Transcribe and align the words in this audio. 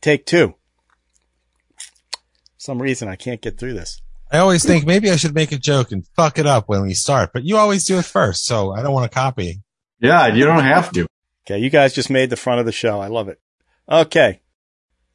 Take 0.00 0.24
two. 0.24 0.54
Some 2.56 2.80
reason 2.80 3.08
I 3.08 3.16
can't 3.16 3.40
get 3.40 3.58
through 3.58 3.74
this. 3.74 4.00
I 4.32 4.38
always 4.38 4.64
think 4.64 4.86
maybe 4.86 5.10
I 5.10 5.16
should 5.16 5.34
make 5.34 5.50
a 5.50 5.58
joke 5.58 5.90
and 5.92 6.06
fuck 6.14 6.38
it 6.38 6.46
up 6.46 6.68
when 6.68 6.82
we 6.82 6.94
start, 6.94 7.32
but 7.32 7.42
you 7.42 7.56
always 7.56 7.84
do 7.84 7.98
it 7.98 8.04
first, 8.04 8.44
so 8.44 8.72
I 8.72 8.82
don't 8.82 8.92
want 8.92 9.10
to 9.10 9.14
copy. 9.14 9.62
Yeah, 10.00 10.28
you 10.28 10.44
don't 10.44 10.62
have 10.62 10.92
to. 10.92 11.06
Okay, 11.46 11.58
you 11.58 11.68
guys 11.68 11.92
just 11.92 12.10
made 12.10 12.30
the 12.30 12.36
front 12.36 12.60
of 12.60 12.66
the 12.66 12.72
show. 12.72 13.00
I 13.00 13.08
love 13.08 13.28
it. 13.28 13.40
Okay. 13.90 14.40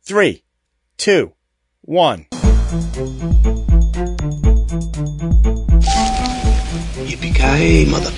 Three, 0.03 0.43
two, 0.97 1.31
one. 1.81 2.25
Yippee-ki-yay, 7.05 7.85
mother. 7.85 8.11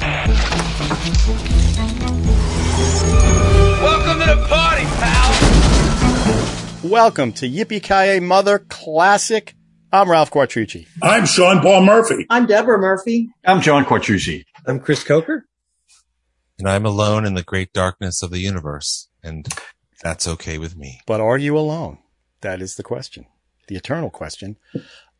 Welcome 6.83 7.33
to 7.33 7.49
Yippee 7.49 7.81
Ki 7.81 8.19
Mother 8.19 8.59
Classic. 8.59 9.55
I'm 9.91 10.09
Ralph 10.11 10.29
Quattrucci. 10.31 10.87
I'm 11.01 11.25
Sean 11.25 11.59
Paul 11.61 11.81
Murphy. 11.83 12.25
I'm 12.29 12.45
Deborah 12.45 12.77
Murphy. 12.77 13.29
I'm 13.45 13.61
John 13.61 13.83
Quattrucci. 13.83 14.43
I'm 14.65 14.79
Chris 14.79 15.03
Coker. 15.03 15.45
And 16.59 16.69
I'm 16.69 16.85
alone 16.85 17.25
in 17.25 17.33
the 17.33 17.43
great 17.43 17.73
darkness 17.73 18.21
of 18.21 18.29
the 18.31 18.39
universe, 18.39 19.09
and 19.23 19.47
that's 20.03 20.27
okay 20.27 20.57
with 20.57 20.77
me. 20.77 21.01
But 21.07 21.19
are 21.19 21.37
you 21.37 21.57
alone? 21.57 21.97
That 22.41 22.61
is 22.61 22.75
the 22.75 22.83
question, 22.83 23.25
the 23.67 23.75
eternal 23.75 24.09
question. 24.11 24.57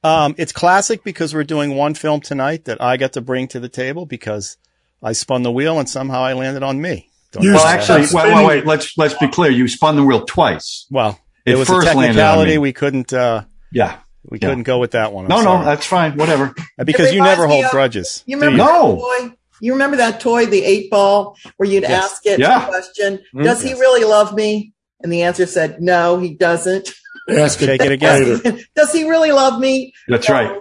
Um, 0.04 0.36
it's 0.38 0.52
classic 0.52 1.04
because 1.04 1.34
we're 1.34 1.44
doing 1.44 1.76
one 1.76 1.96
film 1.96 2.22
tonight 2.22 2.66
that 2.66 2.82
I 2.82 2.98
got 2.98 3.14
to 3.14 3.22
bring 3.22 3.48
to 3.50 3.60
the 3.60 3.70
table 3.70 4.06
because 4.06 4.58
I 5.02 5.14
spun 5.14 5.42
the 5.44 5.52
wheel 5.52 5.80
and 5.80 5.90
somehow 5.90 6.22
I 6.22 6.34
landed 6.34 6.62
on 6.64 6.80
me. 6.82 7.10
Don't 7.32 7.44
Well, 7.44 7.66
actually, 7.66 8.04
that- 8.06 8.14
wait, 8.14 8.34
wait, 8.36 8.46
wait. 8.46 8.66
Let's 8.66 8.98
let's 8.98 9.16
be 9.16 9.28
clear. 9.28 9.52
You 9.52 9.68
spun 9.68 9.96
the 9.96 10.04
wheel 10.04 10.24
twice. 10.26 10.86
well, 10.92 11.20
It 11.48 11.54
it 11.54 11.58
was 11.58 11.70
a 11.70 11.74
first 11.74 11.86
landed 11.88 12.02
technicality. 12.20 12.58
We 12.58 12.74
couldn't, 12.74 13.14
uh, 13.14 13.44
Yeah. 13.72 13.96
we 14.30 14.38
Yeah. 14.40 14.50
couldn't 14.50 14.64
go 14.64 14.80
with 14.80 14.92
that 14.92 15.14
one. 15.14 15.26
I'm 15.26 15.30
No, 15.30 15.42
no, 15.60 15.64
that's 15.66 15.86
fine. 15.86 16.18
Whatever. 16.18 16.54
because 16.84 17.14
you 17.14 17.22
never 17.22 17.48
hold 17.48 17.66
of- 17.66 17.72
grudges. 17.72 18.24
You 18.26 18.38
remember 18.38 18.58
you? 18.58 18.64
No. 18.70 18.96
that 18.96 19.02
toy? 19.30 19.34
You 19.62 19.72
remember 19.74 19.98
that 19.98 20.20
toy, 20.20 20.46
the 20.46 20.64
eight 20.64 20.92
ball, 20.92 21.36
where 21.58 21.68
you'd 21.70 21.84
Yes. 21.84 22.04
ask 22.04 22.26
it 22.26 22.40
Yeah. 22.40 22.60
the 22.60 22.66
question, 22.66 23.20
Mm, 23.34 23.44
does 23.44 23.62
he 23.64 23.74
really 23.74 24.04
love 24.04 24.36
me? 24.36 24.74
And 25.02 25.12
the 25.12 25.24
answer 25.24 25.46
said, 25.48 25.82
no, 25.82 26.20
he 26.20 26.34
doesn't. 26.36 26.90
Ask 27.30 27.60
Shake 27.60 27.82
it 27.82 27.92
again. 27.92 28.36
later. 28.42 28.58
does 28.76 28.92
he 28.94 29.04
really 29.10 29.32
love 29.32 29.60
me? 29.60 29.94
That's 30.08 30.28
No. 30.30 30.36
right. 30.36 30.52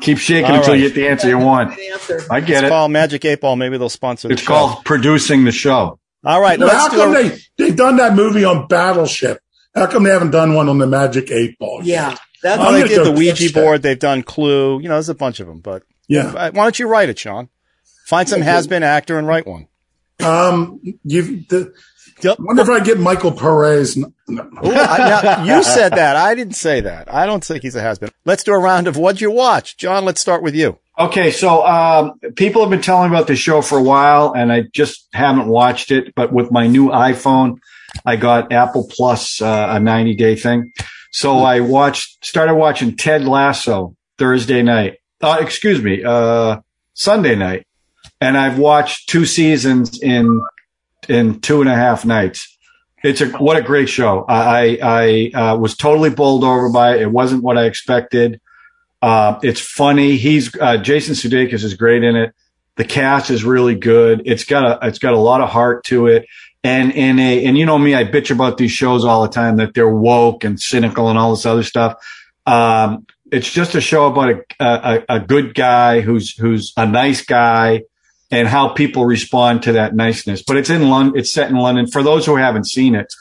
Keep 0.00 0.18
shaking 0.18 0.50
All 0.50 0.56
until 0.58 0.72
right. 0.74 0.80
you 0.80 0.88
get 0.88 0.94
the 0.94 1.08
answer 1.08 1.28
you 1.28 1.38
want. 1.38 1.78
Answer. 1.78 2.22
I 2.30 2.40
get 2.40 2.56
It's 2.58 2.62
it. 2.64 2.68
called 2.68 2.90
Magic 2.92 3.24
Eight 3.24 3.40
Ball. 3.40 3.56
Maybe 3.56 3.78
they'll 3.78 3.88
sponsor 3.88 4.28
the 4.28 4.34
It's 4.34 4.42
show. 4.42 4.46
called 4.48 4.84
producing 4.84 5.44
the 5.44 5.52
show. 5.52 5.98
All 6.24 6.40
right, 6.40 6.58
Now, 6.58 6.68
how 6.68 6.82
let's 6.82 6.94
do 6.94 7.00
come 7.00 7.16
a, 7.16 7.22
they, 7.22 7.38
they've 7.56 7.76
done 7.76 7.96
that 7.98 8.14
movie 8.14 8.44
on 8.44 8.66
Battleship? 8.66 9.38
How 9.76 9.86
come 9.86 10.02
they 10.04 10.10
haven't 10.10 10.30
done 10.32 10.54
one 10.54 10.68
on 10.68 10.78
the 10.78 10.86
Magic 10.86 11.30
Eight 11.30 11.58
Ball? 11.58 11.82
yet? 11.84 12.10
Yeah. 12.12 12.16
That's 12.42 12.58
Well, 12.58 12.72
they 12.72 12.86
did 12.88 13.04
the 13.04 13.12
Ouija 13.12 13.52
that. 13.52 13.54
board. 13.54 13.82
They've 13.82 13.98
done 13.98 14.22
Clue. 14.22 14.80
You 14.80 14.88
know, 14.88 14.94
there's 14.94 15.08
a 15.08 15.14
bunch 15.14 15.38
of 15.40 15.46
them. 15.46 15.60
But 15.60 15.82
Yeah. 16.08 16.32
why 16.32 16.50
don't 16.50 16.78
you 16.78 16.86
write 16.88 17.08
it, 17.08 17.18
Sean? 17.18 17.48
Find 18.06 18.28
some 18.28 18.40
has-been 18.40 18.82
actor 18.82 19.18
and 19.18 19.26
write 19.26 19.46
one. 19.46 19.66
Um, 20.24 20.80
you, 21.04 21.44
the, 21.48 21.72
Yep. 22.22 22.38
wonder 22.40 22.62
if 22.62 22.68
I 22.70 22.80
get 22.80 22.98
Michael 22.98 23.32
Perez. 23.32 23.96
No, 23.96 24.10
no. 24.28 24.42
Ooh, 24.64 24.72
I, 24.72 24.98
now, 25.44 25.44
you 25.56 25.62
said 25.62 25.92
that. 25.92 26.16
I 26.16 26.34
didn't 26.34 26.54
say 26.54 26.80
that. 26.80 27.12
I 27.12 27.26
don't 27.26 27.44
think 27.44 27.62
he's 27.62 27.74
a 27.76 27.82
has-been. 27.82 28.10
Let's 28.24 28.42
do 28.44 28.52
a 28.52 28.58
round 28.58 28.86
of 28.88 28.96
what'd 28.96 29.20
you 29.20 29.30
watch, 29.30 29.76
John. 29.76 30.04
Let's 30.06 30.20
start 30.20 30.42
with 30.42 30.54
you. 30.54 30.78
Okay, 30.98 31.30
so 31.30 31.66
um, 31.66 32.18
people 32.36 32.62
have 32.62 32.70
been 32.70 32.80
telling 32.80 33.10
me 33.10 33.16
about 33.16 33.26
the 33.26 33.36
show 33.36 33.60
for 33.60 33.76
a 33.78 33.82
while, 33.82 34.32
and 34.34 34.50
I 34.50 34.62
just 34.72 35.08
haven't 35.12 35.46
watched 35.48 35.90
it. 35.90 36.14
But 36.14 36.32
with 36.32 36.50
my 36.50 36.66
new 36.66 36.88
iPhone, 36.88 37.56
I 38.04 38.16
got 38.16 38.52
Apple 38.52 38.88
Plus, 38.90 39.40
uh, 39.40 39.68
a 39.70 39.80
90 39.80 40.14
day 40.14 40.36
thing. 40.36 40.72
So 41.12 41.38
I 41.38 41.60
watched, 41.60 42.24
started 42.24 42.54
watching 42.54 42.96
Ted 42.96 43.24
Lasso 43.24 43.96
Thursday 44.18 44.62
night. 44.62 44.98
Uh, 45.22 45.38
excuse 45.40 45.82
me, 45.82 46.04
uh, 46.04 46.58
Sunday 46.94 47.36
night, 47.36 47.66
and 48.20 48.36
I've 48.36 48.58
watched 48.58 49.08
two 49.08 49.24
seasons 49.24 50.00
in 50.02 50.42
in 51.08 51.40
two 51.40 51.60
and 51.60 51.70
a 51.70 51.74
half 51.74 52.04
nights. 52.04 52.56
It's 53.04 53.20
a 53.20 53.28
what 53.28 53.56
a 53.56 53.62
great 53.62 53.88
show. 53.88 54.24
I 54.28 54.78
I, 54.80 55.32
I 55.34 55.38
uh, 55.38 55.56
was 55.56 55.76
totally 55.76 56.10
bowled 56.10 56.44
over 56.44 56.70
by 56.70 56.96
it. 56.96 57.02
It 57.02 57.10
wasn't 57.10 57.42
what 57.42 57.56
I 57.58 57.64
expected. 57.64 58.40
Uh, 59.02 59.38
it's 59.42 59.60
funny. 59.60 60.16
He's 60.16 60.54
uh, 60.58 60.78
Jason 60.78 61.14
Sudeikis 61.14 61.64
is 61.64 61.74
great 61.74 62.02
in 62.02 62.16
it. 62.16 62.34
The 62.76 62.84
cast 62.84 63.30
is 63.30 63.44
really 63.44 63.74
good. 63.74 64.22
It's 64.24 64.44
got 64.44 64.82
a 64.82 64.86
it's 64.86 64.98
got 64.98 65.14
a 65.14 65.18
lot 65.18 65.40
of 65.40 65.48
heart 65.48 65.84
to 65.84 66.08
it. 66.08 66.26
And 66.66 66.92
in 66.92 67.18
a 67.18 67.44
and 67.44 67.56
you 67.56 67.64
know 67.64 67.78
me, 67.78 67.94
I 67.94 68.04
bitch 68.04 68.30
about 68.30 68.58
these 68.58 68.72
shows 68.72 69.04
all 69.04 69.22
the 69.22 69.28
time 69.28 69.56
that 69.58 69.74
they're 69.74 69.88
woke 69.88 70.44
and 70.44 70.58
cynical 70.60 71.08
and 71.08 71.18
all 71.18 71.30
this 71.30 71.46
other 71.46 71.62
stuff. 71.62 71.94
Um, 72.44 73.06
it's 73.30 73.50
just 73.50 73.74
a 73.74 73.80
show 73.80 74.06
about 74.06 74.30
a, 74.60 74.64
a 74.64 75.04
a 75.16 75.20
good 75.20 75.54
guy 75.54 76.00
who's 76.00 76.36
who's 76.36 76.72
a 76.76 76.86
nice 76.86 77.24
guy 77.24 77.82
and 78.30 78.48
how 78.48 78.68
people 78.68 79.04
respond 79.04 79.62
to 79.62 79.72
that 79.72 79.94
niceness. 79.94 80.42
But 80.42 80.56
it's 80.56 80.70
in 80.70 80.88
London. 80.90 81.18
It's 81.20 81.32
set 81.32 81.50
in 81.50 81.56
London. 81.56 81.86
For 81.86 82.02
those 82.02 82.26
who 82.26 82.36
haven't 82.36 82.66
seen 82.66 82.94
it, 82.96 83.12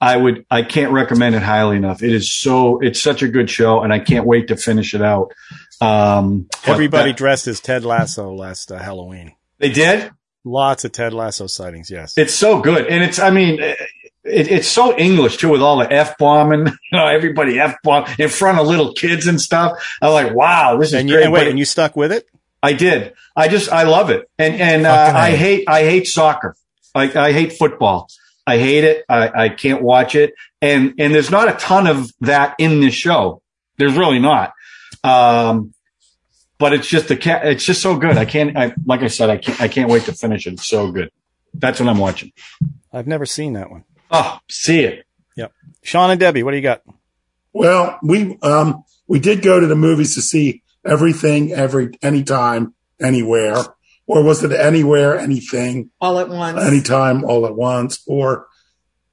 I 0.00 0.16
would, 0.16 0.44
I 0.50 0.62
can't 0.62 0.92
recommend 0.92 1.34
it 1.34 1.42
highly 1.42 1.76
enough. 1.76 2.02
It 2.02 2.12
is 2.12 2.32
so, 2.32 2.78
it's 2.80 3.00
such 3.00 3.22
a 3.22 3.28
good 3.28 3.48
show 3.50 3.80
and 3.82 3.92
I 3.92 3.98
can't 3.98 4.26
wait 4.26 4.48
to 4.48 4.56
finish 4.56 4.94
it 4.94 5.02
out. 5.02 5.32
Um, 5.80 6.46
Everybody 6.66 7.10
that- 7.10 7.16
dressed 7.16 7.46
as 7.48 7.58
Ted 7.60 7.84
Lasso 7.84 8.32
last 8.32 8.70
uh, 8.70 8.78
Halloween. 8.78 9.32
they 9.58 9.70
did. 9.70 10.10
Lots 10.44 10.84
of 10.84 10.92
Ted 10.92 11.14
Lasso 11.14 11.46
sightings. 11.46 11.90
Yes. 11.90 12.18
It's 12.18 12.34
so 12.34 12.60
good. 12.60 12.86
And 12.86 13.02
it's, 13.02 13.18
I 13.18 13.30
mean, 13.30 13.60
it, 13.60 13.78
it's 14.24 14.68
so 14.68 14.96
English 14.96 15.38
too 15.38 15.48
with 15.50 15.62
all 15.62 15.78
the 15.78 15.90
F 15.92 16.18
bombing, 16.18 16.66
you 16.92 16.98
know, 16.98 17.06
everybody 17.06 17.58
F 17.58 17.76
bomb 17.82 18.06
in 18.18 18.28
front 18.28 18.58
of 18.58 18.66
little 18.66 18.92
kids 18.92 19.26
and 19.26 19.40
stuff. 19.40 19.72
I'm 20.02 20.12
like, 20.12 20.34
wow, 20.34 20.76
this 20.78 20.88
is 20.88 20.94
and 20.94 21.08
you, 21.08 21.14
great. 21.16 21.24
and 21.24 21.32
wait, 21.32 21.40
But 21.44 21.48
and 21.48 21.58
you 21.58 21.64
stuck 21.64 21.96
with 21.96 22.12
it? 22.12 22.26
I 22.62 22.72
did. 22.72 23.14
I 23.36 23.48
just, 23.48 23.70
I 23.70 23.82
love 23.84 24.10
it. 24.10 24.28
And, 24.38 24.54
and, 24.54 24.86
uh, 24.86 25.12
I 25.14 25.32
hate, 25.32 25.64
I 25.68 25.82
hate 25.82 26.06
soccer. 26.06 26.56
Like, 26.94 27.16
I 27.16 27.32
hate 27.32 27.52
football. 27.54 28.08
I 28.46 28.58
hate 28.58 28.84
it. 28.84 29.04
I, 29.08 29.44
I 29.44 29.48
can't 29.48 29.82
watch 29.82 30.14
it. 30.14 30.34
And, 30.62 30.94
and 30.98 31.14
there's 31.14 31.30
not 31.30 31.48
a 31.48 31.52
ton 31.52 31.86
of 31.86 32.10
that 32.20 32.54
in 32.58 32.80
this 32.80 32.94
show. 32.94 33.42
There's 33.76 33.94
really 33.96 34.18
not. 34.18 34.52
Um, 35.02 35.74
but 36.64 36.72
it's 36.72 36.88
just 36.88 37.08
the 37.08 37.16
cat. 37.18 37.46
It's 37.46 37.62
just 37.62 37.82
so 37.82 37.94
good. 37.94 38.16
I 38.16 38.24
can't, 38.24 38.56
I, 38.56 38.72
like 38.86 39.02
I 39.02 39.08
said, 39.08 39.28
I 39.28 39.36
can't, 39.36 39.60
I 39.60 39.68
can't 39.68 39.90
wait 39.90 40.04
to 40.04 40.14
finish 40.14 40.46
it. 40.46 40.54
It's 40.54 40.66
so 40.66 40.90
good. 40.90 41.10
That's 41.52 41.78
what 41.78 41.90
I'm 41.90 41.98
watching. 41.98 42.32
I've 42.90 43.06
never 43.06 43.26
seen 43.26 43.52
that 43.52 43.70
one. 43.70 43.84
Oh, 44.10 44.38
see 44.48 44.80
it. 44.80 45.04
Yep. 45.36 45.52
Sean 45.82 46.10
and 46.10 46.18
Debbie, 46.18 46.42
what 46.42 46.52
do 46.52 46.56
you 46.56 46.62
got? 46.62 46.80
Well, 47.52 47.98
we, 48.02 48.38
um, 48.40 48.82
we 49.06 49.18
did 49.18 49.42
go 49.42 49.60
to 49.60 49.66
the 49.66 49.76
movies 49.76 50.14
to 50.14 50.22
see 50.22 50.62
everything, 50.86 51.52
every, 51.52 51.90
anytime, 52.00 52.72
anywhere. 52.98 53.56
Or 54.06 54.22
was 54.22 54.42
it 54.42 54.52
anywhere, 54.52 55.18
anything, 55.18 55.90
all 56.00 56.18
at 56.18 56.30
once. 56.30 56.62
anytime, 56.62 57.24
all 57.24 57.44
at 57.44 57.54
once? 57.54 58.02
Or 58.06 58.46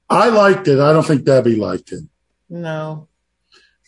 I 0.08 0.30
liked 0.30 0.68
it. 0.68 0.78
I 0.80 0.94
don't 0.94 1.06
think 1.06 1.24
Debbie 1.24 1.56
liked 1.56 1.92
it. 1.92 2.04
no. 2.48 3.08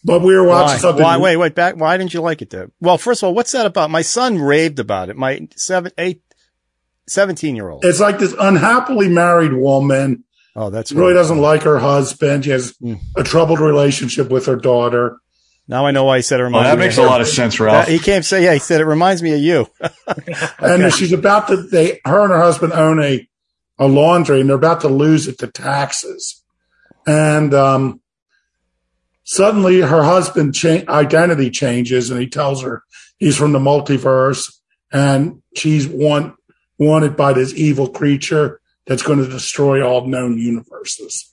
But 0.04 0.20
we 0.20 0.34
were 0.34 0.44
watching 0.46 0.74
Why? 0.74 0.78
something. 0.78 1.02
Why? 1.02 1.16
Wait, 1.16 1.36
wait, 1.36 1.54
back. 1.54 1.76
Why 1.76 1.96
didn't 1.96 2.12
you 2.12 2.20
like 2.20 2.42
it, 2.42 2.50
Deb? 2.50 2.70
Well, 2.80 2.98
first 2.98 3.22
of 3.22 3.28
all, 3.28 3.34
what's 3.34 3.52
that 3.52 3.64
about? 3.64 3.90
My 3.90 4.02
son 4.02 4.38
raved 4.38 4.78
about 4.78 5.08
it. 5.08 5.16
My 5.16 5.48
seven, 5.56 5.92
eight, 5.96 6.20
17 7.08 7.56
year 7.56 7.68
old. 7.70 7.84
It's 7.84 8.00
like 8.00 8.18
this 8.18 8.34
unhappily 8.38 9.08
married 9.08 9.52
woman 9.54 10.24
Oh, 10.56 10.70
that's 10.70 10.92
really 10.92 11.08
right. 11.12 11.18
doesn't 11.18 11.38
like 11.38 11.62
her 11.62 11.78
husband. 11.80 12.44
She 12.44 12.50
has 12.50 12.74
Mm. 12.82 13.00
a 13.16 13.24
troubled 13.24 13.58
relationship 13.60 14.30
with 14.30 14.46
her 14.46 14.54
daughter. 14.56 15.16
Now 15.66 15.86
I 15.86 15.90
know 15.90 16.04
why 16.04 16.18
he 16.18 16.22
said 16.22 16.38
it 16.38 16.42
Well, 16.44 16.50
reminds 16.50 16.68
that 16.70 16.78
me 16.78 16.84
makes 16.84 16.98
of 16.98 17.04
a 17.04 17.06
lot 17.08 17.20
of 17.22 17.26
sense, 17.26 17.58
Ralph. 17.58 17.86
That- 17.86 17.92
he 17.92 17.98
can't 17.98 18.24
say, 18.24 18.44
yeah, 18.44 18.52
he 18.52 18.58
said 18.60 18.80
it 18.80 18.84
reminds 18.84 19.22
me 19.22 19.32
of 19.32 19.40
you. 19.40 19.66
And 20.58 20.92
she's 20.92 21.12
about 21.12 21.48
to, 21.48 21.56
they, 21.56 22.00
her 22.04 22.20
and 22.22 22.30
her 22.30 22.40
husband 22.40 22.72
own 22.74 23.02
a, 23.02 23.26
a 23.78 23.88
laundry 23.88 24.40
and 24.40 24.48
they're 24.48 24.56
about 24.56 24.82
to 24.82 24.88
lose 24.88 25.26
it 25.28 25.38
to 25.38 25.46
taxes. 25.48 26.42
And, 27.06 27.52
um, 27.54 28.00
suddenly 29.24 29.80
her 29.80 30.02
husband 30.02 30.54
cha- 30.54 30.84
identity 30.88 31.50
changes 31.50 32.10
and 32.10 32.20
he 32.20 32.28
tells 32.28 32.62
her 32.62 32.82
he's 33.18 33.36
from 33.36 33.52
the 33.52 33.58
multiverse 33.58 34.54
and 34.92 35.42
she's 35.56 35.88
want, 35.88 36.34
wanted 36.78 37.16
by 37.16 37.32
this 37.32 37.52
evil 37.54 37.88
creature 37.88 38.60
that's 38.86 39.02
going 39.02 39.18
to 39.18 39.28
destroy 39.28 39.82
all 39.86 40.06
known 40.06 40.38
universes. 40.38 41.32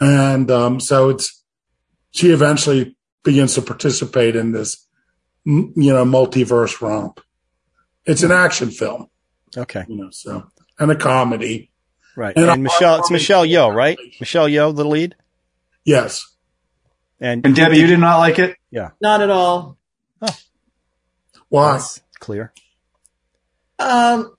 And, 0.00 0.50
um, 0.50 0.80
so 0.80 1.08
it's, 1.10 1.42
she 2.10 2.30
eventually 2.30 2.96
begins 3.22 3.54
to 3.54 3.62
participate 3.62 4.34
in 4.34 4.52
this, 4.52 4.86
you 5.44 5.72
know, 5.76 6.04
multiverse 6.04 6.80
romp. 6.80 7.20
It's 8.06 8.22
an 8.22 8.32
action 8.32 8.70
film, 8.70 9.06
Okay. 9.56 9.84
you 9.88 9.96
know, 9.96 10.08
so, 10.10 10.48
and 10.78 10.90
a 10.90 10.96
comedy. 10.96 11.70
Right. 12.16 12.36
And 12.36 12.50
And, 12.50 12.62
Michelle, 12.64 12.98
it's 12.98 13.10
Michelle 13.10 13.46
Yeoh, 13.46 13.72
right? 13.74 13.98
Michelle 14.18 14.48
Yeoh, 14.48 14.74
the 14.74 14.84
lead. 14.84 15.14
Yes. 15.84 16.26
And, 17.20 17.44
and 17.44 17.54
Debbie, 17.54 17.78
you 17.78 17.86
did 17.86 17.98
not 18.00 18.18
like 18.18 18.38
it? 18.38 18.56
Yeah. 18.70 18.90
Not 19.00 19.20
at 19.20 19.30
all. 19.30 19.76
Why? 21.48 21.72
That's 21.72 22.00
clear. 22.20 22.52
Um, 23.78 24.34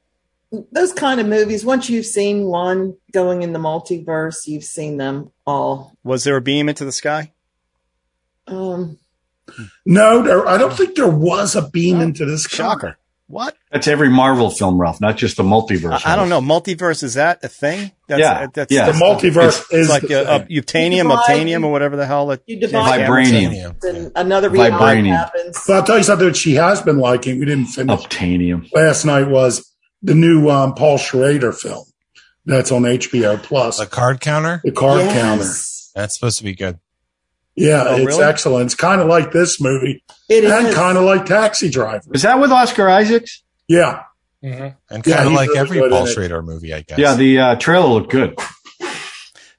those 0.71 0.93
kind 0.93 1.19
of 1.19 1.27
movies, 1.27 1.65
once 1.65 1.89
you've 1.89 2.05
seen 2.05 2.45
one 2.45 2.95
going 3.11 3.41
in 3.43 3.53
the 3.53 3.59
multiverse, 3.59 4.47
you've 4.47 4.63
seen 4.63 4.97
them 4.97 5.31
all. 5.45 5.95
Was 6.03 6.23
there 6.23 6.37
a 6.37 6.41
beam 6.41 6.69
into 6.69 6.85
the 6.85 6.91
sky? 6.91 7.33
Um, 8.47 8.97
No, 9.85 10.21
there, 10.23 10.47
I 10.47 10.57
don't 10.57 10.73
think 10.75 10.95
there 10.95 11.07
was 11.09 11.55
a 11.55 11.67
beam 11.69 11.97
Oh, 11.97 12.01
into 12.01 12.25
this. 12.25 12.47
car. 12.47 12.71
Shocker. 12.71 12.97
What? 13.27 13.55
That's 13.71 13.87
every 13.87 14.09
Marvel 14.09 14.49
film, 14.49 14.79
Ralph, 14.79 14.99
not 14.99 15.15
just 15.17 15.37
the 15.37 15.43
multiverse. 15.43 16.05
I, 16.05 16.13
I 16.13 16.15
don't 16.17 16.27
know. 16.29 16.41
Multiverse 16.41 17.01
is 17.03 17.13
that 17.13 17.43
a 17.43 17.47
thing? 17.47 17.91
That's, 18.11 18.19
Yeah, 18.21 18.47
That's, 18.53 18.71
yeah. 18.73 18.85
The 18.87 18.91
multiverse 18.93 19.61
It's 19.71 19.73
is 19.73 19.89
like 19.89 20.03
the 20.03 20.29
uh, 20.29 20.35
uh. 20.39 20.45
Utanium, 20.45 21.03
Divide- 21.09 21.19
Obtanium, 21.25 21.63
or 21.63 21.71
whatever 21.71 21.95
the 21.95 22.05
hell. 22.05 22.29
It, 22.31 22.43
You 22.45 22.59
divide- 22.59 23.01
Vibranium. 23.01 23.79
then 23.81 24.11
another 24.15 24.49
reality 24.49 24.75
Vibranium. 25.07 25.15
happens. 25.15 25.57
But 25.65 25.73
I'll 25.75 25.83
tell 25.83 25.97
you 25.97 26.03
something 26.03 26.27
that 26.27 26.35
she 26.37 26.55
has 26.55 26.81
been 26.81 26.97
liking. 26.99 27.39
We 27.39 27.45
didn't 27.45 27.67
finish 27.67 27.99
Obtanium. 28.01 28.69
last 28.73 29.05
night 29.05 29.29
was 29.29 29.71
the 30.01 30.13
new 30.15 30.49
um, 30.49 30.73
Paul 30.75 30.97
Schrader 30.97 31.51
film 31.53 31.85
that's 32.45 32.71
on 32.71 32.83
HBO 32.83 33.41
Plus. 33.41 33.77
The 33.79 33.85
card 33.85 34.19
counter? 34.19 34.61
the 34.63 34.71
card 34.71 34.99
Yes. 35.01 35.13
counter. 35.93 35.99
That's 36.01 36.15
supposed 36.15 36.37
to 36.39 36.43
be 36.43 36.53
good. 36.55 36.79
Yeah, 37.55 37.83
Oh, 37.87 37.95
it's 37.97 38.05
really? 38.05 38.23
excellent. 38.23 38.65
It's 38.67 38.75
kind 38.75 39.01
of 39.01 39.07
like 39.07 39.31
this 39.31 39.59
movie 39.61 40.03
It 40.29 40.45
and 40.45 40.67
is. 40.67 40.75
kind 40.75 40.97
of 40.97 41.03
like 41.03 41.25
Taxi 41.25 41.69
Driver. 41.69 42.03
Is 42.13 42.21
that 42.23 42.39
with 42.39 42.51
Oscar 42.51 42.89
Isaacs? 42.89 43.43
Yeah. 43.67 44.01
And 44.43 44.75
kind 44.89 45.05
Yeah, 45.05 45.21
of 45.23 45.27
he's 45.29 45.35
like 45.37 45.47
really 45.49 45.59
every 45.59 45.79
good 45.79 45.91
Paul. 45.91 46.05
Schrader 46.07 46.41
movie, 46.41 46.73
I 46.73 46.81
guess. 46.81 46.97
Yeah, 46.99 47.13
the 47.15 47.39
uh, 47.39 47.55
trailer 47.55 47.87
looked 47.87 48.09
good. 48.11 48.37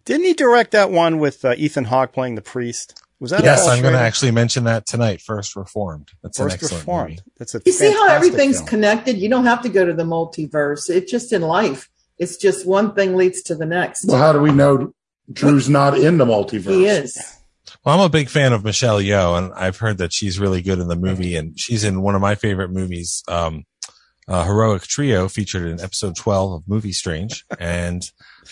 didn't 0.05 0.27
he 0.27 0.35
direct 0.35 0.73
that 0.73 0.91
one 0.91 1.19
with 1.19 1.45
uh, 1.45 1.55
Ethan 1.57 1.85
Hawke 1.85 2.13
playing 2.13 2.35
the 2.35 2.43
priest? 2.43 3.01
Was 3.21 3.31
that 3.31 3.45
yes, 3.45 3.69
I'm 3.69 3.81
going 3.83 3.95
to 3.95 4.01
actually 4.01 4.33
mention 4.33 4.65
that 4.65 4.85
tonight. 4.85 5.21
First 5.21 5.55
Reformed. 5.55 6.09
That's 6.25 6.41
an 6.41 6.47
First 6.47 6.55
excellent 6.57 6.81
Reformed. 6.83 7.11
movie. 7.11 7.23
That's 7.39 7.55
a 7.55 7.63
You 7.65 7.71
see 7.71 7.93
how 7.93 8.09
everything's 8.09 8.57
film. 8.57 8.67
connected? 8.69 9.17
You 9.19 9.29
don't 9.29 9.45
have 9.45 9.63
to 9.63 9.69
go 9.69 9.85
to 9.87 9.93
the 9.95 10.03
multiverse. 10.03 10.91
It's 10.91 11.09
just 11.11 11.33
in 11.33 11.43
life. 11.43 11.89
It's 12.19 12.37
just 12.37 12.67
one 12.67 12.95
thing 12.95 13.15
leads 13.17 13.43
to 13.43 13.55
the 13.55 13.65
next. 13.67 14.07
Well, 14.09 14.19
how 14.19 14.33
do 14.33 14.41
we 14.41 14.51
know 14.51 14.93
Drew's 15.33 15.69
not 15.69 15.97
in 15.97 16.19
the 16.19 16.25
multiverse? 16.25 16.75
He 16.75 16.87
is. 16.87 17.17
Well, 17.85 17.95
I'm 17.97 18.05
a 18.05 18.09
big 18.09 18.29
fan 18.29 18.53
of 18.53 18.65
Michelle 18.65 18.99
Yeoh, 19.01 19.39
and 19.39 19.53
I've 19.55 19.77
heard 19.79 19.99
that 19.99 20.13
she's 20.13 20.41
really 20.41 20.61
good 20.63 20.81
in 20.81 20.89
the 20.89 20.97
movie, 20.97 21.37
and 21.37 21.59
she's 21.59 21.85
in 21.85 22.03
one 22.03 22.17
of 22.17 22.21
my 22.21 22.35
favorite 22.35 22.71
movies, 22.73 23.23
um, 23.29 23.65
uh, 24.29 24.45
Heroic 24.45 24.83
Trio, 24.83 25.29
featured 25.29 25.67
in 25.67 25.81
episode 25.81 26.17
12 26.17 26.53
of 26.53 26.69
Movie 26.69 26.93
Strange. 26.93 27.45
And 27.59 28.09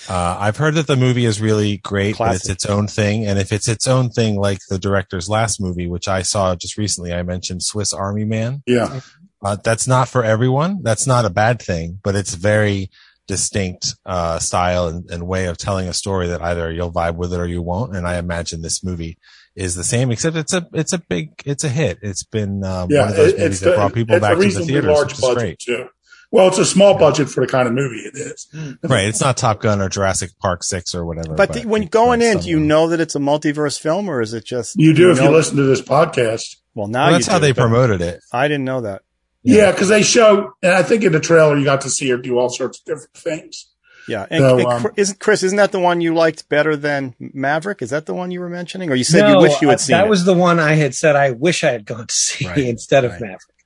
uh, 0.09 0.37
I've 0.39 0.57
heard 0.57 0.75
that 0.75 0.87
the 0.87 0.97
movie 0.97 1.25
is 1.25 1.41
really 1.41 1.79
great, 1.79 2.19
but 2.19 2.35
it's 2.35 2.49
its 2.49 2.67
own 2.67 2.87
thing. 2.87 3.27
And 3.27 3.39
if 3.39 3.53
it's 3.53 3.69
its 3.69 3.87
own 3.87 4.11
thing, 4.11 4.37
like 4.37 4.59
the 4.69 4.79
director's 4.79 5.29
last 5.29 5.61
movie, 5.61 5.87
which 5.87 6.09
I 6.09 6.23
saw 6.23 6.55
just 6.57 6.77
recently, 6.77 7.13
I 7.13 7.23
mentioned 7.23 7.63
Swiss 7.63 7.93
Army 7.93 8.25
Man. 8.25 8.63
Yeah. 8.67 9.01
Uh, 9.43 9.57
that's 9.63 9.87
not 9.87 10.09
for 10.09 10.25
everyone. 10.25 10.83
That's 10.83 11.07
not 11.07 11.25
a 11.25 11.31
bad 11.31 11.63
thing, 11.63 11.99
but 12.03 12.15
it's 12.15 12.35
very 12.35 12.91
distinct 13.27 13.95
uh, 14.05 14.39
style 14.39 14.89
and, 14.89 15.09
and 15.11 15.27
way 15.27 15.47
of 15.47 15.57
telling 15.57 15.89
a 15.89 15.95
story 15.95 16.27
that 16.29 16.43
either 16.43 16.71
you'll 16.71 16.93
vibe 16.93 17.15
with 17.15 17.33
it 17.33 17.39
or 17.39 17.47
you 17.47 17.63
won't. 17.63 17.95
And 17.95 18.07
I 18.07 18.19
imagine 18.19 18.61
this 18.61 18.83
movie 18.83 19.19
is 19.61 19.75
the 19.75 19.85
same, 19.85 20.11
except 20.11 20.37
it's 20.37 20.53
a 20.55 20.67
it's 20.73 20.93
a 20.93 20.99
big 20.99 21.31
it's 21.45 21.63
a 21.65 21.69
hit. 21.69 21.99
It's 22.03 22.25
been 22.25 22.65
um, 22.65 22.89
Yeah. 22.91 23.01
one 23.03 23.09
of 23.11 23.17
those 23.17 23.33
movies 23.33 23.45
it's 23.47 23.61
that 23.61 23.75
brought 23.77 23.95
people 23.95 24.17
a 24.17 24.21
back 24.21 24.31
to 24.31 24.37
the 24.37 24.43
reasonably 24.43 24.73
theaters, 24.75 24.91
large 24.91 25.07
which 25.09 25.15
is 25.15 25.21
budget, 25.21 25.37
great. 25.39 25.59
too. 25.59 25.89
Well, 26.33 26.47
it's 26.49 26.59
a 26.59 26.65
small 26.65 26.97
budget 26.97 27.29
for 27.29 27.45
the 27.45 27.51
kind 27.51 27.67
of 27.67 27.75
movie 27.75 28.03
it 28.07 28.15
is. 28.17 28.47
Right? 28.85 29.07
It's 29.09 29.21
not 29.21 29.37
Top 29.37 29.61
Gun 29.61 29.81
or 29.83 29.89
Jurassic 29.89 30.31
Park 30.41 30.63
Six 30.63 30.95
or 30.95 31.05
whatever. 31.05 31.35
But 31.35 31.53
the, 31.53 31.67
when 31.67 31.87
going 31.87 32.23
in, 32.23 32.39
do 32.39 32.49
you 32.49 32.61
know 32.61 32.89
that 32.89 33.01
it's 33.01 33.17
a 33.17 33.19
multiverse 33.19 33.79
film, 33.81 34.09
or 34.09 34.21
is 34.21 34.33
it 34.33 34.45
just 34.45 34.77
You 34.79 34.95
do 34.95 35.11
if 35.11 35.21
you 35.21 35.29
listen 35.29 35.57
to 35.57 35.65
this 35.65 35.83
podcast. 35.83 36.57
Well, 36.75 36.87
now 36.87 37.07
Well, 37.07 37.13
that's 37.15 37.27
you 37.27 37.33
how 37.33 37.39
do, 37.41 37.47
they 37.47 37.53
promoted 37.53 38.01
it. 38.01 38.21
I 38.33 38.47
didn't 38.47 38.65
know 38.65 38.81
that. 38.83 39.03
Yeah, 39.43 39.73
because 39.73 39.89
they 39.89 40.03
show, 40.03 40.53
and 40.63 40.73
I 40.73 40.83
think 40.83 41.03
in 41.03 41.13
the 41.13 41.19
trailer 41.21 41.57
you 41.59 41.65
got 41.65 41.81
to 41.81 41.91
see 41.91 42.09
her 42.11 42.17
do 42.17 42.39
all 42.39 42.49
sorts 42.51 42.79
of 42.79 42.85
different 42.85 43.15
things. 43.15 43.70
Yeah, 44.09 44.27
and, 44.31 44.41
So, 44.41 44.59
and 44.59 44.67
um, 44.67 44.81
Chris- 44.83 44.95
isn't 44.97 45.21
Chris? 45.21 45.43
Isn't 45.43 45.57
that 45.59 45.73
the 45.73 45.79
one 45.81 46.01
you 46.01 46.15
liked 46.15 46.49
better 46.49 46.77
than 46.77 47.15
Maverick? 47.19 47.83
Is 47.83 47.91
that 47.91 48.07
the 48.07 48.15
one 48.15 48.31
you 48.31 48.41
were 48.41 48.49
mentioning, 48.49 48.91
or 48.91 48.95
you 48.95 49.05
said 49.05 49.29
you 49.29 49.39
wish 49.39 49.61
you 49.63 49.69
uh, 49.69 49.73
had 49.73 49.81
seen 49.81 49.97
that 49.97 50.07
it? 50.07 50.11
was 50.11 50.25
the 50.25 50.35
one 50.35 50.59
I 50.59 50.73
had 50.75 50.95
said 50.95 51.17
I 51.17 51.31
wish 51.33 51.63
I 51.65 51.73
had 51.73 51.85
gone 51.85 52.07
to 52.07 52.15
see 52.15 52.47
Right, 52.47 52.59
instead 52.59 53.05
of 53.05 53.13
right. 53.13 53.21
Maverick. 53.21 53.65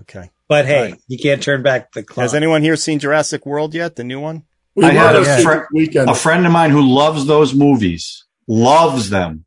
okay. 0.00 0.30
But 0.48 0.66
hey, 0.66 0.92
Right. 0.92 1.00
you 1.08 1.18
can't 1.18 1.42
turn 1.42 1.62
back 1.62 1.92
the 1.92 2.02
clock. 2.02 2.22
Has 2.22 2.34
anyone 2.34 2.62
here 2.62 2.76
seen 2.76 2.98
Jurassic 2.98 3.46
World 3.46 3.74
yet? 3.74 3.96
The 3.96 4.04
new 4.04 4.20
one? 4.20 4.44
We 4.74 4.84
I 4.86 4.90
had 4.92 5.16
a 5.16 5.24
to 5.24 5.42
fr- 5.42 5.64
weekend. 5.74 6.08
A 6.10 6.14
friend 6.14 6.44
of 6.46 6.52
mine 6.52 6.70
who 6.70 6.82
loves 6.82 7.26
those 7.26 7.54
movies, 7.54 8.24
loves 8.48 9.10
them, 9.10 9.44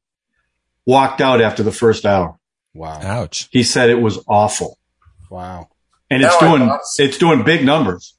walked 0.86 1.20
out 1.22 1.42
after 1.42 1.64
the 1.64 1.72
first 1.72 2.06
hour. 2.06 2.38
Wow, 2.74 3.00
Ouch. 3.02 3.48
He 3.52 3.64
said 3.64 3.90
it 3.90 4.02
was 4.02 4.20
awful. 4.28 4.78
wow. 5.30 5.70
And 6.12 6.22
it's 6.22 6.40
Now 6.40 6.56
doing 6.58 6.80
it's 7.00 7.18
doing 7.18 7.44
big 7.44 7.66
numbers. 7.66 8.14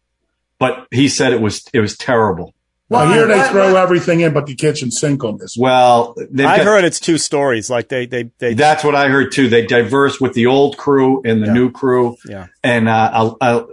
But 0.58 0.87
he 0.91 1.08
said 1.08 1.32
it 1.32 1.41
was 1.41 1.64
it 1.73 1.81
was 1.81 1.97
terrible. 1.97 2.55
Well, 2.88 3.12
here 3.12 3.26
they 3.26 3.37
What- 3.37 3.50
throw 3.50 3.73
what- 3.73 3.82
everything 3.82 4.20
in 4.20 4.32
but 4.32 4.47
the 4.47 4.55
kitchen 4.55 4.91
sink 4.93 5.25
on 5.25 5.38
this. 5.38 5.56
Well, 5.58 6.14
they've 6.31 6.47
I 6.47 6.58
got- 6.58 6.67
heard 6.67 6.85
it's 6.85 7.00
two 7.00 7.19
stories. 7.19 7.69
Like 7.69 7.88
they, 7.88 8.06
they, 8.06 8.31
they. 8.38 8.55
that's 8.55 8.85
what 8.85 8.94
I 8.94 9.08
heard 9.08 9.32
too. 9.32 9.49
They 9.49 9.67
diverse 9.67 10.20
with 10.20 10.35
the 10.35 10.47
old 10.47 10.76
crew 10.76 11.20
and 11.25 11.43
the 11.43 11.47
Yeah. 11.49 11.53
new 11.53 11.70
crew. 11.73 12.17
Yeah. 12.29 12.47
And 12.62 12.88
uh, 12.88 13.11
I'll, 13.12 13.37
I'll, 13.41 13.69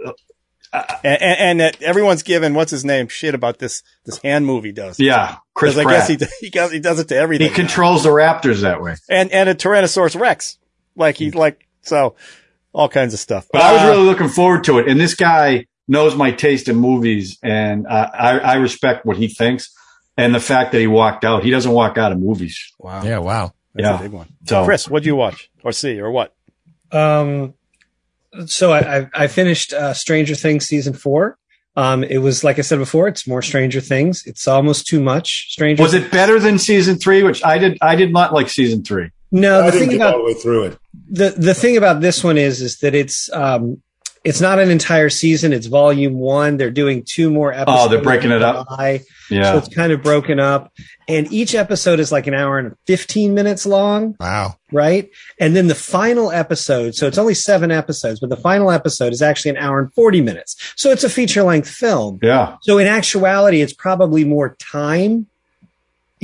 and, 0.72 1.22
and, 1.22 1.38
and 1.38 1.60
that 1.60 1.80
everyone's 1.82 2.24
given 2.24 2.54
what's 2.54 2.72
his 2.72 2.84
name 2.84 3.06
shit 3.06 3.34
about 3.34 3.58
this 3.60 3.82
this 4.04 4.18
hand 4.18 4.44
movie 4.46 4.72
does. 4.72 4.98
yeah, 4.98 5.36
Chris 5.54 5.74
'Cause 5.76 5.86
I 5.86 5.90
guess 5.90 6.08
he 6.08 6.18
he 6.40 6.50
does 6.50 6.72
he 6.72 6.80
does 6.80 6.98
it 6.98 7.06
to 7.08 7.16
everything. 7.16 7.48
he 7.48 7.54
controls 7.54 8.02
the 8.02 8.08
Raptors 8.10 8.62
that 8.62 8.82
way. 8.82 8.96
and 9.08 9.30
and 9.30 9.48
a 9.48 9.54
Tyrannosaurus 9.54 10.18
Rex, 10.20 10.58
like 10.96 11.16
he 11.16 11.30
like 11.30 11.68
so, 11.82 12.16
all 12.72 12.88
kinds 12.88 13.14
of 13.14 13.20
stuff. 13.20 13.46
But 13.52 13.62
I 13.62 13.72
was 13.72 13.82
Uh, 13.82 13.86
really 13.92 14.04
looking 14.06 14.28
forward 14.28 14.64
to 14.64 14.78
it. 14.80 14.88
And 14.88 15.00
this 15.00 15.14
guy 15.14 15.66
knows 15.86 16.16
my 16.16 16.30
taste 16.30 16.68
in 16.68 16.76
movies, 16.76 17.38
and 17.42 17.86
uh, 17.86 18.10
I, 18.12 18.38
I 18.38 18.54
respect 18.54 19.04
what 19.06 19.16
he 19.16 19.28
thinks. 19.28 19.70
And 20.16 20.34
the 20.34 20.40
fact 20.40 20.72
that 20.72 20.78
he 20.80 20.86
walked 20.86 21.24
out, 21.24 21.42
he 21.42 21.50
doesn't 21.50 21.72
walk 21.72 21.98
out 21.98 22.12
of 22.12 22.18
movies. 22.20 22.72
wow, 22.78 23.02
Yeah. 23.02 23.18
Wow. 23.18 23.52
that's 23.74 23.86
yeah. 23.88 23.98
a 23.98 24.02
big 24.02 24.12
one. 24.12 24.28
So 24.46 24.64
Chris, 24.64 24.88
what 24.88 25.02
do 25.02 25.08
you 25.08 25.16
watch 25.16 25.50
or 25.64 25.72
see 25.72 26.00
or 26.00 26.10
what? 26.10 26.32
Um, 26.92 27.54
so 28.46 28.72
I, 28.72 28.98
I, 28.98 29.10
I 29.14 29.26
finished 29.26 29.72
uh, 29.72 29.92
Stranger 29.94 30.34
Things 30.34 30.66
season 30.66 30.92
four. 30.92 31.36
Um, 31.76 32.04
it 32.04 32.18
was 32.18 32.44
like 32.44 32.58
I 32.60 32.62
said 32.62 32.78
before, 32.78 33.08
it's 33.08 33.26
more 33.26 33.42
Stranger 33.42 33.80
Things. 33.80 34.22
It's 34.26 34.46
almost 34.46 34.86
too 34.86 35.00
much 35.02 35.48
Stranger. 35.50 35.82
was 35.82 35.94
it 35.94 36.10
better 36.12 36.38
than 36.38 36.58
season 36.58 36.96
three? 36.96 37.24
Which 37.24 37.44
I 37.44 37.58
did. 37.58 37.78
I 37.82 37.96
did 37.96 38.12
not 38.12 38.32
like 38.32 38.48
season 38.48 38.84
three. 38.84 39.10
No, 39.32 39.62
I 39.62 39.66
the 39.66 39.72
didn't 39.72 39.88
thing 39.88 39.98
get 39.98 40.06
all 40.06 40.08
about 40.10 40.18
the 40.18 40.24
way 40.24 40.34
through 40.34 40.64
it. 40.66 40.78
the 41.10 41.30
the 41.30 41.54
thing 41.54 41.76
about 41.76 42.00
this 42.00 42.22
one 42.22 42.38
is 42.38 42.60
is 42.62 42.78
that 42.78 42.94
it's 42.94 43.28
um 43.32 43.82
it's 44.24 44.40
not 44.40 44.58
an 44.58 44.70
entire 44.70 45.10
season. 45.10 45.52
It's 45.52 45.66
volume 45.66 46.14
one. 46.14 46.56
They're 46.56 46.70
doing 46.70 47.04
two 47.06 47.30
more 47.30 47.52
oh, 47.52 47.56
episodes. 47.58 47.80
Oh, 47.82 47.88
they're 47.88 48.02
breaking 48.02 48.30
it 48.32 48.42
up. 48.42 48.66
July. 48.68 48.98
So 49.28 49.34
Yeah. 49.34 49.56
it's 49.58 49.68
kind 49.74 49.92
of 49.92 50.02
broken 50.02 50.40
up, 50.40 50.72
and 51.08 51.30
each 51.32 51.54
episode 51.54 51.98
is 52.00 52.10
like 52.12 52.26
an 52.26 52.34
hour 52.34 52.58
and 52.58 52.74
fifteen 52.86 53.34
minutes 53.34 53.64
long. 53.66 54.16
Wow. 54.20 54.56
right? 54.72 55.08
And 55.38 55.54
then 55.54 55.68
the 55.68 55.74
final 55.74 56.32
episode, 56.32 56.94
so 56.94 57.06
it's 57.06 57.16
only 57.18 57.34
seven 57.34 57.70
episodes, 57.70 58.18
but 58.20 58.28
the 58.30 58.36
final 58.36 58.70
episode 58.70 59.12
is 59.12 59.22
actually 59.22 59.52
an 59.52 59.58
hour 59.58 59.78
and 59.78 59.92
40 59.94 60.20
minutes. 60.20 60.56
So 60.76 60.90
it's 60.90 61.04
a 61.04 61.08
feature 61.08 61.42
length 61.44 61.68
film. 61.70 62.18
Yeah. 62.22 62.56
So 62.62 62.78
in 62.78 62.86
actuality, 62.88 63.60
it's 63.60 63.72
probably 63.72 64.24
more 64.24 64.56
time, 64.58 65.26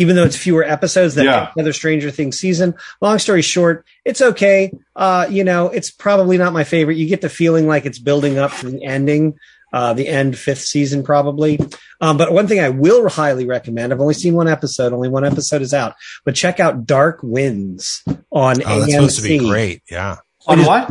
even 0.00 0.16
though 0.16 0.24
it's 0.24 0.36
fewer 0.36 0.64
episodes 0.64 1.14
than 1.14 1.26
Yeah. 1.26 1.50
another 1.54 1.72
Stranger 1.72 2.10
Things 2.10 2.38
season. 2.38 2.74
Long 3.00 3.18
story 3.18 3.42
short, 3.42 3.84
it's 4.04 4.20
okay. 4.22 4.72
Uh, 4.96 5.26
you 5.30 5.44
know, 5.44 5.66
it's 5.68 5.90
probably 5.90 6.38
not 6.38 6.52
my 6.52 6.64
favorite. 6.64 6.96
You 6.96 7.06
get 7.06 7.20
the 7.20 7.28
feeling 7.28 7.66
like 7.68 7.84
it's 7.86 7.98
building 7.98 8.38
up 8.38 8.52
to 8.58 8.70
the 8.70 8.84
ending. 8.84 9.34
Uh, 9.72 9.92
the 9.92 10.08
end 10.08 10.36
fifth 10.36 10.62
season 10.62 11.04
probably. 11.04 11.56
Um, 12.00 12.16
but 12.16 12.32
one 12.32 12.48
thing 12.48 12.58
I 12.58 12.70
will 12.70 13.08
highly 13.08 13.46
recommend, 13.46 13.92
I've 13.92 14.00
only 14.00 14.14
seen 14.14 14.34
one 14.34 14.48
episode, 14.48 14.92
only 14.92 15.08
one 15.08 15.24
episode 15.24 15.62
is 15.62 15.72
out, 15.72 15.94
but 16.24 16.34
check 16.34 16.58
out 16.58 16.86
Dark 16.86 17.20
Winds 17.22 18.02
on 18.32 18.60
Oh, 18.64 18.80
that's 18.80 18.90
AMC. 18.90 18.90
supposed 18.90 19.16
to 19.22 19.28
be 19.28 19.38
great. 19.38 19.82
Yeah. 19.88 20.16
On 20.48 20.64
what? 20.64 20.90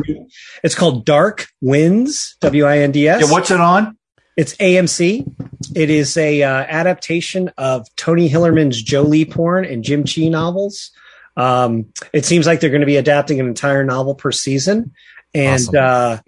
It's 0.64 0.74
called 0.74 1.04
Dark 1.04 1.48
Winds, 1.60 2.36
W 2.40 2.64
I 2.64 2.78
N 2.78 2.92
D 2.92 3.06
S. 3.06 3.20
Yeah. 3.26 3.30
What's 3.30 3.50
it 3.50 3.60
on? 3.60 3.98
It's 4.36 4.54
AMC. 4.56 5.26
It 5.74 5.90
is 5.90 6.16
a 6.16 6.42
uh, 6.42 6.48
adaptation 6.68 7.50
of 7.58 7.86
Tony 7.96 8.28
Hillerman's 8.28 8.82
Joe 8.82 9.04
Leaphorn 9.04 9.70
and 9.70 9.84
Jim 9.84 10.04
Chee 10.04 10.30
novels. 10.30 10.90
Um, 11.36 11.86
it 12.12 12.24
seems 12.24 12.46
like 12.46 12.60
they're 12.60 12.70
going 12.70 12.80
to 12.80 12.86
be 12.86 12.96
adapting 12.96 13.40
an 13.40 13.46
entire 13.46 13.84
novel 13.84 14.14
per 14.14 14.32
season, 14.32 14.92
and 15.34 15.60
Awesome. 15.62 15.74
uh, 15.78 16.18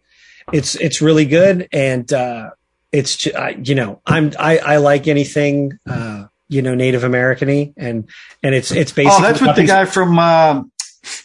it's 0.52 0.74
it's 0.76 1.00
really 1.02 1.24
good. 1.24 1.68
And 1.72 2.10
uh, 2.12 2.50
it's 2.92 3.16
ju- 3.16 3.32
I, 3.36 3.50
you 3.50 3.74
know 3.74 4.00
I'm 4.06 4.32
I, 4.38 4.58
I 4.58 4.76
like 4.76 5.08
anything 5.08 5.78
uh, 5.88 6.26
you 6.48 6.62
know 6.62 6.74
Native 6.74 7.04
American-y, 7.04 7.72
and 7.76 8.08
and 8.42 8.54
it's 8.54 8.70
it's 8.70 8.92
basically 8.92 9.16
Oh, 9.18 9.22
that's 9.22 9.40
with 9.40 9.56
the 9.56 9.64
guy 9.66 9.84
from 9.86 10.18
uh, 10.18 10.62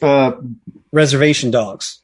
uh, 0.01 0.31
Reservation 0.91 1.51
Dogs. 1.51 2.01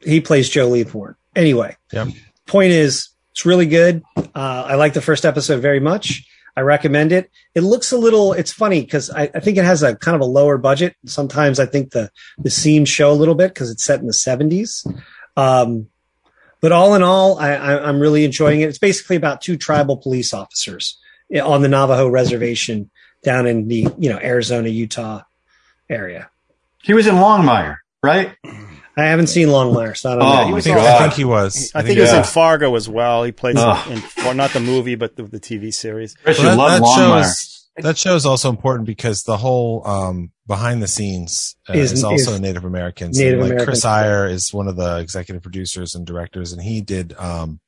He 0.00 0.20
plays 0.20 0.48
Joe 0.50 0.68
Leaphorn. 0.70 1.14
Anyway, 1.34 1.76
Yep. 1.92 2.08
point 2.46 2.70
is, 2.72 3.08
it's 3.34 3.44
really 3.44 3.66
good. 3.66 4.04
Uh, 4.16 4.22
I 4.68 4.76
like 4.76 4.94
the 4.94 5.00
first 5.00 5.24
episode 5.24 5.60
very 5.60 5.80
much. 5.80 6.24
I 6.56 6.60
recommend 6.60 7.10
it. 7.10 7.32
It 7.56 7.62
looks 7.62 7.90
a 7.90 7.98
little. 7.98 8.32
It's 8.32 8.52
funny 8.52 8.80
because 8.80 9.10
I, 9.10 9.22
I 9.34 9.40
think 9.40 9.58
it 9.58 9.64
has 9.64 9.82
a 9.82 9.96
kind 9.96 10.14
of 10.14 10.20
a 10.20 10.24
lower 10.24 10.56
budget. 10.56 10.94
Sometimes 11.04 11.58
I 11.58 11.66
think 11.66 11.90
the 11.90 12.12
the 12.38 12.50
scenes 12.50 12.88
show 12.88 13.10
a 13.10 13.12
little 13.12 13.34
bit 13.34 13.52
because 13.52 13.72
it's 13.72 13.82
set 13.82 13.98
in 13.98 14.06
the 14.06 14.12
seventies. 14.12 14.86
Um, 15.36 15.88
but 16.60 16.70
all 16.70 16.94
in 16.94 17.02
all, 17.02 17.40
I, 17.40 17.54
I, 17.54 17.88
I'm 17.88 17.98
really 17.98 18.24
enjoying 18.24 18.60
it. 18.60 18.68
It's 18.68 18.78
basically 18.78 19.16
about 19.16 19.40
two 19.40 19.56
tribal 19.56 19.96
police 19.96 20.32
officers 20.32 20.96
on 21.42 21.62
the 21.62 21.68
Navajo 21.68 22.06
reservation 22.06 22.88
down 23.24 23.48
in 23.48 23.66
the 23.66 23.88
you 23.98 24.10
know 24.10 24.18
Arizona 24.18 24.68
Utah 24.68 25.22
area. 25.90 26.30
He 26.84 26.94
was 26.94 27.08
in 27.08 27.16
Longmire, 27.16 27.78
right? 28.00 28.36
I 28.96 29.04
haven't 29.06 29.26
seen 29.26 29.48
Longmire, 29.48 29.96
so 29.96 30.10
I 30.10 30.14
don't 30.14 30.22
Oh, 30.22 30.26
know. 30.26 30.32
I 30.32 30.50
my 30.52 30.60
think, 30.60 30.76
I 30.76 30.98
think 31.00 31.14
he 31.14 31.24
was. 31.24 31.72
I 31.74 31.82
think 31.82 31.96
he 31.96 32.00
was 32.00 32.12
yeah. 32.12 32.18
in 32.18 32.24
Fargo 32.24 32.74
as 32.76 32.88
well. 32.88 33.24
He 33.24 33.32
plays 33.32 33.56
Ugh. 33.58 33.90
in, 33.90 34.26
or 34.26 34.34
not 34.34 34.50
the 34.52 34.60
movie, 34.60 34.94
but 34.94 35.16
the, 35.16 35.24
the 35.24 35.40
TV 35.40 35.74
series. 35.74 36.14
Christian 36.22 36.46
Well, 36.46 36.56
loved 36.58 36.74
that, 36.74 36.80
that 36.80 36.86
Longmire. 36.86 37.22
shows 37.24 37.50
that 37.78 37.98
show 37.98 38.14
is 38.14 38.24
also 38.24 38.50
important 38.50 38.86
because 38.86 39.24
the 39.24 39.36
whole 39.36 39.84
um, 39.84 40.30
behind 40.46 40.80
the 40.80 40.86
scenes 40.86 41.56
uh, 41.68 41.72
Is- 41.72 41.90
is, 41.90 42.04
also 42.04 42.34
is 42.34 42.40
Native 42.40 42.64
Americans. 42.64 43.18
Native 43.18 43.40
like 43.40 43.46
American 43.46 43.64
Chris 43.66 43.84
Eyre 43.84 44.26
is 44.28 44.54
one 44.54 44.68
of 44.68 44.76
the 44.76 44.98
executive 44.98 45.42
producers 45.42 45.96
and 45.96 46.06
directors, 46.06 46.52
and 46.52 46.62
he 46.62 46.80
did 46.80 47.14
um, 47.18 47.58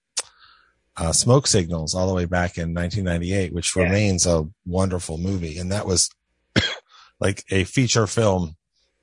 uh, 0.96 1.10
Smoke 1.10 1.48
Signals 1.48 1.92
all 1.96 2.06
the 2.06 2.14
way 2.14 2.24
back 2.24 2.56
in 2.56 2.72
1998, 2.72 3.52
which 3.52 3.74
Yeah. 3.74 3.82
remains 3.82 4.26
a 4.26 4.46
wonderful 4.64 5.18
movie, 5.18 5.58
and 5.58 5.72
that 5.72 5.86
was 5.86 6.08
like 7.20 7.42
a 7.50 7.64
feature 7.64 8.06
film 8.06 8.54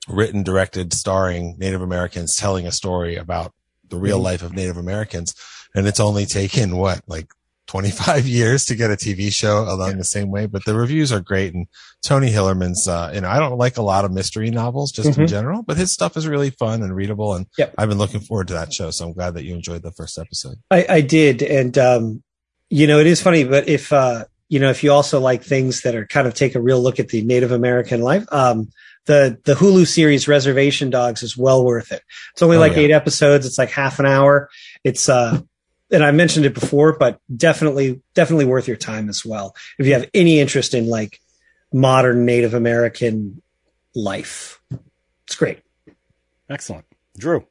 written, 0.07 0.43
directed, 0.43 0.93
starring 0.93 1.55
Native 1.57 1.81
Americans 1.81 2.35
telling 2.35 2.67
a 2.67 2.71
story 2.71 3.15
about 3.15 3.53
the 3.89 3.97
real 3.97 4.17
Mm-hmm. 4.17 4.23
life 4.25 4.41
of 4.43 4.53
Native 4.53 4.77
Americans. 4.77 5.33
And 5.75 5.87
it's 5.87 5.99
only 5.99 6.25
taken 6.25 6.77
what, 6.77 7.01
like 7.07 7.27
25 7.67 8.27
years 8.39 8.65
to 8.65 8.75
get 8.75 8.91
a 8.91 8.95
TV 8.95 9.31
show 9.33 9.63
along 9.63 9.97
the 9.97 10.03
same 10.03 10.29
way, 10.29 10.45
but 10.45 10.65
the 10.65 10.75
reviews 10.75 11.11
are 11.11 11.21
great. 11.21 11.53
And 11.53 11.67
Tony 12.03 12.29
Hillerman's, 12.31 12.87
uh, 12.87 13.11
you 13.13 13.21
know, 13.21 13.29
I 13.29 13.39
don't 13.39 13.57
like 13.57 13.77
a 13.77 13.81
lot 13.81 14.03
of 14.05 14.11
mystery 14.11 14.51
novels 14.51 14.91
just 14.91 15.17
in 15.17 15.23
Mhm. 15.25 15.29
general, 15.29 15.63
but 15.63 15.77
his 15.77 15.91
stuff 15.91 16.17
is 16.17 16.27
really 16.27 16.49
fun 16.49 16.83
and 16.83 16.93
readable. 16.95 17.33
And 17.33 17.47
Yep. 17.57 17.73
I've 17.77 17.89
been 17.89 17.97
looking 17.97 18.19
forward 18.19 18.47
to 18.49 18.53
that 18.55 18.73
show. 18.73 18.91
So 18.91 19.05
I'm 19.05 19.13
glad 19.13 19.35
that 19.35 19.45
you 19.45 19.53
enjoyed 19.55 19.81
the 19.83 19.91
first 19.91 20.17
episode. 20.19 20.57
I, 20.69 20.85
I 20.89 21.01
did, 21.01 21.41
and 21.41 21.77
um, 21.77 22.23
you 22.69 22.87
know, 22.87 22.99
it 22.99 23.07
is 23.07 23.21
funny. 23.21 23.43
But 23.45 23.67
if 23.69 23.93
uh, 23.93 24.25
you 24.49 24.59
know, 24.59 24.69
if 24.69 24.83
you 24.83 24.91
also 24.91 25.19
like 25.19 25.43
things 25.43 25.81
that 25.81 25.95
are 25.95 26.05
kind 26.05 26.27
of 26.27 26.33
take 26.33 26.55
a 26.55 26.61
real 26.61 26.81
look 26.81 26.99
at 26.99 27.07
the 27.09 27.21
Native 27.23 27.51
American 27.51 28.01
life, 28.01 28.25
um, 28.31 28.69
the 29.05 29.37
the 29.43 29.53
Hulu 29.53 29.87
series 29.87 30.27
Reservation 30.27 30.89
Dogs 30.89 31.23
is 31.23 31.37
well 31.37 31.63
worth 31.65 31.91
it. 31.91 32.01
It's 32.33 32.41
only 32.41 32.57
Oh, 32.57 32.59
like 32.61 32.73
yeah. 32.73 32.79
eight 32.79 32.91
episodes. 32.91 33.45
It's 33.45 33.57
like 33.57 33.69
half 33.69 33.99
an 33.99 34.05
hour. 34.05 34.49
It's 34.83 35.09
uh, 35.09 35.41
and 35.91 36.03
I 36.03 36.11
mentioned 36.11 36.45
it 36.45 36.53
before, 36.53 36.97
but 36.97 37.19
definitely 37.35 38.01
definitely 38.13 38.45
worth 38.45 38.67
your 38.67 38.77
time 38.77 39.09
as 39.09 39.25
well 39.25 39.55
if 39.77 39.85
you 39.85 39.93
have 39.93 40.09
any 40.13 40.39
interest 40.39 40.73
in 40.73 40.87
like 40.87 41.19
modern 41.73 42.25
Native 42.25 42.53
American 42.53 43.41
life. 43.95 44.61
It's 45.25 45.35
great. 45.35 45.59
Excellent. 46.49 46.85
Drew. 47.17 47.45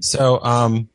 So, 0.00 0.42
um, 0.42 0.88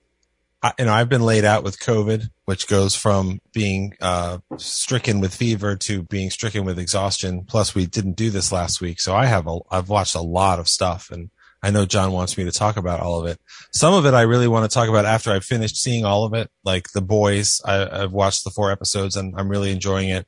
I, 0.64 0.74
you 0.78 0.86
know, 0.86 0.94
I've 0.94 1.10
been 1.10 1.24
laid 1.24 1.44
out 1.44 1.64
with 1.64 1.80
COVID, 1.80 2.30
which 2.46 2.68
goes 2.68 2.96
from 2.96 3.40
being 3.54 3.94
uh, 4.00 4.40
stricken 4.58 5.20
with 5.20 5.34
fever 5.34 5.76
to 5.78 6.04
being 6.04 6.30
stricken 6.30 6.66
with 6.66 6.78
exhaustion. 6.78 7.46
Plus, 7.46 7.74
we 7.74 7.86
didn't 7.88 8.14
do 8.14 8.30
this 8.30 8.52
last 8.52 8.82
week, 8.82 9.00
so 9.00 9.16
I 9.16 9.26
have 9.26 9.48
a, 9.48 9.60
I've 9.72 9.90
watched 9.90 10.16
a 10.16 10.22
lot 10.22 10.60
of 10.60 10.68
stuff, 10.68 11.10
and 11.10 11.32
I 11.64 11.72
know 11.72 11.86
John 11.86 12.12
wants 12.12 12.38
me 12.38 12.44
to 12.44 12.52
talk 12.52 12.78
about 12.78 13.00
all 13.00 13.20
of 13.20 13.28
it. 13.28 13.40
Some 13.74 13.94
of 13.94 14.06
it 14.06 14.14
I 14.14 14.22
really 14.22 14.48
want 14.48 14.70
to 14.70 14.74
talk 14.74 14.90
about 14.90 15.06
after 15.06 15.32
I've 15.32 15.46
finished 15.46 15.78
seeing 15.78 16.06
all 16.06 16.26
of 16.26 16.34
it, 16.34 16.50
like 16.64 16.92
The 16.92 17.02
Boys. 17.02 17.62
I, 17.66 18.04
I've 18.04 18.12
watched 18.12 18.44
the 18.44 18.52
four 18.52 18.72
episodes, 18.72 19.16
and 19.16 19.34
I'm 19.38 19.50
really 19.50 19.72
enjoying 19.72 20.10
it. 20.10 20.28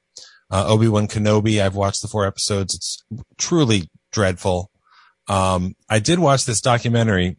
Uh, 0.52 0.66
Obi 0.68 0.88
Wan 0.88 1.08
Kenobi. 1.08 1.62
I've 1.62 1.76
watched 1.76 2.02
the 2.02 2.08
four 2.08 2.28
episodes. 2.28 2.76
It's 2.76 3.04
truly 3.38 3.90
dreadful. 4.12 4.70
Um, 5.28 5.74
I 5.90 6.00
did 6.00 6.20
watch 6.20 6.46
this 6.46 6.62
documentary 6.62 7.38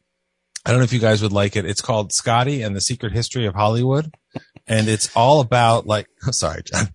I 0.66 0.70
don't 0.70 0.80
know 0.80 0.84
if 0.84 0.92
you 0.92 0.98
guys 0.98 1.22
would 1.22 1.32
like 1.32 1.56
it. 1.56 1.66
It's 1.66 1.82
called 1.82 2.12
Scotty 2.12 2.62
and 2.62 2.74
the 2.74 2.80
Secret 2.80 3.12
History 3.12 3.46
of 3.46 3.54
Hollywood. 3.54 4.14
And 4.66 4.88
it's 4.88 5.14
all 5.14 5.40
about 5.40 5.86
like, 5.86 6.06
sorry, 6.30 6.62
John. 6.62 6.88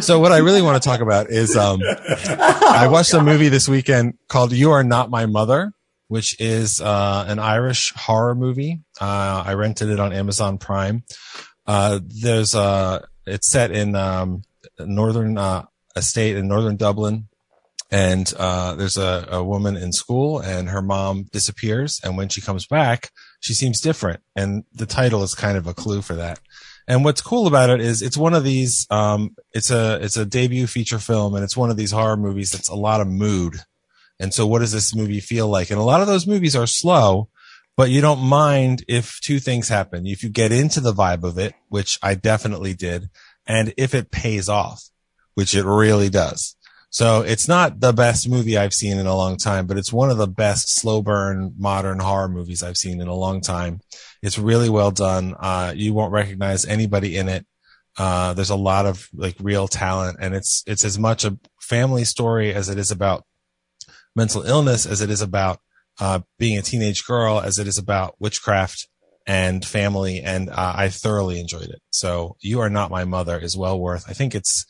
So 0.00 0.20
what 0.20 0.30
I 0.32 0.38
really 0.38 0.62
want 0.62 0.80
to 0.80 0.88
talk 0.88 1.00
about 1.00 1.28
is, 1.28 1.56
um, 1.56 1.80
I 1.82 2.86
watched 2.88 3.12
a 3.14 3.22
movie 3.22 3.48
this 3.48 3.68
weekend 3.68 4.14
called 4.28 4.52
You 4.52 4.70
Are 4.70 4.84
Not 4.84 5.10
My 5.10 5.26
Mother, 5.26 5.72
which 6.06 6.40
is, 6.40 6.80
uh, 6.80 7.24
an 7.26 7.40
Irish 7.40 7.92
horror 7.96 8.36
movie. 8.36 8.82
Uh, 9.00 9.42
I 9.44 9.54
rented 9.54 9.88
it 9.90 9.98
on 9.98 10.12
Amazon 10.12 10.58
Prime. 10.58 11.02
Uh, 11.66 11.98
there's, 12.04 12.54
uh, 12.54 13.04
it's 13.26 13.50
set 13.50 13.72
in, 13.72 13.96
um, 13.96 14.42
northern, 14.78 15.36
uh, 15.36 15.64
estate 15.96 16.36
in 16.36 16.46
northern 16.46 16.76
Dublin 16.76 17.26
and 17.90 18.32
uh, 18.38 18.74
there's 18.74 18.96
a, 18.96 19.28
a 19.30 19.44
woman 19.44 19.76
in 19.76 19.92
school 19.92 20.40
and 20.40 20.68
her 20.68 20.82
mom 20.82 21.24
disappears. 21.32 22.00
And 22.02 22.16
when 22.16 22.28
she 22.28 22.40
comes 22.40 22.66
back 22.66 23.10
she 23.40 23.54
seems 23.54 23.80
different. 23.80 24.20
And 24.34 24.64
the 24.72 24.86
title 24.86 25.22
is 25.22 25.34
kind 25.34 25.56
of 25.56 25.66
a 25.66 25.74
clue 25.74 26.02
for 26.02 26.14
that. 26.14 26.40
And 26.88 27.04
what's 27.04 27.20
cool 27.20 27.46
about 27.46 27.70
it 27.70 27.80
is 27.80 28.02
it's 28.02 28.16
one 28.16 28.34
of 28.34 28.44
these 28.44 28.86
um, 28.90 29.36
it's 29.52 29.70
a 29.70 29.98
it's 30.02 30.16
a 30.16 30.24
debut 30.24 30.66
feature 30.66 30.98
film 30.98 31.34
and 31.34 31.44
it's 31.44 31.56
one 31.56 31.70
of 31.70 31.76
these 31.76 31.90
horror 31.90 32.16
movies 32.16 32.50
that's 32.50 32.68
a 32.68 32.74
lot 32.74 33.00
of 33.00 33.08
mood. 33.08 33.56
And 34.18 34.32
so 34.32 34.46
what 34.46 34.60
does 34.60 34.72
this 34.72 34.94
movie 34.94 35.20
feel 35.20 35.48
like? 35.48 35.70
And 35.70 35.78
a 35.78 35.84
lot 35.84 36.00
of 36.00 36.06
those 36.06 36.26
movies 36.26 36.56
are 36.56 36.66
slow 36.66 37.28
but 37.76 37.90
you 37.90 38.00
don't 38.00 38.20
mind 38.20 38.82
if 38.88 39.20
two 39.20 39.38
things 39.38 39.68
happen. 39.68 40.06
If 40.06 40.22
you 40.22 40.30
get 40.30 40.50
into 40.50 40.80
the 40.80 40.94
vibe 40.94 41.24
of 41.24 41.38
it 41.38 41.54
which 41.68 41.98
i 42.02 42.14
definitely 42.14 42.74
did 42.74 43.10
and 43.46 43.74
if 43.76 43.94
it 43.94 44.10
pays 44.10 44.48
off 44.48 44.88
which 45.34 45.54
it 45.54 45.64
really 45.64 46.08
does 46.08 46.55
so 46.96 47.20
it's 47.20 47.46
not 47.46 47.80
the 47.80 47.92
best 47.92 48.26
movie 48.26 48.56
I've 48.56 48.72
seen 48.72 48.96
in 48.96 49.06
a 49.06 49.14
long 49.14 49.36
time, 49.36 49.66
but 49.66 49.76
it's 49.76 49.92
one 49.92 50.08
of 50.08 50.16
the 50.16 50.26
best 50.26 50.74
slow 50.74 51.02
burn 51.02 51.52
modern 51.58 51.98
horror 51.98 52.26
movies 52.26 52.62
I've 52.62 52.78
seen 52.78 53.02
in 53.02 53.06
a 53.06 53.14
long 53.14 53.42
time. 53.42 53.80
It's 54.22 54.38
really 54.38 54.70
well 54.70 54.90
done. 54.90 55.34
Uh, 55.38 55.74
you 55.76 55.92
won't 55.92 56.14
recognize 56.14 56.64
anybody 56.64 57.18
in 57.18 57.28
it. 57.28 57.44
Uh, 57.98 58.32
there's 58.32 58.48
a 58.48 58.56
lot 58.56 58.86
of 58.86 59.10
like 59.12 59.36
real 59.40 59.68
talent 59.68 60.16
and 60.22 60.34
it's, 60.34 60.64
it's 60.66 60.86
as 60.86 60.98
much 60.98 61.22
a 61.26 61.38
family 61.60 62.02
story 62.02 62.54
as 62.54 62.70
it 62.70 62.78
is 62.78 62.90
about 62.90 63.26
mental 64.14 64.44
illness 64.44 64.86
as 64.86 65.02
it 65.02 65.10
is 65.10 65.20
about, 65.20 65.60
uh, 66.00 66.20
being 66.38 66.56
a 66.56 66.62
teenage 66.62 67.04
girl 67.04 67.38
as 67.38 67.58
it 67.58 67.66
is 67.66 67.76
about 67.76 68.14
witchcraft 68.20 68.88
and 69.26 69.66
family. 69.66 70.22
And, 70.22 70.48
uh, 70.48 70.72
I 70.74 70.88
thoroughly 70.88 71.40
enjoyed 71.40 71.68
it. 71.68 71.82
So 71.90 72.38
you 72.40 72.60
are 72.60 72.70
not 72.70 72.90
my 72.90 73.04
mother 73.04 73.38
is 73.38 73.54
well 73.54 73.78
worth. 73.78 74.08
I 74.08 74.14
think 74.14 74.34
it's, 74.34 74.64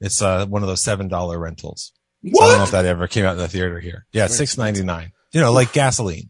it's, 0.00 0.20
uh, 0.22 0.46
one 0.46 0.62
of 0.62 0.68
those 0.68 0.82
$7 0.82 1.40
rentals. 1.40 1.92
So 2.24 2.42
I 2.42 2.46
don't 2.48 2.58
know 2.58 2.64
if 2.64 2.70
that 2.72 2.84
ever 2.84 3.06
came 3.08 3.24
out 3.24 3.32
in 3.32 3.38
the 3.38 3.48
theater 3.48 3.80
here. 3.80 4.06
Yeah, 4.12 4.26
it's 4.26 4.36
six 4.36 4.58
ninety 4.58 4.82
nine. 4.82 5.12
You 5.32 5.40
know, 5.40 5.52
like 5.52 5.72
gasoline. 5.72 6.28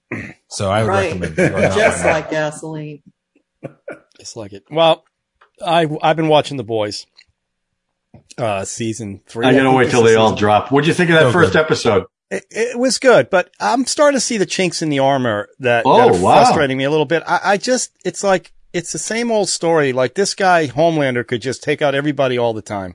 So 0.48 0.70
I 0.70 0.82
would 0.82 0.88
Right. 0.88 1.06
recommend 1.06 1.36
it. 1.38 1.52
Or 1.52 1.60
not. 1.62 1.76
Just 1.76 2.04
like 2.04 2.30
gasoline. 2.30 3.02
Just 4.18 4.36
like 4.36 4.52
it. 4.52 4.62
Well, 4.70 5.02
I 5.64 5.88
I've 6.02 6.14
been 6.16 6.28
watching 6.28 6.58
The 6.58 6.62
Boys. 6.64 7.06
Uh, 8.38 8.64
season 8.64 9.20
three. 9.26 9.46
I 9.46 9.52
gotta 9.52 9.72
wait 9.72 9.90
till 9.90 10.02
they 10.02 10.14
all 10.14 10.34
drop. 10.34 10.70
What'd 10.70 10.86
you 10.86 10.94
think 10.94 11.10
of 11.10 11.14
that 11.14 11.22
So 11.24 11.32
first 11.32 11.52
good. 11.54 11.60
episode? 11.60 12.04
It, 12.30 12.44
it 12.50 12.78
was 12.78 12.98
good, 12.98 13.28
but 13.28 13.50
I'm 13.58 13.84
starting 13.86 14.16
to 14.16 14.20
see 14.20 14.36
the 14.36 14.46
chinks 14.46 14.82
in 14.82 14.88
the 14.90 15.00
armor 15.00 15.48
that, 15.58 15.82
Oh, 15.84 15.96
that 15.96 16.08
are 16.20 16.22
wow. 16.22 16.36
frustrating 16.44 16.76
me 16.78 16.84
a 16.84 16.90
little 16.90 17.04
bit. 17.06 17.24
I, 17.26 17.40
I 17.44 17.56
just, 17.56 17.90
it's 18.04 18.22
like, 18.22 18.52
it's 18.72 18.92
the 18.92 18.98
same 19.00 19.32
old 19.32 19.48
story. 19.48 19.92
Like 19.92 20.14
this 20.14 20.34
guy, 20.34 20.68
Homelander, 20.68 21.26
could 21.26 21.42
just 21.42 21.62
take 21.64 21.82
out 21.82 21.96
everybody 21.96 22.38
all 22.38 22.52
the 22.52 22.62
time. 22.62 22.94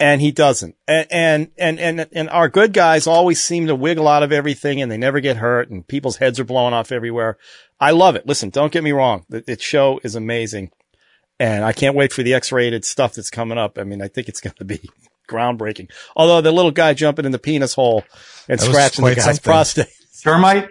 And 0.00 0.20
he 0.20 0.30
doesn't. 0.30 0.76
And, 0.86 1.06
and, 1.10 1.50
and, 1.58 1.80
and, 1.80 2.06
and 2.12 2.30
our 2.30 2.48
good 2.48 2.72
guys 2.72 3.06
always 3.06 3.42
seem 3.42 3.66
to 3.66 3.74
wiggle 3.74 4.06
out 4.06 4.22
of 4.22 4.30
everything 4.30 4.80
and 4.80 4.90
they 4.90 4.96
never 4.96 5.18
get 5.20 5.38
hurt 5.38 5.70
and 5.70 5.86
people's 5.86 6.18
heads 6.18 6.38
are 6.38 6.44
blowing 6.44 6.72
off 6.72 6.92
everywhere. 6.92 7.36
I 7.80 7.90
love 7.90 8.14
it. 8.14 8.26
Listen, 8.26 8.50
don't 8.50 8.72
get 8.72 8.84
me 8.84 8.92
wrong. 8.92 9.24
The, 9.28 9.40
the 9.40 9.58
show 9.58 10.00
is 10.04 10.14
amazing. 10.14 10.70
And 11.40 11.64
I 11.64 11.72
can't 11.72 11.96
wait 11.96 12.12
for 12.12 12.22
the 12.22 12.34
X-rated 12.34 12.84
stuff 12.84 13.14
that's 13.14 13.30
coming 13.30 13.58
up. 13.58 13.78
I 13.78 13.84
mean, 13.84 14.02
I 14.02 14.08
think 14.08 14.28
it's 14.28 14.40
going 14.40 14.56
to 14.58 14.64
be 14.64 14.80
groundbreaking. 15.28 15.90
Although 16.16 16.40
the 16.40 16.52
little 16.52 16.72
guy 16.72 16.94
jumping 16.94 17.24
in 17.24 17.32
the 17.32 17.38
penis 17.38 17.74
hole 17.74 18.04
and 18.48 18.60
scratching 18.60 19.04
the 19.04 19.14
guy's 19.14 19.24
something. 19.24 19.42
prostate. 19.42 19.88
Termite? 20.22 20.70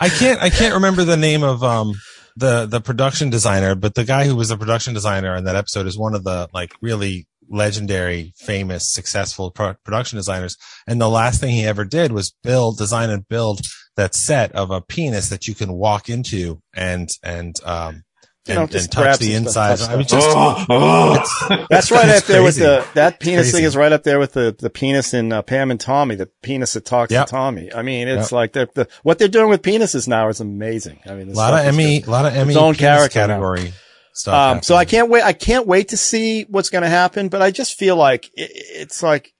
I 0.00 0.10
can't 0.10 0.42
I 0.42 0.50
can't 0.50 0.74
remember 0.74 1.04
the 1.04 1.16
name 1.16 1.42
of 1.42 1.64
um 1.64 1.94
the 2.36 2.66
the 2.66 2.82
production 2.82 3.30
designer, 3.30 3.74
but 3.74 3.94
the 3.94 4.04
guy 4.04 4.26
who 4.26 4.36
was 4.36 4.50
the 4.50 4.58
production 4.58 4.92
designer 4.92 5.34
in 5.36 5.44
that 5.44 5.56
episode 5.56 5.86
is 5.86 5.96
one 5.96 6.14
of 6.14 6.22
the 6.22 6.48
like 6.52 6.74
really 6.82 7.26
legendary, 7.50 8.32
famous, 8.36 8.92
successful 8.92 9.50
pro- 9.50 9.74
production 9.84 10.16
designers. 10.16 10.56
And 10.86 11.00
the 11.00 11.08
last 11.08 11.40
thing 11.40 11.50
he 11.54 11.64
ever 11.66 11.84
did 11.84 12.12
was 12.12 12.34
build, 12.42 12.78
design 12.78 13.10
and 13.10 13.26
build 13.28 13.60
that 13.96 14.14
set 14.14 14.52
of 14.52 14.70
a 14.70 14.80
penis 14.80 15.28
that 15.28 15.48
you 15.48 15.54
can 15.54 15.72
walk 15.72 16.08
into 16.08 16.60
and 16.76 17.08
and 17.22 17.56
um 17.64 18.04
You 18.46 18.54
know, 18.54 18.62
and, 18.62 18.74
and 18.74 18.90
touch 18.92 19.18
the 19.18 19.34
inside. 19.34 19.80
I 19.80 19.96
mean, 19.96 20.06
just 20.16 20.26
Oh, 20.30 20.64
oh. 20.70 21.66
That's 21.68 21.90
right 21.90 22.08
up 22.08 22.24
there 22.24 22.42
with 22.42 22.56
the, 22.56 22.86
that 22.94 23.20
penis 23.20 23.50
thing 23.52 23.64
is 23.64 23.76
right 23.76 23.92
up 23.92 24.04
there 24.04 24.18
with 24.18 24.32
the, 24.32 24.54
the 24.58 24.70
penis 24.70 25.12
in 25.14 25.32
uh, 25.32 25.42
Pam 25.42 25.70
and 25.70 25.78
Tommy, 25.80 26.14
the 26.14 26.30
penis 26.42 26.72
that 26.74 26.84
talks 26.86 27.12
Yep. 27.12 27.26
to 27.26 27.30
Tommy. 27.30 27.72
I 27.74 27.82
mean, 27.82 28.08
it's 28.08 28.30
Yep. 28.30 28.32
like 28.32 28.52
the, 28.52 28.68
the, 28.74 28.88
what 29.02 29.18
they're 29.18 29.28
doing 29.28 29.50
with 29.50 29.60
penises 29.62 30.06
now 30.08 30.28
is 30.28 30.40
amazing. 30.40 31.00
I 31.06 31.14
mean, 31.14 31.28
a 31.30 31.34
lot 31.34 31.52
of 31.54 31.66
Emmy, 31.66 32.02
a 32.02 32.08
lot 32.10 32.24
of 32.24 32.34
Emmy 32.36 32.54
own 32.56 32.74
character 32.74 33.26
now. 33.26 33.56
Category 34.24 34.54
stuff. 34.54 34.56
Um, 34.56 34.62
so 34.62 34.74
I 34.76 34.84
can't 34.84 35.08
wait. 35.08 35.22
I 35.22 35.32
can't 35.32 35.66
wait 35.66 35.88
to 35.88 35.96
see 35.96 36.44
what's 36.44 36.70
going 36.70 36.82
to 36.82 36.88
happen, 36.88 37.28
but 37.28 37.42
I 37.42 37.50
just 37.50 37.78
feel 37.78 37.96
like 37.96 38.26
it, 38.34 38.50
it's 38.54 39.02
like 39.02 39.32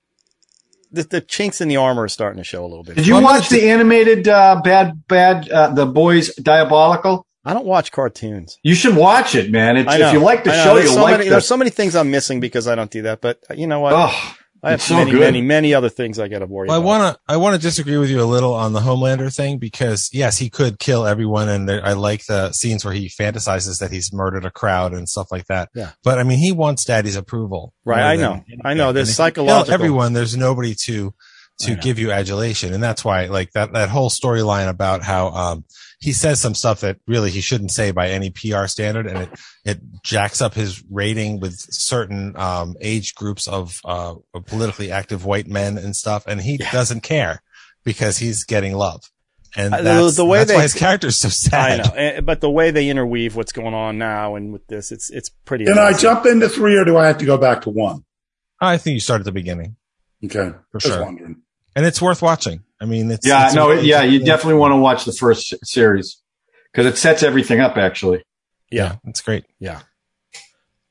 the, 0.92 1.02
the 1.02 1.20
chinks 1.20 1.60
in 1.60 1.68
the 1.68 1.76
armor 1.76 2.02
are 2.02 2.08
starting 2.08 2.38
to 2.38 2.44
show 2.44 2.64
a 2.64 2.68
little 2.68 2.84
bit. 2.84 2.96
Did 2.96 3.06
you 3.06 3.14
Well, 3.14 3.24
watch 3.24 3.48
the 3.48 3.70
animated 3.70 4.28
uh, 4.28 4.60
Bad 4.62 5.06
Bad 5.08 5.48
uh, 5.50 5.68
The 5.68 5.86
Boys 5.86 6.34
Diabolical? 6.36 7.26
I 7.44 7.54
don't 7.54 7.66
watch 7.66 7.92
cartoons. 7.92 8.58
You 8.62 8.74
should 8.74 8.94
watch 8.94 9.34
it, 9.34 9.50
man. 9.50 9.78
It's, 9.78 9.94
if 9.94 10.12
you 10.12 10.18
like 10.18 10.44
the 10.44 10.52
show, 10.52 10.76
you'll 10.76 10.92
so 10.92 11.02
like 11.02 11.12
many, 11.12 11.24
the. 11.24 11.30
There's 11.30 11.46
so 11.46 11.56
many 11.56 11.70
things 11.70 11.96
I'm 11.96 12.10
missing 12.10 12.40
because 12.40 12.68
I 12.68 12.74
don't 12.74 12.90
do 12.90 13.02
that. 13.02 13.20
But 13.20 13.42
uh, 13.48 13.54
you 13.54 13.66
know 13.66 13.80
what? 13.80 13.94
oh, 13.96 14.34
I 14.62 14.72
have 14.72 14.82
so 14.82 14.94
many, 14.96 15.12
good. 15.12 15.20
many, 15.20 15.40
many 15.40 15.72
other 15.74 15.88
things 15.88 16.18
I 16.18 16.26
got 16.28 16.40
to 16.40 16.46
worry 16.46 16.66
Well, 16.68 16.76
I 16.76 16.80
about. 16.80 16.86
want 16.86 17.14
to 17.16 17.20
I 17.32 17.36
want 17.36 17.54
to 17.54 17.60
disagree 17.60 17.96
with 17.96 18.10
you 18.10 18.20
a 18.20 18.24
little 18.24 18.54
on 18.54 18.72
the 18.72 18.80
Homelander 18.80 19.34
thing 19.34 19.58
because 19.58 20.10
yes, 20.12 20.38
he 20.38 20.50
could 20.50 20.78
kill 20.78 21.06
everyone, 21.06 21.48
and 21.48 21.68
there, 21.68 21.84
I 21.84 21.92
like 21.92 22.26
the 22.26 22.50
scenes 22.52 22.84
where 22.84 22.94
he 22.94 23.08
fantasizes 23.08 23.78
that 23.80 23.92
he's 23.92 24.12
murdered 24.12 24.44
a 24.44 24.50
crowd 24.50 24.94
and 24.94 25.08
stuff 25.08 25.28
like 25.30 25.46
that. 25.46 25.68
Yeah. 25.74 25.92
but 26.02 26.18
I 26.18 26.24
mean, 26.24 26.38
he 26.38 26.50
wants 26.52 26.84
Daddy's 26.84 27.16
approval, 27.16 27.72
Right, 27.84 28.02
I 28.02 28.16
know. 28.16 28.32
anything. 28.32 28.60
I 28.64 28.74
know. 28.74 28.92
There's 28.92 29.08
And 29.18 29.28
if 29.28 29.34
kill 29.34 29.44
psychological- 29.46 29.74
everyone. 29.74 30.12
There's 30.12 30.36
nobody 30.36 30.74
to 30.86 31.14
to 31.62 31.74
give 31.74 31.98
you 31.98 32.12
adulation, 32.12 32.72
and 32.72 32.82
that's 32.82 33.04
why 33.04 33.26
like 33.26 33.50
that 33.52 33.72
that 33.72 33.88
whole 33.88 34.10
storyline 34.10 34.68
about 34.68 35.02
how 35.02 35.28
um 35.30 35.64
he 36.00 36.12
says 36.12 36.40
some 36.40 36.54
stuff 36.54 36.80
that 36.82 36.98
really 37.06 37.30
he 37.30 37.40
shouldn't 37.40 37.72
say 37.72 37.90
by 37.90 38.08
any 38.10 38.30
PR 38.30 38.66
standard, 38.66 39.06
and 39.06 39.18
it 39.18 39.28
it 39.64 39.80
jacks 40.04 40.40
up 40.40 40.54
his 40.54 40.82
rating 40.90 41.40
with 41.40 41.54
certain 41.58 42.36
um 42.36 42.76
age 42.80 43.14
groups 43.14 43.48
of 43.48 43.80
uh 43.84 44.14
politically 44.46 44.90
active 44.92 45.24
white 45.24 45.46
men 45.48 45.76
and 45.78 45.94
stuff, 45.96 46.26
and 46.26 46.40
he 46.40 46.56
Yeah. 46.60 46.70
doesn't 46.72 47.02
care 47.02 47.42
because 47.84 48.18
he's 48.18 48.44
getting 48.44 48.74
love. 48.74 49.02
And 49.56 49.72
Uh, 49.72 49.78
the- 49.78 49.82
that's, 49.84 50.16
the 50.16 50.26
way 50.26 50.38
that's 50.38 50.50
they- 50.50 50.56
why 50.56 50.62
his 50.62 50.74
character's 50.74 51.16
so 51.16 51.28
I 51.28 51.30
sad. 51.30 51.84
know, 51.86 51.92
Eh, 51.96 52.20
but 52.20 52.40
the 52.42 52.50
way 52.50 52.70
they 52.70 52.90
interweave 52.90 53.34
what's 53.34 53.50
going 53.52 53.72
on 53.74 53.96
now 53.98 54.36
and 54.36 54.52
with 54.52 54.66
this, 54.68 54.92
it's 54.92 55.10
it's 55.10 55.30
pretty. 55.46 55.64
Can 55.64 55.78
I 55.78 55.94
jump 55.94 56.26
into 56.26 56.48
three 56.48 56.76
or 56.76 56.84
do 56.84 56.96
I 56.96 57.06
have 57.06 57.18
to 57.18 57.24
go 57.26 57.38
back 57.38 57.62
to 57.62 57.70
one? 57.70 58.04
I 58.60 58.76
think 58.76 58.94
you 58.94 59.00
start 59.00 59.20
at 59.20 59.24
the 59.24 59.32
beginning, 59.32 59.76
Okay. 60.24 60.50
For 60.70 60.78
Just 60.78 60.92
sure. 60.94 61.04
wondering. 61.04 61.36
and 61.74 61.86
it's 61.86 62.02
worth 62.02 62.20
watching. 62.22 62.62
I 62.80 62.84
mean, 62.84 63.10
it's 63.10 63.26
yeah, 63.26 63.46
it's 63.46 63.54
no, 63.54 63.70
it's- 63.70 63.84
yeah, 63.84 64.02
you 64.02 64.24
definitely 64.24 64.58
want 64.60 64.72
to 64.72 64.76
watch 64.76 65.04
the 65.04 65.12
first 65.12 65.54
series 65.64 66.20
because 66.72 66.86
it 66.86 66.96
sets 66.98 67.22
everything 67.22 67.60
up. 67.60 67.76
Actually, 67.76 68.22
Yeah, 68.70 68.96
it's 69.04 69.20
great. 69.20 69.44
yeah. 69.58 69.80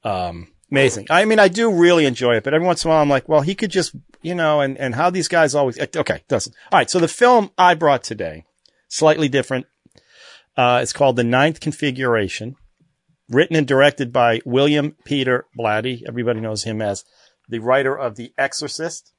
Um, 0.03 0.47
amazing. 0.71 1.07
I 1.09 1.25
mean, 1.25 1.39
I 1.39 1.47
do 1.47 1.71
really 1.71 2.05
enjoy 2.05 2.35
it, 2.35 2.43
but 2.43 2.53
every 2.53 2.65
once 2.67 2.83
in 2.83 2.89
a 2.89 2.93
while, 2.93 3.01
I'm 3.01 3.09
like, 3.09 3.27
well, 3.27 3.41
he 3.41 3.55
could 3.55 3.71
just, 3.71 3.95
you 4.21 4.35
know, 4.35 4.61
and 4.61 4.77
and 4.77 4.95
how 4.95 5.09
these 5.09 5.27
guys 5.27 5.55
always. 5.55 5.79
Okay, 5.79 6.23
doesn't. 6.27 6.55
All 6.71 6.79
right. 6.79 6.89
So 6.89 6.99
the 6.99 7.07
film 7.07 7.51
I 7.57 7.73
brought 7.73 8.03
today, 8.03 8.45
slightly 8.87 9.29
different. 9.29 9.65
Uh, 10.55 10.79
it's 10.81 10.93
called 10.93 11.15
The 11.15 11.23
Ninth 11.23 11.59
Configuration, 11.59 12.55
written 13.29 13.55
and 13.55 13.67
directed 13.67 14.11
by 14.11 14.41
William 14.45 14.95
Peter 15.05 15.45
Blatty. 15.57 16.01
Everybody 16.07 16.39
knows 16.41 16.63
him 16.63 16.81
as 16.81 17.03
the 17.47 17.59
writer 17.59 17.95
of 17.97 18.15
The 18.15 18.33
Exorcist. 18.37 19.13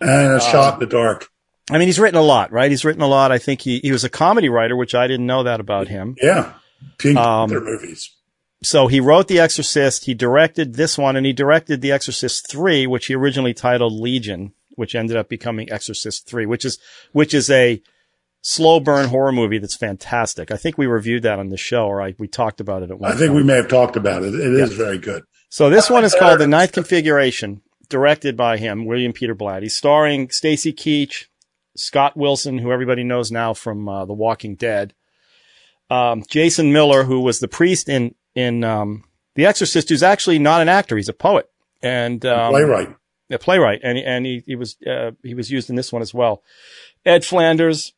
And 0.00 0.10
a 0.10 0.34
Um, 0.34 0.40
shot 0.40 0.74
in 0.74 0.80
the 0.80 0.86
dark. 0.86 1.26
I 1.70 1.78
mean, 1.78 1.88
he's 1.88 1.98
written 1.98 2.18
a 2.18 2.22
lot, 2.22 2.52
right? 2.52 2.70
He's 2.70 2.84
written 2.84 3.02
a 3.02 3.06
lot. 3.08 3.32
I 3.32 3.38
think 3.38 3.60
he, 3.60 3.80
he 3.80 3.92
was 3.92 4.04
a 4.04 4.08
comedy 4.08 4.48
writer, 4.48 4.76
which 4.76 4.94
I 4.94 5.06
didn't 5.06 5.26
know 5.26 5.42
that 5.42 5.60
about 5.60 5.88
him. 5.88 6.16
Yeah. 6.20 6.54
Pink 6.98 7.18
um, 7.18 7.50
movies. 7.50 8.10
So 8.62 8.86
he 8.86 9.00
wrote 9.00 9.28
The 9.28 9.38
Exorcist. 9.38 10.04
He 10.06 10.14
directed 10.14 10.74
this 10.74 10.98
one 10.98 11.16
and 11.16 11.26
he 11.26 11.32
directed 11.32 11.80
The 11.80 11.92
Exorcist 11.92 12.50
3, 12.50 12.86
which 12.86 13.06
he 13.06 13.14
originally 13.14 13.54
titled 13.54 13.92
Legion, 13.92 14.52
which 14.76 14.94
ended 14.94 15.16
up 15.16 15.28
becoming 15.28 15.70
Exorcist 15.70 16.26
3, 16.26 16.46
which 16.46 16.64
is, 16.64 16.78
which 17.12 17.34
is 17.34 17.50
a 17.50 17.80
slow 18.40 18.80
burn 18.80 19.08
horror 19.08 19.32
movie 19.32 19.58
that's 19.58 19.76
fantastic. 19.76 20.50
I 20.50 20.56
think 20.56 20.78
we 20.78 20.86
reviewed 20.86 21.22
that 21.24 21.38
on 21.38 21.50
the 21.50 21.56
show 21.56 21.86
or 21.86 22.02
I, 22.02 22.14
we 22.18 22.28
talked 22.28 22.60
about 22.60 22.82
it 22.82 22.90
at 22.90 22.98
one 22.98 23.12
I 23.12 23.14
think 23.14 23.28
time. 23.28 23.36
we 23.36 23.44
may 23.44 23.56
have 23.56 23.68
talked 23.68 23.96
about 23.96 24.22
it. 24.22 24.34
It 24.34 24.54
is 24.54 24.72
very 24.72 24.98
good. 24.98 25.22
So 25.50 25.70
this 25.70 25.88
one 25.90 26.04
is 26.04 26.14
called 26.18 26.40
The 26.40 26.46
Ninth 26.46 26.72
Configuration, 26.72 27.62
directed 27.88 28.36
by 28.36 28.56
him, 28.56 28.86
William 28.86 29.12
Peter 29.12 29.34
Blatty, 29.34 29.70
starring 29.70 30.30
Stacy 30.30 30.72
Keach, 30.72 31.26
Scott 31.78 32.16
Wilson, 32.16 32.58
who 32.58 32.72
everybody 32.72 33.04
knows 33.04 33.30
now 33.30 33.54
from 33.54 33.88
uh, 33.88 34.04
The 34.04 34.12
Walking 34.14 34.54
Dead, 34.56 34.94
um, 35.90 36.22
Jason 36.28 36.72
Miller, 36.72 37.04
who 37.04 37.20
was 37.20 37.40
the 37.40 37.48
priest 37.48 37.88
in 37.88 38.14
in 38.34 38.64
um, 38.64 39.04
The 39.34 39.46
Exorcist, 39.46 39.88
who's 39.88 40.02
actually 40.02 40.38
not 40.38 40.60
an 40.62 40.68
actor; 40.68 40.96
he's 40.96 41.08
a 41.08 41.14
poet 41.14 41.48
and 41.82 42.24
um, 42.26 42.50
Playwright. 42.50 42.94
a 43.30 43.38
playwright, 43.38 43.80
and 43.82 43.98
and 43.98 44.26
he 44.26 44.42
he 44.46 44.56
was 44.56 44.76
uh, 44.86 45.12
he 45.22 45.34
was 45.34 45.50
used 45.50 45.70
in 45.70 45.76
this 45.76 45.92
one 45.92 46.02
as 46.02 46.12
well. 46.12 46.42
Ed 47.06 47.24
Flanders. 47.24 47.92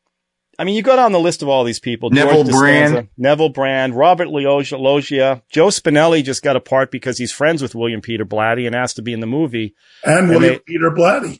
I 0.59 0.63
mean, 0.63 0.75
you 0.75 0.83
go 0.83 0.95
down 0.95 1.11
the 1.11 1.19
list 1.19 1.41
of 1.41 1.47
all 1.47 1.63
these 1.63 1.79
people. 1.79 2.11
Neville 2.11 2.43
Brand. 2.43 3.07
Neville 3.17 3.49
Brand, 3.49 3.95
Robert 3.95 4.27
Loggia, 4.27 4.77
Loggia, 4.77 5.41
Joe 5.49 5.67
Spinelli 5.67 6.23
just 6.23 6.43
got 6.43 6.55
a 6.55 6.59
part 6.59 6.91
because 6.91 7.17
he's 7.17 7.31
friends 7.31 7.61
with 7.63 7.73
William 7.73 8.01
Peter 8.01 8.25
Blatty 8.25 8.67
and 8.67 8.75
asked 8.75 8.97
to 8.97 9.01
be 9.01 9.13
in 9.13 9.21
the 9.21 9.27
movie. 9.27 9.73
And 10.03 10.19
and 10.19 10.29
William 10.29 10.53
they- 10.55 10.59
Peter 10.59 10.91
Blatty. 10.91 11.39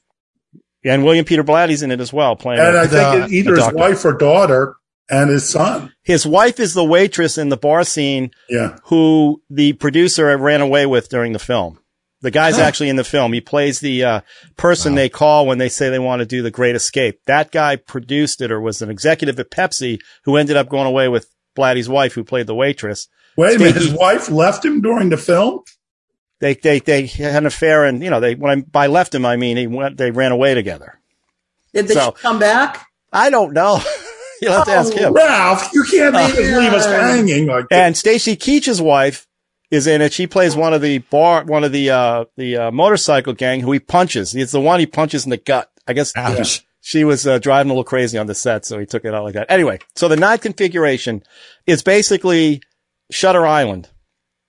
And 0.84 1.04
William 1.04 1.26
Peter 1.26 1.44
Blatty's 1.44 1.84
in 1.84 1.92
it 1.92 2.00
as 2.00 2.12
well, 2.12 2.36
playing. 2.36 2.60
And 2.60 2.78
I 2.78 2.86
the- 2.88 2.98
think 3.28 3.32
either 3.32 3.56
his 3.56 3.72
wife 3.74 4.04
or 4.06 4.14
daughter 4.14 4.76
and 5.10 5.30
his 5.30 5.48
son. 5.48 5.92
His 6.04 6.26
wife 6.26 6.60
is 6.60 6.74
the 6.74 6.84
waitress 6.86 7.38
in 7.38 7.50
the 7.50 7.58
bar 7.58 7.84
scene 7.84 8.32
Yeah. 8.50 8.78
who 8.86 9.42
the 9.50 9.74
producer 9.74 10.36
ran 10.38 10.62
away 10.62 10.86
with 10.86 11.10
during 11.10 11.34
the 11.34 11.40
film. 11.40 11.78
The 12.22 12.32
guy's 12.32 12.58
Huh. 12.58 12.64
actually 12.64 12.90
in 12.90 12.96
the 12.98 13.04
film. 13.04 13.34
He 13.34 13.42
plays 13.42 13.80
the 13.80 14.04
uh, 14.04 14.22
person 14.56 14.94
Wow. 14.94 14.96
they 14.98 15.10
call 15.10 15.46
when 15.48 15.58
they 15.58 15.70
say 15.70 15.90
they 15.90 16.00
want 16.00 16.20
to 16.22 16.26
do 16.26 16.42
the 16.44 16.52
Great 16.52 16.76
Escape. 16.76 17.20
That 17.26 17.52
guy 17.52 17.76
produced 17.76 18.42
it 18.42 18.52
or 18.52 18.62
was 18.62 18.82
an 18.82 18.90
executive 18.92 19.40
at 19.40 19.50
Pepsi 19.52 20.00
who 20.26 20.38
ended 20.38 20.56
up 20.56 20.70
going 20.70 20.86
away 20.88 21.08
with 21.08 21.28
Blatty's 21.58 21.90
wife 21.90 22.14
who 22.14 22.24
played 22.24 22.48
the 22.48 22.56
waitress. 22.56 23.08
Wait 23.38 23.56
a 23.56 23.60
minute. 23.60 23.76
His 23.76 23.92
wife 23.92 24.30
left 24.30 24.64
him 24.64 24.82
during 24.82 25.10
the 25.10 25.18
film? 25.18 25.62
They 26.42 26.56
they 26.56 26.80
they 26.80 27.06
had 27.06 27.36
an 27.38 27.46
affair 27.46 27.86
and 27.86 28.04
you 28.04 28.10
know 28.10 28.20
they 28.20 28.36
when 28.36 28.52
I 28.60 28.62
by 28.62 28.88
left 28.88 29.16
him 29.16 29.26
I 29.26 29.38
mean 29.38 29.56
he 29.58 29.68
went 29.68 29.96
they 29.98 30.12
ran 30.12 30.32
away 30.34 30.54
together. 30.56 31.00
Did 31.74 31.88
they 31.88 31.94
So- 31.94 32.12
come 32.12 32.40
back? 32.40 32.86
I 33.14 33.30
don't 33.30 33.54
know. 33.54 33.80
You'll 34.42 34.54
have 34.54 34.66
to 34.66 34.72
ask 34.72 34.92
him. 34.94 35.14
Ralph, 35.14 35.70
you 35.74 35.84
can't 35.84 36.16
Uh, 36.16 36.26
leave, 36.28 36.38
leave 36.58 36.74
us 36.74 36.86
hanging 36.86 37.46
like 37.46 37.70
that. 37.70 37.76
And 37.76 37.96
Stacy 37.96 38.36
Keach's 38.36 38.82
wife 38.82 39.28
is 39.70 39.86
in 39.86 40.02
it. 40.02 40.14
She 40.14 40.26
plays 40.26 40.56
one 40.56 40.74
of 40.74 40.82
the 40.82 40.98
bar, 40.98 41.44
one 41.46 41.64
of 41.64 41.72
the, 41.72 41.92
uh, 41.92 42.26
the, 42.38 42.58
uh, 42.58 42.72
motorcycle 42.72 43.34
gang 43.34 43.60
who 43.60 43.72
he 43.72 43.80
punches. 43.80 44.34
It's 44.36 44.52
the 44.52 44.60
one 44.60 44.80
he 44.80 44.88
punches 44.88 45.26
in 45.26 45.30
the 45.30 45.38
gut. 45.38 45.70
I 45.88 45.94
guess 45.94 46.12
Ouch. 46.18 46.66
she 46.80 47.04
was 47.04 47.28
uh, 47.28 47.38
driving 47.38 47.70
a 47.70 47.74
little 47.74 47.84
crazy 47.84 48.18
on 48.18 48.26
the 48.26 48.34
set, 48.34 48.66
so 48.66 48.80
he 48.80 48.86
took 48.88 49.06
it 49.06 49.14
out 49.14 49.24
like 49.24 49.36
that. 49.36 49.52
Anyway, 49.52 49.78
so 49.96 50.08
the 50.08 50.18
ninth 50.18 50.42
configuration 50.42 51.22
is 51.68 51.84
basically 51.84 52.62
Shutter 53.12 53.46
Island. 53.46 53.90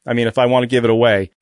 I 0.06 0.14
mean, 0.14 0.26
if 0.26 0.38
I 0.38 0.46
want 0.46 0.62
to 0.62 0.68
give 0.68 0.84
it 0.84 0.90
away. 0.90 1.32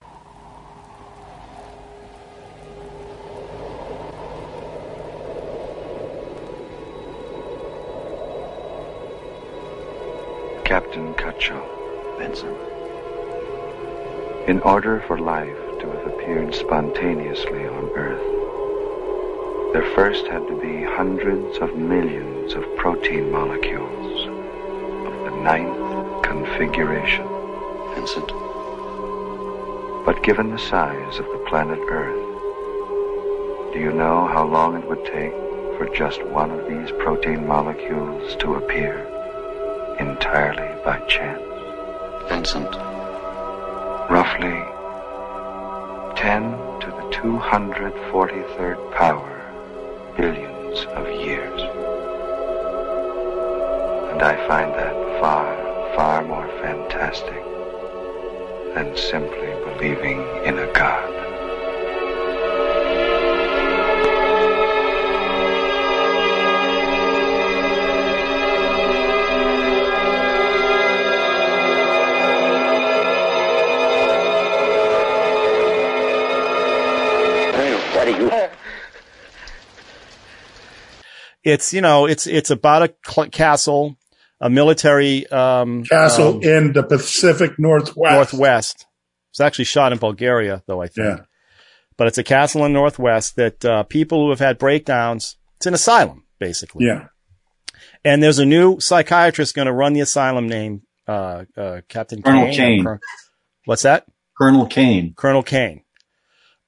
Captain 10.70 11.12
Cutshaw, 11.14 11.66
Benson. 12.16 12.54
In 14.46 14.61
order 14.61 15.02
for 15.09 15.18
life 15.18 15.59
to 15.80 15.90
have 15.90 16.06
appeared 16.06 16.54
spontaneously 16.54 17.66
on 17.66 17.90
Earth, 17.96 19.72
there 19.72 19.92
first 19.96 20.28
had 20.28 20.46
to 20.46 20.54
be 20.61 20.85
hundreds 20.85 21.59
of 21.59 21.74
millions 21.74 22.54
of 22.54 22.62
protein 22.76 23.33
molecules 23.33 24.28
of 24.28 25.24
the 25.24 25.42
ninth 25.42 26.22
configuration. 26.22 27.26
Vincent, 27.96 28.28
But 30.06 30.22
given 30.22 30.52
the 30.52 30.59
size 30.70 31.18
of 31.18 31.26
the 31.33 31.44
planet 31.48 31.80
Earth, 31.80 33.72
do 33.72 33.80
you 33.80 33.90
know 33.90 34.28
how 34.28 34.46
long 34.46 34.76
it 34.76 34.88
would 34.88 35.04
take 35.04 35.35
for 35.76 35.88
just 35.92 36.22
one 36.26 36.52
of 36.52 36.68
these 36.68 36.92
protein 36.92 37.44
molecules 37.44 38.37
to 38.37 38.54
appear 38.54 39.19
entirely 40.20 40.68
by 40.85 40.98
chance? 41.06 41.40
Vincent, 42.28 42.76
roughly 44.11 44.61
10 46.14 46.50
to 46.80 46.87
the 46.90 47.09
243rd 47.11 48.92
power 48.92 49.40
billions 50.18 50.85
of 50.94 51.06
years. 51.09 51.62
And 54.12 54.20
I 54.20 54.37
find 54.46 54.74
that 54.74 55.20
far, 55.20 55.56
far 55.96 56.22
more 56.22 56.48
fantastic 56.61 57.42
than 58.74 58.94
simply 58.94 59.54
believing 59.64 60.20
in 60.44 60.59
a 60.59 60.70
God. 60.74 61.30
It's, 81.42 81.72
you 81.72 81.81
know, 81.81 82.07
it's, 82.07 82.26
it's 82.26 82.50
about 82.50 82.83
a 82.83 82.94
cl- 83.07 83.31
castle, 83.31 83.96
a 84.40 84.50
military, 84.50 85.26
um, 85.29 85.85
Castle 85.85 86.37
um, 86.37 86.42
in 86.42 86.72
the 86.72 86.83
Pacific 86.83 87.59
Northwest. 87.59 88.14
Northwest. 88.14 88.87
It's 89.31 89.40
actually 89.40 89.64
shot 89.66 89.92
in 89.92 89.98
Bulgaria, 89.98 90.62
though, 90.66 90.83
I 90.83 90.88
think. 90.88 91.18
Yeah. 91.18 91.24
But 91.96 92.09
it's 92.09 92.18
a 92.18 92.24
castle 92.24 92.64
in 92.64 92.72
Northwest 92.72 93.37
that, 93.37 93.64
uh, 93.64 93.83
people 93.85 94.24
who 94.24 94.31
have 94.31 94.38
had 94.38 94.59
breakdowns, 94.59 95.37
it's 95.57 95.66
an 95.66 95.74
asylum, 95.74 96.24
basically. 96.38 96.87
Yeah. 96.87 97.07
And 98.05 98.22
there's 98.22 98.38
a 98.38 98.46
new 98.46 98.81
psychiatrist 98.81 99.55
going 99.55 99.66
to 99.66 99.72
run 99.72 99.92
the 99.92 100.00
asylum 100.00 100.48
name, 100.48 100.83
uh, 101.07 101.44
uh, 101.57 101.81
Captain 101.88 102.22
Colonel 102.22 102.46
Kane. 102.46 102.55
Kane. 102.55 102.85
Col- 102.85 102.98
What's 103.66 103.83
that? 103.83 104.07
Colonel 104.38 104.66
Kane. 104.66 105.12
Colonel 105.14 105.42
Kane. 105.42 105.83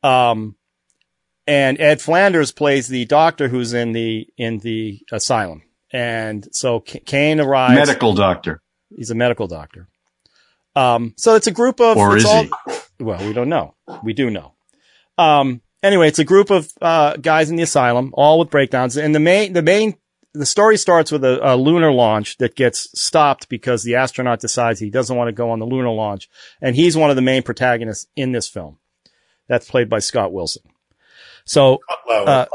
Um, 0.02 0.56
and 1.46 1.81
Ed 1.81 2.00
Flanders 2.00 2.52
plays 2.52 2.88
the 2.88 3.05
doctor 3.05 3.48
who's 3.48 3.72
in 3.72 3.92
the 3.92 4.28
in 4.37 4.59
the 4.59 5.00
asylum, 5.11 5.62
and 5.92 6.46
so 6.52 6.81
Kane 6.81 7.40
arrives. 7.40 7.74
Medical 7.74 8.14
doctor. 8.14 8.62
He's 8.94 9.11
a 9.11 9.14
medical 9.14 9.46
doctor. 9.46 9.88
Um, 10.74 11.14
so 11.16 11.35
it's 11.35 11.46
a 11.46 11.50
group 11.52 11.81
of, 11.81 11.96
Or 11.96 12.16
it's 12.16 12.24
is 12.24 12.31
all, 12.31 12.44
he? 12.44 12.50
well, 13.05 13.26
we 13.26 13.33
don't 13.33 13.48
know. 13.48 13.74
We 14.02 14.12
do 14.14 14.31
know. 14.31 14.55
Um, 15.18 15.61
anyway, 15.83 16.09
it's 16.09 16.18
a 16.18 16.24
group 16.24 16.50
of, 16.50 16.70
uh, 16.81 17.16
guys 17.16 17.50
in 17.50 17.57
the 17.57 17.62
asylum, 17.62 18.11
all 18.14 18.38
with 18.38 18.50
breakdowns. 18.50 18.96
And 18.96 19.14
the 19.14 19.20
main, 19.20 19.52
the 19.52 19.62
main, 19.62 19.96
the 20.33 20.46
story 20.46 20.78
starts 20.78 21.12
with 21.12 21.24
a, 21.24 21.55
a 21.55 21.57
lunar 21.57 21.92
launch 21.92 22.38
that 22.38 22.57
gets 22.57 22.88
stopped 22.98 23.50
because 23.50 23.83
the 23.83 23.96
astronaut 23.96 24.40
decides 24.40 24.81
he 24.81 24.88
doesn't 24.90 25.16
want 25.16 25.28
to 25.28 25.33
go 25.33 25.50
on 25.50 25.59
the 25.59 25.66
lunar 25.66 25.90
launch. 25.90 26.28
And 26.62 26.74
he's 26.74 26.96
one 26.96 27.11
of 27.11 27.16
the 27.16 27.22
main 27.22 27.42
protagonists 27.42 28.07
in 28.16 28.33
this 28.33 28.48
film. 28.48 28.78
That's 29.48 29.70
played 29.70 29.90
by 29.90 29.98
Scott 29.98 30.33
Wilson. 30.33 30.62
So, 31.44 31.81
Uh, 32.09 32.46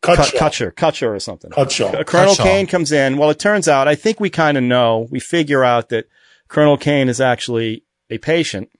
cut, 0.00 0.16
Cut, 0.16 0.26
shot. 0.28 0.52
Kutcher, 0.52 0.72
Kutcher 0.72 1.14
or 1.14 1.20
something. 1.20 1.52
Uh, 1.54 2.04
Colonel. 2.04 2.34
Kane 2.34 2.66
comes 2.66 2.92
in. 2.92 3.16
Well, 3.18 3.30
it 3.30 3.38
turns 3.38 3.68
out, 3.68 3.88
I 3.88 3.94
think 3.94 4.20
we 4.20 4.30
kind 4.30 4.56
of 4.56 4.64
know, 4.64 5.06
we 5.10 5.20
figure 5.20 5.62
out 5.64 5.90
that 5.90 6.06
Colonel 6.48 6.76
Kane 6.76 7.08
is 7.08 7.20
actually 7.20 7.84
a 8.08 8.18
patient 8.18 8.70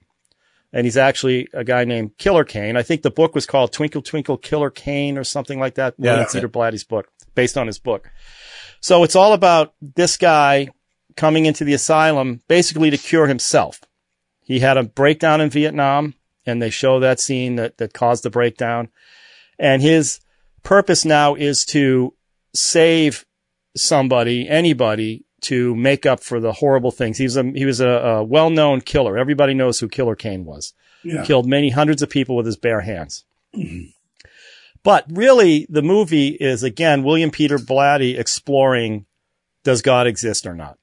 and 0.73 0.85
he's 0.85 0.97
actually 0.97 1.47
a 1.53 1.63
guy 1.63 1.83
named 1.85 2.17
Killer 2.17 2.43
Kane. 2.43 2.75
I 2.77 2.81
think 2.83 3.01
the 3.01 3.11
book 3.11 3.35
was 3.35 3.45
called 3.45 3.71
Twinkle 3.71 4.01
Twinkle 4.01 4.37
Killer 4.37 4.69
Kane 4.69 5.17
or 5.17 5.23
something 5.23 5.59
like 5.59 5.75
that. 5.75 5.95
Yeah, 5.97 6.11
William 6.13 6.29
Peter 6.31 6.49
Blatty's 6.49 6.83
book, 6.83 7.09
based 7.35 7.57
on 7.57 7.67
his 7.67 7.77
book. 7.77 8.09
So 8.79 9.03
it's 9.03 9.15
all 9.15 9.33
about 9.33 9.73
this 9.81 10.17
guy 10.17 10.69
coming 11.15 11.45
into 11.45 11.63
the 11.63 11.73
asylum 11.73 12.41
basically 12.47 12.89
to 12.89 12.97
cure 12.97 13.27
himself. 13.27 13.79
He 14.43 14.59
had 14.59 14.77
a 14.77 14.83
breakdown 14.83 15.39
in 15.39 15.49
Vietnam 15.49 16.15
and 16.45 16.61
they 16.61 16.69
show 16.69 16.99
that 16.99 17.19
scene 17.19 17.55
that, 17.55 17.77
that 17.77 17.93
caused 17.93 18.23
the 18.23 18.29
breakdown. 18.29 18.89
And 19.59 19.81
his 19.81 20.19
purpose 20.63 21.05
now 21.05 21.35
is 21.35 21.65
to 21.65 22.13
save 22.53 23.25
somebody, 23.75 24.47
anybody 24.49 25.25
to 25.41 25.75
make 25.75 26.05
up 26.05 26.21
for 26.21 26.39
the 26.39 26.51
horrible 26.51 26.91
things. 26.91 27.17
He's 27.17 27.37
a, 27.37 27.43
he 27.43 27.65
was 27.65 27.79
a, 27.79 27.87
a 27.87 28.23
well-known 28.23 28.81
killer. 28.81 29.17
Everybody 29.17 29.53
knows 29.53 29.79
who 29.79 29.87
Killer 29.87 30.15
Kane 30.15 30.45
was. 30.45 30.73
Yeah. 31.03 31.25
Killed 31.25 31.47
many 31.47 31.71
hundreds 31.71 32.01
of 32.01 32.09
people 32.09 32.35
with 32.35 32.45
his 32.45 32.57
bare 32.57 32.81
hands. 32.81 33.25
Mm-hmm. 33.55 33.89
But 34.83 35.05
really, 35.09 35.67
the 35.69 35.81
movie 35.81 36.29
is 36.29 36.63
again, 36.63 37.03
William 37.03 37.31
Peter 37.31 37.57
Blatty 37.57 38.19
exploring, 38.19 39.05
does 39.63 39.81
God 39.81 40.07
exist 40.07 40.45
or 40.45 40.53
not? 40.53 40.77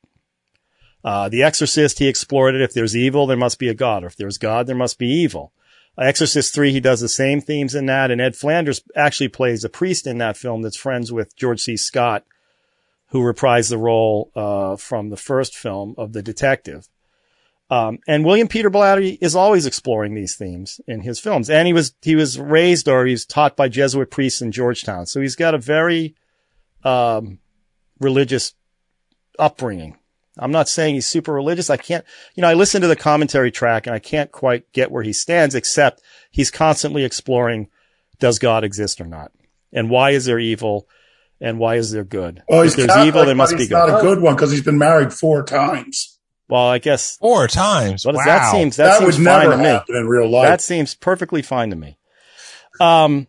Uh, 1.04 1.28
the 1.28 1.42
Exorcist, 1.42 1.98
he 1.98 2.08
explored 2.08 2.54
it. 2.54 2.61
If 2.61 2.74
there's 2.74 2.96
evil, 2.96 3.26
there 3.26 3.37
must 3.37 3.58
be 3.58 3.68
a 3.68 3.74
God. 3.74 4.04
Or 4.04 4.08
if 4.08 4.16
there's 4.16 4.38
God, 4.38 4.66
there 4.66 4.76
must 4.76 4.98
be 4.98 5.08
evil. 5.08 5.52
Exorcist 5.96 6.54
3, 6.54 6.72
he 6.72 6.80
does 6.80 7.00
the 7.00 7.08
same 7.08 7.40
themes 7.40 7.74
in 7.74 7.87
that. 7.87 8.11
And 8.11 8.20
Ed 8.20 8.37
Flanders 8.37 8.82
actually 8.94 9.28
plays 9.28 9.64
a 9.64 9.68
priest 9.68 10.06
in 10.06 10.18
that 10.18 10.37
film 10.37 10.62
that's 10.62 10.76
friends 10.76 11.11
with 11.11 11.34
George 11.37 11.61
C. 11.61 11.76
Scott, 11.76 12.24
who 13.08 13.20
reprised 13.20 13.70
the 13.70 13.78
role, 13.78 14.30
uh, 14.37 14.76
from 14.76 15.11
the 15.11 15.16
first 15.16 15.56
film 15.56 15.94
of 15.98 16.12
the 16.12 16.22
detective. 16.22 16.88
Um, 17.70 17.98
and 18.06 18.24
William 18.24 18.48
Peter 18.48 18.70
Blatty 18.70 19.18
is 19.20 19.34
always 19.37 19.66
exploring 19.66 20.14
these 20.14 20.37
themes 20.37 20.80
in 20.87 21.02
his 21.02 21.18
films. 21.18 21.50
And 21.50 21.66
he 21.66 21.72
was, 21.72 21.94
he 22.00 22.16
was 22.16 22.38
raised 22.38 22.88
or 22.88 23.04
he 23.04 23.12
was 23.12 23.26
taught 23.26 23.56
by 23.56 23.68
Jesuit 23.68 24.11
priests 24.11 24.40
in 24.40 24.52
Georgetown. 24.52 25.06
So 25.06 25.20
he's 25.20 25.37
got 25.37 25.54
a 25.54 25.58
very, 25.58 26.14
um, 26.84 27.40
religious 27.98 28.54
upbringing. 29.38 29.98
I'm 30.38 30.53
not 30.53 30.68
saying 30.68 30.94
he's 30.94 31.07
super 31.07 31.33
religious. 31.33 31.70
I 31.70 31.77
can't, 31.77 32.05
you 32.35 32.40
know, 32.42 32.48
I 32.48 32.55
listen 32.55 32.83
to 32.83 32.88
the 32.88 32.96
commentary 32.96 33.51
track 33.51 33.87
and 33.87 33.94
I 33.94 33.98
can't 33.98 34.31
quite 34.31 34.72
get 34.72 34.90
where 34.90 35.03
he 35.03 35.12
stands, 35.12 35.55
except 35.55 36.03
he's 36.31 36.51
constantly 36.51 37.05
exploring, 37.05 37.68
does 38.20 38.38
God 38.38 38.64
exist 38.64 39.01
or 39.01 39.07
not? 39.07 39.33
And 39.72 39.90
why 39.90 40.11
is 40.11 40.24
there 40.24 40.38
evil? 40.38 40.88
And 41.40 41.59
why 41.59 41.77
is 41.77 41.92
there 41.92 42.05
good? 42.05 42.42
Well, 42.48 42.62
if 42.62 42.66
he's 42.66 42.77
there's 42.77 42.87
Catholic, 42.88 43.07
evil, 43.09 43.20
there 43.24 43.35
but 43.35 43.37
must 43.38 43.53
be 43.53 43.59
he's 43.59 43.70
not 43.70 43.88
a 43.88 44.03
good 44.03 44.20
one 44.20 44.35
because 44.35 44.51
he's 44.51 44.62
been 44.64 44.79
married 44.79 45.12
four 45.12 45.44
times. 45.44 46.18
Well, 46.48 46.66
I 46.66 46.79
guess 46.79 47.16
Four 47.18 47.46
times. 47.46 48.07
what 48.07 48.12
does 48.16 48.27
wow. 48.27 48.38
that 48.38 48.53
seems, 48.53 48.77
that, 48.77 48.85
That, 48.85 48.98
seems 49.01 49.18
would 49.18 49.24
fine 49.27 49.40
never 49.40 49.51
to 49.53 49.59
me. 49.59 49.64
happen 49.64 49.96
in 49.96 50.09
real 50.09 50.29
life. 50.31 50.48
That 50.48 50.61
seems 50.62 50.94
perfectly 50.94 51.42
fine 51.42 51.70
to 51.70 51.77
me. 51.77 51.98
Um, 52.81 53.27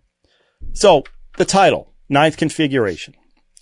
so 0.73 1.03
the 1.37 1.45
title, 1.45 1.93
ninth 2.07 2.37
configuration, 2.37 3.15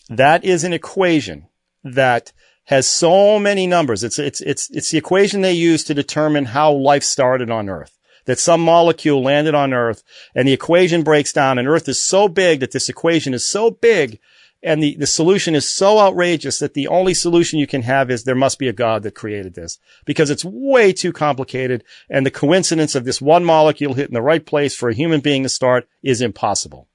that 0.10 0.46
is 0.46 0.64
an 0.64 0.74
equation 0.74 1.48
that 1.84 2.32
has 2.68 2.86
so 2.86 3.40
many 3.40 3.66
numbers. 3.66 4.04
It's, 4.04 4.20
it's, 4.20 4.42
it's, 4.42 4.70
it's 4.72 4.92
the 4.92 4.98
equation 4.98 5.42
they 5.42 5.54
use 5.54 5.84
to 5.86 5.94
determine 5.94 6.46
how 6.46 6.72
life 6.72 7.04
started 7.04 7.50
on 7.50 7.70
Earth. 7.70 7.98
That 8.26 8.40
some 8.40 8.60
molecule 8.60 9.24
landed 9.24 9.56
on 9.56 9.74
Earth 9.74 10.04
and 10.36 10.46
the 10.46 10.54
equation 10.54 11.02
breaks 11.02 11.32
down 11.32 11.58
and 11.58 11.68
Earth 11.68 11.88
is 11.88 12.02
so 12.02 12.28
big 12.28 12.60
that 12.60 12.72
this 12.72 12.90
equation 12.90 13.34
is 13.34 13.46
so 13.46 13.72
big 13.72 14.20
and 14.62 14.84
the, 14.84 14.98
the 14.98 15.08
solution 15.08 15.56
is 15.56 15.70
so 15.70 15.98
outrageous 15.98 16.60
that 16.60 16.74
the 16.74 16.90
only 16.90 17.14
solution 17.14 17.58
you 17.58 17.68
can 17.68 17.84
have 17.84 18.12
is 18.12 18.26
there 18.26 18.36
must 18.36 18.60
be 18.60 18.68
a 18.68 18.74
God 18.74 19.04
that 19.04 19.16
created 19.16 19.54
this 19.54 19.80
because 20.04 20.30
it's 20.30 20.44
way 20.44 20.92
too 20.92 21.14
complicated 21.14 21.86
and 22.10 22.26
the 22.26 22.32
coincidence 22.32 22.96
of 22.96 23.06
this 23.06 23.22
one 23.22 23.46
molecule 23.46 23.94
hitting 23.94 24.14
the 24.14 24.22
right 24.22 24.46
place 24.46 24.76
for 24.76 24.90
a 24.90 24.94
human 24.96 25.22
being 25.22 25.44
to 25.44 25.50
start 25.50 25.88
is 26.04 26.22
impossible. 26.22 26.90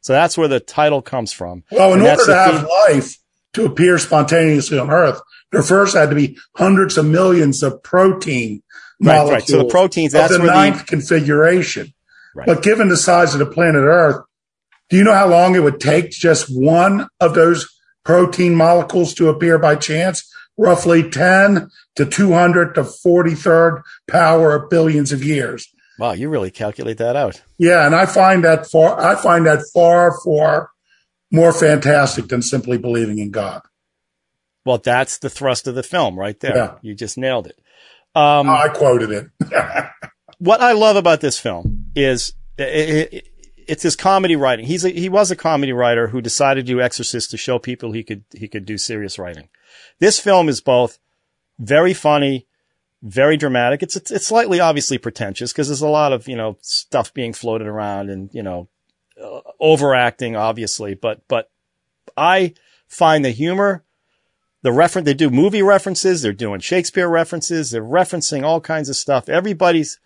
So 0.00 0.14
that's 0.14 0.38
where 0.38 0.48
the 0.48 0.60
title 0.60 1.02
comes 1.02 1.30
from. 1.30 1.64
well, 1.70 1.92
in 1.92 2.00
order 2.00 2.24
to 2.24 2.34
have 2.34 2.66
life 2.88 3.18
to 3.54 3.64
appear 3.66 3.98
spontaneously 3.98 4.78
on 4.78 4.90
Earth, 4.90 5.20
there 5.52 5.62
first 5.62 5.96
had 5.96 6.10
to 6.10 6.16
be 6.16 6.36
hundreds 6.56 6.96
of 6.96 7.04
millions 7.06 7.62
of 7.62 7.82
protein 7.82 8.62
Right, 9.02 9.16
molecules 9.16 9.32
right. 9.32 9.48
So 9.48 9.58
the 9.58 9.64
proteins, 9.64 10.12
that's 10.12 10.32
the 10.32 10.38
where 10.38 10.48
the- 10.48 10.54
ninth 10.54 10.86
configuration. 10.86 11.92
Right. 12.34 12.46
But 12.46 12.62
given 12.62 12.88
the 12.88 12.96
size 12.96 13.32
of 13.34 13.40
the 13.40 13.46
planet 13.46 13.82
Earth, 13.82 14.22
do 14.88 14.96
you 14.96 15.04
know 15.04 15.14
how 15.14 15.28
long 15.28 15.54
it 15.56 15.60
would 15.62 15.80
take 15.80 16.10
just 16.10 16.46
one 16.48 17.08
of 17.20 17.34
those 17.34 17.68
protein 18.04 18.54
molecules 18.54 19.14
to 19.14 19.28
appear 19.28 19.58
by 19.58 19.74
chance? 19.76 20.28
Roughly 20.58 21.08
10 21.08 21.70
to 21.96 22.04
200 22.04 22.74
to 22.74 22.82
43rd 22.82 23.82
power 24.08 24.54
of 24.54 24.68
billions 24.68 25.10
of 25.10 25.24
years. 25.24 25.66
Wow, 25.98 26.12
you 26.12 26.28
really 26.28 26.50
calculate 26.50 26.98
that 26.98 27.16
out. 27.16 27.42
Yeah, 27.58 27.86
and 27.86 27.94
I 27.94 28.04
find 28.06 28.44
that 28.44 28.66
far 28.70 29.00
I 29.00 29.14
find 29.16 29.46
that 29.46 29.62
far 29.72 30.16
far 30.24 30.70
more 31.30 31.52
fantastic 31.52 32.28
than 32.28 32.42
simply 32.42 32.78
believing 32.78 33.18
in 33.18 33.30
God. 33.30 33.62
Well, 34.64 34.78
that's 34.78 35.18
the 35.18 35.30
thrust 35.30 35.66
of 35.66 35.74
the 35.74 35.82
film 35.82 36.18
right 36.18 36.38
there. 36.40 36.56
Yeah. 36.56 36.74
You 36.82 36.94
just 36.94 37.16
nailed 37.16 37.46
it. 37.46 37.58
Um, 38.14 38.48
I 38.48 38.68
quoted 38.68 39.10
it. 39.10 39.26
what 40.38 40.60
I 40.60 40.72
love 40.72 40.96
about 40.96 41.20
this 41.20 41.38
film 41.38 41.86
is 41.94 42.34
i 42.58 43.08
i 43.12 43.22
it's 43.70 43.84
his 43.84 43.94
comedy 43.94 44.34
writing. 44.34 44.66
He's 44.66 44.84
a, 44.84 44.88
he 44.88 45.08
was 45.08 45.30
a 45.30 45.36
comedy 45.36 45.72
writer 45.72 46.08
who 46.08 46.20
decided 46.20 46.66
to 46.66 46.72
do 46.72 46.80
Exorcist 46.80 47.30
to 47.30 47.36
show 47.36 47.60
people 47.60 47.92
he 47.92 48.02
could 48.02 48.24
he 48.34 48.48
could 48.48 48.66
do 48.66 48.76
serious 48.76 49.16
writing. 49.16 49.48
This 50.00 50.18
film 50.18 50.48
is 50.48 50.60
both 50.60 50.98
very 51.60 51.94
funny, 51.94 52.48
very 53.00 53.36
dramatic. 53.36 53.80
It's 53.84 53.94
it's, 53.94 54.10
it's 54.10 54.26
slightly 54.26 54.58
obviously 54.58 54.98
pretentious 54.98 55.52
because 55.52 55.68
there's 55.68 55.82
a 55.82 55.88
lot 55.88 56.12
of 56.12 56.26
you 56.26 56.34
know 56.34 56.58
stuff 56.62 57.14
being 57.14 57.32
floated 57.32 57.68
around 57.68 58.10
and 58.10 58.28
you 58.32 58.42
know 58.42 58.68
uh, 59.22 59.40
overacting 59.58 60.36
obviously, 60.36 60.94
but 60.94 61.20
but 61.28 61.50
I 62.16 62.54
find 62.88 63.24
the 63.24 63.30
humor 63.30 63.84
the 64.62 64.72
reference, 64.72 65.06
they 65.06 65.14
do 65.14 65.30
movie 65.30 65.62
references, 65.62 66.22
they're 66.22 66.32
doing 66.32 66.60
Shakespeare 66.60 67.08
references, 67.08 67.70
they're 67.70 67.82
referencing 67.82 68.42
all 68.44 68.60
kinds 68.60 68.88
of 68.88 68.96
stuff. 68.96 69.28
Everybody's 69.28 69.98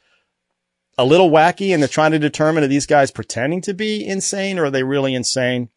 a 0.96 1.04
little 1.04 1.30
wacky 1.30 1.72
and 1.72 1.82
they're 1.82 1.88
trying 1.88 2.12
to 2.12 2.20
determine 2.20 2.62
are 2.62 2.68
these 2.68 2.86
guys 2.86 3.10
pretending 3.10 3.60
to 3.62 3.74
be 3.74 4.06
insane 4.06 4.58
or 4.58 4.66
are 4.66 4.70
they 4.70 4.84
really 4.84 5.14
insane? 5.14 5.70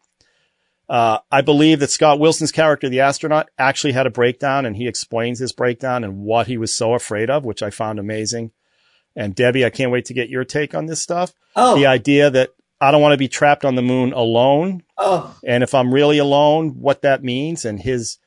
Uh, 0.87 1.19
I 1.31 1.41
believe 1.41 1.79
that 1.79 1.89
Scott 1.89 2.19
Wilson's 2.19 2.51
character, 2.51 2.87
the 2.87 3.01
astronaut, 3.01 3.49
actually 3.57 3.93
had 3.93 4.05
a 4.05 4.11
breakdown 4.11 4.65
and 4.65 4.75
he 4.75 4.87
explains 4.87 5.39
his 5.39 5.51
breakdown 5.51 6.03
and 6.03 6.19
what 6.19 6.47
he 6.47 6.57
was 6.57 6.71
so 6.71 6.93
afraid 6.93 7.29
of, 7.29 7.43
which 7.43 7.63
I 7.63 7.71
found 7.71 7.99
amazing. 7.99 8.51
And 9.15 9.33
Debbie, 9.33 9.65
I 9.65 9.71
can't 9.71 9.91
wait 9.91 10.05
to 10.05 10.13
get 10.13 10.29
your 10.29 10.45
take 10.45 10.75
on 10.75 10.85
this 10.85 11.01
stuff. 11.01 11.33
Oh, 11.55 11.75
The 11.75 11.87
idea 11.87 12.29
that 12.29 12.51
I 12.79 12.91
don't 12.91 13.01
want 13.01 13.13
to 13.13 13.17
be 13.17 13.27
trapped 13.27 13.65
on 13.65 13.75
the 13.75 13.81
moon 13.81 14.13
alone 14.13 14.83
oh, 14.97 15.35
and 15.45 15.63
if 15.63 15.73
I'm 15.73 15.93
really 15.93 16.17
alone, 16.19 16.75
what 16.79 17.01
that 17.01 17.23
means 17.23 17.65
and 17.65 17.79
his, 17.79 18.17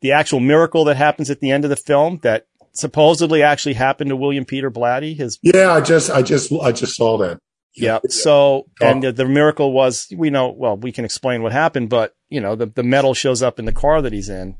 the 0.00 0.12
actual 0.12 0.40
miracle 0.40 0.84
that 0.84 0.96
happens 0.96 1.30
at 1.30 1.40
the 1.40 1.50
end 1.50 1.64
of 1.64 1.70
the 1.70 1.76
film 1.76 2.18
that 2.22 2.46
supposedly 2.72 3.42
actually 3.42 3.74
happened 3.74 4.10
to 4.10 4.16
William 4.16 4.44
Peter 4.44 4.70
Blatty, 4.70 5.16
his, 5.16 5.38
yeah, 5.42 5.72
I 5.72 5.80
just 5.80 6.10
I 6.10 6.22
just 6.22 6.52
I 6.52 6.72
just 6.72 6.96
saw 6.96 7.16
that. 7.18 7.38
yeah. 7.74 8.00
So, 8.08 8.66
Oh. 8.80 8.86
and 8.86 9.02
the, 9.02 9.12
the 9.12 9.24
miracle 9.26 9.72
was, 9.72 10.06
we 10.14 10.28
know, 10.30 10.50
well, 10.50 10.76
we 10.76 10.92
can 10.92 11.04
explain 11.04 11.42
what 11.42 11.52
happened, 11.52 11.88
but 11.88 12.14
you 12.28 12.40
know, 12.40 12.54
the, 12.56 12.66
the 12.66 12.82
metal 12.82 13.14
shows 13.14 13.42
up 13.42 13.58
in 13.58 13.64
the 13.64 13.72
car 13.72 14.02
that 14.02 14.12
he's 14.12 14.28
in. 14.28 14.56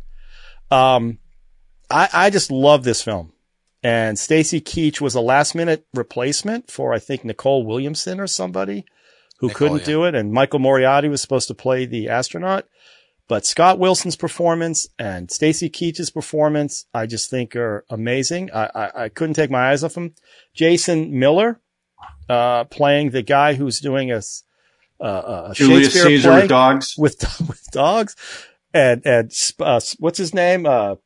Um, 0.70 1.18
I, 1.90 2.08
I 2.12 2.30
just 2.30 2.50
love 2.50 2.84
this 2.84 3.02
film. 3.02 3.32
And 3.82 4.18
Stacy 4.18 4.60
Keach 4.60 5.00
was 5.00 5.14
a 5.14 5.20
last 5.20 5.54
minute 5.54 5.84
replacement 5.92 6.70
for, 6.70 6.92
I 6.94 6.98
think, 7.00 7.24
Nicol 7.24 7.66
Williamson 7.66 8.20
or 8.20 8.26
somebody 8.28 8.84
who 9.42 9.48
Nicol, 9.48 9.58
couldn't 9.58 9.80
yeah. 9.80 9.94
do 9.94 10.04
it. 10.04 10.14
And 10.14 10.32
Michael 10.32 10.60
Moriarty 10.60 11.08
was 11.08 11.20
supposed 11.20 11.48
to 11.48 11.54
play 11.54 11.84
the 11.84 12.08
astronaut. 12.08 12.66
But 13.28 13.44
Scott 13.44 13.78
Wilson's 13.78 14.16
performance 14.16 14.88
and 14.98 15.30
Stacy 15.30 15.68
Keach's 15.68 16.10
performance, 16.10 16.86
I 16.94 17.06
just 17.06 17.28
think 17.28 17.56
are 17.56 17.84
amazing. 17.90 18.50
I, 18.52 18.70
I, 18.74 19.04
I 19.04 19.08
couldn't 19.08 19.34
take 19.34 19.50
my 19.50 19.70
eyes 19.70 19.82
off 19.84 19.94
them. 19.94 20.14
Jason 20.54 21.18
Miller, 21.18 21.60
uh, 22.28 22.64
playing 22.64 23.10
the 23.10 23.22
guy 23.22 23.54
who's 23.54 23.80
doing 23.80 24.12
a, 24.12 24.22
uh, 25.00 25.48
a 25.50 25.52
Julius 25.54 25.92
Shakespeare 25.92 26.04
Caesar 26.04 26.28
play 26.30 26.40
with 26.42 26.48
dogs. 26.48 26.94
with, 26.98 27.40
with 27.48 27.64
dogs 27.72 28.16
and, 28.72 29.02
and, 29.04 29.32
uh, 29.60 29.80
what's 29.98 30.18
his 30.18 30.32
name? 30.32 30.66
Uh, 30.66 30.96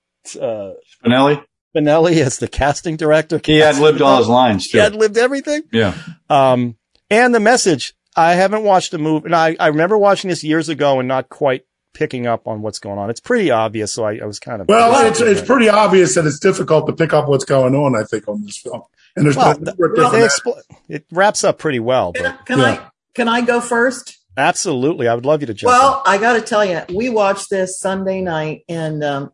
uh, 0.41 0.73
Spinelli. 1.05 1.43
Spinelli 1.75 2.17
as 2.19 2.39
the 2.39 2.49
casting 2.49 2.97
director. 2.97 3.41
He 3.45 3.59
had 3.59 3.79
lived 3.79 4.01
all 4.01 4.19
his 4.19 4.29
lines 4.29 4.69
too. 4.69 4.79
He 4.79 4.83
had 4.83 4.95
lived 4.95 5.19
everything. 5.19 5.63
Yeah. 5.73 5.95
Um, 6.29 6.77
and 7.11 7.35
the 7.35 7.41
message, 7.41 7.95
I 8.17 8.33
haven't 8.35 8.63
watched 8.63 8.93
the 8.93 8.99
movie, 8.99 9.27
and 9.27 9.35
I, 9.37 9.57
I 9.61 9.67
remember 9.69 9.99
watching 9.99 10.29
this 10.31 10.43
years 10.43 10.69
ago 10.69 10.99
and 10.99 11.07
not 11.09 11.29
quite 11.29 11.65
picking 11.93 12.27
up 12.27 12.47
on 12.47 12.63
what's 12.63 12.79
going 12.79 12.99
on. 12.99 13.11
It's 13.11 13.21
pretty 13.21 13.51
obvious, 13.51 13.93
so 13.93 14.05
I, 14.05 14.19
I 14.23 14.25
was 14.27 14.39
kind 14.39 14.61
of 14.63 14.69
Well, 14.69 15.07
it's 15.07 15.21
it's 15.21 15.41
pretty 15.43 15.69
obvious 15.69 16.15
that 16.15 16.27
it's 16.27 16.39
difficult 16.39 16.87
to 16.87 16.93
pick 16.95 17.13
up 17.13 17.29
what's 17.29 17.45
going 17.45 17.75
on. 17.75 17.95
I 17.97 18.05
think 18.05 18.27
on 18.29 18.43
this 18.45 18.59
film, 18.59 18.83
and 19.17 19.25
there's 19.27 19.37
well, 19.37 19.59
no 19.59 19.65
th- 19.65 19.77
different 19.77 20.13
they 20.13 20.27
expl- 20.27 20.61
it 20.89 21.07
wraps 21.11 21.45
up 21.45 21.59
pretty 21.59 21.81
well, 21.81 22.13
Can, 22.13 22.23
but 22.25 22.33
I, 22.33 22.45
can 22.45 22.59
Yeah. 22.59 22.65
I 22.65 22.91
can 23.15 23.29
I 23.29 23.41
go 23.43 23.61
first? 23.61 24.19
absolutely, 24.39 25.09
I 25.09 25.15
would 25.15 25.25
love 25.25 25.41
you 25.41 25.47
to 25.47 25.55
jump. 25.55 25.69
Well, 25.73 26.03
I 26.05 26.19
got 26.19 26.35
to 26.35 26.43
tell 26.43 26.63
you, 26.65 26.83
we 26.95 27.09
watched 27.09 27.49
this 27.51 27.79
Sunday 27.81 28.21
night, 28.21 28.65
and 28.69 29.03
um, 29.03 29.33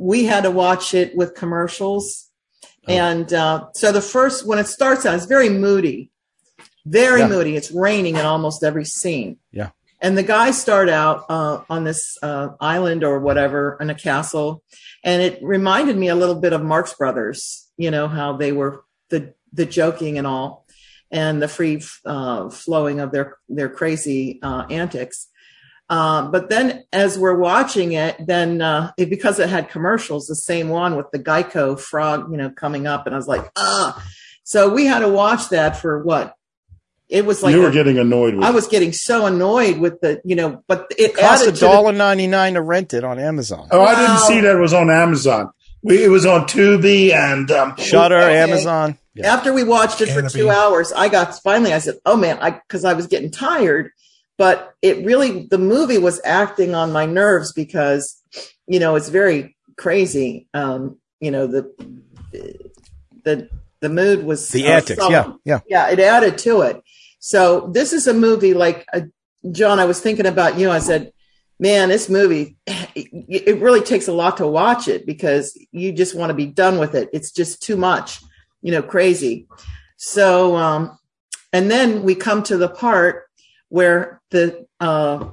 we 0.00 0.24
had 0.24 0.42
to 0.42 0.50
watch 0.50 0.94
it 0.94 1.16
with 1.16 1.34
commercials. 1.36 2.28
Oh. 2.88 2.92
And 2.92 3.32
uh, 3.32 3.66
so 3.74 3.92
the 3.92 4.00
first, 4.02 4.44
when 4.44 4.58
it 4.58 4.66
starts 4.66 5.06
out, 5.06 5.14
it's 5.14 5.26
very 5.26 5.48
moody, 5.48 6.10
very 6.86 7.20
Yeah. 7.20 7.28
moody. 7.28 7.56
It's 7.56 7.70
raining 7.70 8.16
in 8.16 8.24
almost 8.26 8.62
every 8.64 8.84
scene. 8.84 9.38
Yeah. 9.52 9.70
And 10.00 10.16
the 10.16 10.22
guys 10.22 10.60
start 10.60 10.88
out 10.88 11.26
uh, 11.28 11.60
on 11.68 11.84
this 11.84 12.16
uh, 12.22 12.48
island 12.58 13.04
or 13.04 13.20
whatever 13.20 13.76
in 13.80 13.90
a 13.90 13.94
castle, 13.94 14.62
and 15.04 15.20
it 15.20 15.38
reminded 15.42 15.96
me 15.98 16.08
a 16.08 16.14
little 16.14 16.36
bit 16.40 16.54
of 16.54 16.62
Marx 16.62 16.94
Brothers. 16.94 17.68
You 17.76 17.90
know 17.90 18.08
how 18.08 18.36
they 18.36 18.52
were 18.52 18.84
the 19.10 19.34
the 19.52 19.66
joking 19.66 20.16
and 20.16 20.26
all, 20.26 20.64
and 21.10 21.42
the 21.42 21.48
free 21.48 21.82
uh, 22.06 22.48
flowing 22.48 23.00
of 23.00 23.12
their 23.12 23.36
their 23.50 23.68
crazy 23.68 24.38
uh, 24.42 24.64
antics. 24.70 25.26
Uh, 25.90 26.30
but 26.30 26.48
then, 26.48 26.84
as 26.92 27.18
we're 27.18 27.36
watching 27.36 27.92
it, 27.92 28.16
then 28.24 28.62
uh, 28.62 28.92
it, 28.96 29.10
because 29.10 29.38
it 29.40 29.48
had 29.50 29.68
commercials, 29.68 30.26
the 30.28 30.36
same 30.36 30.68
one 30.70 30.96
with 30.96 31.10
the 31.12 31.18
Geico 31.18 31.78
frog, 31.78 32.30
you 32.30 32.36
know, 32.38 32.48
coming 32.48 32.86
up, 32.86 33.04
and 33.06 33.14
I 33.14 33.18
was 33.18 33.26
like, 33.28 33.50
ah. 33.56 34.02
So 34.44 34.72
we 34.72 34.86
had 34.86 35.00
to 35.00 35.08
watch 35.08 35.50
that 35.50 35.76
for 35.76 36.02
what? 36.02 36.34
It 37.10 37.26
was 37.26 37.42
like 37.42 37.52
you 37.54 37.60
were 37.60 37.68
a- 37.70 37.72
getting 37.72 37.98
annoyed 37.98 38.34
with. 38.36 38.44
I 38.44 38.50
it. 38.50 38.54
was 38.54 38.68
getting 38.68 38.92
so 38.92 39.26
annoyed 39.26 39.78
with 39.78 40.00
the, 40.00 40.20
you 40.24 40.36
know, 40.36 40.62
but 40.68 40.86
it 40.96 41.10
it 41.10 41.16
costs 41.16 41.46
a 41.46 41.52
to 41.52 41.58
dollar 41.60 41.92
ninety 41.92 42.26
nine 42.28 42.54
to 42.54 42.62
rent 42.62 42.94
it 42.94 43.02
on 43.04 43.18
Amazon. 43.18 43.66
Oh, 43.72 43.82
I 43.82 43.94
didn't 44.00 44.18
see 44.20 44.40
that 44.40 44.56
it 44.56 44.60
was 44.60 44.72
on 44.72 44.90
Amazon. 44.90 45.50
We, 45.82 46.04
it 46.04 46.08
was 46.08 46.24
on 46.26 46.42
Tubi 46.42 47.12
and 47.12 47.50
um, 47.50 47.74
Shutter, 47.76 48.16
Okay. 48.18 48.38
Amazon. 48.38 48.96
Yeah. 49.14 49.34
after 49.34 49.52
we 49.52 49.64
watched 49.64 50.00
it 50.00 50.06
for 50.10 50.28
two 50.28 50.50
hours, 50.50 50.92
I 50.92 51.08
got 51.08 51.34
finally. 51.42 51.72
I 51.72 51.78
said, 51.80 51.96
"Oh 52.06 52.16
man," 52.16 52.38
I 52.40 52.50
because 52.52 52.84
I 52.84 52.92
was 52.92 53.08
getting 53.08 53.30
tired, 53.32 53.90
but 54.38 54.72
it 54.82 55.04
really 55.04 55.46
the 55.50 55.58
movie 55.58 55.98
was 55.98 56.20
acting 56.24 56.76
on 56.76 56.92
my 56.92 57.06
nerves 57.06 57.52
because 57.52 58.22
you 58.68 58.78
know 58.78 58.94
it's 58.94 59.08
very 59.08 59.56
crazy. 59.76 60.46
Um, 60.54 60.98
you 61.18 61.32
know 61.32 61.48
the 61.48 61.72
the 63.24 63.48
the 63.80 63.88
mood 63.88 64.24
was 64.24 64.48
The 64.50 64.66
uh, 64.68 64.70
antics, 64.72 64.98
sullen. 65.00 65.12
yeah, 65.12 65.32
yeah. 65.44 65.88
yeah, 65.88 65.90
it 65.90 65.98
added 66.00 66.38
to 66.38 66.60
it. 66.62 66.82
So 67.20 67.68
this 67.72 67.92
is 67.92 68.06
a 68.06 68.14
movie 68.14 68.54
like 68.54 68.86
uh, 68.92 69.02
John. 69.52 69.78
I 69.78 69.84
was 69.84 70.00
thinking 70.00 70.26
about 70.26 70.58
you. 70.58 70.70
I 70.70 70.78
said, 70.80 71.12
"Man, 71.58 71.90
this 71.90 72.08
movie 72.08 72.56
it, 72.66 73.08
it 73.46 73.60
really 73.60 73.82
takes 73.82 74.08
a 74.08 74.12
lot 74.12 74.38
to 74.38 74.46
watch 74.46 74.88
it 74.88 75.06
because 75.06 75.56
you 75.70 75.92
just 75.92 76.14
want 76.14 76.30
to 76.30 76.34
be 76.34 76.46
done 76.46 76.78
with 76.78 76.94
it. 76.94 77.10
It's 77.12 77.30
just 77.30 77.62
too 77.62 77.76
much, 77.76 78.20
you 78.62 78.72
know, 78.72 78.82
crazy." 78.82 79.46
So, 79.98 80.56
um, 80.56 80.98
and 81.52 81.70
then 81.70 82.02
we 82.02 82.14
come 82.14 82.42
to 82.44 82.56
the 82.56 82.68
part 82.68 83.24
where 83.68 84.22
the 84.30 84.66
uh, 84.80 85.26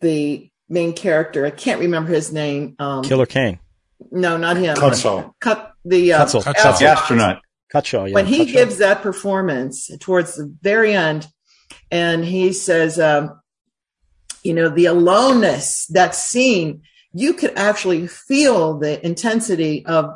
the 0.00 0.48
main 0.68 0.92
character 0.94 1.44
I 1.44 1.50
can't 1.50 1.80
remember 1.80 2.12
his 2.12 2.32
name. 2.32 2.76
Um, 2.78 3.02
Killer 3.02 3.26
Kane, 3.26 3.58
no, 4.12 4.36
not 4.36 4.56
him. 4.56 4.76
Cutsaw. 4.76 5.32
Cut 5.40 5.72
the 5.84 6.12
uh, 6.12 6.24
Cutsaw. 6.24 6.44
Cutsaw. 6.44 6.78
The 6.78 6.86
astronaut. 6.86 7.42
Cutshaw. 7.72 8.08
Yeah, 8.08 8.14
when 8.14 8.26
he 8.26 8.40
Cutshaw. 8.40 8.52
gives 8.52 8.78
that 8.78 9.02
performance 9.02 9.90
towards 10.00 10.36
the 10.36 10.54
very 10.60 10.94
end 10.94 11.26
and 11.90 12.24
he 12.24 12.52
says 12.52 12.98
um, 12.98 13.40
you 14.42 14.54
know 14.54 14.68
the 14.68 14.86
aloneness 14.86 15.86
that 15.88 16.14
scene 16.14 16.82
you 17.14 17.34
could 17.34 17.56
actually 17.56 18.06
feel 18.06 18.78
the 18.78 19.04
intensity 19.04 19.84
of 19.86 20.10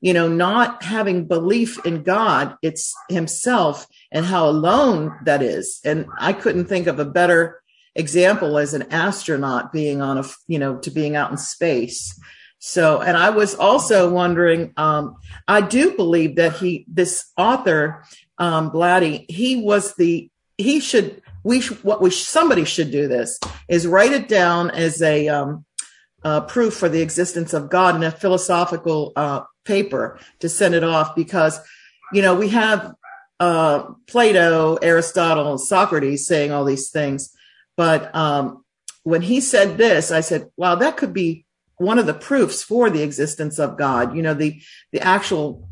you 0.00 0.12
know 0.12 0.28
not 0.28 0.82
having 0.82 1.26
belief 1.26 1.84
in 1.84 2.02
god 2.02 2.56
it's 2.62 2.94
himself 3.08 3.86
and 4.10 4.26
how 4.26 4.48
alone 4.48 5.14
that 5.24 5.42
is 5.42 5.80
and 5.84 6.06
i 6.18 6.32
couldn't 6.32 6.66
think 6.66 6.86
of 6.86 6.98
a 6.98 7.04
better 7.04 7.60
example 7.94 8.58
as 8.58 8.74
an 8.74 8.82
astronaut 8.90 9.72
being 9.72 10.00
on 10.00 10.18
a 10.18 10.24
you 10.46 10.58
know 10.58 10.76
to 10.78 10.90
being 10.90 11.16
out 11.16 11.30
in 11.30 11.36
space 11.36 12.18
so 12.64 13.00
and 13.00 13.16
i 13.16 13.30
was 13.30 13.56
also 13.56 14.08
wondering 14.08 14.72
um, 14.76 15.16
I 15.48 15.60
do 15.60 15.96
believe 15.96 16.36
that 16.36 16.54
he, 16.56 16.84
this 16.88 17.30
author, 17.36 18.04
um, 18.38 18.70
Blatty, 18.70 19.30
he 19.30 19.56
was 19.56 19.94
the, 19.94 20.30
he 20.56 20.80
should, 20.80 21.22
we, 21.44 21.60
sh- 21.60 21.82
what 21.82 22.00
we, 22.00 22.10
sh- 22.10 22.22
somebody 22.22 22.64
should 22.64 22.90
do 22.90 23.08
this 23.08 23.38
is 23.68 23.86
write 23.86 24.12
it 24.12 24.28
down 24.28 24.70
as 24.70 25.02
a, 25.02 25.28
um, 25.28 25.64
uh, 26.24 26.42
proof 26.42 26.74
for 26.74 26.88
the 26.88 27.02
existence 27.02 27.52
of 27.52 27.68
God 27.68 27.96
in 27.96 28.02
a 28.02 28.10
philosophical, 28.10 29.12
uh, 29.16 29.42
paper 29.64 30.18
to 30.40 30.48
send 30.48 30.74
it 30.74 30.84
off 30.84 31.14
because, 31.14 31.60
you 32.12 32.22
know, 32.22 32.34
we 32.34 32.48
have, 32.48 32.94
uh, 33.40 33.84
Plato, 34.06 34.76
Aristotle, 34.76 35.58
Socrates 35.58 36.26
saying 36.26 36.52
all 36.52 36.64
these 36.64 36.90
things. 36.90 37.34
But, 37.76 38.14
um, 38.14 38.64
when 39.02 39.22
he 39.22 39.40
said 39.40 39.78
this, 39.78 40.12
I 40.12 40.20
said, 40.20 40.48
wow, 40.56 40.76
that 40.76 40.96
could 40.96 41.12
be 41.12 41.44
one 41.76 41.98
of 41.98 42.06
the 42.06 42.14
proofs 42.14 42.62
for 42.62 42.90
the 42.90 43.02
existence 43.02 43.58
of 43.58 43.78
God. 43.78 44.16
You 44.16 44.22
know, 44.22 44.34
the, 44.34 44.60
the 44.92 45.00
actual 45.00 45.68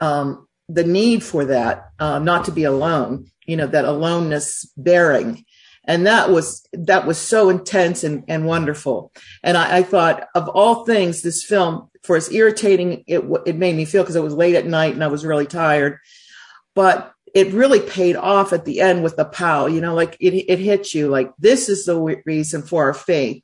um, 0.00 0.46
the 0.68 0.84
need 0.84 1.22
for 1.22 1.44
that 1.46 1.90
uh, 1.98 2.18
not 2.18 2.46
to 2.46 2.52
be 2.52 2.64
alone 2.64 3.26
you 3.46 3.56
know 3.56 3.66
that 3.66 3.84
aloneness 3.84 4.70
bearing 4.76 5.44
and 5.86 6.06
that 6.06 6.30
was 6.30 6.66
that 6.72 7.06
was 7.06 7.18
so 7.18 7.50
intense 7.50 8.04
and, 8.04 8.24
and 8.28 8.46
wonderful 8.46 9.12
and 9.42 9.56
I, 9.56 9.78
I 9.78 9.82
thought 9.82 10.26
of 10.34 10.48
all 10.48 10.84
things 10.84 11.22
this 11.22 11.44
film 11.44 11.90
for 12.02 12.16
as 12.16 12.32
irritating 12.32 13.04
it 13.06 13.22
it 13.46 13.56
made 13.56 13.76
me 13.76 13.84
feel 13.84 14.02
because 14.02 14.16
it 14.16 14.22
was 14.22 14.34
late 14.34 14.54
at 14.54 14.66
night 14.66 14.94
and 14.94 15.04
i 15.04 15.08
was 15.08 15.26
really 15.26 15.46
tired 15.46 15.98
but 16.74 17.12
it 17.34 17.52
really 17.52 17.80
paid 17.80 18.16
off 18.16 18.52
at 18.52 18.64
the 18.64 18.80
end 18.80 19.02
with 19.02 19.16
the 19.16 19.24
pow 19.24 19.66
you 19.66 19.80
know 19.80 19.94
like 19.94 20.16
it, 20.20 20.34
it 20.34 20.58
hit 20.58 20.94
you 20.94 21.08
like 21.08 21.32
this 21.38 21.68
is 21.68 21.84
the 21.84 22.22
reason 22.24 22.62
for 22.62 22.84
our 22.84 22.94
faith 22.94 23.42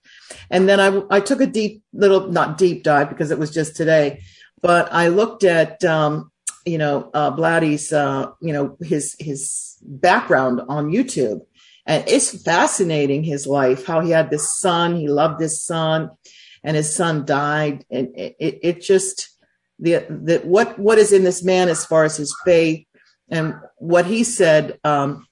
and 0.51 0.69
then 0.69 0.81
I, 0.81 1.03
I 1.11 1.21
took 1.21 1.40
a 1.40 1.47
deep 1.47 1.83
little 1.93 2.29
not 2.29 2.59
deep 2.59 2.83
dive 2.83 3.09
because 3.09 3.31
it 3.31 3.38
was 3.38 3.51
just 3.51 3.77
today 3.77 4.21
but 4.61 4.93
I 4.93 5.09
looked 5.09 5.45
at 5.45 5.85
um, 5.85 6.31
you 6.64 6.79
know 6.79 7.11
uh, 7.14 7.31
Blatty's 7.31 7.93
uh, 7.93 8.33
you 8.40 8.53
know 8.53 8.77
his 8.81 9.16
his 9.19 9.77
background 9.83 10.61
on 10.69 10.90
YouTube, 10.90 11.40
and 11.87 12.05
it's 12.07 12.43
fascinating 12.43 13.25
his 13.25 13.47
life. 13.47 13.87
How 13.87 14.01
he 14.01 14.11
had 14.11 14.31
this 14.31 14.59
son, 14.59 14.97
he 14.97 15.09
loved 15.09 15.40
his 15.40 15.62
son, 15.62 16.11
and 16.62 16.77
his 16.77 16.95
son 16.95 17.25
died, 17.25 17.85
and 17.90 18.09
it, 18.16 18.37
it, 18.38 18.59
it 18.62 18.81
just 18.81 19.31
the 19.79 20.07
the 20.09 20.40
what 20.45 20.79
what 20.79 20.99
is 20.99 21.12
in 21.12 21.25
this 21.25 21.43
man 21.43 21.69
as 21.69 21.85
far 21.87 22.05
as 22.05 22.16
his 22.16 22.35
faith 22.45 22.87
and 23.31 23.55
what 23.77 24.05
he 24.05 24.25
said 24.25 24.79
um, 24.83 25.27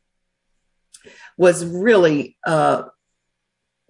was 1.36 1.66
really 1.66 2.36
uh, 2.46 2.84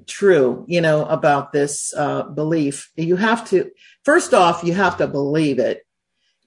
true, 0.09 0.65
you 0.69 0.81
know, 0.81 1.05
about 1.05 1.53
this 1.53 1.95
uh, 1.97 2.25
belief. 2.25 2.91
You 2.97 3.17
have 3.17 3.49
to 3.51 3.71
first 4.05 4.35
off, 4.35 4.65
you 4.65 4.75
have 4.75 4.97
to 4.99 5.07
believe 5.07 5.59
it, 5.59 5.87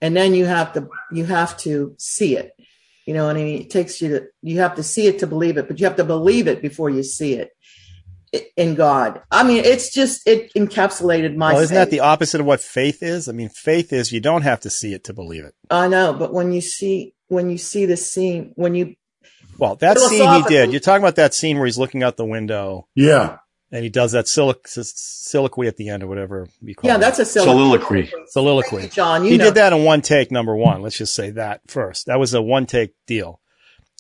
and 0.02 0.16
then 0.16 0.34
you 0.34 0.46
have 0.46 0.74
to 0.74 0.90
you 1.12 1.26
have 1.26 1.58
to 1.58 1.96
see 1.98 2.36
it. 2.36 2.52
You 3.06 3.14
know 3.14 3.26
what 3.26 3.38
I 3.38 3.44
mean? 3.44 3.62
It 3.62 3.70
takes 3.70 4.02
you 4.02 4.10
to 4.10 4.28
you 4.42 4.60
have 4.60 4.76
to 4.76 4.84
see 4.84 5.08
it 5.08 5.20
to 5.20 5.28
believe 5.28 5.58
it, 5.58 5.68
but 5.68 5.80
you 5.80 5.86
have 5.86 5.98
to 5.98 6.04
believe 6.04 6.48
it 6.48 6.62
before 6.62 6.90
you 6.90 7.04
see 7.04 7.36
it 7.36 7.52
in 8.56 8.76
God. 8.76 9.22
I 9.32 9.44
mean, 9.44 9.64
it's 9.64 9.94
just 9.94 10.28
it 10.28 10.54
encapsulated 10.54 11.36
my. 11.36 11.54
Well, 11.54 11.62
isn't 11.62 11.76
that 11.76 11.90
the 11.90 12.02
opposite 12.02 12.42
of 12.42 12.48
what 12.48 12.62
faith 12.62 13.04
is? 13.04 13.28
I 13.28 13.32
mean, 13.32 13.50
faith 13.50 13.92
is 13.92 14.12
you 14.12 14.20
don't 14.22 14.44
have 14.44 14.62
to 14.62 14.70
see 14.70 14.94
it 14.94 15.06
to 15.06 15.14
believe 15.14 15.46
it. 15.46 15.54
I 15.70 15.88
know, 15.88 16.14
but 16.14 16.34
when 16.34 16.52
you 16.52 16.62
see 16.62 17.14
when 17.28 17.50
you 17.50 17.58
see 17.58 17.86
the 17.86 17.98
scene, 17.98 18.54
when 18.56 18.76
you 18.76 18.96
Well, 19.58 19.76
that 19.78 19.98
scene 19.98 20.34
he 20.34 20.44
did. 20.44 20.72
You're 20.72 20.80
talking 20.80 21.04
about 21.04 21.16
that 21.16 21.34
scene 21.34 21.58
where 21.58 21.66
he's 21.66 21.78
looking 21.78 22.04
out 22.04 22.18
the 22.18 22.26
window 22.26 22.88
Yeah. 22.96 23.38
And 23.72 23.84
he 23.84 23.90
does 23.90 24.12
that 24.12 24.26
solic- 24.26 24.68
soliloquy 24.68 25.68
at 25.68 25.78
the 25.78 25.90
end 25.90 26.04
or 26.04 26.08
whatever 26.08 26.48
you 26.62 26.76
call 26.76 26.90
yeah, 26.90 26.96
it. 26.96 27.00
Yeah, 27.00 27.00
that's 27.00 27.20
a 27.20 27.26
Soliloquy. 27.26 28.12
soliloquy. 28.28 28.90
John. 28.90 29.24
You 29.24 29.32
he 29.32 29.38
know, 29.38 29.46
did 29.46 29.56
that 29.56 29.74
in 29.74 29.84
one 29.84 30.02
take, 30.02 30.32
number 30.32 30.56
one. 30.56 30.82
Let's 30.82 30.98
just 30.98 31.16
say 31.16 31.32
that 31.32 31.62
first. 31.68 32.08
That 32.08 32.20
was 32.20 32.34
a 32.34 32.42
one 32.42 32.66
take 32.66 32.94
deal. 33.08 33.40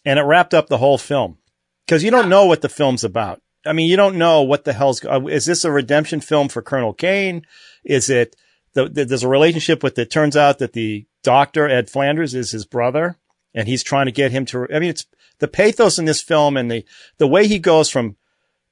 And 0.03 0.19
it 0.19 0.23
wrapped 0.23 0.53
up 0.53 0.67
the 0.67 0.77
whole 0.77 0.97
film. 0.97 1.37
Because 1.85 2.03
you 2.03 2.11
don't 2.11 2.29
know 2.29 2.45
what 2.45 2.61
the 2.61 2.69
film's 2.69 3.03
about. 3.03 3.41
I 3.65 3.73
mean, 3.73 3.89
you 3.89 3.95
don't 3.95 4.17
know 4.17 4.41
what 4.41 4.65
the 4.65 4.73
hell's, 4.73 5.03
uh, 5.05 5.25
is 5.27 5.45
this 5.45 5.63
a 5.63 5.71
redemption 5.71 6.19
film 6.19 6.49
for 6.49 6.61
Colonel 6.61 6.93
Kane? 6.93 7.45
Is 7.83 8.09
it, 8.09 8.35
the, 8.73 8.89
the, 8.89 9.05
there's 9.05 9.23
a 9.23 9.27
relationship 9.29 9.83
with, 9.83 9.99
it 9.99 10.09
turns 10.09 10.35
out 10.35 10.59
that 10.59 10.73
the 10.73 11.05
doctor, 11.23 11.67
Ed 11.67 11.89
Flanders, 11.89 12.33
is 12.33 12.51
his 12.51 12.65
brother 12.65 13.17
and 13.53 13.67
he's 13.67 13.83
trying 13.83 14.07
to 14.07 14.11
get 14.11 14.31
him 14.31 14.45
to, 14.47 14.67
I 14.73 14.79
mean, 14.79 14.89
it's 14.89 15.05
the 15.39 15.47
pathos 15.47 15.99
in 15.99 16.05
this 16.05 16.21
film 16.21 16.57
and 16.57 16.71
the, 16.71 16.85
the 17.17 17.27
way 17.27 17.47
he 17.47 17.59
goes 17.59 17.89
from, 17.89 18.15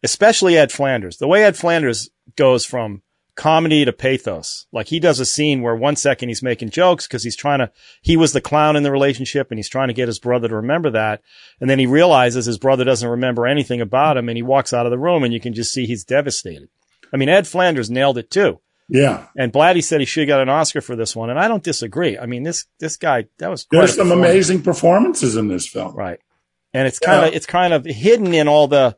especially 0.04 0.58
Ed 0.58 0.72
Flanders, 0.72 1.18
the 1.18 1.28
way 1.28 1.44
Ed 1.44 1.58
Flanders 1.58 2.10
goes 2.36 2.66
from 2.66 3.02
comedy 3.40 3.86
to 3.86 3.94
pathos. 3.94 4.66
Like 4.74 4.88
he 4.88 5.00
does 5.00 5.22
a 5.22 5.26
scene 5.26 5.62
where 5.62 5.76
one 5.76 5.96
second 5.96 6.28
he's 6.28 6.44
making 6.44 6.72
jokes 6.72 7.08
because 7.08 7.24
he's 7.24 7.38
trying 7.38 7.60
to, 7.60 7.72
he 8.02 8.18
was 8.18 8.34
the 8.34 8.42
clown 8.42 8.76
in 8.76 8.84
the 8.84 8.92
relationship 8.92 9.50
and 9.50 9.58
he's 9.58 9.70
trying 9.70 9.88
to 9.88 9.94
get 9.94 10.10
his 10.10 10.20
brother 10.20 10.50
to 10.50 10.58
remember 10.58 10.90
that. 10.92 11.22
And 11.62 11.70
then 11.70 11.80
he 11.80 11.86
realizes 11.86 12.46
his 12.46 12.58
brother 12.58 12.84
doesn't 12.84 13.08
remember 13.08 13.48
anything 13.48 13.80
about 13.80 14.18
him 14.18 14.28
and 14.28 14.38
he 14.38 14.44
walks 14.44 14.74
out 14.74 14.86
of 14.86 14.90
the 14.90 14.98
room 14.98 15.24
and 15.24 15.34
you 15.34 15.40
can 15.40 15.54
just 15.54 15.72
see 15.72 15.86
he's 15.86 16.04
devastated. 16.04 16.68
I 17.14 17.18
mean, 17.18 17.30
Ed 17.30 17.48
Flanders 17.48 17.90
nailed 17.90 18.18
it 18.18 18.30
too. 18.30 18.60
Yeah. 18.90 19.28
And 19.38 19.54
Blatty 19.54 19.86
said 19.86 20.02
he 20.02 20.06
should 20.06 20.28
have 20.28 20.36
got 20.36 20.42
an 20.42 20.50
Oscar 20.50 20.82
for 20.82 20.98
this 20.98 21.16
one. 21.16 21.30
And 21.30 21.40
I 21.40 21.48
don't 21.48 21.64
disagree. 21.64 22.18
I 22.18 22.26
mean, 22.26 22.44
this, 22.44 22.66
this 22.80 22.98
guy, 22.98 23.28
that 23.38 23.50
was 23.50 23.66
There's 23.72 23.96
some 23.96 24.12
amazing 24.12 24.64
performances 24.64 25.38
in 25.38 25.48
this 25.48 25.66
film. 25.66 25.96
Right. 25.96 26.20
And 26.74 26.88
it's 26.88 27.00
kind 27.00 27.26
of, 27.26 27.34
it's 27.34 27.46
kind 27.46 27.74
of 27.74 27.86
hidden 27.86 28.34
in 28.34 28.50
all 28.50 28.68
the, 28.68 28.98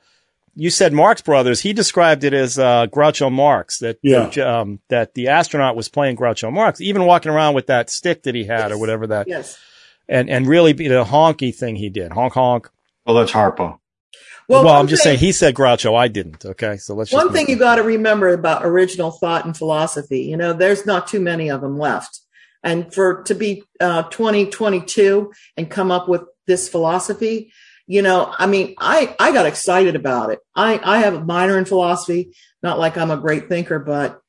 you 0.55 0.69
said 0.69 0.93
Marx 0.93 1.21
Brothers. 1.21 1.61
He 1.61 1.73
described 1.73 2.23
it 2.23 2.33
as, 2.33 2.59
uh, 2.59 2.87
Groucho 2.87 3.31
Marx 3.31 3.79
that, 3.79 3.97
Yeah. 4.01 4.27
um, 4.39 4.79
that 4.89 5.13
the 5.13 5.27
astronaut 5.29 5.75
was 5.75 5.87
playing 5.89 6.17
Groucho 6.17 6.51
Marx, 6.51 6.81
even 6.81 7.05
walking 7.05 7.31
around 7.31 7.53
with 7.53 7.67
that 7.67 7.89
stick 7.89 8.23
that 8.23 8.35
he 8.35 8.45
had 8.45 8.71
or 8.71 8.77
whatever 8.77 9.07
that, 9.07 9.27
Yes. 9.27 9.57
and, 10.09 10.29
and 10.29 10.47
really 10.47 10.73
be 10.73 10.87
the 10.87 11.03
honky 11.05 11.55
thing 11.55 11.75
he 11.77 11.89
did. 11.89 12.11
Honk 12.11 12.33
honk. 12.33 12.69
Well, 13.05 13.15
that's 13.15 13.31
Harpo. 13.31 13.77
Well, 14.47 14.65
one 14.65 14.75
I'm 14.75 14.87
just 14.87 15.03
thing- 15.03 15.11
saying 15.11 15.19
he 15.19 15.31
said 15.31 15.55
Groucho. 15.55 15.97
I 15.97 16.09
didn't. 16.09 16.43
Okay. 16.45 16.75
So 16.77 16.93
let's 16.93 17.09
just 17.11 17.23
One 17.23 17.33
thing 17.33 17.47
you 17.49 17.55
got 17.55 17.75
to 17.75 17.83
remember 17.83 18.29
about 18.29 18.65
original 18.65 19.11
thought 19.11 19.45
and 19.45 19.55
philosophy, 19.55 20.21
you 20.23 20.35
know, 20.35 20.51
there's 20.51 20.85
not 20.85 21.07
too 21.07 21.21
many 21.21 21.49
of 21.49 21.61
them 21.61 21.77
left. 21.79 22.19
And 22.63 22.93
for 22.93 23.23
to 23.23 23.33
be 23.33 23.63
uh, 23.79 24.03
2022 24.03 25.31
and 25.57 25.69
come 25.69 25.91
up 25.91 26.07
with 26.09 26.23
this 26.47 26.67
philosophy, 26.69 27.51
you 27.91 28.01
know, 28.01 28.33
I 28.39 28.47
mean, 28.47 28.75
I, 28.77 29.13
I 29.19 29.33
got 29.33 29.45
excited 29.45 29.97
about 29.97 30.29
it. 30.29 30.39
I, 30.55 30.79
I 30.81 30.99
have 30.99 31.13
a 31.13 31.25
minor 31.25 31.57
in 31.57 31.65
philosophy, 31.65 32.31
not 32.63 32.79
like 32.79 32.97
I'm 32.97 33.11
a 33.11 33.17
great 33.17 33.49
thinker, 33.49 33.79
but 33.79 34.21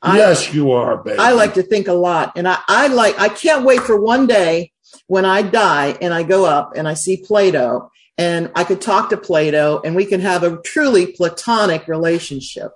I, 0.00 0.16
yes, 0.16 0.54
you 0.54 0.70
are, 0.70 1.02
baby. 1.02 1.18
I 1.18 1.32
like 1.32 1.54
to 1.54 1.64
think 1.64 1.88
a 1.88 1.92
lot. 1.92 2.34
And 2.36 2.46
I, 2.46 2.58
I 2.68 2.86
like, 2.86 3.18
I 3.18 3.28
can't 3.28 3.64
wait 3.64 3.80
for 3.80 4.00
one 4.00 4.28
day 4.28 4.70
when 5.08 5.24
I 5.24 5.42
die 5.42 5.98
and 6.00 6.14
I 6.14 6.22
go 6.22 6.44
up 6.44 6.74
and 6.76 6.86
I 6.86 6.94
see 6.94 7.16
Plato 7.16 7.90
and 8.16 8.52
I 8.54 8.62
could 8.62 8.80
talk 8.80 9.10
to 9.10 9.16
Plato 9.16 9.80
and 9.84 9.96
we 9.96 10.06
can 10.06 10.20
have 10.20 10.44
a 10.44 10.58
truly 10.62 11.08
platonic 11.08 11.88
relationship. 11.88 12.70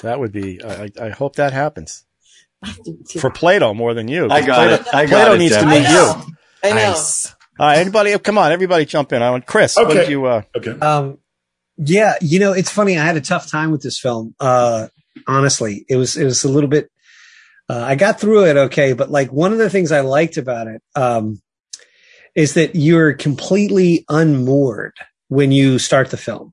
that 0.00 0.18
would 0.20 0.32
be, 0.32 0.64
I, 0.64 0.84
I 0.84 0.90
I 0.98 1.08
hope 1.10 1.36
that 1.36 1.52
happens 1.52 2.06
for 3.20 3.28
Plato 3.28 3.74
more 3.74 3.92
than 3.92 4.08
you 4.08 4.30
I 4.30 4.40
got 4.40 4.54
Plato, 4.54 4.74
it. 4.74 4.94
I 4.94 5.04
got 5.04 5.16
Plato 5.16 5.34
it, 5.34 5.38
needs 5.38 5.54
to 5.56 5.60
Deb. 5.60 5.68
I 5.68 5.78
meet 5.78 5.84
know. 5.84 6.24
you. 6.26 6.36
I 6.64 6.68
know. 6.70 6.76
Nice. 6.76 7.34
All 7.62 7.68
right. 7.68 7.78
Anybody, 7.78 8.18
come 8.18 8.38
on. 8.38 8.50
Everybody 8.50 8.84
jump 8.86 9.12
in. 9.12 9.22
I 9.22 9.30
want 9.30 9.46
Chris. 9.46 9.76
What 9.76 9.90
did 9.90 10.08
you, 10.08 10.26
uh, 10.26 10.42
okay. 10.56 10.72
Um, 10.72 11.18
yeah, 11.76 12.16
you 12.20 12.40
know, 12.40 12.52
it's 12.52 12.72
funny. 12.72 12.98
I 12.98 13.04
had 13.04 13.16
a 13.16 13.20
tough 13.20 13.48
time 13.48 13.70
with 13.70 13.82
this 13.82 14.00
film. 14.00 14.34
Uh, 14.40 14.88
honestly, 15.28 15.86
it 15.88 15.94
was, 15.94 16.16
it 16.16 16.24
was 16.24 16.42
a 16.42 16.48
little 16.48 16.68
bit, 16.68 16.90
uh, 17.70 17.80
I 17.80 17.94
got 17.94 18.18
through 18.18 18.46
it 18.46 18.56
okay, 18.56 18.94
but 18.94 19.12
like 19.12 19.32
one 19.32 19.52
of 19.52 19.58
the 19.58 19.70
things 19.70 19.92
I 19.92 20.00
liked 20.00 20.38
about 20.38 20.66
it, 20.66 20.82
um, 20.96 21.40
is 22.34 22.54
that 22.54 22.74
you're 22.74 23.12
completely 23.12 24.04
unmoored 24.08 24.96
when 25.28 25.52
you 25.52 25.78
start 25.78 26.10
the 26.10 26.16
film. 26.16 26.52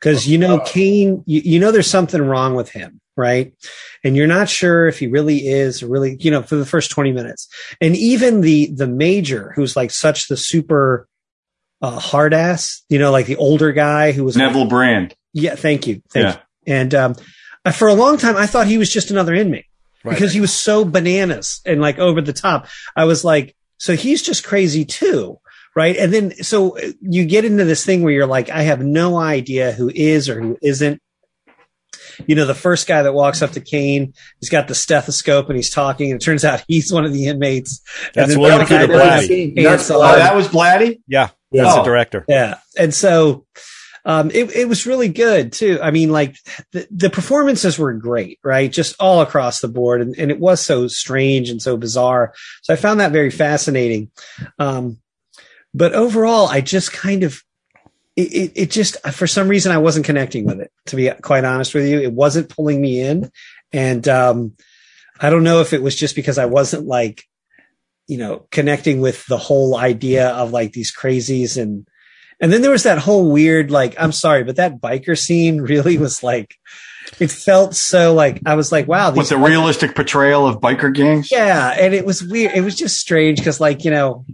Cause 0.00 0.26
you 0.26 0.38
know, 0.38 0.60
Kane, 0.60 1.22
you, 1.26 1.42
you 1.44 1.60
know, 1.60 1.70
there's 1.70 1.86
something 1.86 2.22
wrong 2.22 2.54
with 2.54 2.70
him, 2.70 3.02
right? 3.16 3.52
And 4.04 4.14
you're 4.16 4.26
not 4.26 4.48
sure 4.48 4.86
if 4.86 4.98
he 4.98 5.06
really 5.06 5.46
is 5.48 5.82
really, 5.82 6.16
you 6.20 6.30
know, 6.30 6.42
for 6.42 6.56
the 6.56 6.66
first 6.66 6.90
20 6.90 7.12
minutes. 7.12 7.48
And 7.80 7.96
even 7.96 8.42
the, 8.42 8.66
the 8.74 8.86
major 8.86 9.52
who's 9.56 9.74
like 9.76 9.90
such 9.90 10.28
the 10.28 10.36
super, 10.36 11.08
uh, 11.82 11.98
hard 11.98 12.32
ass, 12.34 12.82
you 12.88 12.98
know, 12.98 13.10
like 13.10 13.26
the 13.26 13.36
older 13.36 13.72
guy 13.72 14.12
who 14.12 14.24
was 14.24 14.36
Neville 14.36 14.66
Brand. 14.68 15.14
yeah, 15.32 15.54
thank 15.54 15.86
you. 15.86 16.02
Thank 16.10 16.24
Yeah. 16.24 16.32
you. 16.66 16.74
And 16.74 16.94
um, 16.94 17.14
I- 17.64 17.72
for 17.72 17.88
a 17.88 17.94
long 17.94 18.18
time, 18.18 18.36
I 18.36 18.46
thought 18.46 18.66
he 18.66 18.78
was 18.78 18.90
just 18.90 19.10
another 19.10 19.34
inmate 19.34 19.66
Right. 20.04 20.14
because 20.14 20.32
he 20.32 20.40
was 20.40 20.52
so 20.52 20.84
bananas 20.84 21.60
and 21.66 21.80
like 21.80 21.98
over 21.98 22.20
the 22.20 22.32
top. 22.32 22.66
I 22.94 23.04
was 23.04 23.24
like, 23.24 23.54
so 23.78 23.94
he's 23.96 24.22
just 24.22 24.44
crazy 24.44 24.84
too. 24.84 25.38
Right. 25.74 25.96
And 25.98 26.10
then, 26.12 26.30
so 26.42 26.78
uh, 26.78 26.92
you 27.02 27.26
get 27.26 27.44
into 27.44 27.64
this 27.64 27.84
thing 27.84 28.02
where 28.02 28.12
you're 28.12 28.26
like, 28.26 28.48
I 28.48 28.62
have 28.62 28.80
no 28.80 29.18
idea 29.18 29.72
who 29.72 29.90
is 29.94 30.28
or 30.30 30.40
who 30.40 30.56
isn't. 30.62 31.02
You 32.26 32.34
know, 32.36 32.46
the 32.46 32.54
first 32.54 32.86
guy 32.86 33.02
that 33.02 33.12
walks 33.12 33.42
up 33.42 33.50
to 33.52 33.60
Kane, 33.60 34.14
he's 34.40 34.48
got 34.50 34.68
the 34.68 34.74
stethoscope 34.74 35.48
and 35.48 35.56
he's 35.56 35.70
talking, 35.70 36.10
and 36.12 36.20
it 36.20 36.24
turns 36.24 36.44
out 36.44 36.64
he's 36.68 36.92
one 36.92 37.04
of 37.04 37.12
the 37.12 37.26
inmates. 37.26 37.80
That's 38.14 38.24
and 38.24 38.32
then 38.32 38.40
William 38.40 38.58
the 38.60 38.64
guy 38.64 38.80
Peter 38.86 38.98
that- 38.98 39.22
Blatty. 39.28 39.56
Pants 39.56 39.90
Oh, 39.90 40.00
that 40.00 40.34
was 40.34 40.48
Blatty? 40.48 41.00
yeah, 41.06 41.28
Yeah. 41.50 41.62
that's 41.64 41.74
Oh. 41.74 41.78
the 41.78 41.84
director. 41.84 42.24
Yeah. 42.28 42.58
And 42.78 42.94
so, 42.94 43.44
um, 44.04 44.30
it, 44.30 44.54
it 44.54 44.68
was 44.68 44.86
really 44.86 45.08
good 45.08 45.52
too. 45.52 45.80
I 45.82 45.90
mean, 45.90 46.10
like 46.12 46.36
the, 46.72 46.86
the 46.92 47.10
performances 47.10 47.76
were 47.76 47.92
great, 47.94 48.38
right? 48.44 48.70
Just 48.70 48.94
all 49.00 49.20
across 49.20 49.60
the 49.60 49.66
board. 49.66 50.00
And, 50.00 50.14
and 50.16 50.30
it 50.30 50.38
was 50.38 50.60
so 50.60 50.86
strange 50.86 51.50
and 51.50 51.60
so 51.60 51.76
bizarre. 51.76 52.32
So 52.62 52.72
I 52.72 52.76
found 52.76 53.00
that 53.00 53.10
very 53.10 53.30
fascinating. 53.30 54.12
Um, 54.60 54.98
but 55.74 55.92
overall, 55.92 56.46
I 56.46 56.60
just 56.60 56.92
kind 56.92 57.24
of, 57.24 57.42
it, 58.16 58.32
it, 58.32 58.52
it 58.54 58.70
just, 58.70 58.96
for 59.12 59.26
some 59.26 59.48
reason, 59.48 59.72
I 59.72 59.78
wasn't 59.78 60.06
connecting 60.06 60.44
with 60.46 60.60
it, 60.60 60.72
to 60.86 60.96
be 60.96 61.10
quite 61.22 61.44
honest 61.44 61.74
with 61.74 61.86
you. 61.86 62.00
It 62.00 62.12
wasn't 62.12 62.48
pulling 62.48 62.80
me 62.80 63.00
in. 63.00 63.30
And, 63.72 64.08
um, 64.08 64.56
I 65.20 65.30
don't 65.30 65.44
know 65.44 65.60
if 65.60 65.72
it 65.72 65.82
was 65.82 65.94
just 65.94 66.16
because 66.16 66.38
I 66.38 66.46
wasn't 66.46 66.86
like, 66.86 67.24
you 68.06 68.18
know, 68.18 68.46
connecting 68.50 69.00
with 69.00 69.26
the 69.26 69.36
whole 69.36 69.76
idea 69.76 70.28
of 70.28 70.52
like 70.52 70.72
these 70.72 70.94
crazies 70.94 71.60
and, 71.60 71.86
and 72.40 72.52
then 72.52 72.60
there 72.60 72.70
was 72.70 72.82
that 72.82 72.98
whole 72.98 73.30
weird, 73.30 73.70
like, 73.70 73.94
I'm 73.98 74.12
sorry, 74.12 74.44
but 74.44 74.56
that 74.56 74.80
biker 74.80 75.18
scene 75.18 75.60
really 75.62 75.98
was 75.98 76.22
like, 76.22 76.54
it 77.18 77.30
felt 77.30 77.74
so 77.74 78.14
like, 78.14 78.40
I 78.44 78.54
was 78.54 78.72
like, 78.72 78.86
wow. 78.86 79.12
With 79.12 79.28
the 79.28 79.38
realistic 79.38 79.94
portrayal 79.94 80.46
of 80.46 80.60
biker 80.60 80.92
gangs? 80.92 81.30
Yeah. 81.30 81.74
And 81.78 81.94
it 81.94 82.04
was 82.04 82.22
weird. 82.22 82.52
It 82.54 82.62
was 82.62 82.74
just 82.74 82.98
strange 82.98 83.38
because 83.38 83.60
like, 83.60 83.84
you 83.84 83.90
know, 83.90 84.24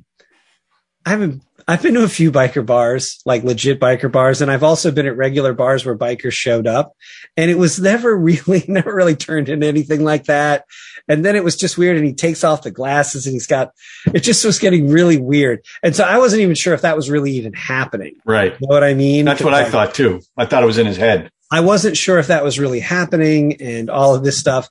I 1.06 1.10
haven't, 1.10 1.42
I've 1.72 1.80
been 1.82 1.94
to 1.94 2.04
a 2.04 2.08
few 2.08 2.30
biker 2.30 2.66
bars, 2.66 3.22
like 3.24 3.44
legit 3.44 3.80
biker 3.80 4.12
bars, 4.12 4.42
and 4.42 4.50
I've 4.50 4.62
also 4.62 4.90
been 4.90 5.06
at 5.06 5.16
regular 5.16 5.54
bars 5.54 5.86
where 5.86 5.96
bikers 5.96 6.32
showed 6.34 6.66
up 6.66 6.92
and 7.34 7.50
it 7.50 7.56
was 7.56 7.80
never 7.80 8.14
really, 8.14 8.62
never 8.68 8.94
really 8.94 9.16
turned 9.16 9.48
into 9.48 9.66
anything 9.66 10.04
like 10.04 10.24
that. 10.24 10.66
And 11.08 11.24
then 11.24 11.34
it 11.34 11.42
was 11.42 11.56
just 11.56 11.78
weird 11.78 11.96
and 11.96 12.04
he 12.04 12.12
takes 12.12 12.44
off 12.44 12.60
the 12.60 12.70
glasses 12.70 13.26
and 13.26 13.32
he's 13.32 13.46
got, 13.46 13.70
it 14.12 14.20
just 14.20 14.44
was 14.44 14.58
getting 14.58 14.90
really 14.90 15.16
weird. 15.16 15.64
And 15.82 15.96
so 15.96 16.04
I 16.04 16.18
wasn't 16.18 16.42
even 16.42 16.54
sure 16.56 16.74
if 16.74 16.82
that 16.82 16.94
was 16.94 17.08
really 17.08 17.32
even 17.32 17.54
happening. 17.54 18.16
Right. 18.26 18.52
You 18.52 18.68
know 18.68 18.74
what 18.74 18.84
I 18.84 18.92
mean? 18.92 19.24
That's 19.24 19.42
what 19.42 19.54
I 19.54 19.62
Like, 19.62 19.72
thought 19.72 19.94
too. 19.94 20.20
I 20.36 20.44
thought 20.44 20.62
it 20.62 20.66
was 20.66 20.76
in 20.76 20.86
his 20.86 20.98
head. 20.98 21.30
I 21.50 21.60
wasn't 21.60 21.96
sure 21.96 22.18
if 22.18 22.26
that 22.26 22.44
was 22.44 22.58
really 22.58 22.80
happening 22.80 23.62
and 23.62 23.88
all 23.88 24.14
of 24.14 24.24
this 24.24 24.38
stuff. 24.38 24.68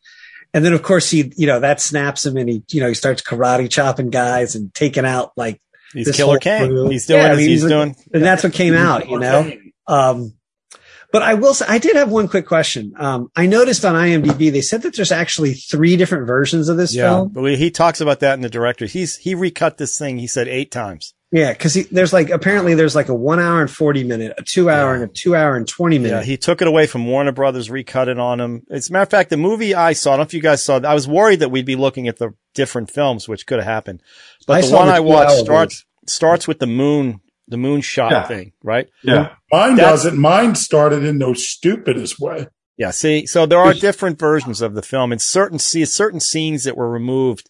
And 0.54 0.64
then 0.64 0.74
of 0.74 0.84
course 0.84 1.10
he, 1.10 1.34
you 1.36 1.48
know, 1.48 1.62
that 1.62 1.82
snaps 1.82 2.28
him 2.28 2.38
and 2.38 2.48
he, 2.48 2.64
you 2.70 2.80
know, 2.80 2.90
he 2.90 2.94
starts 2.94 3.24
karate 3.24 3.72
chopping 3.72 4.12
guys 4.12 4.54
and 4.54 4.72
taking 4.76 5.06
out 5.06 5.32
like, 5.36 5.60
He's 5.94 6.08
This 6.08 6.16
Killer 6.16 6.34
whole 6.34 6.40
Kane. 6.40 6.70
crew. 6.70 6.90
He's 6.90 7.06
doing 7.06 7.22
Yeah, 7.22 7.28
I 7.28 7.36
mean, 7.36 7.50
he's 7.50 7.62
he's 7.62 7.70
doing. 7.70 7.96
and 8.14 8.24
that's 8.24 8.44
what 8.44 8.54
came 8.54 8.74
out, 8.74 9.10
you 9.10 9.20
know? 9.20 9.52
Um, 9.88 10.34
but 11.12 11.22
I 11.24 11.34
will 11.34 11.54
say, 11.54 11.66
I 11.68 11.78
did 11.78 11.98
have 11.98 12.10
one 12.10 12.30
quick 12.30 12.46
question. 12.48 12.94
Um, 12.98 13.30
I 13.36 13.46
noticed 13.46 13.84
on 13.84 13.96
IMDb, 13.96 14.50
they 14.52 14.62
said 14.62 14.84
that 14.84 14.96
there's 14.96 15.12
actually 15.12 15.54
three 15.56 15.98
different 15.98 16.26
versions 16.26 16.70
of 16.70 16.78
this 16.78 16.96
Yeah, 16.96 17.10
film. 17.10 17.30
but 17.34 17.56
he 17.56 17.70
talks 17.70 18.00
about 18.00 18.22
that 18.22 18.36
in 18.36 18.42
the 18.42 18.50
director. 18.50 18.86
He's 18.86 19.18
he 19.18 19.36
recut 19.36 19.78
this 19.78 19.98
thing. 19.98 20.20
He 20.20 20.28
said 20.28 20.48
eight 20.48 20.72
times. 20.72 21.14
Yeah. 21.34 21.54
Cause 21.54 21.74
he, 21.74 21.84
there's 21.84 22.12
like, 22.14 22.30
apparently 22.30 22.76
there's 22.76 22.96
like 22.96 23.08
a 23.10 23.16
one 23.16 23.40
hour 23.40 23.62
and 23.62 23.70
40 23.72 24.04
minute, 24.06 24.34
a 24.38 24.44
two 24.44 24.70
hour 24.70 24.94
and 24.94 25.04
a 25.04 25.08
two 25.08 25.34
hour 25.36 25.56
and 25.56 25.66
20 25.68 25.98
minute. 25.98 26.18
Yeah, 26.18 26.24
he 26.24 26.36
took 26.38 26.62
it 26.62 26.68
away 26.68 26.88
from 26.88 27.06
Warner 27.08 27.32
Brothers, 27.32 27.70
recut 27.70 28.08
it 28.10 28.20
on 28.20 28.40
him. 28.42 28.64
As 28.70 28.90
a 28.90 28.94
matter 28.94 29.04
of 29.04 29.10
fact, 29.10 29.30
the 29.30 29.38
movie 29.38 29.74
I 29.74 29.94
saw, 29.94 30.12
I 30.12 30.14
don't 30.14 30.20
know 30.20 30.24
if 30.28 30.34
you 30.34 30.42
guys 30.42 30.62
saw, 30.64 30.80
I 30.82 30.94
was 30.94 31.08
worried 31.08 31.40
that 31.40 31.50
we'd 31.50 31.66
be 31.66 31.78
looking 31.78 32.08
at 32.10 32.18
the 32.20 32.32
different 32.54 32.92
films, 32.92 33.30
which 33.30 33.46
could 33.48 33.60
have 33.60 33.66
happened. 33.68 34.02
But 34.48 34.64
I 34.64 34.68
the 34.68 34.76
one 34.76 34.88
the 34.88 34.94
I 34.94 35.00
watched 35.00 35.30
two-hour 35.32 35.46
starts 35.46 35.86
starts 36.08 36.48
with 36.48 36.60
the 36.60 36.68
moon, 36.68 37.22
the 37.48 37.58
moon 37.58 37.82
shot 37.82 38.12
Yeah. 38.12 38.28
thing, 38.28 38.54
right? 38.64 38.88
Yeah. 39.04 39.34
Mine 39.52 39.76
That's- 39.76 40.04
doesn't. 40.04 40.18
Mine 40.20 40.56
started 40.56 41.04
in 41.04 41.20
the 41.20 41.34
stupidest 41.36 42.20
way. 42.20 42.48
Yeah. 42.78 42.92
See, 42.92 43.26
so 43.28 43.46
there 43.46 43.60
are 43.60 43.74
different 43.74 44.18
versions 44.18 44.62
of 44.62 44.74
the 44.74 44.82
film, 44.82 45.12
and 45.12 45.22
certain 45.22 45.60
see 45.60 45.86
certain 45.86 46.20
scenes 46.20 46.64
that 46.64 46.76
were 46.76 46.90
removed 46.90 47.50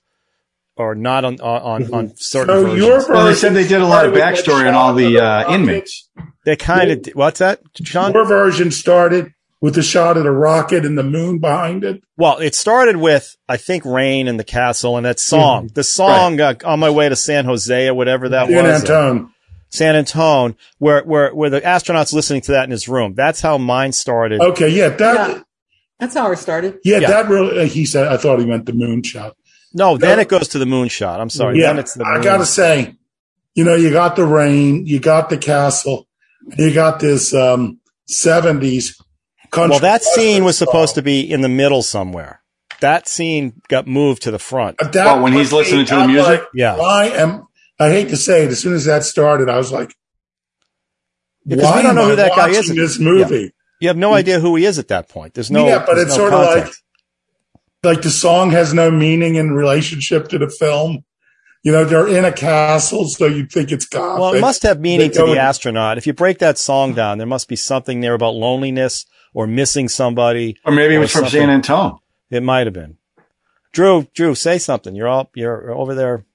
are 0.78 0.96
not 0.96 1.24
on 1.24 1.40
on 1.42 1.62
on, 1.86 1.94
on 1.94 2.14
certain 2.18 2.56
So 2.56 2.62
versions. 2.64 2.78
your 2.86 3.08
Well, 3.14 3.26
they 3.28 3.34
said 3.36 3.54
they 3.54 3.68
did 3.68 3.82
a 3.82 3.86
lot 3.88 4.06
of 4.06 4.14
backstory 4.14 4.68
on 4.68 4.74
all 4.74 4.94
the 4.94 5.20
uh, 5.20 5.54
inmates. 5.54 6.10
they 6.46 6.56
kind 6.56 6.92
of 6.92 7.06
what's 7.14 7.40
that, 7.40 7.62
Sean? 7.84 8.12
Your 8.14 8.26
version 8.26 8.72
started 8.72 9.32
with 9.62 9.76
the 9.76 9.84
shot 9.84 10.18
of 10.18 10.24
the 10.24 10.32
rocket 10.32 10.86
and 10.86 10.98
the 10.98 11.04
moon 11.04 11.38
behind 11.40 11.84
it. 11.84 12.04
Well, 12.18 12.40
it 12.40 12.56
started 12.56 12.98
with 12.98 13.38
I 13.48 13.58
think 13.58 13.86
rain 13.86 14.28
in 14.28 14.38
the 14.38 14.44
castle 14.44 14.98
and 14.98 15.06
that 15.06 15.20
song. 15.20 15.66
Mm-hmm. 15.68 15.74
The 15.74 15.84
song 15.84 16.42
uh, 16.42 16.56
on 16.66 16.80
my 16.80 16.90
way 16.90 17.08
to 17.10 17.16
San 17.16 17.46
Jose 17.46 17.88
or 17.88 17.94
whatever 17.94 18.30
that 18.30 18.50
Dan 18.50 18.64
was. 18.66 18.84
uh, 18.90 18.94
Antone. 18.94 19.34
San 19.70 19.96
Antone, 19.96 20.58
where 20.80 21.02
where 21.04 21.34
where 21.34 21.50
the 21.50 21.66
astronaut's 21.66 22.12
listening 22.12 22.42
to 22.42 22.52
that 22.54 22.66
in 22.66 22.72
his 22.72 22.90
room. 22.90 23.14
That's 23.14 23.40
how 23.40 23.58
mine 23.58 23.94
started. 23.94 24.42
Okay, 24.42 24.68
yeah, 24.68 24.90
that 24.90 25.30
Yeah. 25.30 25.42
That's 26.00 26.16
how 26.16 26.32
it 26.32 26.38
started. 26.38 26.80
yeah, 26.84 26.98
Yeah. 26.98 27.08
that 27.10 27.30
really. 27.30 27.60
uh, 27.62 27.66
He 27.68 27.86
said, 27.86 28.08
I 28.08 28.18
thought 28.18 28.40
he 28.40 28.46
meant 28.48 28.66
the 28.66 28.74
moon 28.74 29.04
shot. 29.04 29.36
No, 29.74 29.96
then 29.98 30.18
No. 30.18 30.22
it 30.24 30.28
goes 30.28 30.48
to 30.50 30.58
the 30.60 30.66
moon 30.66 30.88
shot. 30.90 31.22
I'm 31.22 31.30
sorry. 31.30 31.60
yeah, 31.60 31.68
Then 31.68 31.80
it's 31.80 31.94
the 31.94 32.04
moon. 32.04 32.18
I 32.18 32.22
gotta 32.24 32.46
say, 32.46 32.96
you 33.54 33.64
know, 33.64 33.76
you 33.76 33.92
got 33.92 34.16
the 34.16 34.26
rain, 34.26 34.86
you 34.88 35.00
got 35.00 35.30
the 35.30 35.38
castle, 35.38 36.08
you 36.58 36.74
got 36.74 37.00
this 37.00 37.34
um 37.34 37.80
seventies 38.08 38.96
country. 38.98 39.11
Well, 39.56 39.80
that 39.80 40.04
scene 40.04 40.44
was 40.44 40.58
supposed 40.58 40.96
to 40.96 41.02
be 41.02 41.22
in 41.30 41.42
the 41.42 41.50
middle 41.50 41.82
somewhere. 41.82 42.42
That 42.80 43.08
scene 43.08 43.62
got 43.68 43.86
moved 43.88 44.24
to 44.24 44.32
the 44.32 44.40
front. 44.40 44.78
But 44.78 44.94
that 44.94 45.06
Well, 45.06 45.24
when 45.24 45.34
he's 45.34 45.54
listening 45.54 45.86
to 45.88 45.96
the 45.96 46.08
music? 46.08 46.26
like, 46.42 46.44
Yeah. 46.54 46.76
I 46.78 47.06
am. 47.10 47.48
I 47.80 47.90
hate 47.90 48.10
to 48.10 48.18
say 48.18 48.44
it. 48.46 48.52
As 48.52 48.60
soon 48.60 48.74
as 48.74 48.86
that 48.86 49.04
started, 49.04 49.50
I 49.50 49.58
was 49.58 49.72
like, 49.72 49.94
Because 51.46 51.64
why 51.66 51.78
we 51.78 51.82
don't 51.84 51.96
know 51.96 52.02
am 52.02 52.08
who 52.08 52.14
I 52.14 52.16
that 52.16 52.36
guy 52.36 52.50
is. 52.50 52.58
watching 52.58 52.76
This 52.76 53.00
movie, 53.00 53.52
You 53.80 53.88
have 53.88 53.98
no 53.98 54.12
mm. 54.12 54.16
idea 54.16 54.40
who 54.40 54.56
he 54.56 54.66
is 54.66 54.80
at 54.80 54.88
that 54.90 55.10
point. 55.10 55.34
There's 55.34 55.52
no. 55.52 55.68
Yeah, 55.68 55.84
but 55.86 55.98
it's 55.98 56.12
no 56.12 56.16
sort 56.30 56.34
of 56.34 56.40
like- 56.64 56.74
like 57.84 58.02
the 58.04 58.12
song 58.12 58.52
has 58.52 58.74
no 58.76 58.92
meaning 58.92 59.36
in 59.36 59.52
relationship 59.52 60.28
to 60.30 60.38
the 60.38 60.50
film. 60.50 61.04
You 61.64 61.72
know, 61.72 61.84
they're 61.86 62.08
in 62.08 62.26
a 62.26 62.32
castle, 62.32 63.08
so 63.08 63.26
you'd 63.28 63.52
think 63.52 63.72
it's 63.72 63.86
gothic. 63.86 64.20
Well, 64.20 64.34
it 64.34 64.42
must 64.42 64.64
have 64.64 64.80
meaning 64.80 65.10
They 65.10 65.18
to 65.18 65.26
the 65.26 65.40
astronaut. 65.40 65.98
If 66.00 66.08
you 66.08 66.14
break 66.14 66.40
that 66.40 66.58
song 66.58 66.94
down, 66.94 67.18
there 67.20 67.28
must 67.28 67.48
be 67.48 67.56
something 67.56 68.02
there 68.02 68.14
about 68.16 68.34
loneliness 68.34 69.06
or 69.34 69.48
missing 69.48 69.90
somebody. 69.90 70.58
Or 70.66 70.72
maybe 70.72 70.96
it 70.96 71.00
was 71.00 71.12
from 71.12 71.24
something. 71.24 71.42
San 71.42 71.50
Antone. 71.50 72.00
It 72.30 72.44
might 72.44 72.68
have 72.68 72.74
been. 72.74 72.98
Drew, 73.72 74.08
Drew, 74.14 74.36
say 74.36 74.58
something. 74.58 74.96
You're 74.96 75.08
all 75.08 75.30
you're 75.34 75.72
over 75.72 75.96
there. 75.96 76.26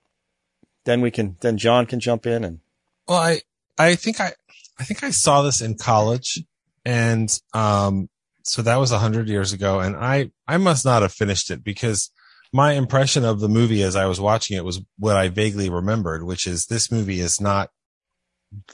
Then 0.85 1.01
we 1.01 1.11
can. 1.11 1.37
Then 1.41 1.59
John 1.59 1.87
can 1.87 2.01
jump 2.01 2.27
in 2.27 2.45
and. 2.45 2.61
Well, 3.09 3.19
I, 3.19 3.41
I 3.79 3.95
think 3.95 4.21
I, 4.21 4.33
I 4.79 4.85
think 4.85 5.05
I 5.05 5.11
saw 5.11 5.43
this 5.43 5.61
in 5.61 5.77
college 5.77 6.43
and, 6.85 7.31
um, 7.53 8.09
so 8.43 8.63
that 8.63 8.77
was 8.77 8.93
a 8.93 8.99
hundred 8.99 9.29
years 9.29 9.53
ago 9.53 9.81
and 9.81 9.97
I, 9.97 10.31
I 10.47 10.57
must 10.57 10.85
not 10.85 11.03
have 11.03 11.13
finished 11.13 11.51
it 11.51 11.63
because 11.63 12.11
my 12.53 12.73
impression 12.73 13.25
of 13.25 13.41
the 13.41 13.49
movie 13.49 13.83
as 13.83 13.97
I 13.97 14.07
was 14.07 14.21
watching 14.21 14.57
it 14.57 14.65
was 14.65 14.81
what 14.99 15.17
I 15.17 15.29
vaguely 15.29 15.69
remembered, 15.69 16.25
which 16.25 16.47
is 16.47 16.67
this 16.67 16.91
movie 16.91 17.21
is 17.21 17.41
not 17.41 17.71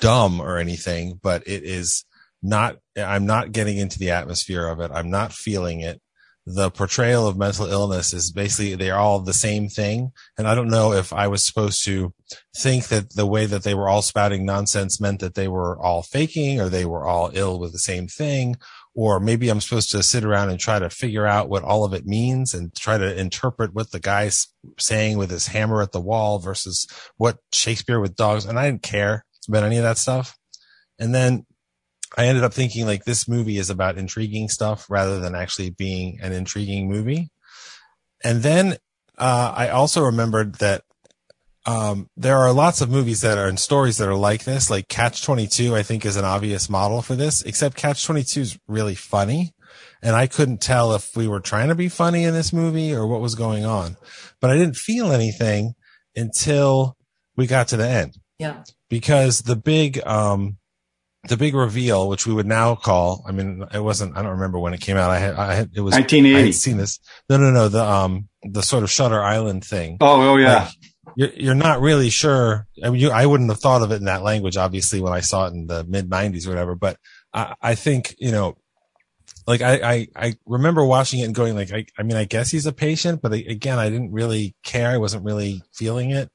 dumb 0.00 0.40
or 0.40 0.58
anything, 0.58 1.18
but 1.22 1.42
it 1.46 1.64
is 1.64 2.04
not, 2.42 2.76
I'm 2.96 3.26
not 3.26 3.52
getting 3.52 3.76
into 3.76 3.98
the 3.98 4.10
atmosphere 4.10 4.66
of 4.66 4.80
it. 4.80 4.90
I'm 4.92 5.10
not 5.10 5.32
feeling 5.32 5.80
it. 5.80 6.00
The 6.44 6.70
portrayal 6.70 7.28
of 7.28 7.36
mental 7.36 7.66
illness 7.66 8.12
is 8.12 8.32
basically, 8.32 8.74
they're 8.74 8.98
all 8.98 9.20
the 9.20 9.32
same 9.32 9.68
thing. 9.68 10.10
And 10.36 10.48
I 10.48 10.56
don't 10.56 10.70
know 10.70 10.92
if 10.92 11.12
I 11.12 11.28
was 11.28 11.46
supposed 11.46 11.84
to 11.84 12.12
think 12.56 12.88
that 12.88 13.14
the 13.14 13.26
way 13.26 13.46
that 13.46 13.62
they 13.62 13.74
were 13.74 13.88
all 13.88 14.02
spouting 14.02 14.44
nonsense 14.44 15.00
meant 15.00 15.20
that 15.20 15.36
they 15.36 15.46
were 15.46 15.80
all 15.80 16.02
faking 16.02 16.60
or 16.60 16.68
they 16.68 16.84
were 16.84 17.06
all 17.06 17.30
ill 17.32 17.60
with 17.60 17.70
the 17.70 17.78
same 17.78 18.08
thing. 18.08 18.56
Or 18.92 19.20
maybe 19.20 19.48
I'm 19.48 19.60
supposed 19.60 19.92
to 19.92 20.02
sit 20.02 20.24
around 20.24 20.50
and 20.50 20.58
try 20.58 20.80
to 20.80 20.90
figure 20.90 21.26
out 21.26 21.48
what 21.48 21.62
all 21.62 21.84
of 21.84 21.94
it 21.94 22.06
means 22.06 22.54
and 22.54 22.74
try 22.74 22.98
to 22.98 23.18
interpret 23.18 23.72
what 23.72 23.92
the 23.92 24.00
guy's 24.00 24.48
saying 24.80 25.18
with 25.18 25.30
his 25.30 25.46
hammer 25.46 25.80
at 25.80 25.92
the 25.92 26.00
wall 26.00 26.40
versus 26.40 26.88
what 27.18 27.38
Shakespeare 27.52 28.00
with 28.00 28.16
dogs. 28.16 28.46
And 28.46 28.58
I 28.58 28.68
didn't 28.68 28.82
care 28.82 29.24
about 29.48 29.62
any 29.62 29.76
of 29.76 29.84
that 29.84 29.96
stuff. 29.96 30.36
And 30.98 31.14
then 31.14 31.46
I 32.16 32.26
ended 32.26 32.44
up 32.44 32.52
thinking 32.52 32.86
like 32.86 33.04
this 33.04 33.26
movie 33.28 33.58
is 33.58 33.70
about 33.70 33.96
intriguing 33.98 34.48
stuff 34.48 34.86
rather 34.90 35.18
than 35.18 35.34
actually 35.34 35.70
being 35.70 36.18
an 36.22 36.32
intriguing 36.32 36.88
movie. 36.88 37.30
And 38.22 38.42
then, 38.42 38.76
uh, 39.18 39.52
I 39.56 39.68
also 39.68 40.02
remembered 40.04 40.56
that 40.56 40.82
um, 41.64 42.08
there 42.16 42.38
are 42.38 42.52
lots 42.52 42.80
of 42.80 42.90
movies 42.90 43.20
that 43.20 43.38
are 43.38 43.48
in 43.48 43.56
stories 43.56 43.98
that 43.98 44.08
are 44.08 44.16
like 44.16 44.44
this, 44.44 44.68
like 44.68 44.88
Catch 44.88 45.22
22, 45.24 45.76
I 45.76 45.82
think 45.82 46.04
is 46.04 46.16
an 46.16 46.24
obvious 46.24 46.68
model 46.68 47.02
for 47.02 47.14
this, 47.14 47.42
except 47.42 47.76
Catch 47.76 48.04
22 48.04 48.40
is 48.40 48.58
really 48.66 48.94
funny. 48.96 49.52
And 50.02 50.16
I 50.16 50.26
couldn't 50.26 50.60
tell 50.60 50.92
if 50.94 51.16
we 51.16 51.28
were 51.28 51.40
trying 51.40 51.68
to 51.68 51.74
be 51.76 51.88
funny 51.88 52.24
in 52.24 52.34
this 52.34 52.52
movie 52.52 52.92
or 52.92 53.06
what 53.06 53.20
was 53.20 53.36
going 53.36 53.64
on, 53.64 53.96
but 54.40 54.50
I 54.50 54.54
didn't 54.56 54.76
feel 54.76 55.12
anything 55.12 55.74
until 56.16 56.96
we 57.36 57.46
got 57.46 57.68
to 57.68 57.76
the 57.76 57.88
end 57.88 58.16
Yeah. 58.38 58.64
because 58.90 59.42
the 59.42 59.56
big, 59.56 60.04
um, 60.06 60.58
the 61.28 61.36
big 61.36 61.54
reveal, 61.54 62.08
which 62.08 62.26
we 62.26 62.34
would 62.34 62.46
now 62.46 62.74
call, 62.74 63.24
I 63.28 63.32
mean, 63.32 63.64
it 63.72 63.78
wasn't, 63.78 64.16
I 64.16 64.22
don't 64.22 64.32
remember 64.32 64.58
when 64.58 64.74
it 64.74 64.80
came 64.80 64.96
out. 64.96 65.10
I 65.10 65.18
had, 65.18 65.34
I 65.34 65.54
had, 65.54 65.70
it 65.74 65.80
was, 65.80 65.92
1980. 65.94 66.34
I 66.34 66.42
1980. 66.42 66.46
had 66.46 66.54
seen 66.54 66.76
this. 66.78 66.98
No, 67.28 67.36
no, 67.36 67.50
no. 67.50 67.68
The, 67.68 67.84
um, 67.84 68.28
the 68.42 68.62
sort 68.62 68.82
of 68.82 68.90
Shutter 68.90 69.22
Island 69.22 69.64
thing 69.64 69.98
Oh, 70.00 70.32
oh 70.32 70.36
yeah. 70.36 70.64
like, 70.64 70.72
you're 71.16 71.32
you're 71.34 71.54
not 71.54 71.80
really 71.80 72.10
sure. 72.10 72.66
I 72.82 72.90
mean, 72.90 73.00
you, 73.00 73.10
I 73.10 73.26
wouldn't 73.26 73.50
have 73.50 73.60
thought 73.60 73.82
of 73.82 73.92
it 73.92 73.96
in 73.96 74.04
that 74.04 74.22
language, 74.22 74.56
obviously, 74.56 75.00
when 75.00 75.12
I 75.12 75.20
saw 75.20 75.46
it 75.46 75.52
in 75.52 75.66
the 75.66 75.84
mid 75.84 76.08
'90s 76.08 76.46
or 76.46 76.50
whatever. 76.50 76.74
But 76.74 76.96
I, 77.34 77.54
I 77.60 77.74
think 77.74 78.14
you 78.18 78.30
know, 78.30 78.56
like 79.46 79.60
I, 79.60 79.74
I 79.82 80.08
I 80.16 80.34
remember 80.46 80.84
watching 80.84 81.20
it 81.20 81.24
and 81.24 81.34
going 81.34 81.54
like, 81.54 81.72
I, 81.72 81.84
I 81.98 82.02
mean, 82.02 82.16
I 82.16 82.24
guess 82.24 82.50
he's 82.50 82.66
a 82.66 82.72
patient, 82.72 83.20
but 83.20 83.32
I, 83.32 83.44
again, 83.48 83.78
I 83.78 83.90
didn't 83.90 84.12
really 84.12 84.54
care. 84.64 84.90
I 84.90 84.98
wasn't 84.98 85.24
really 85.24 85.62
feeling 85.74 86.10
it. 86.10 86.30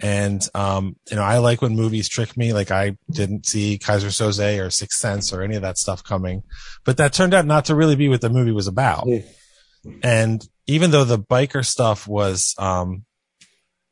And 0.00 0.46
um, 0.54 0.96
you 1.10 1.16
know, 1.16 1.22
I 1.22 1.38
like 1.38 1.60
when 1.60 1.74
movies 1.74 2.08
trick 2.08 2.36
me. 2.36 2.52
Like 2.52 2.70
I 2.70 2.96
didn't 3.10 3.46
see 3.46 3.78
Keyser 3.78 4.10
Soze 4.10 4.64
or 4.64 4.70
Sixth 4.70 4.98
Sense 4.98 5.32
or 5.32 5.42
any 5.42 5.56
of 5.56 5.62
that 5.62 5.78
stuff 5.78 6.04
coming, 6.04 6.42
but 6.84 6.98
that 6.98 7.12
turned 7.12 7.34
out 7.34 7.46
not 7.46 7.66
to 7.66 7.74
really 7.74 7.96
be 7.96 8.08
what 8.08 8.20
the 8.20 8.30
movie 8.30 8.52
was 8.52 8.68
about. 8.68 9.06
Yeah. 9.06 9.20
And 10.02 10.46
even 10.66 10.90
though 10.90 11.04
the 11.04 11.18
biker 11.18 11.64
stuff 11.64 12.06
was 12.06 12.54
um 12.58 13.04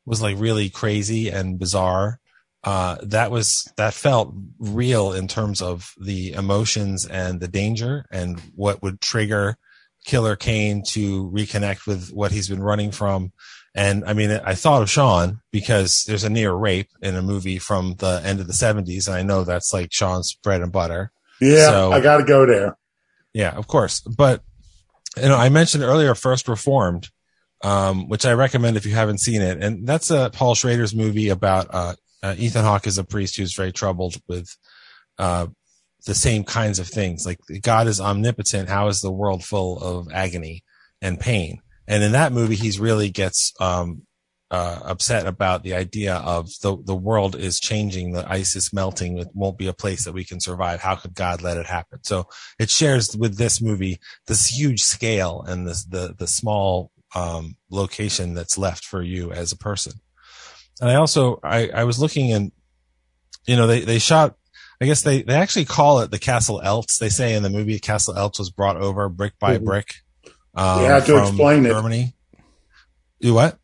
was 0.05 0.21
like 0.21 0.37
really 0.39 0.69
crazy 0.69 1.29
and 1.29 1.59
bizarre, 1.59 2.19
uh, 2.63 2.97
that 3.03 3.31
was 3.31 3.71
that 3.77 3.93
felt 3.93 4.33
real 4.59 5.13
in 5.13 5.27
terms 5.27 5.61
of 5.61 5.93
the 5.97 6.33
emotions 6.33 7.05
and 7.05 7.39
the 7.39 7.47
danger 7.47 8.05
and 8.11 8.39
what 8.55 8.81
would 8.81 9.01
trigger 9.01 9.57
Killer 10.05 10.35
Kane 10.35 10.83
to 10.89 11.29
reconnect 11.29 11.85
with 11.85 12.09
what 12.09 12.31
he's 12.31 12.49
been 12.49 12.63
running 12.63 12.91
from. 12.91 13.31
And 13.75 14.03
I 14.05 14.13
mean, 14.13 14.31
I 14.31 14.55
thought 14.55 14.81
of 14.81 14.89
Sean 14.89 15.41
because 15.51 16.03
there's 16.07 16.23
a 16.23 16.29
near 16.29 16.51
rape 16.53 16.89
in 17.01 17.15
a 17.15 17.21
movie 17.21 17.59
from 17.59 17.95
the 17.95 18.21
end 18.23 18.39
of 18.39 18.47
the 18.47 18.53
70s, 18.53 19.07
and 19.07 19.15
I 19.15 19.21
know 19.21 19.43
that's 19.43 19.71
like 19.73 19.93
Sean's 19.93 20.33
bread 20.33 20.61
and 20.61 20.71
butter. 20.71 21.11
Yeah, 21.39 21.67
So- 21.67 21.91
I 21.91 21.99
got 22.01 22.17
to 22.17 22.23
go 22.23 22.45
there. 22.45 22.77
Yeah, 23.33 23.51
of 23.51 23.67
course. 23.67 23.99
But 24.01 24.41
you 25.15 25.23
know, 25.29 25.37
I 25.37 25.49
mentioned 25.49 25.83
earlier 25.83 26.15
First 26.15 26.47
Reformed, 26.47 27.09
um, 27.63 28.07
which 28.09 28.25
I 28.25 28.33
recommend 28.33 28.77
if 28.77 28.85
you 28.85 28.95
haven't 28.95 29.19
seen 29.19 29.41
it, 29.41 29.61
and 29.63 29.87
that's 29.87 30.09
a 30.09 30.31
Paul 30.33 30.55
Schrader's 30.55 30.95
movie 30.95 31.29
about 31.29 31.67
uh, 31.71 31.95
uh, 32.23 32.35
Ethan 32.37 32.63
Hawke 32.63 32.87
is 32.87 32.97
a 32.97 33.03
priest 33.03 33.37
who's 33.37 33.55
very 33.55 33.71
troubled 33.71 34.15
with 34.27 34.55
uh, 35.19 35.47
the 36.05 36.15
same 36.15 36.43
kinds 36.43 36.79
of 36.79 36.87
things. 36.87 37.25
Like 37.25 37.39
God 37.61 37.87
is 37.87 38.01
omnipotent. 38.01 38.69
How 38.69 38.87
is 38.87 39.01
the 39.01 39.11
world 39.11 39.43
full 39.43 39.79
of 39.79 40.07
agony 40.11 40.63
and 41.01 41.19
pain? 41.19 41.61
And 41.87 42.03
in 42.03 42.11
that 42.13 42.33
movie, 42.33 42.55
he's 42.55 42.79
really 42.79 43.09
gets 43.09 43.53
um, 43.59 44.03
uh, 44.51 44.79
upset 44.83 45.25
about 45.25 45.63
the 45.63 45.73
idea 45.73 46.15
of 46.15 46.49
the 46.61 46.77
the 46.83 46.95
world 46.95 47.35
is 47.35 47.59
changing, 47.59 48.11
the 48.11 48.29
ice 48.31 48.55
is 48.55 48.71
melting. 48.73 49.17
It 49.17 49.29
won't 49.33 49.57
be 49.57 49.67
a 49.67 49.73
place 49.73 50.05
that 50.05 50.13
we 50.13 50.25
can 50.25 50.39
survive. 50.39 50.81
How 50.81 50.95
could 50.95 51.13
God 51.13 51.41
let 51.41 51.57
it 51.57 51.65
happen? 51.65 51.99
So 52.03 52.27
it 52.59 52.69
shares 52.69 53.15
with 53.15 53.37
this 53.37 53.61
movie 53.61 53.99
this 54.27 54.47
huge 54.47 54.81
scale 54.81 55.43
and 55.47 55.67
this 55.67 55.85
the 55.85 56.15
the 56.17 56.27
small 56.27 56.91
um, 57.15 57.55
location 57.71 58.33
that's 58.33 58.57
left 58.57 58.85
for 58.85 59.01
you 59.01 59.31
as 59.31 59.51
a 59.51 59.57
person. 59.57 59.93
And 60.81 60.89
I 60.89 60.95
also 60.95 61.39
I, 61.43 61.69
I 61.69 61.83
was 61.85 61.99
looking 61.99 62.31
and 62.31 62.51
you 63.45 63.55
know 63.55 63.67
they 63.67 63.81
they 63.81 63.99
shot. 63.99 64.35
I 64.79 64.85
guess 64.85 65.01
they, 65.01 65.23
they 65.23 65.33
actually 65.33 65.65
call 65.65 66.01
it 66.01 66.11
the 66.11 66.19
Castle 66.19 66.61
Eltz. 66.63 66.99
They 66.99 67.09
say 67.09 67.33
in 67.33 67.41
the 67.41 67.49
movie 67.49 67.79
Castle 67.79 68.13
Eltz 68.13 68.37
was 68.37 68.51
brought 68.51 68.77
over 68.77 69.09
brick 69.09 69.33
by 69.39 69.57
Mhm. 69.57 69.65
brick. 69.65 69.95
Um, 70.57 70.81
They 70.81 70.87
had 70.87 71.05
to 71.05 71.21
explain 71.21 71.65
it. 71.65 71.69
Germany. 71.69 72.13
Do 73.21 73.33
what? 73.33 73.57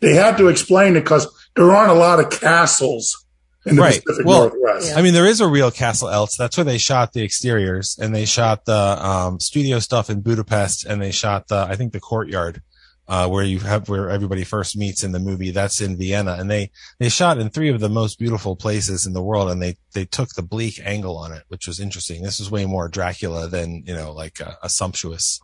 They 0.00 0.14
had 0.14 0.36
to 0.38 0.48
explain 0.48 0.96
it 0.96 1.00
because 1.00 1.26
there 1.56 1.70
aren't 1.72 1.90
a 1.90 1.94
lot 1.94 2.20
of 2.20 2.30
castles 2.30 3.24
in 3.66 3.76
the 3.76 3.82
Right. 3.82 4.02
Pacific 4.04 4.26
Well, 4.26 4.48
Northwest. 4.48 4.96
I 4.96 5.02
mean, 5.02 5.12
there 5.12 5.26
is 5.26 5.40
a 5.40 5.48
real 5.48 5.70
Castle 5.70 6.08
Eltz. 6.08 6.36
That's 6.36 6.56
where 6.56 6.64
they 6.64 6.78
shot 6.78 7.12
the 7.12 7.22
exteriors 7.24 7.98
and 8.00 8.14
they 8.14 8.24
shot 8.24 8.64
the 8.64 8.74
um, 8.74 9.40
studio 9.40 9.78
stuff 9.78 10.08
in 10.08 10.20
Budapest 10.20 10.84
and 10.86 11.02
they 11.02 11.10
shot 11.10 11.48
the, 11.48 11.66
I 11.68 11.76
think 11.76 11.92
the 11.92 12.00
courtyard, 12.00 12.62
uh, 13.08 13.26
where 13.28 13.42
you 13.42 13.58
have, 13.60 13.88
where 13.88 14.08
everybody 14.08 14.44
first 14.44 14.76
meets 14.76 15.02
in 15.02 15.12
the 15.12 15.18
movie. 15.18 15.50
That's 15.50 15.80
in 15.80 15.96
Vienna. 15.96 16.36
And 16.38 16.50
they, 16.50 16.70
they 16.98 17.08
shot 17.08 17.38
in 17.38 17.50
three 17.50 17.70
of 17.70 17.80
the 17.80 17.88
most 17.88 18.18
beautiful 18.18 18.54
places 18.54 19.04
in 19.06 19.14
the 19.14 19.22
world 19.22 19.50
and 19.50 19.60
they, 19.60 19.76
they 19.94 20.04
took 20.04 20.28
the 20.30 20.42
bleak 20.42 20.80
angle 20.84 21.16
on 21.16 21.32
it, 21.32 21.42
which 21.48 21.66
was 21.66 21.80
interesting. 21.80 22.22
This 22.22 22.38
was 22.38 22.50
way 22.50 22.66
more 22.66 22.88
Dracula 22.88 23.48
than, 23.48 23.82
you 23.86 23.94
know, 23.94 24.12
like 24.12 24.38
a, 24.40 24.56
a 24.62 24.68
sumptuous 24.68 25.40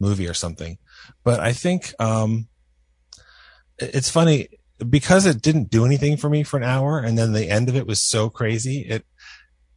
movie 0.00 0.28
or 0.28 0.34
something. 0.34 0.78
But 1.24 1.40
I 1.40 1.52
think, 1.52 1.92
um, 1.98 2.48
it's 3.78 4.10
funny 4.10 4.48
because 4.88 5.26
it 5.26 5.42
didn't 5.42 5.70
do 5.70 5.84
anything 5.84 6.16
for 6.16 6.28
me 6.28 6.42
for 6.42 6.56
an 6.56 6.64
hour 6.64 6.98
and 6.98 7.16
then 7.18 7.32
the 7.32 7.48
end 7.50 7.68
of 7.68 7.76
it 7.76 7.86
was 7.86 8.00
so 8.00 8.30
crazy 8.30 8.80
it 8.88 9.04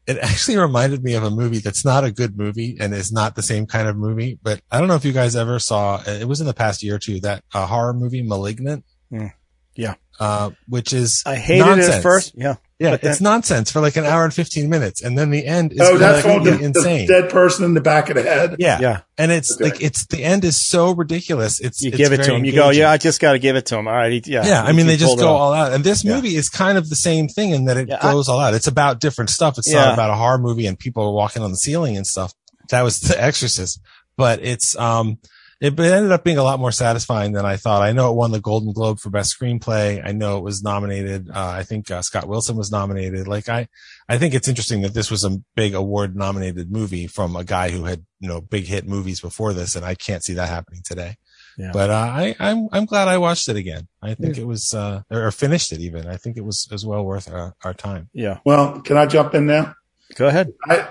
it 0.08 0.18
actually 0.20 0.58
reminded 0.68 1.04
me 1.04 1.14
of 1.16 1.24
a 1.24 1.30
movie 1.32 1.58
that's 1.60 1.84
not 1.86 2.04
a 2.04 2.12
good 2.12 2.38
movie 2.38 2.78
and 2.80 2.94
is 2.94 3.12
not 3.12 3.36
the 3.36 3.42
same 3.42 3.66
kind 3.66 3.88
of 3.88 3.96
movie 3.96 4.38
but 4.44 4.62
i 4.72 4.78
don't 4.80 4.88
know 4.88 4.96
if 4.96 5.06
you 5.06 5.12
guys 5.12 5.36
ever 5.36 5.58
saw 5.60 6.02
it 6.06 6.28
was 6.28 6.40
in 6.40 6.46
the 6.48 6.54
past 6.54 6.84
year 6.84 6.96
or 6.96 7.00
two 7.00 7.20
that 7.20 7.44
uh, 7.54 7.66
horror 7.66 7.94
movie 7.94 8.22
malignant 8.24 8.84
Mm. 9.12 9.34
Yeah. 9.76 9.96
uh, 10.20 10.52
which 10.70 10.94
is 10.94 11.24
I 11.26 11.36
hated 11.36 11.80
it 11.80 11.90
at 11.90 12.02
first. 12.04 12.34
Yeah. 12.36 12.56
Yeah, 12.82 12.92
But 12.92 13.02
then- 13.02 13.12
it's 13.12 13.22
nonsense 13.22 13.70
for 13.72 13.80
like 13.80 13.96
an 13.96 14.06
hour 14.06 14.24
and 14.24 14.34
15 14.34 14.68
minutes. 14.70 15.02
And 15.04 15.16
then 15.18 15.30
the 15.30 15.46
end 15.46 15.72
is 15.74 15.80
Oh, 15.82 15.98
that's 16.00 16.26
all 16.26 16.40
the, 16.44 16.52
completely 16.52 16.58
the 16.72 16.80
insane. 16.80 17.08
dead 17.08 17.30
person 17.30 17.64
in 17.64 17.76
the 17.76 17.82
back 17.82 18.10
of 18.10 18.16
the 18.16 18.24
head. 18.24 18.56
yeah. 18.58 18.80
Yeah. 18.82 19.00
And 19.20 19.32
it's 19.32 19.54
Okay. 19.54 19.66
like, 19.66 19.82
it's, 19.84 20.08
the 20.08 20.24
end 20.24 20.44
is 20.44 20.56
so 20.56 20.92
ridiculous. 20.92 21.60
It's, 21.60 21.82
You 21.84 21.90
it's 21.90 21.98
give 21.98 22.12
it 22.12 22.18
to 22.18 22.24
very 22.24 22.38
him. 22.40 22.46
You 22.46 22.54
go, 22.54 22.72
yeah, 22.72 22.90
I 22.90 22.98
just 22.98 23.22
got 23.22 23.34
to 23.34 23.40
give 23.40 23.56
it 23.56 23.68
to 23.68 23.78
him. 23.78 23.88
All 23.88 23.94
right. 23.94 24.12
He, 24.12 24.32
yeah. 24.32 24.46
Yeah, 24.46 24.64
I 24.64 24.72
mean, 24.72 24.88
they 24.88 24.98
just 24.98 25.18
go 25.20 25.28
off. 25.28 25.42
all 25.42 25.54
out. 25.54 25.74
And 25.74 25.84
this 25.84 26.04
Yeah. 26.04 26.16
movie 26.16 26.36
is 26.36 26.50
kind 26.50 26.78
of 26.78 26.90
the 26.90 26.96
same 26.96 27.28
thing 27.28 27.52
in 27.52 27.66
that 27.66 27.78
it 27.78 27.88
Yeah, 27.90 28.00
I- 28.02 28.12
goes 28.14 28.28
all 28.28 28.40
out. 28.40 28.56
It's 28.56 28.68
about 28.68 29.00
different 29.00 29.30
stuff. 29.30 29.60
It's 29.60 29.72
Yeah. 29.72 29.86
not 29.86 29.94
about 29.94 30.10
a 30.10 30.16
horror 30.16 30.40
movie 30.40 30.66
and 30.66 30.78
people 30.80 31.04
are 31.04 31.14
walking 31.14 31.44
on 31.44 31.52
the 31.52 31.58
ceiling 31.58 31.98
and 31.98 32.08
stuff. 32.08 32.34
That 32.72 32.82
was 32.82 33.00
The 33.00 33.22
Exorcist. 33.22 33.80
But 34.18 34.40
it's, 34.44 34.76
um, 34.76 35.20
it 35.62 35.80
ended 35.80 36.12
up 36.12 36.24
being 36.24 36.40
a 36.40 36.44
lot 36.44 36.60
more 36.60 36.72
satisfying 36.72 37.34
than 37.34 37.46
I 37.46 37.56
thought. 37.56 37.84
I 37.84 37.92
know 37.92 38.10
it 38.10 38.16
won 38.16 38.32
the 38.32 38.40
Golden 38.40 38.74
Globe 38.74 39.00
for 39.00 39.12
Best 39.12 39.40
Screenplay. 39.40 40.02
I 40.04 40.12
know 40.12 40.38
it 40.38 40.44
was 40.44 40.64
nominated. 40.64 41.30
Uh, 41.30 41.50
I 41.50 41.64
think 41.64 41.92
uh, 41.92 42.02
Scott 42.02 42.28
Wilson 42.28 42.58
was 42.58 42.72
nominated. 42.72 43.28
Like 43.28 43.48
I, 43.48 43.68
I 44.10 44.18
think 44.18 44.34
it's 44.34 44.48
interesting 44.48 44.82
that 44.82 44.94
this 44.94 45.12
was 45.12 45.24
a 45.24 45.38
big 45.56 45.76
award 45.76 46.16
nominated 46.16 46.72
movie 46.72 47.06
from 47.06 47.36
a 47.36 47.44
guy 47.44 47.70
who 47.70 47.84
had, 47.84 48.04
you 48.20 48.28
know, 48.28 48.42
big 48.42 48.66
hit 48.66 48.88
movies 48.88 49.22
before 49.22 49.54
this. 49.54 49.76
And 49.76 49.86
I 49.86 49.96
can't 49.96 50.24
see 50.24 50.34
that 50.34 50.50
happening 50.50 50.82
today. 50.84 51.16
Yeah. 51.58 51.72
But, 51.74 51.90
uh, 51.90 51.94
I, 51.94 52.36
I'm, 52.40 52.68
I'm 52.72 52.86
glad 52.86 53.08
I 53.08 53.20
watched 53.20 53.48
it 53.50 53.56
again. 53.56 53.88
I 54.02 54.16
think 54.16 54.38
it 54.38 54.48
was, 54.48 54.74
uh, 54.74 55.04
or 55.12 55.30
finished 55.32 55.72
it 55.74 55.80
even. 55.80 56.08
I 56.08 56.18
think 56.18 56.38
it 56.38 56.46
was, 56.46 56.68
as 56.72 56.86
well 56.86 57.04
worth 57.04 57.32
our, 57.32 57.56
our 57.64 57.74
time. 57.74 58.10
Yeah. 58.14 58.40
Well, 58.46 58.82
can 58.82 58.98
I 58.98 59.06
jump 59.06 59.36
in 59.36 59.46
now? 59.46 59.76
Go 60.16 60.28
ahead. 60.28 60.54
I 60.68 60.88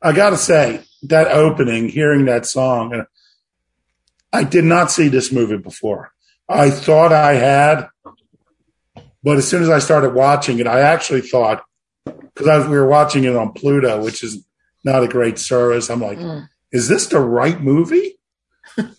I 0.00 0.12
got 0.12 0.30
to 0.30 0.36
say 0.36 0.82
that 1.04 1.28
opening, 1.28 1.88
hearing 1.88 2.26
that 2.26 2.46
song, 2.46 2.92
and 2.92 3.06
I 4.32 4.44
did 4.44 4.64
not 4.64 4.90
see 4.90 5.08
this 5.08 5.32
movie 5.32 5.56
before. 5.56 6.12
I 6.48 6.70
thought 6.70 7.12
I 7.12 7.34
had, 7.34 7.88
but 9.22 9.38
as 9.38 9.48
soon 9.48 9.62
as 9.62 9.68
I 9.68 9.78
started 9.78 10.14
watching 10.14 10.58
it, 10.58 10.66
I 10.66 10.80
actually 10.80 11.22
thought 11.22 11.62
because 12.04 12.66
we 12.68 12.76
were 12.76 12.86
watching 12.86 13.24
it 13.24 13.36
on 13.36 13.52
Pluto, 13.52 14.02
which 14.02 14.22
is 14.22 14.44
not 14.84 15.02
a 15.02 15.08
great 15.08 15.38
service. 15.38 15.90
I'm 15.90 16.00
like, 16.00 16.18
Mm. 16.18 16.48
is 16.72 16.88
this 16.88 17.06
the 17.06 17.20
right 17.20 17.60
movie? 17.60 18.14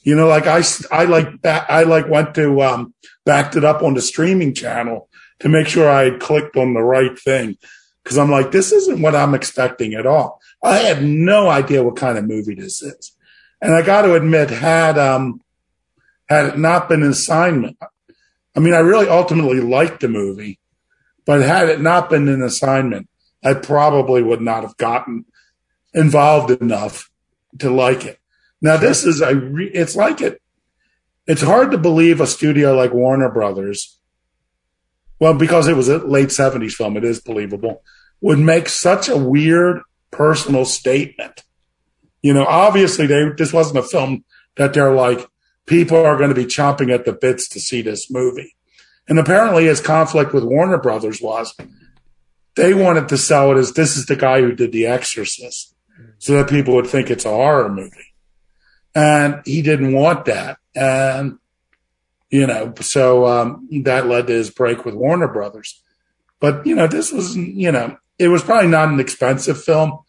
you 0.04 0.16
know, 0.16 0.28
like 0.28 0.46
I, 0.46 0.62
I 0.92 1.06
like 1.06 1.42
ba- 1.42 1.66
I 1.70 1.84
like 1.84 2.10
went 2.10 2.36
to 2.36 2.62
um, 2.62 2.94
backed 3.26 3.56
it 3.56 3.64
up 3.64 3.82
on 3.82 3.94
the 3.94 4.02
streaming 4.02 4.54
channel 4.54 5.10
to 5.40 5.48
make 5.50 5.68
sure 5.68 5.90
I 5.90 6.04
had 6.06 6.20
clicked 6.20 6.58
on 6.58 6.74
the 6.74 6.82
right 6.84 7.18
thing 7.18 7.58
because 8.04 8.18
I'm 8.18 8.30
like, 8.30 8.52
this 8.52 8.72
isn't 8.74 9.02
what 9.02 9.16
I'm 9.16 9.34
expecting 9.34 9.94
at 9.94 10.06
all. 10.06 10.42
I 10.64 10.80
had 10.80 11.02
no 11.04 11.50
idea 11.50 11.82
what 11.84 11.96
kind 11.96 12.18
of 12.18 12.26
movie 12.28 12.56
this 12.56 12.82
is, 12.82 13.16
and 13.62 13.74
I 13.74 13.82
got 13.82 14.04
to 14.04 14.16
admit, 14.16 14.50
had 14.50 14.98
um, 14.98 15.42
had 16.28 16.46
it 16.46 16.58
not 16.58 16.90
been 16.90 17.04
an 17.04 17.10
assignment, 17.10 17.78
I 18.56 18.60
mean, 18.60 18.74
I 18.74 18.80
really 18.80 19.08
ultimately 19.08 19.60
liked 19.60 20.02
the 20.02 20.08
movie, 20.08 20.60
but 21.26 21.42
had 21.42 21.70
it 21.70 21.82
not 21.82 22.10
been 22.10 22.28
an 22.28 22.42
assignment, 22.42 23.10
I 23.44 23.54
probably 23.54 24.22
would 24.22 24.42
not 24.42 24.64
have 24.64 24.78
gotten 24.78 25.26
involved 25.94 26.52
enough 26.62 27.10
to 27.60 27.70
like 27.70 28.06
it. 28.06 28.20
Now, 28.62 28.78
this 28.78 29.06
is 29.06 29.22
a, 29.22 29.36
re- 29.36 29.72
it's 29.74 29.96
like 29.96 30.22
it, 30.22 30.42
it's 31.26 31.42
hard 31.42 31.72
to 31.72 31.78
believe 31.78 32.22
a 32.22 32.28
studio 32.28 32.76
like 32.76 32.94
Warner 32.94 33.30
Brothers, 33.30 34.00
well, 35.20 35.34
because 35.34 35.68
it 35.68 35.76
was 35.76 35.90
a 35.90 35.98
late 35.98 36.30
70s 36.30 36.74
film, 36.74 36.98
it 36.98 37.04
is 37.04 37.20
believable, 37.22 37.84
would 38.22 38.40
make 38.40 38.70
such 38.70 39.10
a 39.10 39.18
weird 39.18 39.82
personal 40.12 40.66
statement. 40.66 41.44
You 42.22 42.34
know, 42.34 42.46
obviously 42.46 43.08
they, 43.08 43.30
this 43.38 43.54
wasn't 43.54 43.80
a 43.80 43.88
film 43.88 44.24
that 44.58 44.74
they're 44.74 44.94
like, 44.94 45.28
people 45.66 45.98
are 45.98 46.18
going 46.18 46.30
to 46.30 46.36
be 46.36 46.46
chomping 46.46 46.94
at 46.94 47.06
the 47.06 47.14
bits 47.14 47.48
to 47.50 47.60
see 47.60 47.82
this 47.82 48.12
movie. 48.12 48.56
And 49.08 49.18
apparently 49.18 49.66
his 49.66 49.82
conflict 49.82 50.34
with 50.34 50.44
Warner 50.44 50.78
Brothers 50.78 51.22
was 51.22 51.56
they 52.56 52.74
wanted 52.74 53.08
to 53.10 53.18
sell 53.18 53.52
it 53.52 53.58
as 53.58 53.74
this 53.74 53.96
is 53.96 54.06
the 54.06 54.16
guy 54.16 54.42
who 54.42 54.52
did 54.52 54.72
The 54.72 54.86
Exorcist 54.86 55.74
so 56.18 56.34
that 56.34 56.50
people 56.50 56.76
would 56.76 56.88
think 56.88 57.10
it's 57.10 57.26
a 57.26 57.30
horror 57.30 57.70
movie. 57.70 58.14
And 58.94 59.42
he 59.46 59.62
didn't 59.62 59.94
want 59.94 60.26
that. 60.26 60.58
And, 60.76 61.40
you 62.30 62.46
know, 62.46 62.74
so 62.82 63.26
um, 63.26 63.68
that 63.84 64.08
led 64.08 64.28
to 64.28 64.34
his 64.34 64.50
break 64.50 64.86
with 64.86 64.96
Warner 64.96 65.28
Brothers. 65.28 65.82
But, 66.40 66.66
you 66.66 66.76
know, 66.76 66.88
this 66.88 67.12
was, 67.12 67.36
you 67.36 67.72
know, 67.72 67.98
it 68.18 68.28
was 68.28 68.44
probably 68.44 68.70
not 68.70 68.90
an 68.90 69.00
expensive 69.00 69.62
film. 69.62 70.00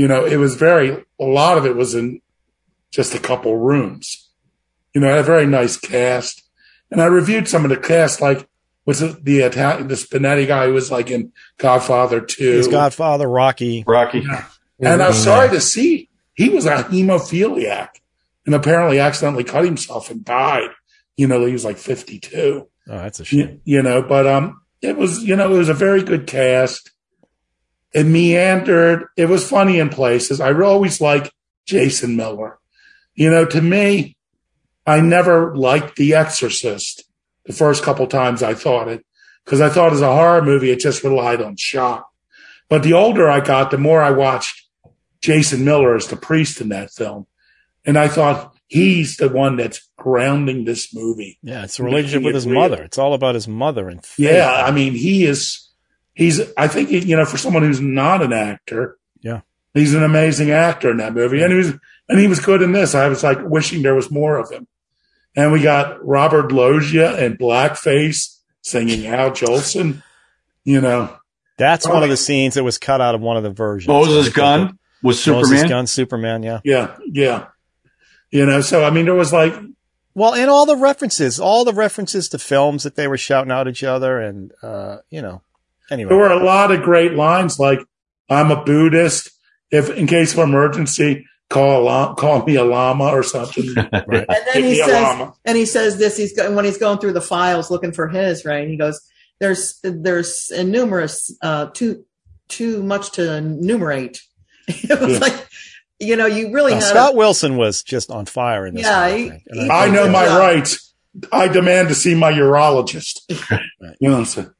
You 0.00 0.08
know, 0.08 0.24
it 0.24 0.38
was 0.38 0.54
very, 0.54 1.04
a 1.20 1.24
lot 1.24 1.58
of 1.58 1.66
it 1.66 1.76
was 1.76 1.94
in 1.94 2.22
just 2.90 3.14
a 3.14 3.18
couple 3.18 3.58
rooms. 3.58 4.30
You 4.94 5.02
know, 5.02 5.08
had 5.08 5.18
a 5.18 5.22
very 5.22 5.44
nice 5.44 5.76
cast. 5.76 6.42
And 6.90 7.02
I 7.02 7.04
reviewed 7.04 7.48
some 7.48 7.64
of 7.64 7.68
the 7.68 7.76
cast, 7.76 8.18
like, 8.22 8.48
was 8.86 9.02
it 9.02 9.22
the 9.26 9.40
Italian, 9.40 9.88
the 9.88 9.96
Spinetti 9.96 10.46
guy 10.46 10.68
who 10.68 10.72
was 10.72 10.90
like 10.90 11.10
in 11.10 11.32
Godfather 11.58 12.22
2? 12.22 12.42
His 12.42 12.68
Godfather, 12.68 13.28
Rocky. 13.28 13.84
Rocky. 13.86 14.24
And 14.80 15.02
I'm 15.02 15.12
sorry 15.12 15.50
to 15.50 15.60
see 15.60 16.08
he 16.32 16.48
was 16.48 16.64
a 16.64 16.76
hemophiliac 16.76 17.90
and 18.46 18.54
apparently 18.54 19.00
accidentally 19.00 19.44
cut 19.44 19.66
himself 19.66 20.10
and 20.10 20.24
died. 20.24 20.70
You 21.18 21.26
know, 21.26 21.44
he 21.44 21.52
was 21.52 21.66
like 21.66 21.76
52. 21.76 22.66
Oh, 22.88 22.96
that's 22.96 23.20
a 23.20 23.26
shame. 23.26 23.60
You, 23.64 23.76
you 23.76 23.82
know, 23.82 24.00
but 24.00 24.26
um, 24.26 24.62
it 24.80 24.96
was 24.96 25.22
you 25.22 25.36
know 25.36 25.54
it 25.54 25.58
was 25.58 25.68
a 25.68 25.74
very 25.74 26.02
good 26.02 26.26
cast. 26.26 26.90
It 27.92 28.04
meandered. 28.04 29.06
It 29.16 29.26
was 29.26 29.48
funny 29.48 29.78
in 29.78 29.88
places. 29.88 30.40
I 30.40 30.52
always 30.52 31.00
like 31.00 31.32
Jason 31.66 32.16
Miller. 32.16 32.58
You 33.14 33.30
know, 33.30 33.44
to 33.46 33.60
me, 33.60 34.16
I 34.86 35.00
never 35.00 35.54
liked 35.56 35.96
The 35.96 36.14
Exorcist 36.14 37.04
the 37.44 37.52
first 37.52 37.82
couple 37.82 38.06
times 38.06 38.42
I 38.42 38.54
thought 38.54 38.88
it 38.88 39.04
because 39.44 39.60
I 39.60 39.68
thought 39.68 39.92
as 39.92 40.00
a 40.00 40.14
horror 40.14 40.42
movie 40.42 40.70
it 40.70 40.80
just 40.80 41.02
relied 41.02 41.40
on 41.42 41.56
shock. 41.56 42.08
But 42.68 42.82
the 42.82 42.92
older 42.92 43.28
I 43.28 43.40
got, 43.40 43.70
the 43.70 43.78
more 43.78 44.00
I 44.00 44.10
watched 44.10 44.68
Jason 45.20 45.64
Miller 45.64 45.96
as 45.96 46.06
the 46.06 46.16
priest 46.16 46.60
in 46.60 46.68
that 46.68 46.92
film, 46.92 47.26
and 47.84 47.98
I 47.98 48.06
thought 48.06 48.56
he's 48.68 49.16
the 49.16 49.28
one 49.28 49.56
that's 49.56 49.88
grounding 49.98 50.64
this 50.64 50.94
movie. 50.94 51.38
Yeah, 51.42 51.64
it's 51.64 51.80
a 51.80 51.82
relationship 51.82 52.22
with 52.22 52.34
his 52.36 52.46
real. 52.46 52.60
mother. 52.60 52.82
It's 52.82 52.98
all 52.98 53.14
about 53.14 53.34
his 53.34 53.48
mother 53.48 53.88
and 53.88 54.04
faith. 54.04 54.26
Yeah, 54.26 54.62
I 54.64 54.70
mean, 54.70 54.92
he 54.92 55.24
is. 55.24 55.66
He's. 56.14 56.40
I 56.56 56.68
think 56.68 56.90
you 56.90 57.16
know, 57.16 57.24
for 57.24 57.38
someone 57.38 57.62
who's 57.62 57.80
not 57.80 58.22
an 58.22 58.32
actor, 58.32 58.98
Yeah. 59.22 59.40
he's 59.74 59.94
an 59.94 60.02
amazing 60.02 60.50
actor 60.50 60.90
in 60.90 60.96
that 60.98 61.14
movie, 61.14 61.42
and 61.42 61.52
he 61.52 61.58
was, 61.58 61.72
and 62.08 62.18
he 62.18 62.26
was 62.26 62.40
good 62.40 62.62
in 62.62 62.72
this. 62.72 62.94
I 62.94 63.08
was 63.08 63.22
like 63.22 63.38
wishing 63.42 63.82
there 63.82 63.94
was 63.94 64.10
more 64.10 64.36
of 64.38 64.50
him. 64.50 64.66
And 65.36 65.52
we 65.52 65.62
got 65.62 66.04
Robert 66.04 66.50
Loggia 66.50 67.14
and 67.16 67.38
blackface 67.38 68.36
singing 68.62 69.06
Al 69.06 69.30
Jolson. 69.30 70.02
You 70.64 70.80
know, 70.80 71.16
That's 71.56 71.86
one 71.88 72.02
of 72.02 72.10
the 72.10 72.16
scenes 72.16 72.54
that 72.54 72.64
was 72.64 72.76
cut 72.78 73.00
out 73.00 73.14
of 73.14 73.20
one 73.20 73.36
of 73.36 73.42
the 73.44 73.50
versions. 73.50 73.88
Moses 73.88 74.28
Gunn 74.30 74.78
was 75.02 75.22
Superman. 75.22 75.40
Moses 75.40 75.50
Superman. 75.54 75.68
Gunn, 75.68 75.86
Superman, 75.86 76.42
yeah. 76.42 76.60
yeah, 76.64 76.96
yeah. 77.06 77.46
You 78.30 78.44
know, 78.46 78.60
so 78.60 78.84
I 78.84 78.90
mean, 78.90 79.04
there 79.06 79.14
was 79.14 79.32
like, 79.32 79.54
Well, 80.14 80.34
and 80.34 80.50
all 80.50 80.66
the 80.66 80.76
references, 80.76 81.38
all 81.40 81.64
the 81.64 81.72
references 81.72 82.28
to 82.30 82.38
films 82.38 82.82
that 82.82 82.96
they 82.96 83.06
were 83.08 83.16
shouting 83.16 83.50
out 83.52 83.66
at 83.68 83.70
each 83.72 83.84
other, 83.84 84.18
and 84.20 84.52
uh, 84.62 84.98
you 85.10 85.22
know, 85.22 85.42
anyway. 85.90 86.08
there 86.08 86.18
were 86.18 86.30
a 86.30 86.42
lot 86.44 86.70
of 86.70 86.82
great 86.82 87.14
lines 87.14 87.58
like, 87.58 87.80
"I'm 88.28 88.50
a 88.50 88.62
Buddhist. 88.64 89.30
If 89.70 89.90
in 89.90 90.06
case 90.06 90.32
of 90.32 90.40
emergency, 90.40 91.24
call 91.48 91.80
a 91.80 91.82
llama, 91.82 92.14
call 92.16 92.44
me 92.44 92.56
a 92.56 92.64
llama 92.64 93.04
or 93.04 93.22
something." 93.22 93.72
right. 93.76 93.92
And 93.92 94.26
then 94.28 94.54
Give 94.54 94.64
he 94.64 94.76
says, 94.76 95.28
and 95.44 95.56
he 95.56 95.66
says 95.66 95.98
this. 95.98 96.16
He's 96.16 96.36
go, 96.36 96.50
when 96.54 96.64
he's 96.64 96.78
going 96.78 96.98
through 96.98 97.12
the 97.12 97.20
files 97.20 97.70
looking 97.70 97.92
for 97.92 98.08
his 98.08 98.44
right. 98.44 98.66
He 98.68 98.76
goes, 98.76 99.00
"There's 99.40 99.78
there's 99.82 100.50
numerous 100.50 101.34
uh, 101.42 101.66
too 101.66 102.04
too 102.48 102.82
much 102.82 103.12
to 103.12 103.34
enumerate." 103.36 104.20
it 104.68 105.00
was 105.00 105.12
Yeah. 105.14 105.18
like, 105.18 105.48
you 105.98 106.16
know, 106.16 106.26
you 106.26 106.52
really 106.52 106.72
Uh, 106.72 106.76
had 106.76 106.84
Scott 106.84 107.14
Wilson 107.16 107.56
was 107.56 107.82
just 107.82 108.10
on 108.10 108.26
fire 108.26 108.66
in 108.66 108.74
this. 108.74 108.84
Yeah, 108.84 109.00
one, 109.00 109.04
I 109.12 109.16
he- 109.18 109.28
think. 109.30 109.42
He- 109.52 109.70
I 109.70 109.88
know 109.90 110.08
my 110.08 110.24
Yeah. 110.24 110.38
rights. 110.38 110.94
I 111.32 111.48
demand 111.48 111.88
to 111.88 111.94
see 111.94 112.14
my 112.14 112.32
urologist. 112.32 113.20
You 114.00 114.08
know 114.08 114.12
what 114.14 114.18
I'm 114.20 114.24
saying? 114.26 114.50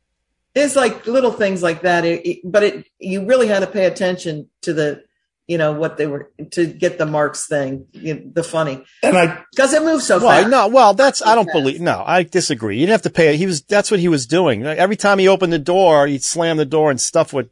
It's 0.54 0.76
like 0.76 1.06
little 1.06 1.32
things 1.32 1.62
like 1.62 1.82
that. 1.82 2.04
It, 2.04 2.26
it- 2.26 2.38
but 2.44 2.62
it 2.62 2.86
you 2.98 3.26
really 3.26 3.48
had 3.48 3.60
to 3.60 3.66
pay 3.66 3.86
attention 3.86 4.48
to 4.62 4.72
the, 4.72 5.04
you 5.46 5.58
know, 5.58 5.72
what 5.72 5.96
they 5.96 6.06
were 6.06 6.30
to 6.52 6.66
get 6.66 6.96
the 6.98 7.06
marks 7.06 7.46
thing, 7.46 7.86
you 7.92 8.14
know, 8.14 8.20
the 8.34 8.42
funny 8.44 8.84
And 9.02 9.16
I, 9.16 9.42
because 9.50 9.72
it 9.72 9.82
moves 9.82 10.06
so 10.06 10.18
well, 10.18 10.28
fast. 10.28 10.48
no, 10.50 10.68
well, 10.68 10.94
that's 10.94 11.22
I 11.22 11.34
don't 11.34 11.46
Fast. 11.46 11.54
believe. 11.56 11.80
No, 11.80 12.02
I 12.06 12.22
disagree. 12.22 12.76
You 12.76 12.82
didn't 12.86 12.92
have 12.92 13.02
to 13.02 13.10
pay. 13.10 13.36
He 13.36 13.46
was. 13.46 13.62
That's 13.62 13.90
what 13.90 14.00
he 14.00 14.08
was 14.08 14.26
doing. 14.26 14.64
Every 14.64 14.96
time 14.96 15.18
he 15.18 15.26
opened 15.28 15.52
the 15.52 15.58
door, 15.58 16.06
he'd 16.06 16.22
slam 16.22 16.56
the 16.56 16.64
door 16.64 16.90
and 16.90 17.00
stuff 17.00 17.32
would 17.32 17.50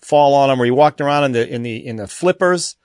fall 0.00 0.34
on 0.34 0.50
him, 0.50 0.60
or 0.60 0.64
he 0.64 0.70
walked 0.70 1.00
around 1.00 1.24
in 1.24 1.32
the 1.32 1.48
in 1.54 1.62
the 1.62 1.86
in 1.86 1.96
the 1.96 2.06
flippers. 2.06 2.76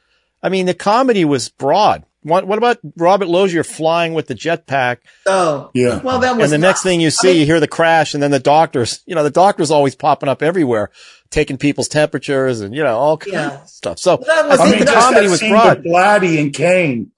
I 0.43 0.49
mean, 0.49 0.65
the 0.65 0.73
comedy 0.73 1.25
was 1.25 1.49
broad. 1.49 2.05
What, 2.21 2.45
what 2.45 2.57
about 2.57 2.79
Robert 2.97 3.27
Loggia 3.29 3.63
flying 3.63 4.13
with 4.13 4.27
the 4.27 4.35
jetpack? 4.35 4.97
Oh, 5.25 5.71
yeah. 5.73 5.99
well, 6.01 6.19
that 6.19 6.35
was 6.35 6.51
And 6.51 6.61
the 6.61 6.67
next 6.67 6.83
thing 6.83 6.99
you 6.99 7.07
I 7.07 7.11
see, 7.11 7.27
mean, 7.29 7.39
you 7.39 7.45
hear 7.45 7.59
the 7.61 7.67
crash, 7.67 8.13
and 8.13 8.21
then 8.21 8.31
the 8.31 8.39
doctors. 8.39 9.01
You 9.05 9.15
know, 9.15 9.23
the 9.23 9.29
doctors 9.29 9.71
always 9.71 9.95
popping 9.95 10.27
up 10.27 10.41
everywhere, 10.43 10.91
taking 11.29 11.57
people's 11.57 11.87
temperatures 11.87 12.59
and 12.59 12.75
you 12.75 12.83
know 12.83 12.97
all 12.97 13.17
kinds 13.17 13.33
Yeah. 13.33 13.61
of 13.61 13.69
stuff. 13.69 13.99
So 13.99 14.17
That 14.17 14.45
I 14.45 14.47
was- 14.49 14.59
I 14.59 14.63
think 14.65 14.75
mean, 14.77 14.85
the 14.85 14.91
comedy 14.91 15.25
that 15.27 15.31
was 15.31 15.39
scene 15.39 15.51
broad. 15.51 15.83
Blatty 15.83 16.39
and 16.41 16.53
Kane, 16.53 17.11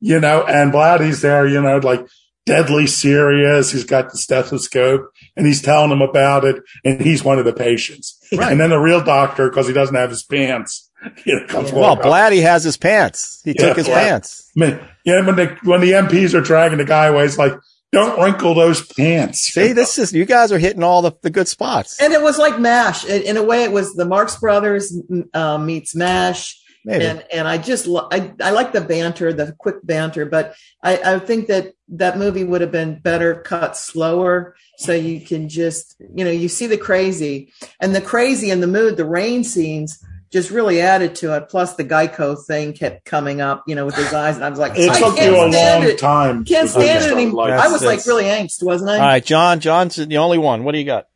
you 0.00 0.18
know, 0.18 0.42
and 0.44 0.72
Blatty's 0.72 1.20
there, 1.22 1.46
you 1.46 1.60
know, 1.62 1.78
like 1.78 2.04
deadly 2.44 2.86
serious. 2.86 3.70
He's 3.70 3.84
got 3.84 4.10
the 4.10 4.18
stethoscope 4.18 5.10
and 5.36 5.46
he's 5.46 5.62
telling 5.62 5.90
them 5.90 6.02
about 6.02 6.44
it, 6.44 6.56
and 6.84 7.00
he's 7.00 7.22
one 7.22 7.38
of 7.38 7.44
the 7.44 7.52
patients. 7.52 8.18
Right. 8.32 8.50
And 8.50 8.60
then 8.60 8.70
the 8.70 8.78
real 8.80 9.02
doctor, 9.04 9.48
because 9.50 9.68
he 9.68 9.72
doesn't 9.74 9.94
have 9.94 10.10
his 10.10 10.24
pants, 10.24 10.87
you 11.24 11.40
know, 11.40 11.46
comes 11.46 11.72
Well. 11.72 11.96
Blatty 11.96 12.42
has 12.42 12.64
his 12.64 12.76
pants. 12.76 13.40
He 13.44 13.52
Yeah, 13.56 13.68
took 13.68 13.76
his 13.76 13.88
yeah. 13.88 13.94
pants. 14.00 14.50
Man, 14.56 14.80
yeah, 15.04 15.24
when 15.24 15.36
the 15.36 15.56
when 15.64 15.80
the 15.80 15.92
MPs 15.92 16.34
are 16.34 16.40
dragging 16.40 16.78
the 16.78 16.84
guy 16.84 17.06
away, 17.06 17.24
it's 17.24 17.38
like, 17.38 17.52
don't 17.92 18.20
wrinkle 18.22 18.54
those 18.54 18.84
pants. 18.94 19.40
See, 19.40 19.72
this 19.72 19.98
is 19.98 20.12
you 20.12 20.24
guys 20.26 20.52
are 20.52 20.58
hitting 20.58 20.82
all 20.82 21.00
the, 21.02 21.12
the 21.22 21.30
good 21.30 21.48
spots. 21.48 22.00
And 22.00 22.12
it 22.12 22.20
was 22.20 22.38
like 22.38 22.58
MASH. 22.58 23.04
In, 23.06 23.22
in 23.22 23.36
a 23.36 23.42
way, 23.42 23.62
it 23.64 23.72
was 23.72 23.94
the 23.94 24.04
Marx 24.04 24.36
Brothers 24.36 24.94
uh, 25.32 25.58
meets 25.58 25.94
MASH. 25.94 26.60
Maybe. 26.84 27.04
And 27.04 27.24
and 27.32 27.48
I 27.48 27.58
just 27.58 27.86
lo- 27.86 28.08
I 28.10 28.32
I 28.40 28.50
like 28.50 28.72
the 28.72 28.80
banter, 28.80 29.32
the 29.32 29.54
quick 29.58 29.76
banter, 29.84 30.24
but 30.26 30.54
I 30.82 31.14
I 31.14 31.18
think 31.18 31.48
that 31.48 31.72
that 31.88 32.18
movie 32.18 32.44
would 32.44 32.60
have 32.60 32.70
been 32.72 32.98
better 33.00 33.34
cut 33.42 33.76
slower, 33.76 34.54
so 34.78 34.92
you 34.92 35.20
can 35.20 35.48
just 35.48 35.96
you 36.14 36.24
know 36.24 36.30
you 36.30 36.48
see 36.48 36.66
the 36.66 36.78
crazy 36.78 37.52
and 37.80 37.94
the 37.94 38.00
crazy 38.00 38.50
and 38.50 38.62
the 38.62 38.68
mood, 38.68 38.96
the 38.96 39.04
rain 39.04 39.44
scenes 39.44 40.02
just 40.30 40.50
really 40.50 40.80
added 40.80 41.14
to 41.16 41.34
it. 41.36 41.48
Plus 41.48 41.74
the 41.74 41.84
Geico 41.84 42.36
thing 42.46 42.72
kept 42.72 43.04
coming 43.04 43.40
up, 43.40 43.64
you 43.66 43.74
know, 43.74 43.86
with 43.86 43.94
his 43.94 44.12
eyes, 44.12 44.36
and 44.36 44.44
I 44.44 44.50
was 44.50 44.58
like, 44.58 44.72
It 44.76 44.90
I 44.90 44.98
took 44.98 45.18
you 45.18 45.36
a 45.36 45.42
long 45.46 45.52
it. 45.54 45.98
time. 45.98 46.44
Can't 46.44 46.68
stand 46.68 46.84
it 46.84 47.02
started 47.02 47.12
anymore. 47.16 47.48
liking 47.48 47.58
I 47.60 47.68
was 47.68 47.84
like 47.84 48.04
really 48.06 48.24
angst, 48.24 48.62
wasn't 48.62 48.90
I? 48.90 48.94
all 48.94 49.00
right, 49.00 49.24
John. 49.24 49.60
John's 49.60 49.96
the 49.96 50.18
only 50.18 50.38
one. 50.38 50.64
What 50.64 50.72
do 50.72 50.78
you 50.78 50.84
got? 50.84 51.06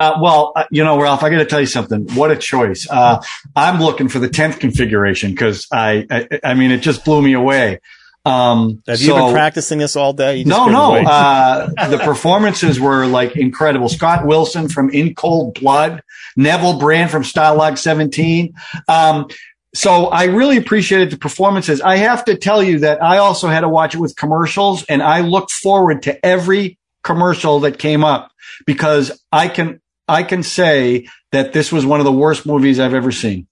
Uh, 0.00 0.18
well, 0.22 0.52
uh, 0.54 0.64
you 0.70 0.84
know, 0.84 1.00
Ralph, 1.00 1.24
I 1.24 1.30
got 1.30 1.38
to 1.38 1.44
tell 1.44 1.60
you 1.60 1.66
something. 1.66 2.06
What 2.14 2.30
a 2.30 2.36
choice. 2.36 2.86
Uh, 2.88 3.20
I'm 3.56 3.80
looking 3.80 4.08
for 4.08 4.20
the 4.20 4.28
10th 4.28 4.60
configuration 4.60 5.32
because 5.32 5.66
I, 5.72 6.06
I, 6.08 6.28
I 6.44 6.54
mean, 6.54 6.70
it 6.70 6.82
just 6.82 7.04
blew 7.04 7.20
me 7.20 7.32
away. 7.32 7.80
Um, 8.24 8.82
Have 8.86 9.00
you 9.00 9.08
so- 9.08 9.16
been 9.16 9.32
practicing 9.32 9.78
this 9.78 9.96
all 9.96 10.12
day? 10.12 10.44
No, 10.44 10.66
no. 10.66 10.96
Uh, 10.96 11.88
the 11.88 11.98
performances 11.98 12.78
were 12.78 13.06
like 13.06 13.36
incredible. 13.36 13.88
Scott 13.88 14.26
Wilson 14.26 14.68
from 14.68 14.90
In 14.90 15.14
Cold 15.14 15.58
Blood, 15.60 16.02
Neville 16.36 16.78
Brand 16.78 17.10
from 17.10 17.22
Stalag 17.22 17.78
17. 17.78 18.54
Um, 18.88 19.28
so 19.74 20.06
I 20.06 20.24
really 20.24 20.56
appreciated 20.56 21.10
the 21.10 21.18
performances. 21.18 21.80
I 21.80 21.96
have 21.96 22.24
to 22.24 22.36
tell 22.36 22.62
you 22.62 22.80
that 22.80 23.02
I 23.02 23.18
also 23.18 23.48
had 23.48 23.60
to 23.60 23.68
watch 23.68 23.94
it 23.94 23.98
with 23.98 24.16
commercials 24.16 24.84
and 24.84 25.02
I 25.02 25.20
looked 25.20 25.52
forward 25.52 26.02
to 26.02 26.24
every 26.24 26.78
commercial 27.04 27.60
that 27.60 27.78
came 27.78 28.04
up 28.04 28.30
because 28.66 29.22
I 29.30 29.48
can, 29.48 29.80
I 30.06 30.22
can 30.22 30.42
say 30.42 31.08
that 31.32 31.52
this 31.52 31.70
was 31.70 31.84
one 31.86 32.00
of 32.00 32.04
the 32.04 32.12
worst 32.12 32.46
movies 32.46 32.80
I've 32.80 32.94
ever 32.94 33.12
seen. 33.12 33.46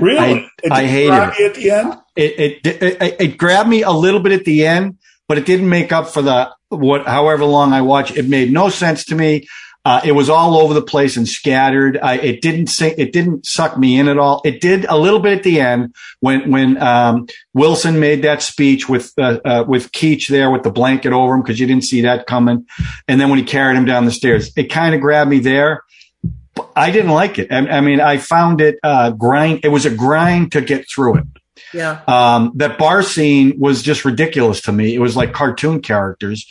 Really? 0.00 0.18
I- 0.18 0.50
It 0.62 0.72
I 0.72 0.86
hated 0.86 1.14
it. 1.14 1.40
at 1.50 1.54
the 1.54 1.70
end. 1.70 1.94
It, 2.16 2.62
it, 2.66 2.82
it, 2.82 3.16
it 3.20 3.38
grabbed 3.38 3.68
me 3.68 3.82
a 3.82 3.90
little 3.90 4.20
bit 4.20 4.32
at 4.32 4.44
the 4.44 4.66
end, 4.66 4.98
but 5.28 5.38
it 5.38 5.46
didn't 5.46 5.68
make 5.68 5.92
up 5.92 6.08
for 6.08 6.22
the, 6.22 6.50
what, 6.68 7.06
however 7.06 7.44
long 7.44 7.72
I 7.72 7.82
watched. 7.82 8.16
It 8.16 8.28
made 8.28 8.50
no 8.52 8.68
sense 8.68 9.04
to 9.06 9.14
me. 9.14 9.46
Uh, 9.84 10.00
it 10.04 10.10
was 10.12 10.28
all 10.28 10.56
over 10.56 10.74
the 10.74 10.82
place 10.82 11.16
and 11.16 11.28
scattered. 11.28 11.96
I, 12.02 12.16
it 12.16 12.42
didn't 12.42 12.66
sink, 12.66 12.98
it 12.98 13.12
didn't 13.12 13.46
suck 13.46 13.78
me 13.78 14.00
in 14.00 14.08
at 14.08 14.18
all. 14.18 14.40
It 14.44 14.60
did 14.60 14.84
a 14.86 14.96
little 14.96 15.20
bit 15.20 15.38
at 15.38 15.44
the 15.44 15.60
end 15.60 15.94
when, 16.18 16.50
when, 16.50 16.82
um, 16.82 17.28
Wilson 17.54 18.00
made 18.00 18.22
that 18.22 18.42
speech 18.42 18.88
with, 18.88 19.12
uh, 19.16 19.38
uh, 19.44 19.64
with 19.68 19.92
Keach 19.92 20.26
there 20.26 20.50
with 20.50 20.64
the 20.64 20.72
blanket 20.72 21.12
over 21.12 21.34
him 21.34 21.42
because 21.42 21.60
you 21.60 21.68
didn't 21.68 21.84
see 21.84 22.00
that 22.00 22.26
coming. 22.26 22.66
And 23.06 23.20
then 23.20 23.28
when 23.30 23.38
he 23.38 23.44
carried 23.44 23.76
him 23.76 23.84
down 23.84 24.06
the 24.06 24.10
stairs, 24.10 24.50
it 24.56 24.72
kind 24.72 24.92
of 24.92 25.00
grabbed 25.00 25.30
me 25.30 25.38
there. 25.38 25.84
I 26.74 26.90
didn't 26.90 27.10
like 27.10 27.38
it. 27.38 27.52
I, 27.52 27.58
I 27.58 27.80
mean, 27.80 28.00
I 28.00 28.18
found 28.18 28.60
it, 28.60 28.78
uh, 28.82 29.10
grind. 29.10 29.60
It 29.64 29.68
was 29.68 29.86
a 29.86 29.90
grind 29.90 30.52
to 30.52 30.60
get 30.60 30.86
through 30.88 31.16
it 31.18 31.24
yeah. 31.72 32.02
um, 32.06 32.52
that 32.56 32.78
bar 32.78 33.02
scene 33.02 33.58
was 33.58 33.82
just 33.82 34.04
ridiculous 34.04 34.62
to 34.62 34.72
me. 34.72 34.94
It 34.94 34.98
was 34.98 35.16
like 35.16 35.32
cartoon 35.32 35.80
characters. 35.80 36.46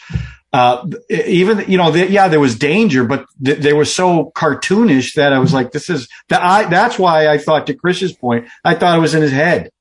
Uh, 0.54 0.88
even, 1.10 1.70
you 1.70 1.78
know, 1.78 1.92
the, 1.92 2.10
yeah, 2.10 2.30
there 2.30 2.40
was 2.40 2.58
danger, 2.58 3.04
but 3.04 3.26
th- 3.44 3.60
they 3.60 3.74
were 3.74 3.86
so 3.86 4.32
cartoonish 4.36 5.16
that 5.16 5.34
I 5.34 5.40
was 5.40 5.54
like, 5.54 5.72
this 5.72 5.90
is 5.90 6.08
that 6.30 6.42
I, 6.42 6.70
that's 6.70 6.98
why 6.98 7.28
I 7.28 7.38
thought 7.38 7.68
to 7.68 7.74
Chris's 7.74 8.14
point, 8.14 8.48
I 8.64 8.76
thought 8.76 8.98
it 8.98 9.02
was 9.02 9.16
in 9.16 9.22
his 9.22 9.34
head. 9.34 9.72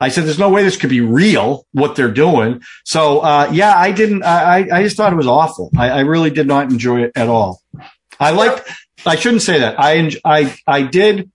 I 0.00 0.08
said, 0.08 0.24
there's 0.24 0.38
no 0.38 0.50
way 0.50 0.62
this 0.64 0.76
could 0.76 0.90
be 0.90 1.00
real, 1.00 1.66
what 1.72 1.94
they're 1.94 2.10
doing. 2.10 2.62
So, 2.84 3.20
uh, 3.20 3.50
yeah, 3.52 3.76
I 3.76 3.92
didn't, 3.92 4.24
I, 4.24 4.58
I- 4.60 4.78
I 4.78 4.82
just 4.82 4.96
thought 4.96 5.12
it 5.12 5.16
was 5.16 5.26
awful. 5.28 5.70
I, 5.76 5.90
I 5.90 6.00
really 6.00 6.30
did 6.30 6.46
not 6.48 6.70
enjoy 6.70 7.02
it 7.02 7.12
at 7.14 7.28
all. 7.28 7.60
I 8.18 8.32
liked, 8.32 8.68
I 9.06 9.16
shouldn't 9.16 9.42
say 9.42 9.60
that. 9.60 9.76
I, 9.78 10.10
I, 10.24 10.56
I 10.66 10.82
did, 10.82 11.30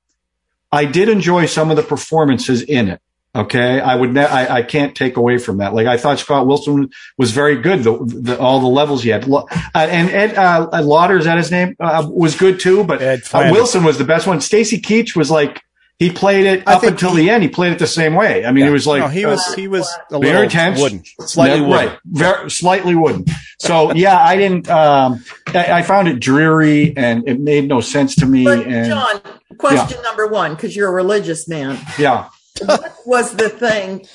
I 0.71 0.85
did 0.85 1.09
enjoy 1.09 1.45
some 1.45 1.69
of 1.71 1.77
the 1.77 1.83
performances 1.83 2.61
in 2.61 2.89
it. 2.89 3.01
Okay. 3.35 3.79
I 3.79 3.95
would, 3.95 4.13
ne- 4.13 4.25
I, 4.25 4.57
I 4.57 4.61
can't 4.61 4.95
take 4.95 5.17
away 5.17 5.39
from 5.39 5.57
that. 5.57 5.73
Like 5.73 5.87
I 5.87 5.97
thought 5.97 6.19
Scott 6.19 6.45
Wilson 6.45 6.89
was 7.17 7.31
very 7.31 7.55
good. 7.61 7.79
The, 7.83 7.97
the 8.05 8.39
all 8.39 8.59
the 8.59 8.67
levels 8.67 9.01
he 9.01 9.09
had. 9.09 9.27
Uh, 9.27 9.43
and 9.75 10.09
Ed, 10.11 10.35
uh, 10.35 10.81
Lauder, 10.83 11.17
is 11.17 11.25
that 11.25 11.37
his 11.37 11.49
name? 11.49 11.75
Uh, 11.79 12.05
was 12.07 12.35
good 12.35 12.59
too, 12.59 12.83
but 12.83 13.01
Ed 13.01 13.21
uh, 13.33 13.49
Wilson 13.51 13.83
was 13.83 13.97
the 13.97 14.03
best 14.03 14.27
one. 14.27 14.39
Stacy 14.39 14.79
Keach 14.79 15.15
was 15.15 15.31
like, 15.31 15.61
he 15.97 16.11
played 16.11 16.45
it 16.45 16.63
I 16.67 16.73
up 16.73 16.83
until 16.83 17.15
he- 17.15 17.23
the 17.23 17.29
end. 17.31 17.41
He 17.43 17.49
played 17.49 17.71
it 17.73 17.79
the 17.79 17.87
same 17.87 18.13
way. 18.13 18.45
I 18.45 18.51
mean, 18.51 18.65
Yeah. 18.65 18.69
it 18.69 18.73
was 18.73 18.85
like, 18.85 19.01
no, 19.01 19.07
he 19.07 19.25
uh, 19.25 19.31
was 19.31 19.53
he 19.55 19.67
was 19.67 19.87
a 20.11 20.19
very 20.19 20.25
little 20.33 20.43
intense, 20.43 20.79
wooden, 20.79 21.03
slightly 21.21 21.61
Yeah, 21.61 21.67
wooden. 21.67 21.87
right, 21.87 21.99
very 22.05 22.51
slightly 22.51 22.93
wooden. 22.95 23.25
So 23.63 23.93
yeah, 23.93 24.17
I 24.21 24.35
didn't. 24.35 24.69
Um, 24.69 25.23
I, 25.47 25.71
I 25.79 25.81
found 25.83 26.07
it 26.09 26.19
dreary 26.19 26.93
and 26.97 27.27
it 27.27 27.39
made 27.39 27.67
no 27.67 27.79
sense 27.81 28.15
to 28.17 28.25
me. 28.25 28.43
But 28.43 28.67
and 28.67 28.87
John, 28.87 29.21
question 29.57 30.01
number 30.03 30.27
one, 30.27 30.53
because 30.55 30.75
you're 30.75 30.89
a 30.89 30.93
religious 30.93 31.47
man. 31.47 31.79
yeah, 31.97 32.29
what 32.65 32.93
was 33.05 33.35
the 33.35 33.49
thing? 33.49 34.05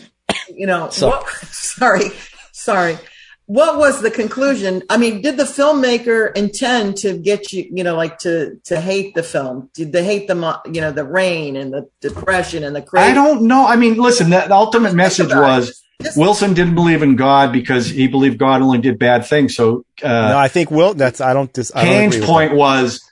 You 0.55 0.67
know, 0.67 0.91
So- 0.91 1.09
what, 1.09 1.29
sorry, 1.51 2.11
sorry. 2.53 2.99
What 3.47 3.79
was 3.79 4.03
the 4.03 4.11
conclusion? 4.11 4.83
I 4.91 4.99
mean, 4.99 5.23
did 5.23 5.39
the 5.39 5.45
filmmaker 5.45 6.37
intend 6.37 6.99
to 6.99 7.17
get 7.17 7.51
you, 7.51 7.67
you 7.73 7.83
know, 7.83 7.97
like 7.97 8.19
to 8.19 8.57
to 8.65 8.79
hate 8.79 9.15
the 9.15 9.23
film? 9.23 9.71
Did 9.73 9.93
they 9.93 10.05
hate 10.05 10.29
the, 10.29 10.61
you 10.71 10.83
know, 10.83 10.93
the 10.93 11.05
rain 11.05 11.57
and 11.57 11.73
the 11.73 11.89
depression 12.03 12.63
and 12.63 12.77
the 12.77 12.83
crazy? 12.83 13.11
I 13.11 13.15
don't 13.15 13.45
know. 13.45 13.67
I 13.67 13.77
mean, 13.77 13.95
listen, 13.97 14.29
the, 14.29 14.41
the 14.47 14.55
ultimate 14.55 14.93
message 14.93 15.33
was 15.33 15.69
Just- 15.69 15.85
Wilson 16.17 16.55
didn't 16.55 16.75
believe 16.75 17.03
in 17.03 17.17
God 17.17 17.53
because 17.53 17.89
he 17.89 18.07
believed 18.07 18.39
God 18.39 18.63
only 18.63 18.79
did 18.79 18.99
bad 18.99 19.27
things. 19.27 19.57
So 19.57 19.85
uh, 20.03 20.09
no, 20.09 20.39
I 20.39 20.49
think 20.49 20.71
Will. 20.71 20.95
That's 20.95 21.21
I 21.21 21.33
don't. 21.33 21.53
Dis, 21.53 21.73
I 21.75 21.85
don't 21.85 21.93
Kane's 21.95 22.15
agree 22.15 22.21
with 22.21 22.29
point 22.29 22.55
was, 22.55 23.11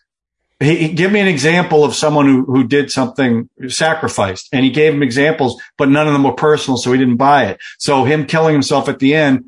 he, 0.60 0.76
he- 0.76 0.92
give 0.92 1.10
me 1.10 1.20
an 1.20 1.26
example 1.28 1.84
of 1.84 1.94
someone 1.94 2.26
who, 2.26 2.44
who 2.44 2.64
did 2.66 2.90
something 2.92 3.48
sacrificed, 3.68 4.48
and 4.52 4.64
he 4.64 4.70
gave 4.70 4.94
him 4.94 5.02
examples, 5.02 5.60
but 5.76 5.88
none 5.88 6.06
of 6.06 6.12
them 6.12 6.22
were 6.22 6.32
personal, 6.34 6.76
so 6.78 6.92
he 6.92 6.98
didn't 6.98 7.16
buy 7.16 7.46
it. 7.46 7.58
So 7.78 8.04
him 8.04 8.24
killing 8.26 8.52
himself 8.54 8.88
at 8.88 8.98
the 9.00 9.14
end 9.14 9.46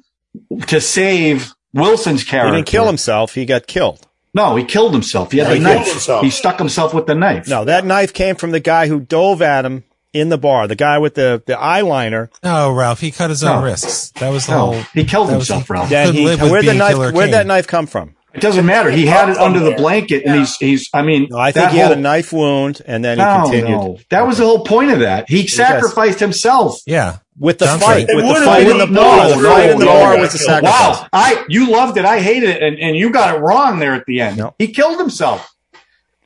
to 0.67 0.81
save 0.81 1.53
Wilson's 1.73 2.25
character. 2.25 2.55
He 2.57 2.59
didn't 2.63 2.69
kill 2.69 2.87
himself. 2.87 3.35
He 3.35 3.47
got 3.47 3.67
killed. 3.67 4.05
No, 4.35 4.57
he 4.57 4.65
killed 4.65 4.93
himself. 4.93 5.33
He 5.33 5.39
had 5.39 5.45
Yeah, 5.45 5.51
the 5.51 5.57
he 5.57 5.63
knife. 5.63 5.77
killed 5.85 5.89
himself. 5.89 6.25
He 6.25 6.31
stuck 6.31 6.59
himself 6.59 6.93
with 6.93 7.07
the 7.07 7.15
knife. 7.15 7.49
No, 7.49 7.65
that 7.65 7.85
knife 7.85 8.13
came 8.13 8.35
from 8.37 8.51
the 8.51 8.61
guy 8.61 8.87
who 8.89 9.01
dove 9.01 9.41
at 9.43 9.65
him 9.65 9.85
in 10.13 10.29
the 10.29 10.39
bar. 10.39 10.67
The 10.67 10.77
guy 10.77 10.99
with 10.99 11.15
the 11.15 11.43
the 11.47 11.55
eyeliner. 11.55 12.29
Oh, 12.43 12.73
Ralph, 12.73 13.01
he 13.01 13.11
cut 13.11 13.31
his 13.31 13.43
own 13.45 13.61
No. 13.61 13.65
wrists. 13.65 14.11
That 14.13 14.31
was 14.31 14.47
the 14.47 14.53
No, 14.53 14.59
whole. 14.73 14.83
he 14.95 15.05
killed 15.05 15.29
that 15.29 15.39
was- 15.39 15.49
himself, 15.49 15.69
Ralph. 15.71 15.89
Then 15.89 16.15
he, 16.15 16.25
where'd 16.25 16.65
the 16.67 16.75
knife? 16.75 16.97
Where'd 16.97 17.15
King. 17.15 17.31
that 17.33 17.47
knife 17.47 17.67
come 17.67 17.87
from? 17.87 18.15
It 18.35 18.41
doesn't 18.43 18.67
matter. 18.67 18.91
He 18.91 19.07
had 19.07 19.31
it 19.31 19.37
oh, 19.41 19.47
under 19.47 19.59
the 19.59 19.73
blanket, 19.73 20.23
and 20.25 20.35
Yeah. 20.35 20.41
he's 20.41 20.57
he's. 20.57 20.89
I 20.95 21.03
mean, 21.03 21.29
No, 21.31 21.39
I 21.39 21.51
think 21.51 21.67
that 21.67 21.73
he 21.73 21.79
had 21.79 21.93
a 21.93 21.97
knife 21.97 22.33
wound, 22.33 22.81
and 22.87 23.03
then 23.05 23.19
he 23.19 23.25
No, 23.25 23.41
continued 23.43 23.71
no. 23.71 23.99
That 24.11 24.27
was 24.27 24.39
the 24.39 24.45
whole 24.45 24.65
point 24.65 24.91
of 24.91 25.01
that. 25.01 25.29
He 25.29 25.47
sacrificed 25.47 26.21
himself. 26.21 26.81
Yeah. 26.87 27.17
with 27.41 27.59
the 27.59 27.67
John's 27.67 27.83
fight. 27.83 27.89
right. 27.89 28.07
With 28.09 28.25
It 28.25 28.29
the 28.29 28.33
would've 28.33 28.45
fight 28.45 28.67
in 28.67 28.79
the 28.79 28.87
no, 28.87 29.01
bar. 29.01 29.29
The 29.29 29.35
fight 29.49 29.71
in 29.71 29.79
the 29.79 29.87
bar 29.87 30.19
was 30.19 30.35
a 30.35 30.39
no. 30.39 30.45
sacrifice. 30.45 30.99
Wow, 31.01 31.07
I 31.13 31.45
you 31.49 31.71
loved 31.71 31.97
it. 31.97 32.05
I 32.05 32.21
hated 32.21 32.49
it, 32.51 32.63
and, 32.63 32.79
and 32.79 32.97
you 32.97 33.11
got 33.11 33.35
it 33.37 33.39
wrong 33.39 33.79
there 33.79 33.95
at 33.95 34.05
the 34.07 34.21
end. 34.21 34.37
No. 34.39 34.55
He 34.59 34.69
killed 34.73 34.99
himself. 34.99 35.49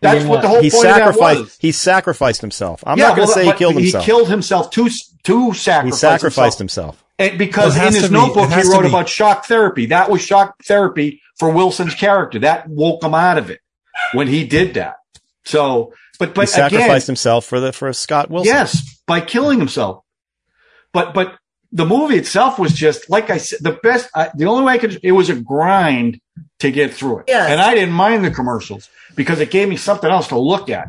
That's 0.03 0.25
what 0.25 0.29
what? 0.37 0.43
the 0.43 0.49
whole 0.49 0.63
He 0.63 0.71
point 0.71 0.87
of 0.87 0.91
that 0.95 0.99
sacrificed. 0.99 1.41
was. 1.41 1.57
He 1.61 1.73
sacrificed 1.73 2.41
himself. 2.41 2.83
I'm 2.87 2.99
Yeah, 2.99 3.09
not 3.09 3.17
going 3.17 3.29
to 3.29 3.35
well, 3.35 3.45
say 3.45 3.47
he 3.47 3.53
killed 3.53 3.75
himself. 3.75 4.05
He 4.05 4.11
killed 4.11 4.29
himself 4.29 4.71
to 4.73 4.91
to 5.25 5.51
He 5.53 5.91
sacrificed 5.93 6.59
himself. 6.59 7.03
And 7.19 7.39
because 7.39 7.77
Well, 7.77 7.87
in 7.87 7.93
his 7.95 8.03
to 8.05 8.09
be- 8.09 8.15
notebook 8.15 8.51
he 8.51 8.63
wrote 8.69 8.85
about 8.87 9.09
shock 9.09 9.47
therapy. 9.47 9.87
That 9.87 10.11
was 10.11 10.21
shock 10.23 10.55
therapy 10.65 11.23
for 11.39 11.51
Wilson's 11.51 11.95
character. 11.95 12.41
That 12.41 12.69
woke 12.69 13.03
him 13.05 13.15
out 13.15 13.39
of 13.39 13.51
it 13.51 13.61
when 14.13 14.27
he 14.27 14.45
did 14.45 14.75
that. 14.75 14.97
So, 15.45 15.93
but 16.19 16.35
but 16.35 16.43
He 16.43 16.47
sacrificed 16.49 17.05
again, 17.05 17.07
himself 17.07 17.45
for 17.45 17.61
the 17.61 17.73
for 17.73 17.93
Scott 17.93 18.31
Wilson. 18.31 18.53
yes, 18.53 19.01
by 19.07 19.21
killing 19.21 19.59
himself. 19.61 20.03
But 20.93 21.15
but 21.15 21.37
the 21.71 21.87
movie 21.87 22.17
itself 22.17 22.59
was 22.59 22.73
just 22.73 23.09
like 23.09 23.31
I 23.31 23.39
said, 23.39 23.61
the 23.63 23.79
best. 23.83 24.09
I, 24.15 24.31
the 24.35 24.47
only 24.47 24.65
way 24.65 24.75
I 24.75 24.79
could. 24.79 25.01
It 25.03 25.13
was 25.13 25.31
a 25.31 25.35
grind 25.37 26.21
to 26.61 26.71
get 26.71 26.93
through 26.95 27.21
it. 27.21 27.25
Yes. 27.29 27.51
and 27.51 27.61
I 27.61 27.75
didn't 27.75 27.95
mind 27.95 28.25
the 28.25 28.31
commercials 28.31 28.89
because 29.17 29.41
it 29.41 29.51
gave 29.51 29.69
me 29.69 29.77
something 29.77 30.11
else 30.11 30.29
to 30.29 30.39
look 30.39 30.69
at. 30.71 30.89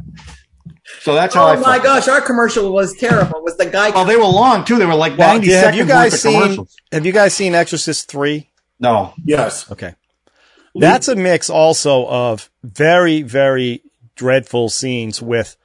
So 1.01 1.13
that's 1.13 1.33
how 1.35 1.45
I 1.45 1.51
Oh 1.51 1.55
felt. 1.55 1.67
my 1.67 1.79
gosh, 1.79 2.07
our 2.07 2.21
commercial 2.21 2.71
was 2.71 2.95
terrible. 2.97 3.41
Was 3.43 3.57
the 3.57 3.65
guy? 3.65 3.89
Well, 3.91 4.05
they 4.05 4.15
were 4.15 4.23
long 4.23 4.65
too. 4.65 4.77
They 4.77 4.85
were 4.85 4.95
like 4.95 5.17
Well, 5.17 5.33
ninety 5.33 5.51
have 5.51 5.63
seconds 5.73 5.77
you 5.77 5.85
guys 5.85 6.21
seen? 6.21 6.67
Have 6.91 7.05
you 7.05 7.11
guys 7.13 7.33
seen 7.33 7.55
Exorcist 7.55 8.09
three? 8.09 8.49
No, 8.79 9.13
Yes. 9.23 9.71
Okay. 9.71 9.95
That's 10.75 11.07
a 11.07 11.15
mix 11.15 11.49
also 11.51 12.07
of 12.07 12.49
very, 12.63 13.21
very 13.21 13.81
dreadful 14.15 14.69
scenes 14.69 15.21
with 15.21 15.55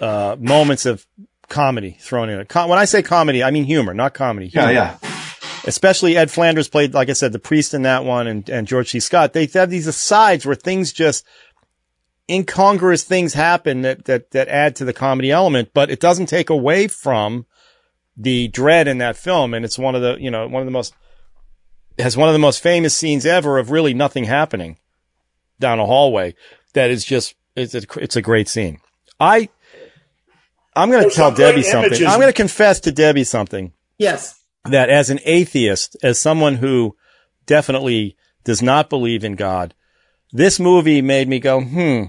uh, 0.00 0.36
moments 0.40 0.86
of 0.86 1.06
comedy 1.48 1.96
thrown 2.00 2.28
in 2.28 2.40
it. 2.40 2.48
Com- 2.48 2.68
when 2.68 2.78
I 2.78 2.84
say 2.84 3.02
comedy, 3.02 3.44
I 3.44 3.50
mean 3.52 3.64
humor, 3.64 3.94
not 3.94 4.12
comedy. 4.12 4.50
yeah, 4.52 4.70
yeah. 4.70 4.96
especially 5.64 6.16
Ed 6.16 6.30
Flanders 6.32 6.68
played, 6.68 6.94
like 6.94 7.08
I 7.08 7.12
said, 7.12 7.32
the 7.32 7.38
priest 7.38 7.74
in 7.74 7.82
that 7.82 8.04
one 8.04 8.26
and, 8.26 8.48
and 8.50 8.66
George 8.66 8.90
C. 8.90 8.98
Scott. 9.00 9.32
They 9.34 9.46
have 9.46 9.70
these 9.70 9.86
asides 9.86 10.44
where 10.44 10.54
things 10.56 10.92
just, 10.92 11.24
incongruous 12.30 13.02
things 13.04 13.34
happen 13.34 13.82
that, 13.82 14.04
that, 14.06 14.30
that 14.30 14.48
add 14.48 14.76
to 14.76 14.84
the 14.84 14.92
comedy 14.92 15.30
element, 15.30 15.70
but 15.74 15.90
it 15.90 16.00
doesn't 16.00 16.26
take 16.26 16.48
away 16.50 16.86
from 16.88 17.46
the 18.16 18.48
dread 18.48 18.86
in 18.88 18.98
that 18.98 19.16
film. 19.16 19.52
And 19.54 19.64
it's 19.64 19.78
one 19.78 19.94
of 19.94 20.02
the, 20.02 20.16
you 20.20 20.30
know, 20.30 20.46
one 20.46 20.62
of 20.62 20.66
the 20.66 20.72
most, 20.72 20.94
has 21.98 22.16
one 22.16 22.28
of 22.28 22.32
the 22.32 22.38
most 22.38 22.62
famous 22.62 22.94
scenes 22.96 23.26
ever 23.26 23.58
of 23.58 23.70
really 23.70 23.94
nothing 23.94 24.24
happening 24.24 24.78
down 25.58 25.78
a 25.80 25.86
hallway. 25.86 26.34
That 26.74 26.90
is 26.90 27.04
just, 27.04 27.34
it's 27.56 27.74
a, 27.74 27.82
it's 27.96 28.16
a 28.16 28.22
great 28.22 28.48
scene. 28.48 28.78
I, 29.18 29.48
I'm 30.76 30.90
going 30.90 31.08
to 31.08 31.14
tell 31.14 31.32
Debbie 31.34 31.62
something. 31.62 31.90
images. 31.90 32.06
I'm 32.06 32.20
going 32.20 32.32
to 32.32 32.36
confess 32.36 32.80
to 32.80 32.92
Debbie 32.92 33.24
something 33.24 33.72
Yes. 33.98 34.40
that 34.64 34.88
as 34.88 35.10
an 35.10 35.18
atheist, 35.24 35.96
as 36.02 36.18
someone 36.18 36.56
who 36.56 36.96
definitely 37.46 38.16
does 38.44 38.62
not 38.62 38.88
believe 38.88 39.24
in 39.24 39.34
God, 39.34 39.74
this 40.32 40.60
movie 40.60 41.02
made 41.02 41.28
me 41.28 41.40
go, 41.40 41.60
hmm, 41.60 42.04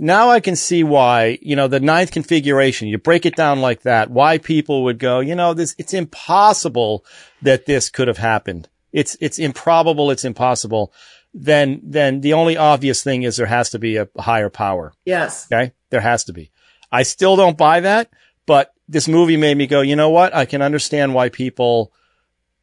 now 0.00 0.30
I 0.30 0.40
can 0.40 0.56
see 0.56 0.82
why, 0.82 1.38
you 1.42 1.54
know, 1.56 1.68
the 1.68 1.78
ninth 1.78 2.10
configuration, 2.10 2.88
you 2.88 2.96
break 2.96 3.26
it 3.26 3.36
down 3.36 3.60
like 3.60 3.82
that, 3.82 4.10
why 4.10 4.38
people 4.38 4.84
would 4.84 4.98
go, 4.98 5.20
you 5.20 5.34
know, 5.34 5.52
this, 5.52 5.74
it's 5.76 5.92
impossible 5.92 7.04
that 7.42 7.66
this 7.66 7.90
could 7.90 8.08
have 8.08 8.16
happened. 8.16 8.66
It's, 8.92 9.18
it's 9.20 9.38
improbable. 9.38 10.10
It's 10.10 10.24
impossible. 10.24 10.94
Then, 11.34 11.82
then 11.84 12.22
the 12.22 12.32
only 12.32 12.56
obvious 12.56 13.02
thing 13.02 13.24
is 13.24 13.36
there 13.36 13.44
has 13.44 13.68
to 13.70 13.78
be 13.78 13.98
a 13.98 14.08
higher 14.18 14.48
power. 14.48 14.94
Yes. 15.04 15.46
Okay. 15.52 15.72
There 15.90 16.00
has 16.00 16.24
to 16.24 16.32
be. 16.32 16.50
I 16.90 17.02
still 17.02 17.36
don't 17.36 17.58
buy 17.58 17.80
that, 17.80 18.10
but 18.46 18.72
this 18.88 19.06
movie 19.06 19.36
made 19.36 19.58
me 19.58 19.66
go, 19.66 19.82
you 19.82 19.96
know 19.96 20.10
what? 20.10 20.34
I 20.34 20.46
can 20.46 20.62
understand 20.62 21.12
why 21.12 21.28
people, 21.28 21.92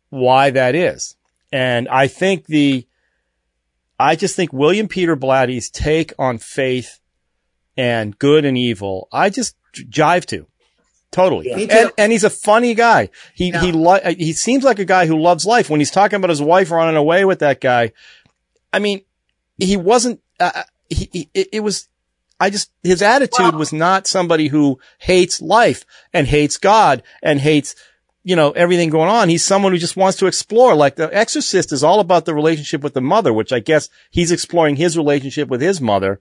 why 0.09 0.49
that 0.49 0.73
is. 0.73 1.15
And 1.51 1.87
I 1.87 2.07
think 2.07 2.47
the, 2.47 2.87
I 3.99 4.15
just 4.15 4.35
think 4.35 4.51
William 4.51 4.87
Peter 4.87 5.15
Blatty's 5.15 5.69
take 5.69 6.13
on 6.17 6.39
faith 6.39 6.99
and 7.77 8.17
good 8.17 8.43
and 8.45 8.57
evil, 8.57 9.07
I 9.11 9.29
just 9.29 9.55
jive 9.73 10.25
to. 10.27 10.47
Totally. 11.11 11.45
Too. 11.45 11.67
And, 11.71 11.91
and 11.97 12.11
he's 12.11 12.25
a 12.25 12.29
funny 12.29 12.73
guy. 12.73 13.09
He, 13.33 13.49
Yeah. 13.49 13.61
he, 13.61 13.71
li- 13.71 14.15
he 14.17 14.33
seems 14.33 14.63
like 14.65 14.79
a 14.79 14.85
guy 14.85 15.05
who 15.05 15.17
loves 15.17 15.45
life. 15.45 15.69
When 15.69 15.79
he's 15.79 15.91
talking 15.91 16.17
about 16.17 16.29
his 16.29 16.41
wife 16.41 16.69
running 16.69 16.97
away 16.97 17.23
with 17.23 17.39
that 17.39 17.61
guy, 17.61 17.93
I 18.73 18.79
mean, 18.79 19.01
he 19.57 19.77
wasn't, 19.77 20.19
uh, 20.39 20.63
he, 20.89 21.09
he, 21.13 21.29
it, 21.33 21.47
it 21.53 21.59
was, 21.61 21.87
I 22.39 22.49
just, 22.49 22.71
his 22.83 23.01
attitude 23.01 23.55
was 23.55 23.71
not 23.71 24.05
somebody 24.05 24.47
who 24.49 24.79
hates 24.99 25.41
life 25.41 25.85
and 26.13 26.27
hates 26.27 26.57
God 26.57 27.03
and 27.23 27.39
hates, 27.39 27.73
you 28.23 28.35
know, 28.35 28.51
everything 28.51 28.89
going 28.89 29.09
on. 29.09 29.29
He's 29.29 29.45
someone 29.45 29.71
who 29.71 29.77
just 29.79 29.95
wants 29.97 30.17
to 30.19 30.27
explore. 30.27 30.75
Like 30.75 30.97
the 30.97 31.09
exorcist 31.15 31.71
is 31.71 31.83
all 31.83 32.01
about 32.01 32.25
the 32.25 32.35
relationship 32.35 32.81
with 32.81 32.93
the 32.93 33.01
mother, 33.01 33.31
which 33.31 33.53
I 33.53 33.59
guess 33.59 33.89
he's 34.11 34.31
exploring 34.31 34.75
his 34.75 34.97
relationship 34.97 35.47
with 35.47 35.61
his 35.61 35.79
mother. 35.79 36.19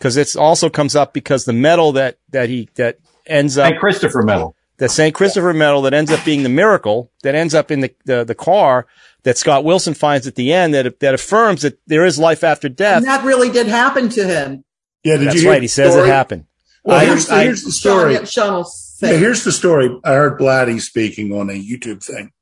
Cause 0.00 0.16
it 0.16 0.34
also 0.34 0.68
comes 0.70 0.96
up 0.96 1.12
because 1.12 1.44
the 1.44 1.52
medal 1.52 1.92
that, 1.92 2.18
that 2.30 2.48
he, 2.48 2.68
that 2.74 2.98
ends 3.26 3.56
up 3.58 3.68
St. 3.68 3.78
Christopher 3.78 4.22
medal. 4.22 4.56
the 4.78 4.88
St. 4.88 5.14
Christopher 5.14 5.52
medal 5.52 5.82
that 5.82 5.92
ends 5.94 6.10
up 6.10 6.24
being 6.24 6.42
the 6.42 6.48
miracle 6.48 7.12
that 7.22 7.34
ends 7.34 7.54
up 7.54 7.70
in 7.70 7.80
the, 7.80 7.94
the, 8.06 8.24
the 8.24 8.34
car 8.34 8.86
that 9.24 9.36
Scott 9.36 9.62
Wilson 9.62 9.92
finds 9.94 10.26
at 10.26 10.34
the 10.36 10.52
end 10.52 10.72
that, 10.74 11.00
that 11.00 11.12
affirms 11.14 11.62
that 11.62 11.78
there 11.86 12.06
is 12.06 12.18
life 12.18 12.42
after 12.42 12.68
death. 12.68 12.98
And 12.98 13.06
that 13.06 13.24
really 13.24 13.50
did 13.50 13.66
happen 13.66 14.08
to 14.10 14.24
him. 14.26 14.64
Yeah, 15.04 15.18
did 15.18 15.26
That's 15.28 15.34
you 15.36 15.40
hear 15.42 15.50
right. 15.50 15.62
He 15.62 15.66
the 15.66 15.72
says 15.72 15.92
story? 15.92 16.08
it 16.08 16.12
happened. 16.12 16.46
Well, 16.82 16.98
I- 16.98 17.04
here's, 17.04 17.26
the, 17.26 17.34
I- 17.34 17.44
here's 17.44 17.62
the 17.64 17.72
story. 17.72 18.14
Sean, 18.16 18.24
Sean. 18.26 18.64
Yeah, 19.02 19.16
here's 19.18 19.44
the 19.44 19.52
story. 19.52 19.94
I 20.04 20.12
heard 20.14 20.38
Blatty 20.38 20.80
speaking 20.80 21.32
on 21.32 21.48
a 21.50 21.52
YouTube 21.54 22.02
thing 22.02 22.32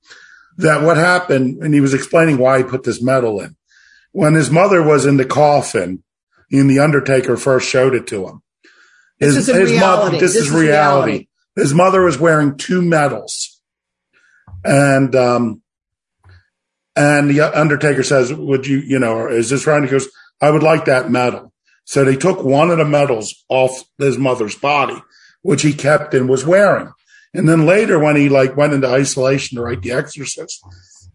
that 0.59 0.83
what 0.83 0.97
happened, 0.97 1.63
and 1.63 1.73
he 1.75 1.81
was 1.81 1.95
explaining 1.95 2.39
why 2.39 2.59
he 2.59 2.65
put 2.65 2.83
this 2.85 3.01
medal 3.03 3.41
in. 3.41 3.57
When 4.13 4.35
his 4.35 4.51
mother 4.51 4.83
was 4.83 5.07
in 5.07 5.17
the 5.19 5.25
coffin, 5.25 6.03
and 6.51 6.71
the 6.71 6.79
Undertaker 6.81 7.37
first 7.37 7.69
showed 7.69 7.95
it 7.95 8.07
to 8.09 8.27
him. 8.27 8.43
This 9.19 9.37
is 9.37 9.49
in 9.49 9.57
reality. 9.57 10.19
this, 10.19 10.37
is, 10.37 10.51
reality. 10.51 11.29
His 11.57 11.75
mother 11.75 12.03
was 12.03 12.19
wearing 12.19 12.57
two 12.57 12.83
medals, 12.83 13.61
and 14.65 15.15
um, 15.17 15.63
and 16.95 17.29
the 17.29 17.41
Undertaker 17.41 18.03
says, 18.03 18.33
"Would 18.33 18.67
you, 18.67 18.79
you 18.79 18.99
know, 18.99 19.27
is 19.27 19.51
this 19.51 19.67
right?" 19.67 19.83
He 19.83 19.89
goes, 19.89 20.09
"I 20.41 20.51
would 20.51 20.63
like 20.63 20.85
that 20.85 21.11
medal." 21.11 21.53
So 21.85 22.05
they 22.05 22.17
took 22.17 22.45
one 22.45 22.71
of 22.71 22.79
the 22.79 22.85
medals 22.85 23.45
off 23.49 23.85
his 23.99 24.19
mother's 24.19 24.55
body, 24.55 25.03
which 25.43 25.63
he 25.63 25.73
kept 25.73 26.15
and 26.15 26.29
was 26.29 26.45
wearing. 26.45 26.93
And 27.35 27.49
then 27.49 27.67
later, 27.67 27.99
when 27.99 28.17
he 28.17 28.29
like 28.29 28.57
went 28.57 28.73
into 28.73 28.89
isolation 28.89 29.57
to 29.57 29.63
write 29.63 29.83
The 29.83 29.93
Exorcist, 29.93 30.63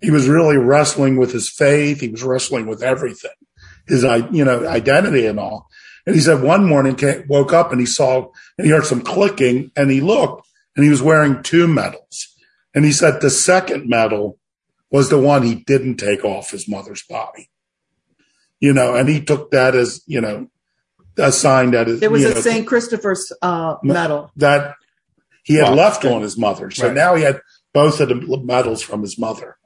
he 0.02 0.12
was 0.12 0.28
really 0.28 0.58
wrestling 0.58 1.18
with 1.18 1.32
his 1.32 1.50
faith. 1.50 2.02
He 2.02 2.10
was 2.10 2.24
wrestling 2.24 2.68
with 2.68 2.84
everything, 2.84 3.32
his 3.88 4.04
i- 4.04 4.28
you 4.32 4.44
know 4.46 4.68
identity 4.68 5.26
and 5.26 5.40
all. 5.40 5.68
And 6.06 6.16
he 6.16 6.22
said 6.22 6.42
one 6.42 6.66
morning 6.66 6.96
came, 6.96 7.24
woke 7.30 7.54
up 7.54 7.72
and 7.72 7.80
he 7.80 7.86
saw 7.86 8.30
and 8.58 8.66
he 8.66 8.72
heard 8.72 8.86
some 8.86 9.02
clicking 9.02 9.72
and 9.76 9.90
he 9.90 10.02
looked 10.02 10.46
and 10.76 10.84
he 10.84 10.90
was 10.92 11.02
wearing 11.02 11.42
two 11.44 11.68
medals. 11.68 12.28
And 12.76 12.84
he 12.84 12.92
said 12.92 13.22
the 13.22 13.30
second 13.30 13.88
medal 13.88 14.38
was 14.92 15.10
the 15.10 15.20
one 15.20 15.44
he 15.44 15.56
didn't 15.56 15.98
take 15.98 16.26
off 16.26 16.52
his 16.52 16.68
mother's 16.68 17.04
body. 17.04 17.50
You 18.60 18.74
know, 18.74 18.96
and 18.96 19.08
he 19.10 19.22
took 19.22 19.52
that 19.52 19.76
as 19.76 20.02
you 20.06 20.22
know 20.22 20.48
a 21.18 21.32
sign 21.32 21.72
that 21.72 21.88
is 21.88 22.02
It 22.02 22.12
was 22.12 22.26
a 22.26 22.34
know, 22.34 22.42
St. 22.42 22.66
Christopher's 22.68 23.32
uh, 23.42 23.76
medal. 23.84 24.32
that 24.38 24.76
he 25.44 25.56
had 25.56 25.66
Well, 25.70 25.76
left 25.76 26.06
on 26.06 26.22
his 26.22 26.38
mother. 26.38 26.72
So 26.72 26.88
right. 26.88 26.96
now 26.96 27.16
he 27.16 27.24
had 27.24 27.42
both 27.74 28.00
of 28.00 28.10
the 28.10 28.16
medals 28.44 28.82
from 28.82 29.02
his 29.02 29.18
mother. 29.20 29.58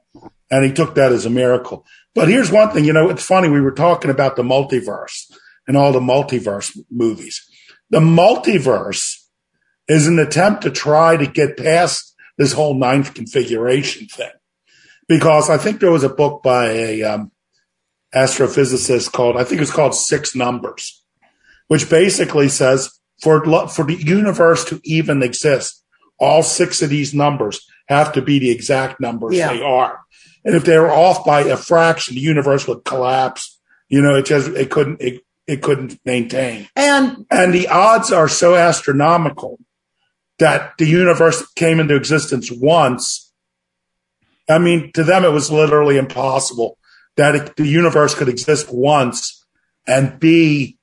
And 0.50 0.64
he 0.64 0.72
took 0.72 0.94
that 0.94 1.12
as 1.12 1.26
a 1.26 1.30
miracle. 1.30 1.84
But 2.14 2.28
here's 2.28 2.50
one 2.50 2.70
thing, 2.70 2.84
you 2.84 2.92
know, 2.92 3.10
it's 3.10 3.24
funny. 3.24 3.48
We 3.48 3.60
were 3.60 3.72
talking 3.72 4.10
about 4.10 4.36
the 4.36 4.42
multiverse 4.42 5.30
and 5.66 5.76
all 5.76 5.92
the 5.92 6.00
multiverse 6.00 6.76
movies. 6.90 7.46
The 7.90 8.00
multiverse 8.00 9.14
is 9.88 10.06
an 10.06 10.18
attempt 10.18 10.62
to 10.62 10.70
try 10.70 11.16
to 11.16 11.26
get 11.26 11.56
past 11.56 12.14
this 12.38 12.52
whole 12.52 12.74
ninth 12.74 13.14
configuration 13.14 14.06
thing. 14.06 14.30
Because 15.06 15.48
I 15.48 15.58
think 15.58 15.80
there 15.80 15.90
was 15.90 16.04
a 16.04 16.08
book 16.08 16.42
by 16.42 16.66
a 16.70 17.02
um, 17.02 17.32
astrophysicist 18.14 19.12
called, 19.12 19.36
I 19.36 19.44
think 19.44 19.60
it's 19.60 19.70
called 19.70 19.94
Six 19.94 20.34
Numbers, 20.34 21.02
which 21.68 21.88
basically 21.88 22.48
says 22.48 22.98
for 23.22 23.44
for 23.68 23.84
the 23.84 23.96
universe 23.98 24.64
to 24.66 24.80
even 24.84 25.22
exist, 25.22 25.82
all 26.18 26.42
six 26.42 26.82
of 26.82 26.90
these 26.90 27.14
numbers 27.14 27.66
have 27.88 28.12
to 28.12 28.22
be 28.22 28.38
the 28.38 28.50
exact 28.50 29.00
numbers 29.00 29.36
Yeah. 29.36 29.52
they 29.52 29.62
are. 29.62 30.00
And 30.48 30.56
if 30.56 30.64
they 30.64 30.78
were 30.78 30.90
off 30.90 31.26
by 31.26 31.42
a 31.42 31.58
fraction, 31.58 32.14
the 32.14 32.22
universe 32.22 32.66
would 32.66 32.82
collapse. 32.82 33.60
You 33.90 34.00
know, 34.00 34.14
it 34.14 34.24
just 34.24 34.48
it 34.48 34.70
couldn't 34.70 35.02
it, 35.02 35.20
it 35.46 35.60
couldn't 35.60 36.00
maintain. 36.06 36.66
And 36.74 37.26
And 37.30 37.52
the 37.52 37.68
odds 37.68 38.12
are 38.12 38.28
so 38.28 38.54
astronomical 38.54 39.58
that 40.38 40.72
the 40.78 40.86
universe 40.86 41.46
came 41.52 41.80
into 41.80 41.94
existence 41.94 42.50
once. 42.50 43.30
I 44.48 44.58
mean, 44.58 44.90
to 44.92 45.04
them, 45.04 45.22
it 45.22 45.32
was 45.32 45.50
literally 45.50 45.98
impossible 45.98 46.78
that 47.18 47.34
it, 47.34 47.56
the 47.56 47.66
universe 47.66 48.14
could 48.14 48.30
exist 48.30 48.72
once 48.72 49.44
and 49.86 50.18
be, 50.18 50.78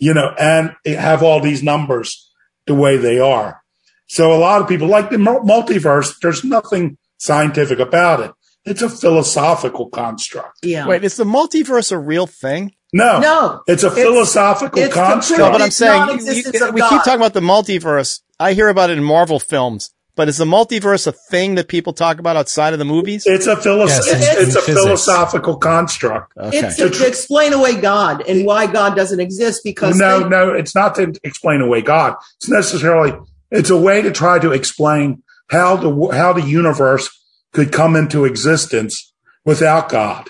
you 0.00 0.14
know, 0.14 0.34
and 0.36 0.74
have 0.84 1.22
all 1.22 1.38
these 1.38 1.62
numbers 1.62 2.28
the 2.66 2.74
way 2.74 2.96
they 2.96 3.20
are. 3.20 3.62
So 4.08 4.32
a 4.32 4.38
lot 4.38 4.60
of 4.60 4.66
people 4.66 4.88
like 4.88 5.10
the 5.10 5.16
multiverse. 5.16 6.18
There's 6.20 6.42
nothing 6.42 6.98
scientific 7.18 7.78
about 7.78 8.18
it. 8.18 8.32
It's 8.64 8.82
a 8.82 8.88
philosophical 8.88 9.88
construct. 9.88 10.58
yeah. 10.62 10.86
Wait, 10.86 11.02
is 11.04 11.16
the 11.16 11.24
multiverse 11.24 11.90
a 11.92 11.98
real 11.98 12.26
thing? 12.26 12.72
No, 12.92 13.18
No. 13.20 13.62
it's 13.66 13.84
a 13.84 13.86
It's- 13.86 14.02
philosophical 14.04 14.82
it's 14.82 14.94
to 14.94 15.00
construct. 15.00 15.38
No, 15.40 15.50
but 15.50 15.62
I'm 15.62 15.70
saying 15.70 16.20
you- 16.26 16.32
you- 16.34 16.72
we 16.72 16.80
God. 16.80 16.90
keep 16.90 16.98
talking 17.04 17.14
about 17.20 17.34
the 17.34 17.40
multiverse. 17.40 18.20
I 18.38 18.52
hear 18.52 18.68
about 18.68 18.90
it 18.90 18.98
in 18.98 19.04
Marvel 19.04 19.38
films, 19.38 19.90
but 20.16 20.28
is 20.28 20.36
the 20.38 20.44
multiverse 20.44 21.06
a 21.06 21.12
thing 21.12 21.54
that 21.54 21.68
people 21.68 21.92
talk 21.92 22.18
about 22.18 22.36
outside 22.36 22.72
of 22.72 22.78
the 22.78 22.84
movies? 22.84 23.22
It's 23.26 23.46
a 23.46 23.56
philo- 23.56 23.86
Yes, 23.86 24.06
it's, 24.08 24.10
it's 24.26 24.56
a 24.56 24.60
physics. 24.60 24.82
philosophical 24.84 25.56
construct. 25.56 26.32
Okay. 26.36 26.58
It's 26.58 26.76
to, 26.76 26.90
to 26.90 27.06
explain 27.06 27.52
away 27.52 27.76
God 27.76 28.24
and 28.28 28.44
why 28.44 28.66
God 28.66 28.96
doesn't 28.96 29.20
exist 29.20 29.62
because 29.64 29.96
No, 29.96 30.20
they- 30.20 30.28
no, 30.28 30.50
it's 30.50 30.74
not 30.74 30.96
to 30.96 31.12
explain 31.22 31.60
away 31.60 31.80
God. 31.82 32.14
It's 32.38 32.48
necessarily 32.48 33.14
it's 33.52 33.70
a 33.70 33.76
way 33.76 34.02
to 34.02 34.10
try 34.10 34.38
to 34.40 34.50
explain 34.52 35.22
how 35.48 35.76
the 35.76 36.10
how 36.16 36.32
the 36.32 36.42
universe 36.42 37.08
could 37.52 37.72
come 37.72 37.96
into 37.96 38.24
existence 38.24 39.12
without 39.44 39.88
God. 39.88 40.28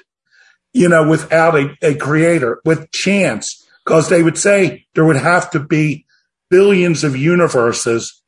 You 0.73 0.89
know, 0.89 1.09
without 1.09 1.57
a, 1.57 1.77
a 1.83 1.95
creator, 1.97 2.61
with 2.65 2.93
chance, 2.93 3.67
because 3.85 4.09
they 4.09 4.23
would 4.23 4.39
say 4.39 4.87
there 4.95 5.05
would 5.05 5.17
have 5.17 5.51
to 5.51 5.59
be 5.61 6.07
billions 6.49 7.03
of 7.03 7.17
universes 7.17 8.23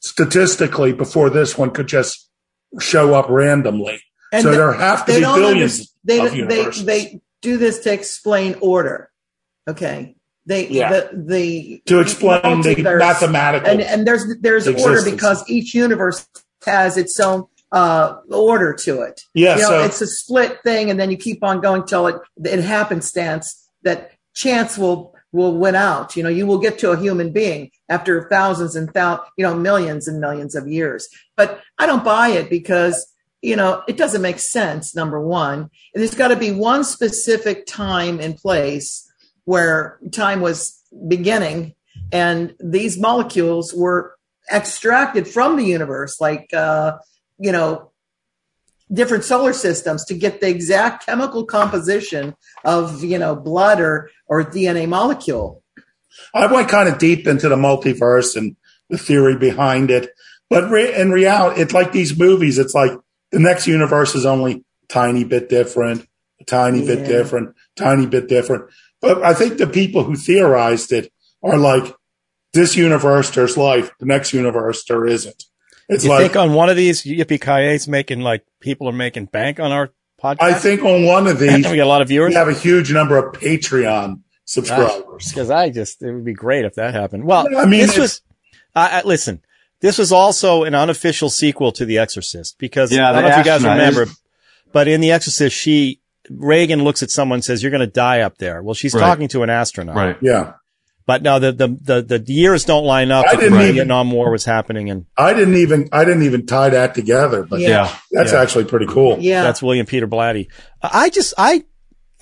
statistically 0.00 0.92
before 0.92 1.30
this 1.30 1.58
one 1.58 1.70
could 1.70 1.88
just 1.88 2.28
show 2.78 3.14
up 3.14 3.28
randomly. 3.28 4.00
and 4.32 4.42
so 4.42 4.50
they- 4.50 4.56
there 4.56 4.72
have 4.72 5.04
to 5.06 5.14
be 5.14 5.20
billions 5.20 5.92
they, 6.04 6.20
of 6.24 6.30
they, 6.30 6.36
universes. 6.38 6.84
they 6.84 7.20
do 7.42 7.56
this 7.56 7.80
to 7.80 7.92
explain 7.92 8.54
order. 8.60 9.10
Okay. 9.68 10.14
They 10.46 10.68
Yeah. 10.68 10.90
the 10.90 11.10
the 11.26 11.82
to 11.86 12.00
explain 12.00 12.62
the 12.62 12.82
mathematical. 12.98 13.68
and 13.68 13.80
and 13.82 14.06
there's 14.06 14.24
there's 14.40 14.66
order 14.66 15.02
because 15.04 15.44
each 15.48 15.74
universe 15.74 16.26
has 16.64 16.96
its 16.96 17.18
own 17.20 17.44
uh, 17.72 18.16
order 18.30 18.72
to 18.74 19.02
it. 19.02 19.22
Yeah, 19.34 19.56
you 19.56 19.62
know, 19.62 19.68
so- 19.68 19.84
it's 19.84 20.00
a 20.00 20.06
split 20.06 20.62
thing, 20.62 20.90
and 20.90 20.98
then 20.98 21.10
you 21.10 21.16
keep 21.16 21.42
on 21.44 21.60
going 21.60 21.86
till 21.86 22.06
it 22.06 22.16
it 22.44 22.60
happenstance 22.62 23.68
that 23.82 24.12
chance 24.34 24.76
will 24.78 25.14
will 25.32 25.56
win 25.56 25.74
out. 25.74 26.16
You 26.16 26.22
know, 26.22 26.28
you 26.28 26.46
will 26.46 26.58
get 26.58 26.78
to 26.80 26.90
a 26.90 26.96
human 26.96 27.32
being 27.32 27.70
after 27.88 28.28
thousands 28.28 28.74
and 28.74 28.88
thou, 28.92 29.24
you 29.36 29.44
know, 29.44 29.54
millions 29.54 30.08
and 30.08 30.20
millions 30.20 30.54
of 30.54 30.66
years. 30.66 31.08
But 31.36 31.60
I 31.78 31.86
don't 31.86 32.04
buy 32.04 32.28
it 32.30 32.50
because 32.50 33.06
you 33.42 33.56
know 33.56 33.82
it 33.88 33.96
doesn't 33.96 34.22
make 34.22 34.38
sense. 34.38 34.94
Number 34.94 35.20
one, 35.20 35.70
and 35.94 36.00
there's 36.02 36.14
got 36.14 36.28
to 36.28 36.36
be 36.36 36.52
one 36.52 36.84
specific 36.84 37.66
time 37.66 38.20
and 38.20 38.36
place 38.36 39.06
where 39.44 39.98
time 40.12 40.40
was 40.40 40.78
beginning, 41.08 41.74
and 42.12 42.54
these 42.60 42.98
molecules 42.98 43.72
were 43.72 44.16
extracted 44.52 45.28
from 45.28 45.56
the 45.56 45.64
universe, 45.64 46.20
like 46.20 46.52
uh, 46.52 46.98
you 47.40 47.52
know 47.52 47.90
different 48.92 49.24
solar 49.24 49.52
systems 49.52 50.04
to 50.04 50.14
get 50.14 50.40
the 50.40 50.48
exact 50.48 51.06
chemical 51.06 51.44
composition 51.44 52.34
of 52.64 53.02
you 53.02 53.18
know 53.18 53.34
blood 53.34 53.80
or 53.80 54.10
or 54.26 54.44
DNA 54.44 54.88
molecule. 54.88 55.62
I 56.34 56.52
went 56.52 56.68
kind 56.68 56.88
of 56.88 56.98
deep 56.98 57.26
into 57.26 57.48
the 57.48 57.56
multiverse 57.56 58.36
and 58.36 58.56
the 58.88 58.98
theory 58.98 59.36
behind 59.36 59.90
it. 59.90 60.10
But 60.48 60.68
re- 60.70 60.94
in 60.94 61.12
reality, 61.12 61.60
it's 61.60 61.72
like 61.72 61.92
these 61.92 62.18
movies. 62.18 62.58
It's 62.58 62.74
like 62.74 62.92
the 63.30 63.38
next 63.38 63.66
universe 63.66 64.14
is 64.14 64.26
only 64.26 64.64
a 64.82 64.86
tiny 64.88 65.24
bit 65.24 65.48
different, 65.48 66.06
a 66.40 66.44
tiny 66.44 66.84
bit 66.84 67.06
different, 67.06 67.54
tiny 67.76 68.06
bit 68.06 68.28
different. 68.28 68.64
But 69.00 69.22
I 69.22 69.32
think 69.32 69.58
the 69.58 69.68
people 69.68 70.02
who 70.02 70.16
theorized 70.16 70.92
it 70.92 71.12
are 71.42 71.56
like, 71.56 71.94
this 72.52 72.76
universe, 72.76 73.30
there's 73.30 73.56
life. 73.56 73.92
The 74.00 74.06
next 74.06 74.32
universe, 74.32 74.84
there 74.84 75.06
isn't. 75.06 75.44
It's 75.90 76.04
you 76.04 76.10
like, 76.10 76.20
think 76.22 76.36
on 76.36 76.54
one 76.54 76.68
of 76.68 76.76
these 76.76 77.02
Yippee 77.02 77.40
Ki 77.84 77.90
making 77.90 78.20
like 78.20 78.44
people 78.60 78.88
are 78.88 78.92
making 78.92 79.26
bank 79.26 79.58
on 79.60 79.72
our 79.72 79.90
podcast? 80.22 80.36
I 80.40 80.54
think 80.54 80.82
on 80.84 81.04
one 81.04 81.26
of 81.26 81.38
these, 81.38 81.66
we 81.70 81.76
got 81.76 81.84
a 81.84 81.86
lot 81.86 82.02
of 82.02 82.08
viewers. 82.08 82.30
we 82.30 82.34
have 82.36 82.48
a 82.48 82.54
huge 82.54 82.92
number 82.92 83.16
of 83.16 83.34
Patreon 83.34 84.20
subscribers. 84.44 85.28
Because 85.30 85.50
I 85.50 85.70
just, 85.70 86.02
it 86.02 86.12
would 86.12 86.24
be 86.24 86.32
great 86.34 86.64
if 86.64 86.74
that 86.74 86.94
happened. 86.94 87.24
Well, 87.24 87.46
I 87.56 87.66
mean, 87.66 87.80
this 87.80 87.98
was, 87.98 88.20
I, 88.74 89.00
I, 89.00 89.02
listen, 89.04 89.42
this 89.80 89.98
was 89.98 90.12
also 90.12 90.64
an 90.64 90.74
unofficial 90.74 91.30
sequel 91.30 91.72
to 91.72 91.84
The 91.84 91.98
Exorcist 91.98 92.58
because 92.58 92.92
Yeah, 92.92 93.08
I 93.10 93.12
don't 93.12 93.22
know 93.22 93.28
if 93.30 93.36
you 93.38 93.44
guys 93.44 93.62
remember, 93.62 94.02
is- 94.04 94.20
but 94.72 94.88
in 94.88 95.00
The 95.00 95.10
Exorcist, 95.12 95.56
she, 95.56 96.00
Regan 96.28 96.84
looks 96.84 97.02
at 97.02 97.10
someone 97.10 97.38
and 97.38 97.44
says, 97.44 97.62
you're 97.62 97.70
going 97.72 97.80
to 97.80 97.86
die 97.88 98.20
up 98.20 98.38
there. 98.38 98.62
Well, 98.62 98.74
she's 98.74 98.94
Right. 98.94 99.00
talking 99.00 99.26
to 99.28 99.42
an 99.42 99.50
astronaut. 99.50 99.96
Right. 99.96 100.16
Yeah. 100.20 100.52
But 101.06 101.22
no, 101.22 101.38
the, 101.40 101.50
the, 101.52 101.68
the, 101.68 102.18
the 102.18 102.32
years 102.32 102.64
don't 102.64 102.84
line 102.84 103.10
up. 103.10 103.26
I 103.26 103.34
didn't 103.34 103.54
the 103.54 103.62
even- 103.62 103.74
Vietnam 103.74 104.10
War 104.12 104.30
was 104.30 104.44
happening 104.44 104.90
and 104.90 105.06
I 105.16 105.34
didn't 105.34 105.56
even, 105.56 105.88
I 105.92 106.04
didn't 106.04 106.22
even 106.22 106.46
tie 106.46 106.68
that 106.70 106.94
together, 106.94 107.42
but 107.42 107.58
Yeah. 107.60 107.68
Yeah. 107.86 107.96
that's 108.12 108.32
Yeah. 108.32 108.40
actually 108.42 108.64
pretty 108.66 108.86
cool. 108.86 109.16
Yeah, 109.18 109.42
that's 109.42 109.62
William 109.62 109.86
Peter 109.86 110.06
Blatty. 110.06 110.46
I 110.82 111.10
just, 111.10 111.34
I, 111.36 111.64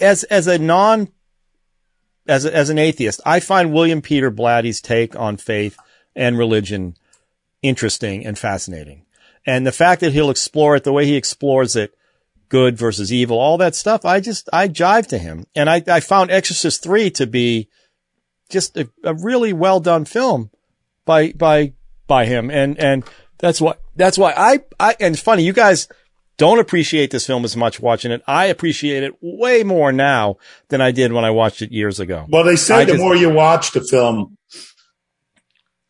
as, 0.00 0.24
as 0.24 0.46
a 0.46 0.58
non, 0.58 1.08
as, 2.26 2.44
a, 2.46 2.54
as 2.54 2.70
an 2.70 2.78
atheist, 2.78 3.20
I 3.26 3.40
find 3.40 3.72
William 3.74 4.00
Peter 4.00 4.30
Blatty's 4.30 4.80
take 4.80 5.14
on 5.18 5.36
faith 5.36 5.76
and 6.16 6.38
religion 6.38 6.94
interesting 7.62 8.24
and 8.24 8.38
fascinating. 8.38 9.04
And 9.46 9.66
the 9.66 9.72
fact 9.72 10.00
that 10.00 10.12
he'll 10.12 10.30
explore 10.30 10.76
it 10.76 10.84
the 10.84 10.92
way 10.92 11.04
he 11.06 11.16
explores 11.16 11.74
it, 11.76 11.92
good 12.48 12.78
versus 12.78 13.12
evil, 13.12 13.38
all 13.38 13.58
that 13.58 13.74
stuff, 13.74 14.04
I 14.04 14.20
just, 14.20 14.48
I 14.52 14.68
jive 14.68 15.06
to 15.08 15.18
him. 15.18 15.44
And 15.54 15.68
I, 15.68 15.82
I 15.86 16.00
found 16.00 16.30
Exorcist 16.30 16.82
3 16.82 17.10
to 17.12 17.26
be 17.26 17.68
just 18.48 18.76
a, 18.76 18.88
a 19.04 19.14
really 19.14 19.52
well 19.52 19.80
done 19.80 20.04
film 20.04 20.50
by, 21.04 21.32
by, 21.32 21.72
by 22.06 22.24
him. 22.26 22.50
And, 22.50 22.78
and 22.78 23.04
that's 23.38 23.60
why, 23.60 23.74
that's 23.96 24.16
why 24.18 24.32
I, 24.36 24.60
I, 24.80 24.96
and 25.00 25.14
it's 25.14 25.22
funny, 25.22 25.42
you 25.44 25.52
guys 25.52 25.88
don't 26.38 26.58
appreciate 26.60 27.10
this 27.10 27.26
film 27.26 27.44
as 27.44 27.56
much 27.56 27.80
watching 27.80 28.12
it. 28.12 28.22
I 28.26 28.46
appreciate 28.46 29.02
it 29.02 29.14
way 29.20 29.64
more 29.64 29.90
now 29.92 30.36
than 30.68 30.80
I 30.80 30.92
did 30.92 31.12
when 31.12 31.24
I 31.24 31.30
watched 31.30 31.62
it 31.62 31.72
years 31.72 31.98
ago. 32.00 32.26
Well, 32.28 32.44
they 32.44 32.56
say 32.56 32.76
I 32.76 32.84
the 32.84 32.92
just- 32.92 33.02
more 33.02 33.16
you 33.16 33.30
watch 33.30 33.72
the 33.72 33.80
film, 33.82 34.36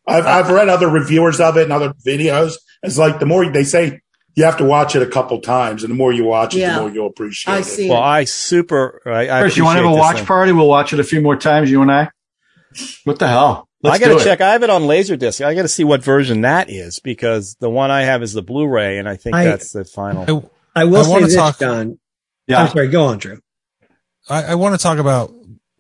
I've, 0.07 0.25
uh, 0.25 0.29
I've 0.31 0.49
read 0.51 0.69
other 0.69 0.89
reviewers 0.89 1.41
of 1.41 1.57
it 1.59 1.65
and 1.65 1.73
other 1.73 1.93
videos. 2.07 2.55
It's 2.83 2.97
like 2.97 3.19
the 3.21 3.27
more 3.27 3.51
they 3.51 3.65
say 3.65 4.01
you 4.37 4.45
have 4.45 4.57
to 4.59 4.65
watch 4.65 4.95
it 4.97 5.03
a 5.03 5.07
couple 5.07 5.41
times, 5.41 5.83
and 5.85 5.91
the 5.91 5.97
more 5.97 6.13
you 6.13 6.25
watch 6.25 6.55
it, 6.55 6.61
Yeah. 6.61 6.77
the 6.77 6.81
more 6.83 6.91
you'll 6.91 7.07
appreciate 7.09 7.53
I 7.53 7.59
it. 7.59 7.65
see. 7.65 7.89
Well, 7.91 8.01
I 8.01 8.25
super, 8.25 9.03
I, 9.05 9.29
I 9.29 9.41
Chris, 9.43 9.57
you 9.57 9.65
want 9.65 9.79
to 9.79 9.83
have 9.85 9.93
a 9.93 9.97
watch 9.97 10.17
thing. 10.19 10.27
party? 10.27 10.53
We'll 10.53 10.69
watch 10.69 10.93
it 10.93 11.01
a 11.01 11.05
few 11.05 11.21
more 11.21 11.37
times, 11.37 11.71
you 11.71 11.83
and 11.83 11.91
I. 11.91 12.09
What 13.05 13.19
the 13.19 13.29
hell? 13.29 13.69
Let's 13.83 13.97
I 13.97 14.07
got 14.07 14.19
to 14.19 14.25
check. 14.25 14.41
I 14.41 14.53
have 14.53 14.63
it 14.63 14.71
on 14.71 14.83
Laserdisc. 14.83 15.45
I 15.45 15.55
got 15.55 15.63
to 15.63 15.69
see 15.69 15.85
what 15.85 16.03
version 16.03 16.41
that 16.41 16.69
is 16.69 16.99
because 16.99 17.57
the 17.61 17.71
one 17.71 17.91
I 17.91 18.03
have 18.03 18.23
is 18.23 18.33
the 18.33 18.43
Blu-ray, 18.43 18.99
and 18.99 19.09
I 19.09 19.17
think 19.17 19.37
I- 19.37 19.45
that's 19.45 19.73
the 19.73 19.85
final. 19.85 20.53
I, 20.75 20.83
I 20.83 20.85
will 20.85 20.99
I 21.01 21.03
say 21.19 21.25
this, 21.25 21.35
talk- 21.35 21.59
John. 21.59 21.99
Yeah. 22.47 22.63
I'm 22.63 22.69
sorry. 22.71 22.89
Go 22.89 23.05
on, 23.07 23.19
Drew. 23.19 23.41
I, 24.29 24.45
I 24.45 24.55
want 24.57 24.75
to 24.75 24.83
talk 24.83 24.99
about 24.99 25.33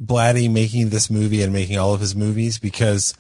Blatty 0.03 0.51
making 0.51 0.91
this 0.91 1.11
movie 1.11 1.43
and 1.43 1.53
making 1.53 1.79
all 1.79 1.95
of 1.95 2.01
his 2.01 2.15
movies 2.15 2.59
because 2.59 3.15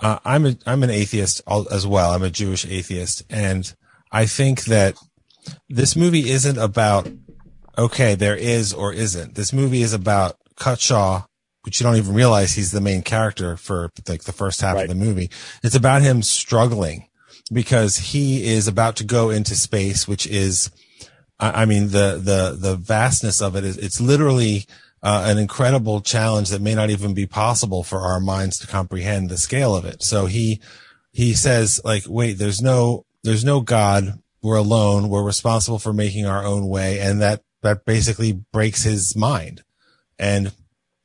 uh, 0.00 0.18
I'm 0.24 0.46
a 0.46 0.56
I'm 0.66 0.82
an 0.82 0.90
atheist 0.90 1.42
as 1.70 1.86
well. 1.86 2.12
I'm 2.12 2.22
a 2.22 2.30
Jewish 2.30 2.64
atheist, 2.66 3.24
and 3.30 3.72
I 4.10 4.26
think 4.26 4.64
that 4.64 4.96
this 5.68 5.96
movie 5.96 6.30
isn't 6.30 6.58
about 6.58 7.08
okay, 7.78 8.14
there 8.14 8.36
is 8.36 8.72
or 8.72 8.92
isn't. 8.92 9.34
This 9.34 9.52
movie 9.52 9.82
is 9.82 9.92
about 9.92 10.36
Cutshaw, 10.56 11.26
which 11.62 11.80
you 11.80 11.84
don't 11.84 11.96
even 11.96 12.14
realize 12.14 12.52
he's 12.54 12.72
the 12.72 12.80
main 12.80 13.02
character 13.02 13.56
for 13.56 13.90
like 14.08 14.24
the 14.24 14.32
first 14.32 14.60
half 14.60 14.74
Right. 14.76 14.82
of 14.84 14.88
the 14.88 15.04
movie. 15.04 15.30
It's 15.62 15.74
about 15.76 16.02
him 16.02 16.22
struggling 16.22 17.08
because 17.52 17.96
he 17.96 18.44
is 18.44 18.68
about 18.68 18.96
to 18.96 19.04
go 19.04 19.30
into 19.30 19.54
space, 19.54 20.06
which 20.08 20.26
is 20.26 20.70
I 21.40 21.64
mean, 21.64 21.88
the, 21.88 22.20
the, 22.22 22.56
the 22.56 22.76
vastness 22.76 23.42
of 23.42 23.56
it 23.56 23.64
is, 23.64 23.76
it's 23.76 24.00
literally, 24.00 24.64
uh, 25.02 25.24
an 25.26 25.38
incredible 25.38 26.00
challenge 26.00 26.50
that 26.50 26.62
may 26.62 26.76
not 26.76 26.88
even 26.88 27.14
be 27.14 27.26
possible 27.26 27.82
for 27.82 28.02
our 28.02 28.20
minds 28.20 28.60
to 28.60 28.68
comprehend 28.68 29.28
the 29.28 29.36
scale 29.36 29.74
of 29.74 29.84
it. 29.84 30.04
So 30.04 30.26
he, 30.26 30.60
he 31.10 31.34
says 31.34 31.80
like, 31.84 32.04
wait, 32.06 32.34
there's 32.34 32.62
no, 32.62 33.04
there's 33.24 33.44
no 33.44 33.60
God. 33.60 34.20
We're 34.40 34.56
alone. 34.56 35.08
We're 35.08 35.24
responsible 35.24 35.80
for 35.80 35.92
making 35.92 36.26
our 36.26 36.44
own 36.44 36.68
way. 36.68 37.00
And 37.00 37.20
that, 37.20 37.42
that 37.62 37.84
basically 37.84 38.32
breaks 38.52 38.84
his 38.84 39.16
mind. 39.16 39.64
And 40.20 40.52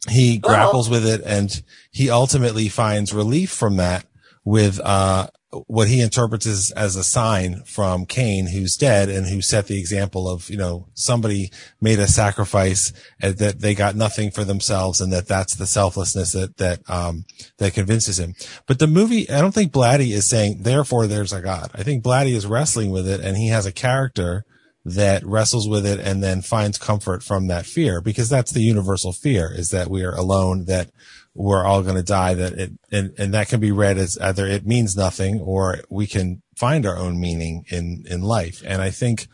he 0.09 0.37
grapples 0.37 0.89
with 0.89 1.05
it 1.05 1.21
and 1.25 1.61
he 1.91 2.09
ultimately 2.09 2.69
finds 2.69 3.13
relief 3.13 3.51
from 3.51 3.77
that 3.77 4.05
with, 4.43 4.79
uh, 4.79 5.27
what 5.67 5.87
he 5.87 6.01
interprets 6.01 6.45
as, 6.45 6.71
as 6.71 6.95
a 6.95 7.03
sign 7.03 7.63
from 7.63 8.05
Kane, 8.05 8.47
who's 8.47 8.75
dead 8.75 9.09
and 9.09 9.25
who 9.27 9.41
set 9.41 9.67
the 9.67 9.79
example 9.79 10.29
of, 10.29 10.49
you 10.49 10.57
know, 10.57 10.87
somebody 10.93 11.51
made 11.79 11.99
a 11.99 12.07
sacrifice 12.07 12.91
and 13.21 13.37
that 13.37 13.59
they 13.61 13.73
got 13.73 13.95
nothing 13.95 14.29
for 14.29 14.43
themselves 14.43 14.99
and 14.99 15.11
that 15.13 15.27
that's 15.27 15.55
the 15.55 15.65
selflessness 15.65 16.33
that, 16.33 16.57
that, 16.57 16.89
um, 16.89 17.25
that 17.57 17.73
convinces 17.73 18.19
him. 18.19 18.35
But 18.65 18.79
the 18.79 18.87
movie, 18.87 19.29
I 19.29 19.39
don't 19.39 19.53
think 19.53 19.71
Blatty 19.71 20.11
is 20.11 20.27
saying, 20.27 20.63
therefore 20.63 21.07
there's 21.07 21.33
a 21.33 21.41
God. 21.41 21.71
I 21.73 21.83
think 21.83 22.03
Blatty 22.03 22.33
is 22.33 22.45
wrestling 22.45 22.91
with 22.91 23.07
it 23.07 23.21
and 23.21 23.37
he 23.37 23.47
has 23.47 23.65
a 23.65 23.71
character 23.71 24.45
that 24.87 25.25
wrestles 25.25 25.67
with 25.67 25.85
it 25.85 25.99
and 25.99 26.23
then 26.23 26.41
finds 26.41 26.77
comfort 26.77 27.21
from 27.21 27.47
that 27.47 27.65
fear 27.65 27.99
because 27.99 28.29
that's 28.29 28.53
the 28.53 28.61
universal 28.61 29.11
fear 29.11 29.51
is 29.53 29.69
that 29.69 29.89
we 29.89 30.01
are 30.01 30.15
alone, 30.15 30.63
that 30.65 30.89
we're 31.33 31.65
all 31.65 31.83
going 31.83 31.97
to 31.97 32.03
die, 32.03 32.33
that 32.33 32.53
it, 32.53 32.71
and, 32.89 33.13
and 33.17 33.33
that 33.33 33.49
can 33.49 33.59
be 33.59 33.71
read 33.71 33.97
as 33.97 34.17
either 34.19 34.47
it 34.47 34.65
means 34.65 34.95
nothing 34.95 35.41
or 35.41 35.79
we 35.89 36.07
can 36.07 36.41
find 36.55 36.85
our 36.85 36.97
own 36.97 37.19
meaning 37.19 37.65
in, 37.67 38.05
in 38.09 38.21
life. 38.21 38.63
And 38.65 38.81
I 38.81 38.89
think, 38.91 39.27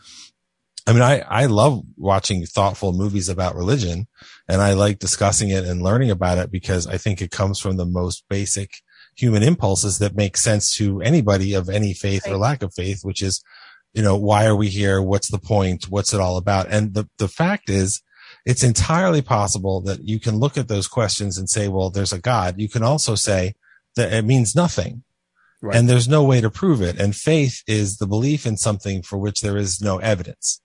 I 0.88 0.92
mean, 0.92 1.02
I, 1.02 1.20
I 1.20 1.46
love 1.46 1.82
watching 1.96 2.44
thoughtful 2.44 2.92
movies 2.92 3.28
about 3.28 3.54
religion 3.54 4.08
and 4.48 4.60
I 4.60 4.72
like 4.72 4.98
discussing 4.98 5.50
it 5.50 5.64
and 5.64 5.82
learning 5.82 6.10
about 6.10 6.38
it 6.38 6.50
because 6.50 6.88
I 6.88 6.98
think 6.98 7.22
it 7.22 7.30
comes 7.30 7.60
from 7.60 7.76
the 7.76 7.86
most 7.86 8.24
basic 8.28 8.72
human 9.16 9.44
impulses 9.44 9.98
that 9.98 10.16
make 10.16 10.36
sense 10.36 10.74
to 10.78 11.00
anybody 11.00 11.54
of 11.54 11.68
any 11.68 11.94
faith 11.94 12.26
or 12.26 12.36
lack 12.36 12.64
of 12.64 12.74
faith, 12.74 13.04
which 13.04 13.22
is, 13.22 13.40
you 13.94 14.02
know, 14.02 14.16
why 14.16 14.44
are 14.44 14.56
we 14.56 14.68
here? 14.68 15.00
What's 15.00 15.30
the 15.30 15.38
point? 15.38 15.84
What's 15.88 16.12
it 16.12 16.20
all 16.20 16.36
about? 16.36 16.66
And 16.68 16.94
the, 16.94 17.08
the 17.18 17.28
fact 17.28 17.70
is, 17.70 18.02
it's 18.44 18.62
entirely 18.62 19.22
possible 19.22 19.80
that 19.82 20.06
you 20.06 20.20
can 20.20 20.38
look 20.38 20.58
at 20.58 20.68
those 20.68 20.88
questions 20.88 21.38
and 21.38 21.48
say, 21.48 21.68
well, 21.68 21.88
there's 21.88 22.12
a 22.12 22.20
God. 22.20 22.56
You 22.58 22.68
can 22.68 22.82
also 22.82 23.14
say 23.14 23.54
that 23.96 24.12
it 24.12 24.24
means 24.24 24.54
nothing. 24.54 25.04
Right. 25.62 25.76
And 25.76 25.88
there's 25.88 26.08
no 26.08 26.22
way 26.24 26.42
to 26.42 26.50
prove 26.50 26.82
it. 26.82 27.00
And 27.00 27.16
faith 27.16 27.62
is 27.66 27.96
the 27.96 28.06
belief 28.06 28.44
in 28.44 28.58
something 28.58 29.02
for 29.02 29.16
which 29.16 29.40
there 29.40 29.56
is 29.56 29.80
no 29.80 29.96
evidence. 29.98 30.60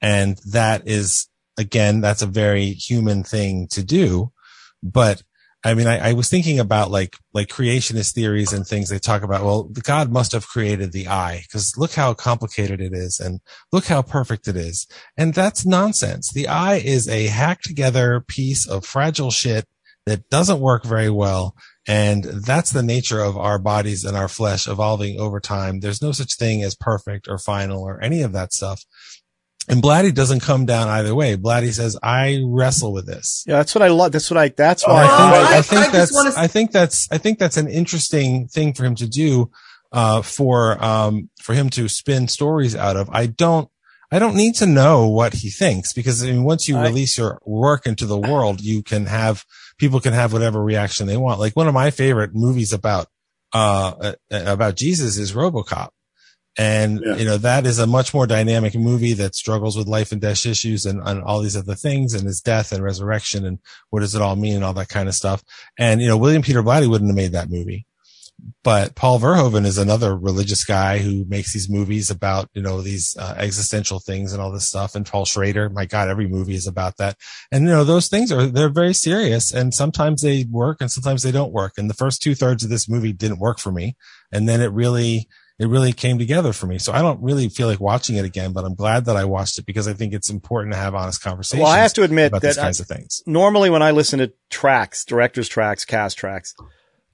And 0.00 0.38
that 0.50 0.88
is, 0.88 1.28
again, 1.58 2.00
that's 2.00 2.22
a 2.22 2.26
very 2.26 2.70
human 2.70 3.24
thing 3.24 3.66
to 3.72 3.82
do. 3.82 4.32
But 4.82 5.22
I 5.64 5.74
mean, 5.74 5.88
I, 5.88 6.10
I 6.10 6.12
was 6.12 6.28
thinking 6.28 6.60
about 6.60 6.90
like, 6.90 7.16
like 7.34 7.48
creationist 7.48 8.14
theories 8.14 8.52
and 8.52 8.64
things 8.64 8.88
they 8.88 9.00
talk 9.00 9.22
about. 9.22 9.44
Well, 9.44 9.64
God 9.82 10.12
must 10.12 10.32
have 10.32 10.46
created 10.46 10.92
the 10.92 11.08
eye 11.08 11.42
because 11.42 11.76
look 11.76 11.92
how 11.92 12.14
complicated 12.14 12.80
it 12.80 12.92
is 12.92 13.18
and 13.18 13.40
look 13.72 13.86
how 13.86 14.02
perfect 14.02 14.46
it 14.46 14.56
is. 14.56 14.86
And 15.16 15.34
that's 15.34 15.66
nonsense. 15.66 16.30
The 16.30 16.46
eye 16.46 16.76
is 16.76 17.08
a 17.08 17.26
hacked 17.26 17.64
together 17.64 18.20
piece 18.20 18.68
of 18.68 18.84
fragile 18.84 19.32
shit 19.32 19.66
that 20.06 20.30
doesn't 20.30 20.60
work 20.60 20.84
very 20.84 21.10
well. 21.10 21.54
And 21.86 22.24
that's 22.24 22.70
the 22.70 22.82
nature 22.82 23.20
of 23.20 23.36
our 23.36 23.58
bodies 23.58 24.04
and 24.04 24.16
our 24.16 24.28
flesh 24.28 24.68
evolving 24.68 25.18
over 25.18 25.40
time. 25.40 25.80
There's 25.80 26.02
no 26.02 26.12
such 26.12 26.36
thing 26.36 26.62
as 26.62 26.74
perfect 26.74 27.26
or 27.28 27.38
final 27.38 27.82
or 27.82 28.00
any 28.00 28.22
of 28.22 28.32
that 28.32 28.52
stuff. 28.52 28.84
And 29.68 29.82
Blatty 29.82 30.14
doesn't 30.14 30.40
come 30.40 30.64
down 30.66 30.88
either 30.88 31.14
way. 31.14 31.36
Blatty 31.36 31.72
says, 31.72 31.98
I 32.02 32.42
wrestle 32.46 32.92
with 32.92 33.06
this. 33.06 33.44
Yeah, 33.46 33.56
that's 33.56 33.74
what 33.74 33.82
I 33.82 33.88
love. 33.88 34.12
That's 34.12 34.30
what 34.30 34.38
I, 34.38 34.48
that's 34.48 34.86
why 34.86 35.04
I 35.04 35.06
think, 35.06 35.20
Oh, 35.20 35.24
I, 35.54 35.58
I- 35.58 35.62
think 35.62 35.80
I 35.82 35.90
that's, 35.90 36.12
wanna 36.14 36.28
s- 36.30 36.36
I 36.38 36.46
think 36.46 36.72
that's, 36.72 37.08
I 37.12 37.18
think 37.18 37.38
that's 37.38 37.56
an 37.56 37.68
interesting 37.68 38.48
thing 38.48 38.72
for 38.72 38.84
him 38.84 38.94
to 38.96 39.06
do, 39.06 39.50
uh, 39.92 40.22
for, 40.22 40.82
um, 40.84 41.30
for 41.42 41.54
him 41.54 41.68
to 41.70 41.88
spin 41.88 42.28
stories 42.28 42.74
out 42.74 42.96
of. 42.96 43.10
I 43.10 43.26
don't, 43.26 43.68
I 44.10 44.18
don't 44.18 44.36
need 44.36 44.54
to 44.56 44.66
know 44.66 45.06
what 45.06 45.34
he 45.34 45.50
thinks 45.50 45.92
because 45.92 46.22
I 46.24 46.28
mean, 46.28 46.44
once 46.44 46.66
you 46.66 46.78
I- 46.78 46.84
release 46.84 47.18
your 47.18 47.38
work 47.44 47.86
into 47.86 48.06
the 48.06 48.18
world, 48.18 48.60
you 48.62 48.82
can 48.82 49.04
have, 49.06 49.44
people 49.78 50.00
can 50.00 50.14
have 50.14 50.32
whatever 50.32 50.62
reaction 50.64 51.06
they 51.06 51.16
want. 51.18 51.40
Like 51.40 51.54
one 51.56 51.68
of 51.68 51.74
my 51.74 51.90
favorite 51.90 52.30
movies 52.34 52.72
about, 52.72 53.08
uh, 53.52 53.92
uh, 54.02 54.12
about 54.30 54.76
Jesus 54.76 55.18
is 55.18 55.32
Robocop. 55.34 55.90
And, 56.58 57.00
Yeah. 57.04 57.16
you 57.16 57.24
know, 57.24 57.38
that 57.38 57.66
is 57.66 57.78
a 57.78 57.86
much 57.86 58.12
more 58.12 58.26
dynamic 58.26 58.74
movie 58.74 59.12
that 59.14 59.36
struggles 59.36 59.76
with 59.78 59.86
life 59.86 60.10
and 60.10 60.20
death 60.20 60.44
issues 60.44 60.84
and, 60.84 61.00
and 61.04 61.22
all 61.22 61.40
these 61.40 61.56
other 61.56 61.76
things 61.76 62.14
and 62.14 62.26
his 62.26 62.40
death 62.40 62.72
and 62.72 62.82
resurrection 62.82 63.46
and 63.46 63.60
what 63.90 64.00
does 64.00 64.16
it 64.16 64.22
all 64.22 64.34
mean 64.34 64.56
and 64.56 64.64
all 64.64 64.74
that 64.74 64.88
kind 64.88 65.08
of 65.08 65.14
stuff. 65.14 65.44
And, 65.78 66.02
you 66.02 66.08
know, 66.08 66.16
William 66.16 66.42
Peter 66.42 66.62
Blatty 66.62 66.88
wouldn't 66.90 67.10
have 67.10 67.16
made 67.16 67.32
that 67.32 67.48
movie. 67.48 67.86
But 68.62 68.94
Paul 68.94 69.18
Verhoeven 69.18 69.66
is 69.66 69.78
another 69.78 70.16
religious 70.16 70.64
guy 70.64 70.98
who 70.98 71.24
makes 71.24 71.52
these 71.52 71.68
movies 71.68 72.08
about, 72.08 72.48
you 72.54 72.62
know, 72.62 72.80
these 72.82 73.16
uh, 73.18 73.34
existential 73.36 73.98
things 73.98 74.32
and 74.32 74.40
all 74.40 74.52
this 74.52 74.68
stuff. 74.68 74.94
And 74.94 75.04
Paul 75.04 75.24
Schrader, 75.24 75.68
my 75.68 75.86
God, 75.86 76.08
every 76.08 76.28
movie 76.28 76.54
is 76.54 76.66
about 76.66 76.98
that. 76.98 77.16
And, 77.50 77.64
you 77.64 77.70
know, 77.70 77.82
those 77.84 78.06
things 78.08 78.30
are, 78.30 78.46
they're 78.46 78.68
very 78.68 78.94
serious 78.94 79.52
and 79.52 79.74
sometimes 79.74 80.22
they 80.22 80.44
work 80.48 80.78
and 80.80 80.90
sometimes 80.90 81.24
they 81.24 81.32
don't 81.32 81.52
work. 81.52 81.74
And 81.78 81.90
the 81.90 81.94
first 81.94 82.22
two 82.22 82.36
thirds 82.36 82.62
of 82.62 82.70
this 82.70 82.88
movie 82.88 83.12
didn't 83.12 83.40
work 83.40 83.58
for 83.58 83.72
me. 83.72 83.96
And 84.30 84.48
then 84.48 84.60
it 84.60 84.70
really, 84.72 85.28
it 85.58 85.66
really 85.66 85.92
came 85.92 86.18
together 86.18 86.52
for 86.52 86.66
me. 86.66 86.78
So 86.78 86.92
I 86.92 87.02
don't 87.02 87.20
really 87.22 87.48
feel 87.48 87.66
like 87.66 87.80
watching 87.80 88.16
it 88.16 88.24
again, 88.24 88.52
but 88.52 88.64
I'm 88.64 88.74
glad 88.74 89.06
that 89.06 89.16
I 89.16 89.24
watched 89.24 89.58
it 89.58 89.66
because 89.66 89.88
I 89.88 89.92
think 89.92 90.12
it's 90.12 90.30
important 90.30 90.72
to 90.74 90.78
have 90.78 90.94
honest 90.94 91.22
conversations. 91.22 91.62
Well, 91.64 91.72
I 91.72 91.78
have 91.78 91.92
to 91.94 92.04
admit 92.04 92.28
about 92.28 92.42
that 92.42 92.48
these 92.48 92.58
I- 92.58 92.62
kinds 92.62 92.80
of 92.80 92.86
things. 92.86 93.22
normally 93.26 93.68
when 93.70 93.82
I 93.82 93.90
listen 93.90 94.20
to 94.20 94.32
tracks, 94.50 95.04
director's 95.04 95.48
tracks, 95.48 95.84
cast 95.84 96.16
tracks, 96.16 96.54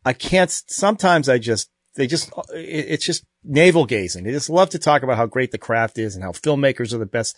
I 0.05 0.13
can't, 0.13 0.51
sometimes 0.51 1.29
I 1.29 1.39
just, 1.39 1.71
they 1.97 2.07
just, 2.07 2.31
it, 2.53 2.87
it's 2.89 3.05
just 3.07 3.25
navel 3.43 3.87
gazing. 3.87 4.25
They 4.25 4.33
just 4.33 4.51
love 4.51 4.69
to 4.71 4.79
talk 4.79 5.03
about 5.03 5.17
how 5.17 5.27
great 5.27 5.51
the 5.51 5.59
craft 5.59 5.97
is 5.99 6.15
and 6.15 6.23
how 6.25 6.33
filmmakers 6.33 6.93
are 6.93 6.99
the 6.99 7.07
best. 7.07 7.37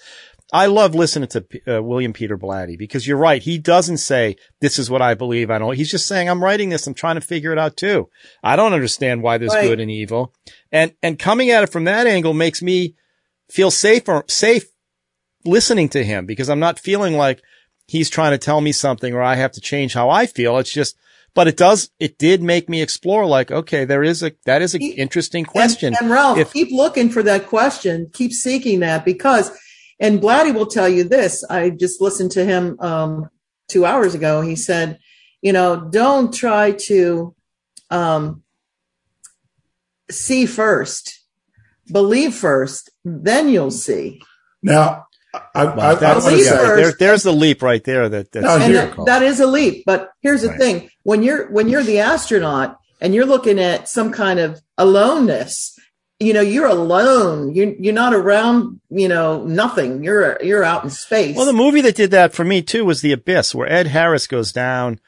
I 0.53 0.67
love 0.67 0.95
listening 0.95 1.29
to 1.31 1.45
uh, 1.67 1.83
William 1.83 2.13
Peter 2.13 2.39
Blatty 2.39 2.79
because 2.79 3.07
you're 3.07 3.17
right. 3.17 3.43
He 3.43 3.59
doesn't 3.59 3.97
say, 3.99 4.37
this 4.61 4.79
is 4.79 4.89
what 4.89 5.03
I 5.03 5.15
believe. 5.15 5.51
I 5.51 5.59
don't, 5.59 5.75
he's 5.75 5.91
just 5.91 6.07
saying, 6.07 6.29
I'm 6.29 6.43
writing 6.43 6.69
this. 6.69 6.87
I'm 6.87 6.95
trying 6.95 7.17
to 7.17 7.21
figure 7.21 7.51
it 7.53 7.59
out 7.59 7.77
too. 7.77 8.09
I 8.45 8.55
don't 8.55 8.73
understand 8.73 9.23
why 9.23 9.39
there's 9.39 9.53
Right. 9.53 9.67
good 9.69 9.81
and 9.81 9.91
evil. 9.91 10.33
And, 10.71 10.95
and 11.03 11.19
coming 11.19 11.51
at 11.51 11.65
it 11.65 11.73
from 11.73 11.85
that 11.85 12.07
angle 12.07 12.33
makes 12.33 12.63
me 12.63 12.95
feel 13.51 13.73
safer, 13.73 14.23
safe 14.29 14.67
listening 15.45 15.89
to 15.91 16.05
him 16.05 16.27
because 16.27 16.49
I'm 16.49 16.61
not 16.61 16.79
feeling 16.79 17.15
like 17.17 17.43
he's 17.89 18.09
trying 18.11 18.33
to 18.33 18.39
tell 18.39 18.61
me 18.61 18.71
something 18.73 19.15
or 19.15 19.23
I 19.23 19.35
have 19.35 19.53
to 19.53 19.61
change 19.61 19.95
how 19.95 20.11
I 20.11 20.27
feel. 20.27 20.59
It's 20.59 20.73
just, 20.73 20.97
but 21.35 21.49
it 21.49 21.57
does, 21.57 21.91
it 21.99 22.19
did 22.19 22.41
make 22.43 22.69
me 22.69 22.83
explore 22.83 23.27
like, 23.27 23.51
okay, 23.51 23.85
there 23.85 24.03
is 24.05 24.23
a, 24.23 24.33
that 24.45 24.63
is 24.63 24.75
an 24.77 24.83
interesting 24.83 25.45
question. 25.45 25.89
And, 25.95 26.03
and 26.03 26.11
Ralph, 26.11 26.39
If- 26.39 26.53
keep 26.53 26.71
looking 26.71 27.11
for 27.11 27.23
that 27.25 27.47
question. 27.49 28.11
Keep 28.13 28.33
seeking 28.33 28.79
that 28.81 29.05
because, 29.05 29.51
and 29.99 30.21
Blatty 30.21 30.55
will 30.55 30.67
tell 30.67 30.89
you 30.89 31.05
this. 31.05 31.45
I 31.45 31.71
just 31.71 32.01
listened 32.01 32.33
to 32.33 32.45
him 32.45 32.77
um, 32.81 33.29
two 33.69 33.85
hours 33.85 34.15
ago. 34.15 34.43
He 34.43 34.57
said, 34.57 34.99
you 35.43 35.53
know, 35.53 35.89
don't 35.91 36.33
try 36.33 36.73
to 36.87 37.35
um, 37.91 38.43
see 40.11 40.47
first, 40.47 41.21
believe 41.91 42.35
first, 42.35 42.91
then 43.05 43.49
you'll 43.49 43.71
see. 43.71 44.21
Now, 44.63 45.07
I, 45.35 45.41
I, 45.55 45.63
I, 45.63 45.75
Well, 45.75 45.97
that's, 45.97 46.03
want 46.03 46.25
to 46.25 46.31
believe 46.31 46.45
yeah, 46.47 46.51
say, 46.51 46.77
there, 46.77 46.93
there's 46.99 47.23
the 47.23 47.33
leap 47.33 47.63
right 47.63 47.85
there. 47.85 48.09
That 48.09 48.33
that's 48.33 48.47
and 48.47 48.75
that, 48.75 48.97
that 49.07 49.23
is 49.23 49.41
a 49.41 49.47
leap. 49.47 49.85
But 49.87 50.11
here's 50.21 50.43
the 50.43 50.49
Right. 50.49 50.59
thing: 50.59 50.91
when 51.03 51.23
you're 51.23 51.51
when 51.51 51.69
you're 51.69 51.83
the 51.83 52.01
astronaut 52.01 52.79
and 53.01 53.15
you're 53.15 53.27
looking 53.27 53.59
at 53.59 53.89
some 53.89 54.13
kind 54.13 54.39
of 54.39 54.61
aloneness, 54.79 55.76
you 56.19 56.33
know, 56.33 56.41
you're 56.41 56.67
alone. 56.67 57.55
You're 57.55 57.75
you're 57.79 57.93
not 57.95 58.15
around. 58.15 58.81
You 58.89 59.09
know, 59.09 59.45
nothing. 59.45 60.03
You're 60.05 60.43
you're 60.43 60.65
out 60.65 60.85
in 60.85 60.91
space. 60.91 61.37
Well, 61.37 61.47
the 61.47 61.53
movie 61.53 61.81
that 61.83 61.97
did 61.97 62.11
that 62.13 62.33
for 62.33 62.45
me 62.45 62.63
too 62.63 62.85
was 62.85 63.01
The 63.03 63.13
Abyss, 63.13 63.55
where 63.55 63.71
Ed 63.71 63.87
Harris 63.89 64.27
goes 64.27 64.53
down 64.53 65.01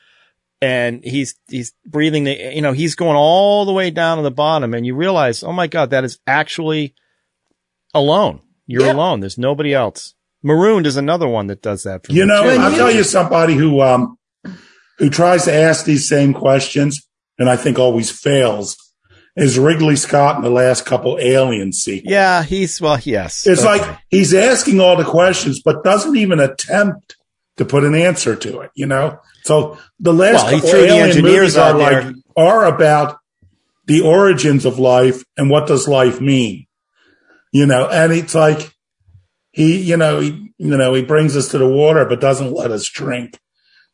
and 0.60 1.02
he's, 1.04 1.36
he's 1.48 1.72
breathing 1.86 2.24
the, 2.24 2.34
you 2.54 2.60
know, 2.60 2.72
he's 2.72 2.96
going 2.96 3.16
all 3.16 3.64
the 3.64 3.72
way 3.72 3.90
down 3.92 4.16
to 4.16 4.22
the 4.24 4.30
bottom 4.32 4.74
and 4.74 4.84
you 4.84 4.94
realize, 4.96 5.44
oh 5.44 5.52
my 5.52 5.68
God, 5.68 5.90
that 5.90 6.02
is 6.04 6.18
actually 6.26 6.94
alone. 7.94 8.40
You're 8.66 8.86
Yeah. 8.86 8.92
alone. 8.92 9.20
There's 9.20 9.38
nobody 9.38 9.72
else. 9.72 10.14
Marooned 10.42 10.86
is 10.86 10.96
another 10.96 11.28
one 11.28 11.46
that 11.46 11.62
does 11.62 11.84
that 11.84 12.04
for 12.06 12.12
you 12.12 12.22
me. 12.22 12.28
know, 12.28 12.42
too. 12.42 12.60
I'll 12.60 12.74
tell 12.76 12.90
you 12.90 13.02
somebody 13.04 13.54
who, 13.54 13.80
um, 13.80 14.18
who 14.98 15.08
tries 15.10 15.44
to 15.44 15.54
ask 15.54 15.84
these 15.84 16.08
same 16.08 16.34
questions 16.34 17.06
and 17.38 17.48
I 17.48 17.56
think 17.56 17.78
always 17.78 18.10
fails 18.10 18.76
is 19.38 19.58
Ridley 19.58 19.96
Scott 19.96 20.36
in 20.36 20.42
the 20.42 20.50
last 20.50 20.84
couple 20.84 21.18
Alien 21.20 21.72
sequels. 21.72 22.10
Yeah, 22.12 22.42
he's, 22.42 22.80
well, 22.80 22.98
yes. 23.02 23.46
It's 23.46 23.62
Okay. 23.64 23.78
like 23.88 23.98
he's 24.10 24.34
asking 24.34 24.80
all 24.80 24.96
the 24.96 25.04
questions, 25.04 25.62
but 25.62 25.84
doesn't 25.84 26.16
even 26.16 26.40
attempt 26.40 27.16
to 27.56 27.64
put 27.64 27.84
an 27.84 27.94
answer 27.94 28.36
to 28.36 28.60
it, 28.60 28.70
you 28.74 28.86
know? 28.86 29.18
So 29.44 29.78
the 30.00 30.12
last 30.12 30.44
Well, 30.44 30.60
couple 30.60 30.76
alien 30.76 31.08
engineers 31.08 31.34
movies 31.34 31.56
are 31.56 31.74
like, 31.74 32.02
there. 32.04 32.14
are 32.36 32.66
about 32.66 33.18
the 33.86 34.00
origins 34.02 34.64
of 34.66 34.78
life 34.78 35.24
and 35.36 35.48
what 35.50 35.66
does 35.66 35.88
life 35.88 36.20
mean, 36.20 36.66
you 37.52 37.64
know? 37.66 37.88
And 37.88 38.12
it's 38.12 38.34
like, 38.34 38.72
he, 39.52 39.80
you 39.80 39.96
know, 39.96 40.20
he, 40.20 40.52
you 40.58 40.76
know, 40.76 40.94
he 40.94 41.02
brings 41.02 41.36
us 41.36 41.48
to 41.48 41.58
the 41.58 41.66
water, 41.68 42.04
but 42.04 42.20
doesn't 42.20 42.52
let 42.52 42.70
us 42.70 42.88
drink. 42.88 43.38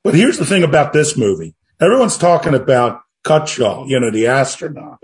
But 0.03 0.14
here's 0.14 0.38
the 0.38 0.45
thing 0.45 0.62
about 0.62 0.92
this 0.92 1.16
movie. 1.16 1.55
Everyone's 1.80 2.18
talking 2.18 2.55
about 2.55 3.01
Cutshaw, 3.24 3.88
you 3.88 3.99
know, 4.01 4.11
the 4.11 4.26
astronaut. 4.26 5.03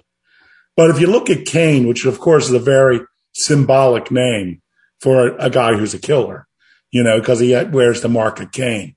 But 0.77 0.91
if 0.91 1.01
you 1.01 1.09
look 1.09 1.31
at 1.31 1.47
Kane, 1.47 1.87
which 1.87 2.05
of 2.07 2.18
course 2.18 2.47
is 2.47 2.55
a 2.55 2.59
very 2.59 3.01
symbolic 3.33 4.11
name 4.11 4.62
for 5.01 5.29
a, 5.29 5.47
a 5.47 5.51
guy 5.51 5.75
who's 5.75 5.95
a 5.95 5.99
killer, 5.99 6.47
you 6.91 7.03
know, 7.03 7.18
because 7.18 7.41
he 7.41 7.55
wears 7.64 8.01
the 8.01 8.09
mark 8.09 8.41
of 8.41 8.53
Cain. 8.53 8.97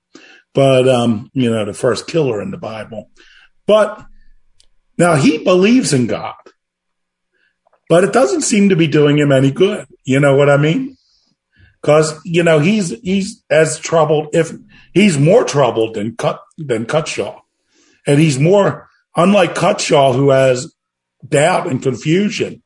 But, 0.53 0.87
um, 0.87 1.31
you 1.33 1.49
know, 1.49 1.65
the 1.65 1.73
first 1.73 2.07
killer 2.07 2.41
in 2.41 2.51
the 2.51 2.57
Bible. 2.57 3.09
But 3.65 4.05
now 4.97 5.15
he 5.15 5.43
believes 5.43 5.93
in 5.93 6.07
God, 6.07 6.35
but 7.89 8.03
it 8.03 8.13
doesn't 8.13 8.41
seem 8.41 8.69
to 8.69 8.75
be 8.75 8.87
doing 8.87 9.17
him 9.17 9.31
any 9.31 9.51
good. 9.51 9.87
You 10.03 10.19
know 10.19 10.35
what 10.35 10.49
I 10.49 10.57
mean? 10.57 10.97
Cause, 11.81 12.19
you 12.23 12.43
know, 12.43 12.59
he's, 12.59 12.89
he's 13.01 13.43
as 13.49 13.77
troubled, 13.79 14.29
if 14.33 14.51
he's 14.93 15.17
more 15.17 15.43
troubled 15.43 15.95
than 15.95 16.15
Cut, 16.15 16.39
than 16.57 16.85
Cutshaw. 16.85 17.41
And 18.05 18.19
he's 18.19 18.39
more, 18.39 18.89
unlike 19.15 19.55
Cutshaw, 19.55 20.15
who 20.15 20.29
has 20.29 20.73
doubt 21.27 21.67
and 21.67 21.81
confusion, 21.81 22.61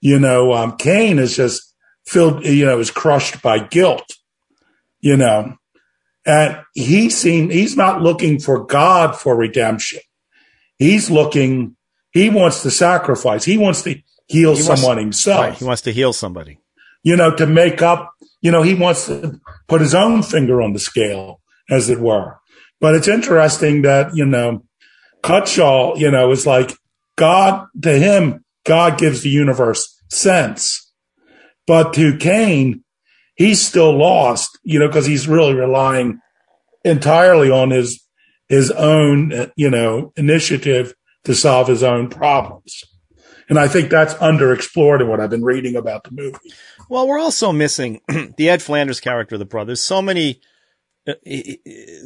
you 0.00 0.18
know, 0.18 0.52
um, 0.52 0.76
Kane 0.76 1.18
is 1.18 1.36
just 1.36 1.74
filled, 2.06 2.44
you 2.44 2.64
know, 2.64 2.78
is 2.78 2.90
crushed 2.90 3.42
by 3.42 3.58
guilt, 3.58 4.04
you 5.00 5.16
know, 5.16 5.56
and 6.24 6.58
he 6.74 7.08
seen, 7.10 7.50
he's 7.50 7.76
not 7.76 8.02
looking 8.02 8.38
for 8.40 8.64
God 8.64 9.16
for 9.16 9.36
redemption. 9.36 10.00
He's 10.78 11.10
looking, 11.10 11.76
he 12.12 12.28
wants 12.30 12.62
to 12.62 12.70
sacrifice. 12.70 13.44
He 13.44 13.56
wants 13.58 13.82
to 13.82 13.94
heal 14.28 14.54
He 14.56 14.62
wants- 14.62 14.66
someone 14.66 14.98
himself, 14.98 15.40
Right, 15.40 15.54
he 15.54 15.64
wants 15.64 15.82
to 15.82 15.92
heal 15.92 16.12
somebody. 16.12 16.58
you 17.02 17.16
know, 17.16 17.34
to 17.36 17.46
make 17.46 17.80
up, 17.82 18.12
you 18.40 18.50
know, 18.50 18.62
he 18.62 18.74
wants 18.74 19.06
to 19.06 19.40
put 19.68 19.80
his 19.80 19.94
own 19.94 20.22
finger 20.22 20.60
on 20.60 20.72
the 20.72 20.78
scale, 20.80 21.40
as 21.70 21.88
it 21.88 22.00
were. 22.00 22.38
But 22.80 22.94
it's 22.94 23.08
interesting 23.08 23.82
that, 23.82 24.14
you 24.14 24.26
know, 24.26 24.64
Cutshaw, 25.22 25.98
you 25.98 26.10
know, 26.10 26.30
is 26.30 26.46
like 26.46 26.72
God, 27.16 27.66
to 27.82 27.98
him, 27.98 28.44
God 28.64 28.98
gives 28.98 29.22
the 29.22 29.30
universe 29.30 30.00
sense. 30.10 30.92
But 31.66 31.94
to 31.94 32.16
Kane, 32.16 32.84
he's 33.34 33.64
still 33.64 33.96
lost, 33.96 34.58
you 34.62 34.78
know, 34.78 34.86
because 34.86 35.06
he's 35.06 35.26
really 35.26 35.54
relying 35.54 36.20
entirely 36.84 37.50
on 37.50 37.70
his 37.70 38.02
his 38.48 38.70
own, 38.70 39.50
you 39.56 39.68
know, 39.68 40.12
initiative 40.16 40.94
to 41.24 41.34
solve 41.34 41.66
his 41.66 41.82
own 41.82 42.08
problems. 42.08 42.84
And 43.48 43.58
I 43.58 43.66
think 43.66 43.90
that's 43.90 44.14
underexplored 44.14 45.00
in 45.00 45.08
what 45.08 45.20
I've 45.20 45.30
been 45.30 45.44
reading 45.44 45.76
about 45.76 46.04
the 46.04 46.12
movie. 46.12 46.38
Well, 46.88 47.08
we're 47.08 47.18
also 47.18 47.52
missing 47.52 48.00
the 48.36 48.48
Ed 48.48 48.62
Flanders 48.62 49.00
character, 49.00 49.36
the 49.36 49.44
brother. 49.44 49.68
There's 49.68 49.80
so 49.80 50.00
many 50.00 50.40
Uh, 51.06 51.14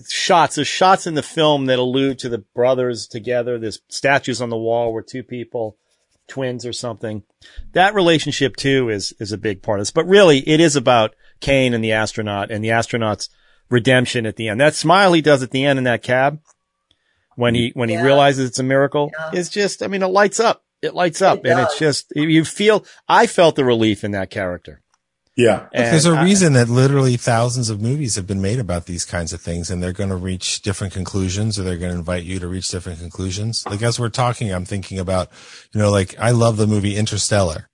shots. 0.09 0.57
There's 0.57 0.69
shots 0.69 1.07
in 1.07 1.15
the 1.15 1.23
film 1.23 1.67
that 1.67 1.79
allude 1.79 2.19
to 2.21 2.29
the 2.29 2.39
brothers 2.55 3.07
together. 3.07 3.59
There's 3.59 3.81
statues 3.89 4.43
on 4.43 4.51
the 4.51 4.59
wall 4.59 4.93
where 4.93 5.03
two 5.03 5.23
people, 5.23 5.77
twins 6.29 6.67
or 6.67 6.73
something. 6.73 7.23
That 7.73 7.95
relationship 7.95 8.57
too 8.57 8.89
is 8.91 9.15
is 9.19 9.33
a 9.33 9.39
big 9.39 9.63
part 9.63 9.79
of 9.81 9.83
this. 9.83 9.91
But 9.91 10.07
really, 10.07 10.47
it 10.49 10.61
is 10.61 10.77
about 10.77 11.15
Kane 11.41 11.73
and 11.75 11.83
the 11.83 11.93
astronaut 11.93 12.51
and 12.51 12.63
the 12.63 12.71
astronaut's 12.73 13.29
redemption 13.71 14.27
at 14.27 14.37
the 14.37 14.49
end. 14.49 14.61
That 14.61 14.75
smile 14.75 15.13
he 15.13 15.23
does 15.23 15.43
at 15.43 15.51
the 15.53 15.65
end 15.65 15.79
in 15.79 15.85
that 15.85 16.03
cab 16.03 16.41
when 17.37 17.55
he 17.55 17.71
when 17.75 17.89
Yeah. 17.89 17.99
he 17.99 18.05
realizes 18.05 18.49
it's 18.51 18.59
a 18.59 18.63
miracle 18.65 19.11
Yeah. 19.19 19.39
is 19.41 19.49
just 19.49 19.83
I 19.83 19.87
mean 19.87 20.03
it 20.03 20.09
lights 20.09 20.41
up. 20.41 20.63
It 20.83 20.95
lights 20.95 21.21
up, 21.23 21.41
It 21.45 21.51
and 21.51 21.61
it's 21.61 21.79
just 21.79 22.13
you 22.17 22.45
feel. 22.45 22.85
I 23.09 23.27
felt 23.27 23.55
the 23.57 23.65
relief 23.65 24.03
in 24.05 24.11
that 24.13 24.31
character. 24.31 24.83
Yeah. 25.37 25.68
And 25.72 25.87
There's 25.93 26.07
a 26.07 26.11
I- 26.11 26.24
reason 26.24 26.53
that 26.55 26.68
literally 26.68 27.16
thousands 27.16 27.70
of 27.70 27.81
movies 27.81 28.16
have 28.16 28.26
been 28.26 28.43
made 28.43 28.59
about 28.59 28.87
these 28.87 29.05
kinds 29.05 29.33
of 29.33 29.41
things, 29.41 29.70
and 29.70 29.83
they're 29.83 29.93
going 29.93 30.11
to 30.11 30.16
reach 30.16 30.61
different 30.62 30.93
conclusions, 30.93 31.59
or 31.59 31.62
they're 31.62 31.78
going 31.78 31.93
to 31.93 31.99
invite 31.99 32.24
you 32.24 32.39
to 32.41 32.49
reach 32.49 32.68
different 32.68 32.99
conclusions. 33.01 33.64
Like 33.66 33.83
as 33.83 33.99
we're 33.99 34.09
talking, 34.11 34.53
I'm 34.53 34.64
thinking 34.66 34.99
about, 34.99 35.31
you 35.72 35.81
know, 35.81 35.91
like 35.91 36.18
I 36.18 36.33
love 36.33 36.57
the 36.57 36.66
movie 36.66 36.97
Interstellar. 36.97 37.68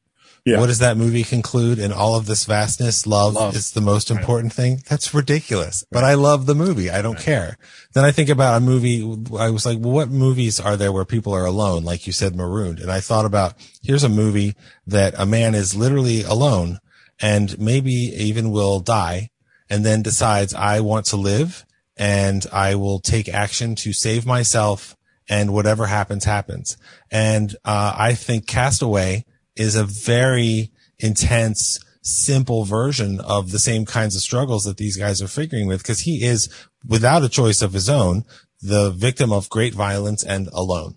Yeah. 0.44 0.60
What 0.60 0.66
does 0.66 0.78
that 0.78 0.96
movie 0.96 1.24
conclude? 1.24 1.80
In 1.80 1.90
all 1.90 2.14
of 2.14 2.26
this 2.26 2.44
vastness, 2.44 3.04
love, 3.04 3.34
Love. 3.34 3.56
is 3.56 3.72
the 3.72 3.80
most 3.80 4.12
important 4.12 4.52
thing. 4.52 4.80
That's 4.88 5.12
ridiculous. 5.12 5.84
But 5.90 6.04
I 6.04 6.14
love 6.14 6.46
the 6.46 6.54
movie. 6.54 6.88
I 6.88 7.02
don't 7.02 7.18
care. 7.18 7.56
Then 7.94 8.04
I 8.04 8.12
think 8.12 8.28
about 8.28 8.58
a 8.58 8.64
movie. 8.64 9.02
I 9.36 9.50
was 9.50 9.66
like, 9.66 9.78
well, 9.80 9.90
what 9.90 10.08
movies 10.08 10.60
are 10.60 10.76
there 10.76 10.92
where 10.92 11.04
people 11.04 11.32
are 11.34 11.46
alone? 11.46 11.82
Like 11.82 12.06
you 12.06 12.12
said, 12.12 12.36
marooned. 12.36 12.78
And 12.78 12.92
I 12.92 13.00
thought 13.00 13.24
about, 13.24 13.54
here's 13.82 14.04
a 14.04 14.08
movie 14.08 14.54
that 14.86 15.14
a 15.18 15.26
man 15.26 15.56
is 15.56 15.74
literally 15.74 16.22
alone 16.22 16.78
and 17.20 17.58
maybe 17.58 17.92
even 17.92 18.50
will 18.50 18.80
die 18.80 19.30
and 19.68 19.84
then 19.84 20.02
decides 20.02 20.54
I 20.54 20.80
want 20.80 21.06
to 21.06 21.16
live 21.16 21.64
and 21.96 22.46
I 22.52 22.74
will 22.74 23.00
take 23.00 23.28
action 23.28 23.74
to 23.76 23.92
save 23.92 24.26
myself 24.26 24.96
and 25.28 25.52
whatever 25.52 25.86
happens, 25.86 26.24
happens. 26.24 26.76
And, 27.10 27.54
uh, 27.64 27.94
I 27.96 28.14
think 28.14 28.46
Castaway 28.46 29.24
is 29.56 29.74
a 29.74 29.84
very 29.84 30.70
intense, 30.98 31.80
simple 32.02 32.64
version 32.64 33.20
of 33.20 33.50
the 33.50 33.58
same 33.58 33.84
kinds 33.84 34.14
of 34.14 34.22
struggles 34.22 34.64
that 34.64 34.76
these 34.76 34.96
guys 34.96 35.20
are 35.20 35.28
figuring 35.28 35.66
with 35.66 35.82
because 35.82 36.00
he 36.00 36.22
is 36.22 36.48
without 36.86 37.24
a 37.24 37.28
choice 37.28 37.62
of 37.62 37.72
his 37.72 37.88
own, 37.88 38.24
the 38.62 38.90
victim 38.90 39.32
of 39.32 39.50
great 39.50 39.74
violence 39.74 40.22
and 40.22 40.48
alone. 40.52 40.96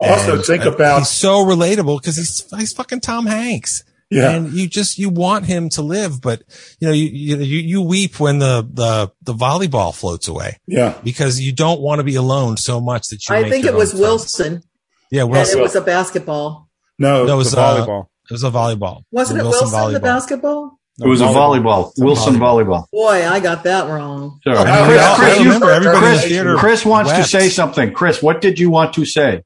Also, 0.00 0.36
And, 0.36 0.44
think 0.44 0.66
uh, 0.66 0.72
about 0.72 1.00
he's 1.00 1.08
so 1.08 1.44
relatable 1.44 2.00
because 2.00 2.16
he's 2.16 2.44
he's 2.56 2.72
fucking 2.72 3.00
Tom 3.00 3.26
Hanks. 3.26 3.84
Yeah. 4.12 4.30
And 4.32 4.52
you 4.52 4.68
just 4.68 4.98
you 4.98 5.08
want 5.10 5.46
him 5.46 5.68
to 5.70 5.82
live, 5.82 6.20
but 6.20 6.42
you 6.80 6.88
know 6.88 6.94
you 6.94 7.06
you 7.06 7.36
you, 7.38 7.58
you 7.60 7.82
weep 7.82 8.20
when 8.20 8.38
the, 8.38 8.68
the 8.72 9.10
the 9.22 9.34
volleyball 9.34 9.94
floats 9.94 10.28
away 10.28 10.58
yeah. 10.66 10.98
because 11.02 11.40
you 11.40 11.52
don't 11.52 11.80
want 11.80 11.98
to 11.98 12.04
be 12.04 12.14
alone 12.16 12.56
so 12.56 12.80
much 12.80 13.08
that 13.08 13.28
you. 13.28 13.34
I 13.34 13.42
make 13.42 13.50
think 13.52 13.64
it 13.64 13.74
was 13.74 13.92
own 13.94 13.98
friends. 13.98 14.00
Wilson, 14.00 14.62
Yeah, 15.10 15.22
and 15.22 15.30
Wilson. 15.30 15.58
it 15.58 15.62
was 15.62 15.74
a 15.76 15.80
basketball. 15.80 16.68
No, 16.98 17.24
No, 17.26 17.34
it 17.34 17.36
was 17.36 17.52
the 17.52 17.60
uh, 17.60 17.86
volleyball. 17.86 18.06
it 18.30 18.32
was 18.32 18.44
a 18.44 18.50
volleyball. 18.50 19.02
Wasn't 19.10 19.40
it 19.40 19.42
The 19.42 19.48
Wilson, 19.48 19.92
the 19.92 20.00
basketball? 20.00 20.78
It 21.00 21.08
was 21.08 21.20
a 21.22 21.24
volleyball. 21.24 21.92
Wilson 21.96 22.34
volleyball. 22.36 22.84
Boy, 22.92 23.26
I 23.26 23.40
got 23.40 23.64
that 23.64 23.88
wrong. 23.88 24.40
Sorry. 24.44 24.56
Chris, 24.56 25.16
Chris, 25.16 25.40
you- 25.40 25.70
everybody 25.70 26.36
in 26.36 26.44
the 26.46 26.52
Chris, 26.52 26.60
Chris 26.60 26.86
wants 26.86 27.12
to 27.12 27.24
say 27.24 27.48
something. 27.48 27.92
Chris, 27.92 28.22
what 28.22 28.40
did 28.40 28.58
you 28.58 28.68
want 28.70 28.92
to 28.94 29.04
say? 29.06 29.42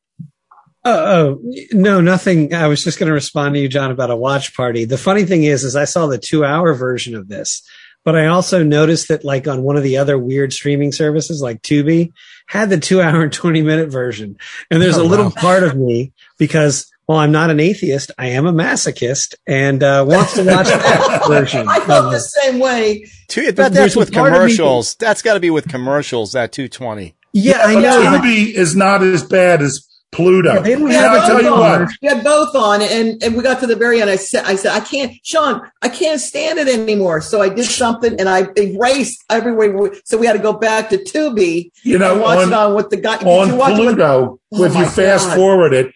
Oh, 0.88 1.38
oh, 1.42 1.52
no, 1.72 2.00
nothing. 2.00 2.54
I 2.54 2.68
was 2.68 2.84
just 2.84 2.98
going 2.98 3.08
to 3.08 3.12
respond 3.12 3.54
to 3.54 3.60
you, 3.60 3.68
John, 3.68 3.90
about 3.90 4.10
a 4.10 4.16
watch 4.16 4.54
party. 4.56 4.84
The 4.84 4.96
funny 4.98 5.24
thing 5.24 5.42
is, 5.44 5.64
is 5.64 5.74
I 5.74 5.84
saw 5.84 6.06
the 6.06 6.18
two 6.18 6.44
hour 6.44 6.74
version 6.74 7.14
of 7.16 7.28
this, 7.28 7.62
but 8.04 8.14
I 8.14 8.26
also 8.26 8.62
noticed 8.62 9.08
that 9.08 9.24
like 9.24 9.48
on 9.48 9.62
one 9.62 9.76
of 9.76 9.82
the 9.82 9.96
other 9.96 10.16
weird 10.18 10.52
streaming 10.52 10.92
services 10.92 11.40
like 11.42 11.60
Tubi 11.62 12.12
had 12.46 12.70
the 12.70 12.78
two 12.78 13.00
hour 13.02 13.22
and 13.22 13.32
20 13.32 13.62
minute 13.62 13.88
version. 13.90 14.36
And 14.70 14.80
there's 14.80 14.96
Oh, 14.98 15.02
a 15.02 15.08
little 15.08 15.26
wow. 15.26 15.32
part 15.36 15.62
of 15.64 15.76
me 15.76 16.12
because 16.38 16.86
while 17.06 17.18
I'm 17.18 17.32
not 17.32 17.50
an 17.50 17.58
atheist, 17.60 18.10
I 18.18 18.28
am 18.28 18.46
a 18.46 18.52
masochist 18.52 19.34
and 19.46 19.82
uh, 19.82 20.04
wants 20.06 20.34
to 20.34 20.44
watch 20.44 20.66
that 20.68 21.24
version. 21.26 21.68
I 21.68 21.80
felt 21.80 22.06
of 22.06 22.12
the 22.12 22.20
same 22.20 22.58
way. 22.60 23.06
Two, 23.28 23.46
But 23.46 23.56
that's 23.56 23.74
there's 23.74 23.96
with 23.96 24.12
part 24.12 24.28
of 24.28 24.32
me- 24.34 24.38
commercials. 24.38 24.94
That's 24.96 25.22
got 25.22 25.34
to 25.34 25.40
be 25.40 25.50
with 25.50 25.68
commercials. 25.68 26.32
That 26.32 26.52
two 26.52 26.68
twenty. 26.68 27.14
Yeah, 27.32 27.60
I 27.64 27.74
know. 27.74 28.02
but- 28.02 28.22
Tubi 28.22 28.52
is 28.52 28.74
not 28.76 29.02
as 29.02 29.22
bad 29.24 29.62
as 29.62 29.85
Pluto. 30.16 30.54
Yeah, 30.54 30.60
they 30.60 30.72
don't 30.72 30.82
We 30.84 30.94
have 30.94 31.12
had 31.12 31.20
I 31.20 31.26
tell 31.26 31.36
both 31.36 31.44
you 31.44 31.52
on. 31.54 31.80
what, 31.82 31.90
We 32.02 32.08
had 32.08 32.24
both 32.24 32.54
on, 32.56 32.82
and, 32.82 33.22
and 33.22 33.36
we 33.36 33.42
got 33.42 33.60
to 33.60 33.66
the 33.66 33.76
very 33.76 34.00
end. 34.00 34.10
I 34.10 34.16
said, 34.16 34.44
I 34.44 34.56
said, 34.56 34.72
I 34.72 34.80
can't, 34.80 35.12
Sean, 35.22 35.60
I 35.82 35.88
can't 35.88 36.20
stand 36.20 36.58
it 36.58 36.68
anymore. 36.68 37.20
So 37.20 37.40
I 37.42 37.48
did 37.50 37.66
something, 37.66 38.18
and 38.18 38.28
I 38.28 38.48
erased 38.56 39.22
everywhere. 39.30 39.76
we- 39.76 40.00
So 40.04 40.16
we 40.18 40.26
had 40.26 40.32
to 40.32 40.38
go 40.42 40.52
back 40.54 40.88
to 40.90 40.98
Tubi 40.98 41.70
you 41.84 41.98
know, 41.98 42.18
watch 42.18 42.38
on, 42.38 42.48
it 42.48 42.52
on 42.54 42.74
with 42.74 42.90
the 42.90 42.96
guy. 42.96 43.16
On 43.18 43.48
you 43.48 43.54
watch 43.56 43.78
with- 43.78 43.78
Pluto, 43.96 44.40
Oh 44.52 44.64
if 44.64 44.74
you 44.74 44.86
fast 44.86 45.28
God. 45.28 45.36
forward 45.36 45.72
it, 45.72 45.92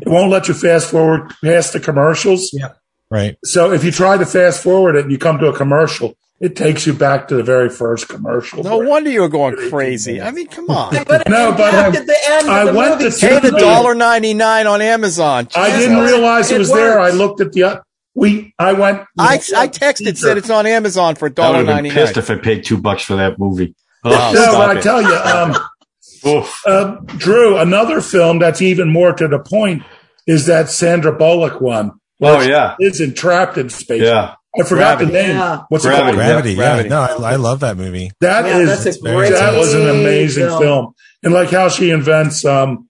it 0.00 0.08
won't 0.08 0.30
let 0.30 0.48
you 0.48 0.54
fast 0.54 0.90
forward 0.90 1.32
past 1.44 1.72
the 1.72 1.80
commercials. 1.80 2.50
Yeah. 2.52 2.68
Right. 3.10 3.36
So 3.44 3.72
if 3.72 3.84
you 3.84 3.90
try 3.92 4.16
to 4.16 4.26
fast 4.26 4.62
forward 4.62 4.96
it 4.96 5.02
and 5.04 5.12
you 5.12 5.18
come 5.18 5.38
to 5.38 5.46
a 5.46 5.52
commercial, 5.56 6.16
it 6.44 6.56
takes 6.56 6.86
you 6.86 6.92
back 6.92 7.28
to 7.28 7.36
the 7.36 7.42
very 7.42 7.70
first 7.70 8.06
commercial. 8.08 8.62
No 8.62 8.76
wonder 8.76 9.08
you 9.08 9.22
were 9.22 9.30
going 9.30 9.56
crazy. 9.70 10.20
I 10.20 10.30
mean, 10.30 10.46
come 10.46 10.68
on. 10.68 10.92
But 11.06 11.26
No, 11.26 11.52
it 11.52 11.56
but 11.56 11.70
kept 11.70 11.96
at 11.96 12.06
the 12.06 12.18
end. 12.28 12.50
I 12.50 12.64
the 12.66 12.74
went 12.74 13.00
movie. 13.00 13.10
to 13.10 13.18
Pay 13.18 13.38
the 13.40 13.48
Tubi. 13.48 13.58
dollar 13.58 13.94
ninety 13.94 14.34
nine 14.34 14.66
on 14.66 14.82
Amazon. 14.82 15.48
I 15.56 15.70
didn't 15.70 15.98
realize 16.00 16.50
it 16.50 16.56
It 16.56 16.58
was 16.58 16.72
there. 16.72 17.00
I 17.00 17.10
looked 17.10 17.40
at 17.40 17.52
the, 17.52 17.82
we, 18.14 18.54
I 18.58 18.74
went. 18.74 19.02
I, 19.18 19.40
I 19.56 19.68
texted 19.68 20.18
said 20.18 20.36
it's 20.36 20.50
on 20.50 20.66
Amazon 20.66 21.14
for 21.14 21.26
I 21.26 21.28
would 21.28 21.34
dollar 21.34 21.56
have 21.56 21.66
been 21.66 21.74
ninety 21.76 21.90
pissed 21.90 22.18
if 22.18 22.30
I 22.30 22.36
paid 22.36 22.64
two 22.64 22.76
bucks 22.76 23.02
for 23.02 23.16
that 23.16 23.38
movie. 23.38 23.74
Oh, 24.04 24.10
no, 24.10 24.42
stop 24.42 24.68
but 24.68 24.76
I 24.76 24.80
tell 24.82 25.02
you, 25.02 25.14
um, 25.16 26.48
uh, 26.66 26.96
Drew, 27.16 27.56
another 27.56 28.02
film 28.02 28.38
that's 28.38 28.60
even 28.60 28.90
more 28.90 29.14
to 29.14 29.26
the 29.28 29.38
point 29.38 29.82
is 30.26 30.44
that 30.46 30.68
Sandra 30.68 31.16
Bullock 31.16 31.60
one. 31.62 31.92
Oh, 32.20 32.40
yeah. 32.40 32.76
is 32.80 33.00
entrapped 33.00 33.58
in 33.58 33.68
space. 33.70 34.02
Yeah. 34.02 34.34
I 34.58 34.64
forgot 34.64 34.98
the 35.00 35.06
name. 35.06 35.30
Yeah. 35.36 35.62
What's 35.68 35.84
Gravity. 35.84 36.02
it 36.02 36.04
called? 36.06 36.14
Gravity. 36.16 36.50
Yeah. 36.50 36.56
Gravity. 36.56 36.88
No, 36.88 37.00
I, 37.00 37.32
I 37.32 37.36
love 37.36 37.60
that 37.60 37.76
movie. 37.76 38.10
That 38.20 38.44
Yeah, 38.46 38.58
is 38.58 38.84
that's 38.84 38.96
a 38.98 39.00
great. 39.00 39.30
that 39.30 39.56
was 39.56 39.74
an 39.74 39.88
amazing 39.88 40.46
film. 40.46 40.62
film. 40.62 40.94
And 41.22 41.32
like 41.34 41.50
how 41.50 41.68
she 41.68 41.90
invents 41.90 42.44
um 42.44 42.88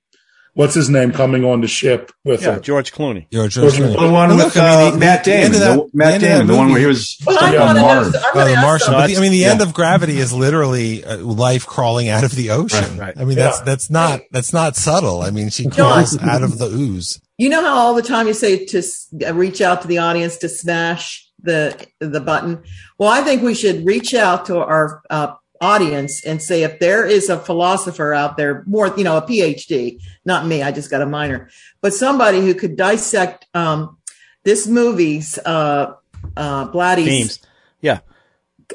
what's 0.57 0.75
his 0.75 0.89
name 0.89 1.11
coming 1.11 1.45
on 1.45 1.61
the 1.62 1.67
ship 1.67 2.12
with 2.25 2.43
Yeah, 2.43 2.53
her. 2.55 2.61
George 2.61 2.93
Clooney. 2.93 3.27
You're 3.31 3.49
George 3.49 3.73
Clooney. 3.75 3.99
The 3.99 4.12
one 4.12 4.37
with 4.37 4.57
uh, 4.57 4.91
the- 4.93 4.99
Matt 4.99 5.25
the 5.25 5.31
Damon. 5.31 5.55
of 5.55 5.59
that- 5.61 5.75
The, 5.77 5.83
the 5.85 5.91
Matt 5.95 6.12
end 6.12 6.23
Damon, 6.23 6.47
the 6.47 6.57
one 6.57 6.71
where 6.71 6.81
he 6.81 6.87
was 6.87 7.17
But 7.25 7.43
I 7.43 7.51
stuck 7.51 7.69
on 7.69 7.77
Mars. 7.81 8.15
I'm 8.15 8.23
Oh, 8.35 8.45
the 8.49 8.55
Martian. 8.57 8.85
something. 8.87 9.01
But 9.01 9.07
the, 9.09 9.17
I 9.17 9.21
mean, 9.21 9.33
the 9.33 9.39
Yeah. 9.39 9.51
end 9.53 9.62
of 9.62 9.73
Gravity 9.75 10.19
is 10.19 10.33
literally 10.33 11.05
uh, 11.05 11.17
life 11.19 11.67
crawling 11.67 12.09
out 12.09 12.23
of 12.25 12.33
the 12.33 12.51
ocean. 12.51 12.99
Right, 12.99 13.07
right. 13.07 13.15
I 13.19 13.25
mean, 13.25 13.37
that's 13.37 13.61
that's 13.62 13.91
not 13.91 14.21
that's 14.31 14.53
not 14.53 14.77
subtle. 14.77 15.23
I 15.23 15.31
mean, 15.31 15.49
she 15.51 15.65
John. 15.65 15.73
crawls 15.73 16.19
out 16.23 16.43
of 16.45 16.59
the 16.59 16.67
ooze. 16.67 17.21
You 17.39 17.49
know 17.49 17.61
how 17.62 17.75
all 17.77 17.95
the 17.95 18.03
time 18.03 18.29
you 18.29 18.35
say 18.35 18.65
to 18.67 18.83
uh, 19.27 19.35
reach 19.35 19.61
out 19.61 19.83
to 19.83 19.89
the 19.89 19.99
audience 19.99 20.37
to 20.39 20.49
smash 20.49 21.24
the 21.45 21.86
the 22.01 22.20
button. 22.20 22.62
Well, 22.99 23.09
I 23.09 23.20
think 23.20 23.42
we 23.42 23.55
should 23.55 23.86
reach 23.86 24.14
out 24.14 24.47
to 24.47 24.59
our 24.59 25.03
uh, 25.11 25.34
audience 25.61 26.24
and 26.24 26.42
say 26.42 26.62
if 26.62 26.78
there 26.78 27.07
is 27.07 27.28
a 27.28 27.38
philosopher 27.38 28.12
out 28.12 28.36
there, 28.36 28.64
more 28.66 28.92
you 28.97 29.05
know, 29.05 29.16
a 29.16 29.22
PhD, 29.22 30.01
not 30.24 30.47
me, 30.47 30.62
I 30.62 30.72
just 30.72 30.90
got 30.90 31.03
a 31.03 31.07
minor, 31.07 31.51
but 31.80 31.95
somebody 31.95 32.40
who 32.40 32.55
could 32.55 32.76
dissect 32.76 33.47
um, 33.55 33.99
this 34.42 34.66
movie's 34.66 35.38
uh, 35.38 35.95
uh, 36.36 36.68
Blatty's 36.68 37.07
Themes. 37.07 37.38
Yeah. 37.80 38.01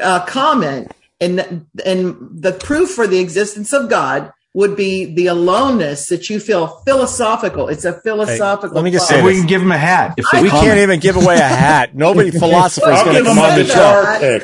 uh, 0.01 0.26
comment 0.26 0.91
and 1.20 1.65
and 1.86 2.30
the 2.32 2.53
proof 2.53 2.91
for 2.91 3.07
the 3.07 3.20
existence 3.20 3.74
of 3.74 3.89
God 3.89 4.32
would 4.54 4.76
be 4.76 5.06
the 5.14 5.28
aloneness 5.28 6.08
that 6.08 6.30
you 6.30 6.39
feel 6.39 6.68
philosophical. 6.86 7.68
It's 7.68 7.86
a 7.86 7.93
philosophical. 8.02 8.76
let 8.76 8.84
me 8.84 8.91
just 8.91 9.08
thought. 9.10 9.18
say 9.20 9.24
we 9.24 9.36
can 9.36 9.45
give 9.47 9.62
him 9.62 9.72
a 9.72 9.78
hat. 9.78 10.16
If 10.18 10.26
We 10.41 10.50
come. 10.50 10.62
can't 10.62 10.80
even 10.80 11.00
give 11.00 11.16
away 11.18 11.36
a 11.36 11.39
hat. 11.47 11.95
Nobody 11.95 12.32
philosopher 12.32 12.91
is 12.91 13.04
going 13.04 13.18
to 13.18 13.24
come 13.24 13.38
on 13.39 13.58
the 13.58 13.66
show. 13.66 14.39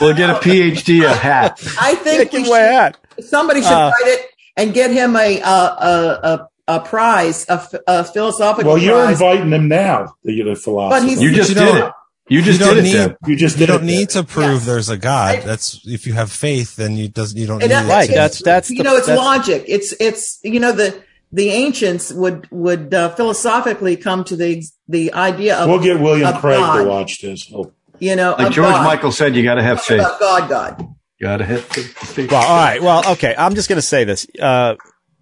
We'll 0.00 0.14
get 0.14 0.30
a 0.30 0.34
PhD 0.34 1.04
a 1.04 1.12
hat. 1.14 1.60
I 1.80 1.94
think 1.96 2.32
we 2.32 2.38
give 2.40 2.48
away 2.48 2.62
a 2.62 2.66
should, 2.66 2.72
hat. 2.72 2.98
somebody 3.24 3.62
should 3.62 3.70
Uh, 3.72 3.90
write 4.00 4.12
it 4.14 4.26
and 4.56 4.72
get 4.74 4.90
him 4.90 5.14
a 5.16 5.40
a 5.40 5.44
a, 5.46 6.20
a, 6.68 6.74
a 6.76 6.80
prize, 6.80 7.44
a, 7.48 7.52
f- 7.54 7.74
a 7.86 8.04
philosophical 8.04 8.72
Well, 8.72 8.82
you're 8.82 9.02
prize. 9.04 9.20
inviting 9.20 9.50
him 9.52 9.68
now, 9.68 10.14
the, 10.24 10.42
the 10.42 10.54
philosopher. 10.56 11.00
But 11.00 11.08
he's- 11.08 11.20
You 11.20 11.32
just 11.32 11.50
You 11.50 11.54
did 11.56 11.74
it. 11.84 11.92
You 12.28 12.40
just 12.42 12.60
you 12.60 12.66
don't 12.66 12.74
did 12.76 12.84
it, 12.84 12.88
need- 12.88 12.92
Deb. 12.94 13.16
you 13.26 13.36
just 13.36 13.58
You 13.58 13.66
don't 13.66 13.82
it, 13.82 13.86
need 13.86 14.08
Deb. 14.08 14.26
to 14.26 14.32
prove 14.32 14.52
Yes. 14.52 14.66
there's 14.66 14.88
a 14.88 14.96
God. 14.96 15.38
I- 15.38 15.40
That's 15.40 15.80
if 15.86 16.06
you 16.06 16.12
have 16.14 16.30
faith, 16.30 16.76
then 16.76 16.96
you 16.96 17.08
does 17.08 17.34
you 17.34 17.46
don't 17.46 17.58
need 17.58 17.70
that- 17.70 17.86
Right. 17.88 18.08
That's 18.08 18.40
that's 18.42 18.70
you 18.70 18.78
the, 18.78 18.84
know, 18.84 18.96
it's 18.96 19.08
logic. 19.08 19.64
It's 19.66 19.92
it's 20.00 20.38
you 20.42 20.60
know 20.60 20.72
the 20.72 21.02
the 21.32 21.48
ancients 21.50 22.12
would 22.12 22.46
would 22.50 22.94
uh, 22.94 23.08
philosophically 23.14 23.96
come 23.96 24.22
to 24.24 24.36
the 24.36 24.62
the 24.88 25.12
idea 25.14 25.56
of 25.56 25.68
We'll 25.68 25.80
get 25.80 26.00
William 26.00 26.32
Craig 26.38 26.58
God. 26.58 26.82
to 26.84 26.88
watch 26.88 27.20
this. 27.20 27.50
Oh, 27.54 27.72
you 27.98 28.14
know 28.16 28.36
Like 28.38 28.52
George 28.52 28.68
God. 28.70 28.84
Michael 28.84 29.12
said, 29.12 29.34
you 29.36 29.42
got 29.42 29.54
to 29.56 29.62
have 29.62 29.80
faith. 29.82 30.00
about 30.00 30.20
God, 30.20 30.48
God. 30.48 30.88
Got 31.20 31.36
to 31.38 31.44
have 31.44 31.64
faith. 31.64 32.30
Well, 32.30 32.42
all 32.44 32.56
right. 32.56 32.82
Well, 32.82 33.12
okay. 33.12 33.34
I'm 33.38 33.54
just 33.54 33.68
going 33.68 33.76
to 33.78 33.82
say 33.86 34.02
this. 34.04 34.26
Uh, 34.40 34.74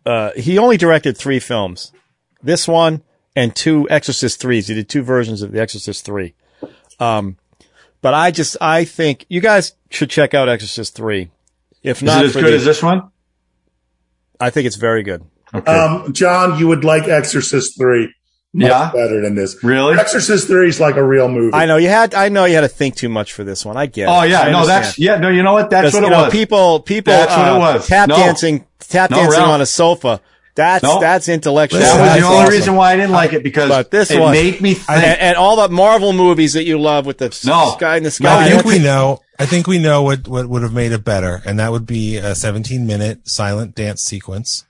uh, 0.07 0.31
he 0.33 0.57
only 0.59 0.77
directed 0.79 1.17
three 1.17 1.39
films. 1.41 1.93
This 2.43 2.67
one 2.67 3.03
and 3.37 3.55
two 3.55 3.87
Exorcist 3.91 4.41
threes. 4.41 4.69
He 4.69 4.75
did 4.75 4.89
two 4.89 5.03
versions 5.03 5.43
of 5.43 5.53
The 5.53 5.61
Exorcist 5.61 6.05
three. 6.07 6.35
Um, 7.01 7.37
but 8.03 8.15
I 8.15 8.31
just, 8.31 8.57
I 8.61 8.85
think 8.85 9.27
you 9.29 9.41
guys 9.41 9.73
should 9.91 10.11
check 10.11 10.35
out 10.35 10.49
Exorcist 10.49 10.95
three. 10.95 11.31
If 11.83 11.99
Is 11.99 12.03
not 12.05 12.23
it 12.25 12.29
as 12.29 12.35
good 12.35 12.45
the- 12.45 12.57
as 12.57 12.65
this 12.65 12.83
one? 12.83 13.11
I 14.39 14.51
think 14.51 14.67
it's 14.67 14.77
very 14.77 15.03
good. 15.03 15.23
Okay. 15.55 15.71
Um, 15.73 16.13
John, 16.13 16.59
you 16.59 16.69
would 16.69 16.85
like 16.85 17.09
Exorcist 17.09 17.77
3. 17.79 18.15
much 18.53 18.69
Yeah. 18.69 18.91
better 18.93 19.21
than 19.21 19.35
this. 19.35 19.63
Really? 19.63 19.97
Exorcist 19.99 20.47
Three 20.49 20.69
is 20.69 20.81
like 20.81 20.97
a 20.97 21.03
real 21.05 21.29
movie. 21.29 21.55
I 21.55 21.67
know 21.67 21.77
you 21.77 21.89
had. 21.89 22.15
I 22.15 22.29
know 22.31 22.45
you 22.47 22.55
had 22.57 22.63
to 22.63 22.69
think 22.69 22.97
too 22.97 23.09
much 23.09 23.33
for 23.33 23.45
this 23.45 23.65
one. 23.65 23.77
I 23.77 23.87
get. 23.87 24.09
Oh 24.09 24.23
it. 24.23 24.31
yeah, 24.31 24.41
I 24.41 24.51
no, 24.51 24.59
understand. 24.59 24.85
that's 24.85 24.99
yeah, 24.99 25.17
no. 25.19 25.29
You 25.29 25.43
know 25.45 25.53
what? 25.53 25.71
That's 25.71 25.87
'Cause, 25.93 25.95
what 25.95 26.05
it 26.05 26.11
know, 26.11 26.23
was. 26.25 26.33
People, 26.33 26.81
people, 26.81 27.13
That's 27.13 27.31
what 27.37 27.49
uh, 27.49 27.55
it 27.55 27.59
was. 27.59 27.87
Tap 27.87 28.09
No. 28.09 28.17
dancing, 28.17 28.65
tap 28.81 29.11
No, 29.11 29.19
dancing 29.19 29.39
Ralph. 29.41 29.51
on 29.53 29.61
a 29.61 29.67
sofa. 29.67 30.21
That's 30.57 30.83
No. 30.83 31.01
that's 31.01 31.29
intellectual. 31.29 31.81
that 31.81 31.99
was 31.99 32.09
That's 32.09 32.21
the 32.21 32.27
only 32.27 32.39
awesome. 32.43 32.53
reason 32.53 32.75
why 32.77 32.93
I 32.93 32.97
didn't 32.97 33.13
like 33.13 33.33
it 33.33 33.43
because 33.43 33.69
But 33.69 33.91
this 33.91 34.11
it 34.11 34.21
one- 34.21 34.33
made 34.33 34.61
me 34.61 34.75
think. 34.75 34.91
And, 34.91 35.21
and 35.21 35.37
all 35.37 35.57
the 35.57 35.69
Marvel 35.73 36.13
movies 36.13 36.53
that 36.55 36.65
you 36.65 36.79
love 36.79 37.07
with 37.07 37.19
the 37.19 37.27
No. 37.45 37.73
sky 37.77 37.97
in 37.97 38.03
the 38.03 38.11
sky. 38.11 38.47
I 38.47 38.51
think 38.51 38.65
we 38.65 38.79
know. 38.79 39.21
I 39.39 39.47
think 39.47 39.67
we 39.67 39.79
know 39.79 40.03
what, 40.03 40.29
what 40.29 40.49
would 40.49 40.63
have 40.63 40.75
made 40.75 40.93
it 40.93 41.03
better, 41.05 41.41
and 41.47 41.59
that 41.59 41.73
would 41.73 41.87
be 41.87 42.17
a 42.19 42.35
17 42.35 42.87
minute 42.87 43.21
silent 43.29 43.75
dance 43.75 44.03
sequence, 44.03 44.65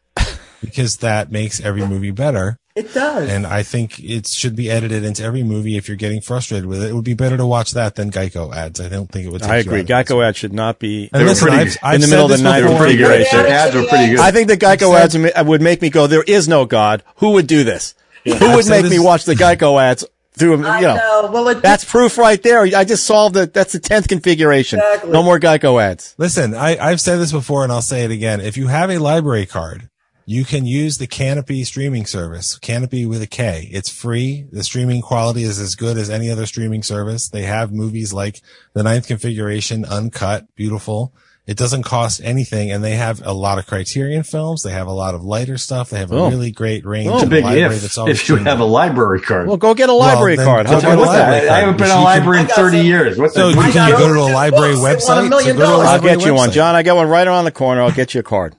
because 0.60 0.98
that 0.98 1.32
makes 1.32 1.60
every 1.60 1.84
movie 1.84 2.12
better. 2.12 2.56
It 2.76 2.94
does. 2.94 3.28
And 3.28 3.46
I 3.46 3.62
think 3.64 3.98
it 3.98 4.28
should 4.28 4.54
be 4.54 4.70
edited 4.70 5.04
into 5.04 5.24
every 5.24 5.42
movie. 5.42 5.76
If 5.76 5.88
you're 5.88 5.96
getting 5.96 6.20
frustrated 6.20 6.66
with 6.66 6.82
it, 6.82 6.90
it 6.90 6.94
would 6.94 7.04
be 7.04 7.14
better 7.14 7.36
to 7.36 7.44
watch 7.44 7.72
that 7.72 7.96
than 7.96 8.10
Geico 8.12 8.54
ads. 8.54 8.80
I 8.80 8.88
don't 8.88 9.10
think 9.10 9.26
it 9.26 9.32
would. 9.32 9.42
Take 9.42 9.50
I 9.50 9.54
you 9.56 9.60
agree. 9.62 9.80
out. 9.80 9.86
Geico 10.06 10.24
ads 10.24 10.38
should 10.38 10.52
not 10.52 10.78
be. 10.78 11.10
And 11.12 11.26
listen, 11.26 11.48
pretty 11.48 11.62
I've. 11.62 11.76
I've 11.82 11.94
In 11.96 12.00
the 12.02 12.06
middle 12.06 12.30
of 12.30 12.36
the 12.36 12.42
night, 12.42 12.60
before. 12.60 12.68
they 12.68 12.74
were 12.74 12.84
pretty 12.84 12.98
great. 13.02 13.26
Their 13.30 13.46
ads 13.48 13.74
were 13.74 13.84
pretty 13.86 14.10
good. 14.12 14.20
I 14.20 14.30
think 14.30 14.46
the 14.48 14.56
Geico 14.56 14.96
ads 14.98 15.46
would 15.46 15.60
make 15.62 15.82
me 15.82 15.90
go. 15.90 16.06
There 16.06 16.22
is 16.22 16.46
no 16.48 16.64
God. 16.64 17.02
Who 17.16 17.32
would 17.32 17.48
do 17.48 17.64
this? 17.64 17.94
Who 18.24 18.30
would 18.32 18.42
I've 18.42 18.64
said 18.64 18.82
make 18.84 18.90
me 18.92 18.98
watch 19.00 19.24
the 19.24 19.34
Geico 19.34 19.82
ads 19.82 20.04
through? 20.34 20.58
You 20.60 20.66
I 20.66 20.80
know, 20.80 20.94
know. 20.94 21.30
Well, 21.32 21.48
it, 21.48 21.62
that's 21.62 21.84
proof 21.84 22.18
right 22.18 22.40
there. 22.40 22.60
I 22.62 22.84
just 22.84 23.04
solved 23.04 23.36
it. 23.36 23.52
That's 23.52 23.72
the 23.72 23.80
tenth 23.80 24.06
configuration. 24.06 24.78
Exactly. 24.78 25.10
No 25.10 25.24
more 25.24 25.40
Geico 25.40 25.82
ads. 25.82 26.14
Listen, 26.18 26.54
I, 26.54 26.78
I've 26.78 27.00
said 27.00 27.16
this 27.16 27.32
before 27.32 27.64
and 27.64 27.72
I'll 27.72 27.82
say 27.82 28.04
it 28.04 28.12
again. 28.12 28.40
If 28.40 28.56
you 28.56 28.68
have 28.68 28.90
a 28.90 28.98
library 28.98 29.44
card, 29.46 29.89
you 30.30 30.44
can 30.44 30.64
use 30.64 30.98
the 30.98 31.08
Kanopy 31.08 31.66
streaming 31.66 32.06
service, 32.06 32.56
Kanopy 32.60 33.04
with 33.08 33.20
a 33.20 33.26
K. 33.26 33.68
It's 33.72 33.90
free. 33.90 34.46
The 34.52 34.62
streaming 34.62 35.02
quality 35.02 35.42
is 35.42 35.58
as 35.58 35.74
good 35.74 35.96
as 35.98 36.08
any 36.08 36.30
other 36.30 36.46
streaming 36.46 36.84
service. 36.84 37.28
They 37.28 37.42
have 37.42 37.72
movies 37.72 38.12
like 38.12 38.40
The 38.72 38.84
Ninth 38.84 39.08
Configuration, 39.08 39.84
uncut, 39.84 40.46
beautiful. 40.54 41.12
It 41.48 41.56
doesn't 41.56 41.82
cost 41.82 42.20
anything 42.22 42.70
and 42.70 42.84
they 42.84 42.94
have 42.94 43.20
a 43.26 43.32
lot 43.32 43.58
of 43.58 43.66
Criterion 43.66 44.22
films. 44.22 44.62
They 44.62 44.70
have 44.70 44.86
a 44.86 44.92
lot 44.92 45.16
of 45.16 45.24
lighter 45.24 45.58
stuff. 45.58 45.90
They 45.90 45.98
have 45.98 46.12
a 46.12 46.16
Oh. 46.16 46.30
really 46.30 46.52
great 46.52 46.86
range. 46.86 47.08
Oh, 47.10 47.14
It's 47.14 47.22
a 47.22 47.26
of 47.26 47.30
big 47.30 47.42
library 47.44 47.74
if 47.74 47.82
that's 47.82 47.98
if 47.98 48.06
you 48.28 48.36
changing. 48.36 48.46
have 48.46 48.60
a 48.60 48.64
library 48.64 49.20
card. 49.22 49.48
Well, 49.48 49.56
go 49.56 49.74
get 49.74 49.88
a 49.88 49.92
library 49.92 50.36
then 50.36 50.46
card. 50.46 50.66
go 50.66 50.74
How 50.74 50.80
get 50.80 50.92
a 50.94 50.96
What's 50.96 51.10
that? 51.10 51.18
library 51.22 51.46
I 51.46 51.48
card. 51.48 51.60
haven't 51.60 51.76
been 51.78 51.86
You 51.88 51.90
in 51.90 51.90
a 51.90 51.94
can- 51.94 52.04
library 52.04 52.40
in 52.42 52.46
30 52.46 52.76
some- 52.78 52.86
years. 52.86 53.18
What's 53.18 53.34
So 53.34 53.48
that? 53.50 53.56
you 53.56 53.72
can 53.72 53.90
got 53.90 53.98
go 53.98 54.14
to 54.14 54.20
a 54.20 54.30
library 54.32 54.74
books 54.76 54.84
a 54.84 55.10
website. 55.10 55.22
So 55.24 55.28
go 55.28 55.40
to 55.42 55.50
a 55.50 55.54
dollars. 55.58 55.88
I'll 55.88 56.00
get 56.00 56.24
you 56.24 56.34
one. 56.34 56.52
John. 56.52 56.76
I 56.76 56.84
got 56.84 56.94
one 56.94 57.08
right 57.08 57.26
around 57.26 57.46
the 57.46 57.50
corner. 57.50 57.82
I'll 57.82 57.90
get 57.90 58.14
you 58.14 58.20
a 58.20 58.22
card. 58.22 58.54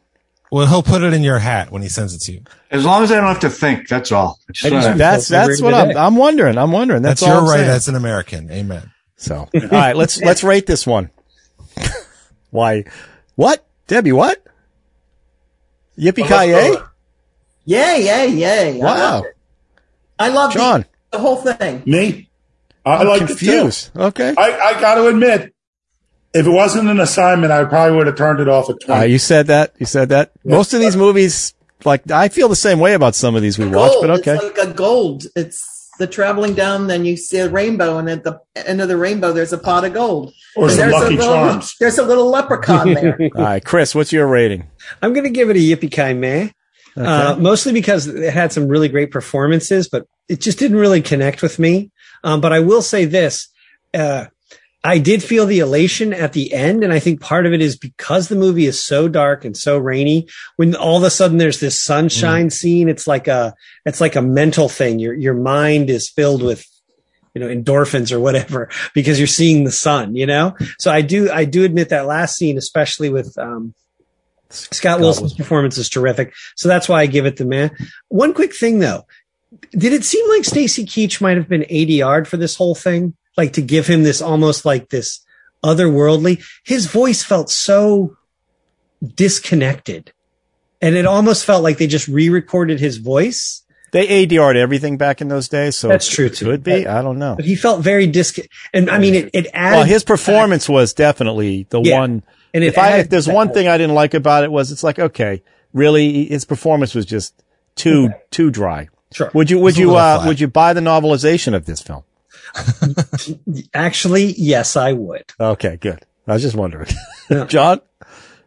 Well, 0.51 0.67
he'll 0.67 0.83
put 0.83 1.01
it 1.01 1.13
in 1.13 1.23
your 1.23 1.39
hat 1.39 1.71
when 1.71 1.81
he 1.81 1.87
sends 1.87 2.13
it 2.13 2.19
to 2.23 2.33
you. 2.33 2.43
As 2.69 2.83
long 2.83 3.03
as 3.03 3.11
I 3.11 3.15
don't 3.15 3.27
have 3.27 3.39
to 3.39 3.49
think, 3.49 3.87
that's 3.87 4.11
all. 4.11 4.37
Just 4.51 4.65
I 4.65 4.69
just- 4.69 4.97
That's 4.97 5.27
that's 5.29 5.61
what 5.61 5.73
I'm. 5.73 5.95
I'm 5.95 6.15
wondering. 6.17 6.57
I'm 6.57 6.71
wondering. 6.73 7.01
That's, 7.01 7.21
That's, 7.21 7.29
all 7.31 7.37
your 7.37 7.43
I'm 7.45 7.49
right 7.49 7.59
saying. 7.65 7.69
as 7.69 7.87
an 7.87 7.95
American. 7.95 8.51
Amen. 8.51 8.91
So, 9.15 9.47
all 9.53 9.61
right, 9.71 9.95
let's 9.95 10.19
let's 10.21 10.43
rate 10.43 10.65
this 10.65 10.85
one. 10.85 11.09
Why? 12.49 12.83
What, 13.35 13.65
Debbie? 13.87 14.11
What? 14.11 14.43
Yippee 15.97 16.27
ki 16.27 16.51
yay, 17.65 18.03
yay, 18.03 18.27
yay. 18.29 18.81
I 18.81 18.83
Wow, 18.83 18.95
love 18.95 19.25
it. 19.25 19.37
I 20.17 20.27
love 20.29 20.53
John, 20.53 20.81
the, 21.11 21.17
the 21.17 21.19
whole 21.19 21.35
thing. 21.37 21.83
Me, 21.85 22.29
I 22.85 22.95
I'm 22.95 23.07
like 23.07 23.27
confused. 23.27 23.91
Okay, 23.95 24.29
it 24.29 24.35
too. 24.35 24.41
I, 24.41 24.59
I 24.59 24.81
got 24.81 24.95
to 24.95 25.07
admit, 25.07 25.53
if 26.33 26.45
it 26.45 26.49
wasn't 26.49 26.89
an 26.89 26.99
assignment, 26.99 27.51
I 27.51 27.63
probably 27.65 27.97
would 27.97 28.07
have 28.07 28.15
turned 28.15 28.39
it 28.39 28.47
off 28.47 28.69
at 28.69 28.75
uh, 28.75 28.85
twenty. 28.85 29.11
you 29.11 29.19
said 29.19 29.47
that. 29.47 29.73
You 29.79 29.85
said 29.85 30.09
that. 30.09 30.31
Most 30.43 30.73
of 30.73 30.79
these 30.79 30.95
movies, 30.95 31.53
like 31.85 32.09
I 32.11 32.29
feel 32.29 32.47
the 32.47 32.55
same 32.55 32.79
way 32.79 32.93
about 32.93 33.15
some 33.15 33.35
of 33.35 33.41
these 33.41 33.57
we 33.59 33.67
watch, 33.67 33.93
but 34.01 34.09
okay. 34.19 34.35
It's 34.35 34.43
like 34.43 34.67
a 34.67 34.73
gold. 34.73 35.25
It's 35.35 35.89
the 36.01 36.07
traveling 36.07 36.55
down, 36.55 36.87
then 36.87 37.05
you 37.05 37.15
see 37.15 37.37
a 37.37 37.49
rainbow, 37.49 37.97
and 37.97 38.09
at 38.09 38.23
the 38.23 38.41
end 38.55 38.81
of 38.81 38.87
the 38.87 38.97
rainbow, 38.97 39.31
there's 39.31 39.53
a 39.53 39.57
pot 39.57 39.85
of 39.85 39.93
gold. 39.93 40.33
Or 40.55 40.65
And 40.65 40.73
some 40.73 40.89
there's 40.89 40.93
Lucky 40.93 41.15
a 41.15 41.17
little, 41.17 41.33
Charms. 41.33 41.75
There's 41.79 41.97
a 41.97 42.03
little 42.03 42.29
leprechaun 42.29 42.93
there. 42.93 43.17
All 43.35 43.43
right, 43.43 43.63
Chris, 43.63 43.93
what's 43.93 44.11
your 44.11 44.27
rating? 44.27 44.67
I'm 45.01 45.13
going 45.13 45.25
to 45.25 45.29
give 45.29 45.49
it 45.49 45.55
a 45.55 45.59
yippee 45.59 45.91
ki 45.91 46.13
meh. 46.13 46.49
Uh, 46.97 47.37
mostly 47.39 47.71
because 47.71 48.07
it 48.07 48.33
had 48.33 48.51
some 48.51 48.67
really 48.67 48.89
great 48.89 49.11
performances, 49.11 49.87
but 49.87 50.05
it 50.27 50.41
just 50.41 50.59
didn't 50.59 50.77
really 50.77 51.01
connect 51.01 51.41
with 51.41 51.57
me. 51.57 51.89
Um, 52.23 52.41
but 52.41 52.51
I 52.51 52.59
will 52.59 52.81
say 52.81 53.05
this, 53.05 53.47
uh, 53.93 54.25
I 54.83 54.97
did 54.97 55.23
feel 55.23 55.45
the 55.45 55.59
elation 55.59 56.11
at 56.13 56.33
the 56.33 56.53
end. 56.53 56.83
And 56.83 56.91
I 56.91 56.99
think 56.99 57.21
part 57.21 57.45
of 57.45 57.53
it 57.53 57.61
is 57.61 57.77
because 57.77 58.27
the 58.27 58.35
movie 58.35 58.65
is 58.65 58.83
so 58.83 59.07
dark 59.07 59.45
and 59.45 59.55
so 59.55 59.77
rainy. 59.77 60.27
When 60.55 60.75
all 60.75 60.97
of 60.97 61.03
a 61.03 61.09
sudden 61.09 61.37
there's 61.37 61.59
this 61.59 61.81
sunshine 61.81 62.49
scene, 62.49 62.89
it's 62.89 63.05
like 63.05 63.27
a, 63.27 63.53
it's 63.85 64.01
like 64.01 64.15
a 64.15 64.21
mental 64.21 64.69
thing. 64.69 64.97
Your, 64.99 65.13
your 65.13 65.35
mind 65.35 65.89
is 65.89 66.09
filled 66.09 66.41
with, 66.41 66.65
you 67.35 67.41
know, 67.41 67.47
endorphins 67.47 68.11
or 68.11 68.19
whatever 68.19 68.69
because 68.95 69.19
you're 69.19 69.27
seeing 69.27 69.63
the 69.63 69.71
sun, 69.71 70.15
you 70.15 70.25
know? 70.25 70.55
So 70.79 70.91
I 70.91 71.01
do, 71.01 71.29
I 71.31 71.45
do 71.45 71.63
admit 71.63 71.89
that 71.89 72.07
last 72.07 72.37
scene, 72.37 72.57
especially 72.57 73.09
with, 73.09 73.37
um, 73.37 73.75
Scott 74.49 74.99
Wilson's 74.99 75.33
performance 75.33 75.77
is 75.77 75.87
terrific. 75.87 76.33
So 76.57 76.67
that's 76.67 76.89
why 76.89 77.01
I 77.01 77.05
give 77.05 77.25
it 77.25 77.37
the 77.37 77.45
man. 77.45 77.71
One 78.09 78.33
quick 78.33 78.53
thing 78.53 78.79
though. 78.79 79.05
Did 79.71 79.93
it 79.93 80.03
seem 80.03 80.27
like 80.27 80.43
Stacy 80.43 80.85
Keach 80.85 81.21
might 81.21 81.37
have 81.37 81.47
been 81.47 81.65
ADR'd 81.69 82.27
for 82.27 82.35
this 82.35 82.55
whole 82.55 82.75
thing? 82.75 83.15
Like 83.37 83.53
to 83.53 83.61
give 83.61 83.87
him 83.87 84.03
this 84.03 84.21
almost 84.21 84.65
like 84.65 84.89
this 84.89 85.21
otherworldly, 85.63 86.43
his 86.63 86.87
voice 86.87 87.23
felt 87.23 87.49
so 87.49 88.17
disconnected 89.15 90.11
and 90.81 90.95
it 90.95 91.05
almost 91.05 91.45
felt 91.45 91.63
like 91.63 91.77
they 91.77 91.87
just 91.87 92.07
re-recorded 92.07 92.79
his 92.79 92.97
voice. 92.97 93.63
They 93.91 94.25
ADR'd 94.25 94.55
everything 94.55 94.97
back 94.97 95.21
in 95.21 95.27
those 95.27 95.49
days, 95.49 95.75
so 95.75 95.89
That's 95.89 96.07
it 96.07 96.15
true, 96.15 96.29
too. 96.29 96.45
Could 96.45 96.63
be. 96.63 96.87
I 96.87 97.01
don't 97.01 97.19
know. 97.19 97.35
But 97.35 97.45
he 97.45 97.55
felt 97.55 97.81
very 97.81 98.07
dis, 98.07 98.39
and 98.73 98.89
I 98.89 98.97
mean, 98.97 99.15
it, 99.15 99.29
it 99.33 99.47
added. 99.53 99.75
Well, 99.77 99.85
his 99.85 100.03
performance 100.03 100.69
was 100.69 100.93
definitely 100.93 101.67
the 101.69 101.81
Yeah. 101.81 101.99
one. 101.99 102.23
And 102.53 102.63
if 102.63 102.77
I, 102.77 102.99
if 102.99 103.09
there's 103.09 103.25
to 103.25 103.33
one 103.33 103.53
thing 103.53 103.67
I 103.67 103.77
didn't 103.77 103.95
like 103.95 104.13
about 104.13 104.43
it 104.43 104.51
was 104.51 104.71
it's 104.71 104.83
like, 104.83 104.97
okay, 104.97 105.43
really, 105.73 106.25
his 106.25 106.45
performance 106.45 106.95
was 106.95 107.05
just 107.05 107.43
too, 107.75 108.11
too 108.29 108.49
dry. 108.49 108.87
Sure. 109.13 109.29
Would 109.33 109.49
you, 109.51 109.59
would 109.59 109.77
you, 109.77 109.95
uh, 109.95 110.23
would 110.25 110.39
you 110.39 110.47
buy 110.47 110.71
the 110.73 110.81
novelization 110.81 111.53
of 111.53 111.65
this 111.65 111.81
film? 111.81 112.03
Actually, 113.73 114.33
yes, 114.37 114.75
I 114.75 114.93
would. 114.93 115.25
Okay, 115.39 115.77
good. 115.77 116.05
I 116.27 116.33
was 116.33 116.41
just 116.41 116.55
wondering. 116.55 116.89
Yeah. 117.29 117.45
John? 117.49 117.81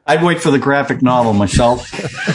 I'd 0.07 0.23
wait 0.23 0.43
for 0.43 0.51
the 0.51 0.59
graphic 0.59 1.01
novel 1.03 1.33
myself, 1.33 1.91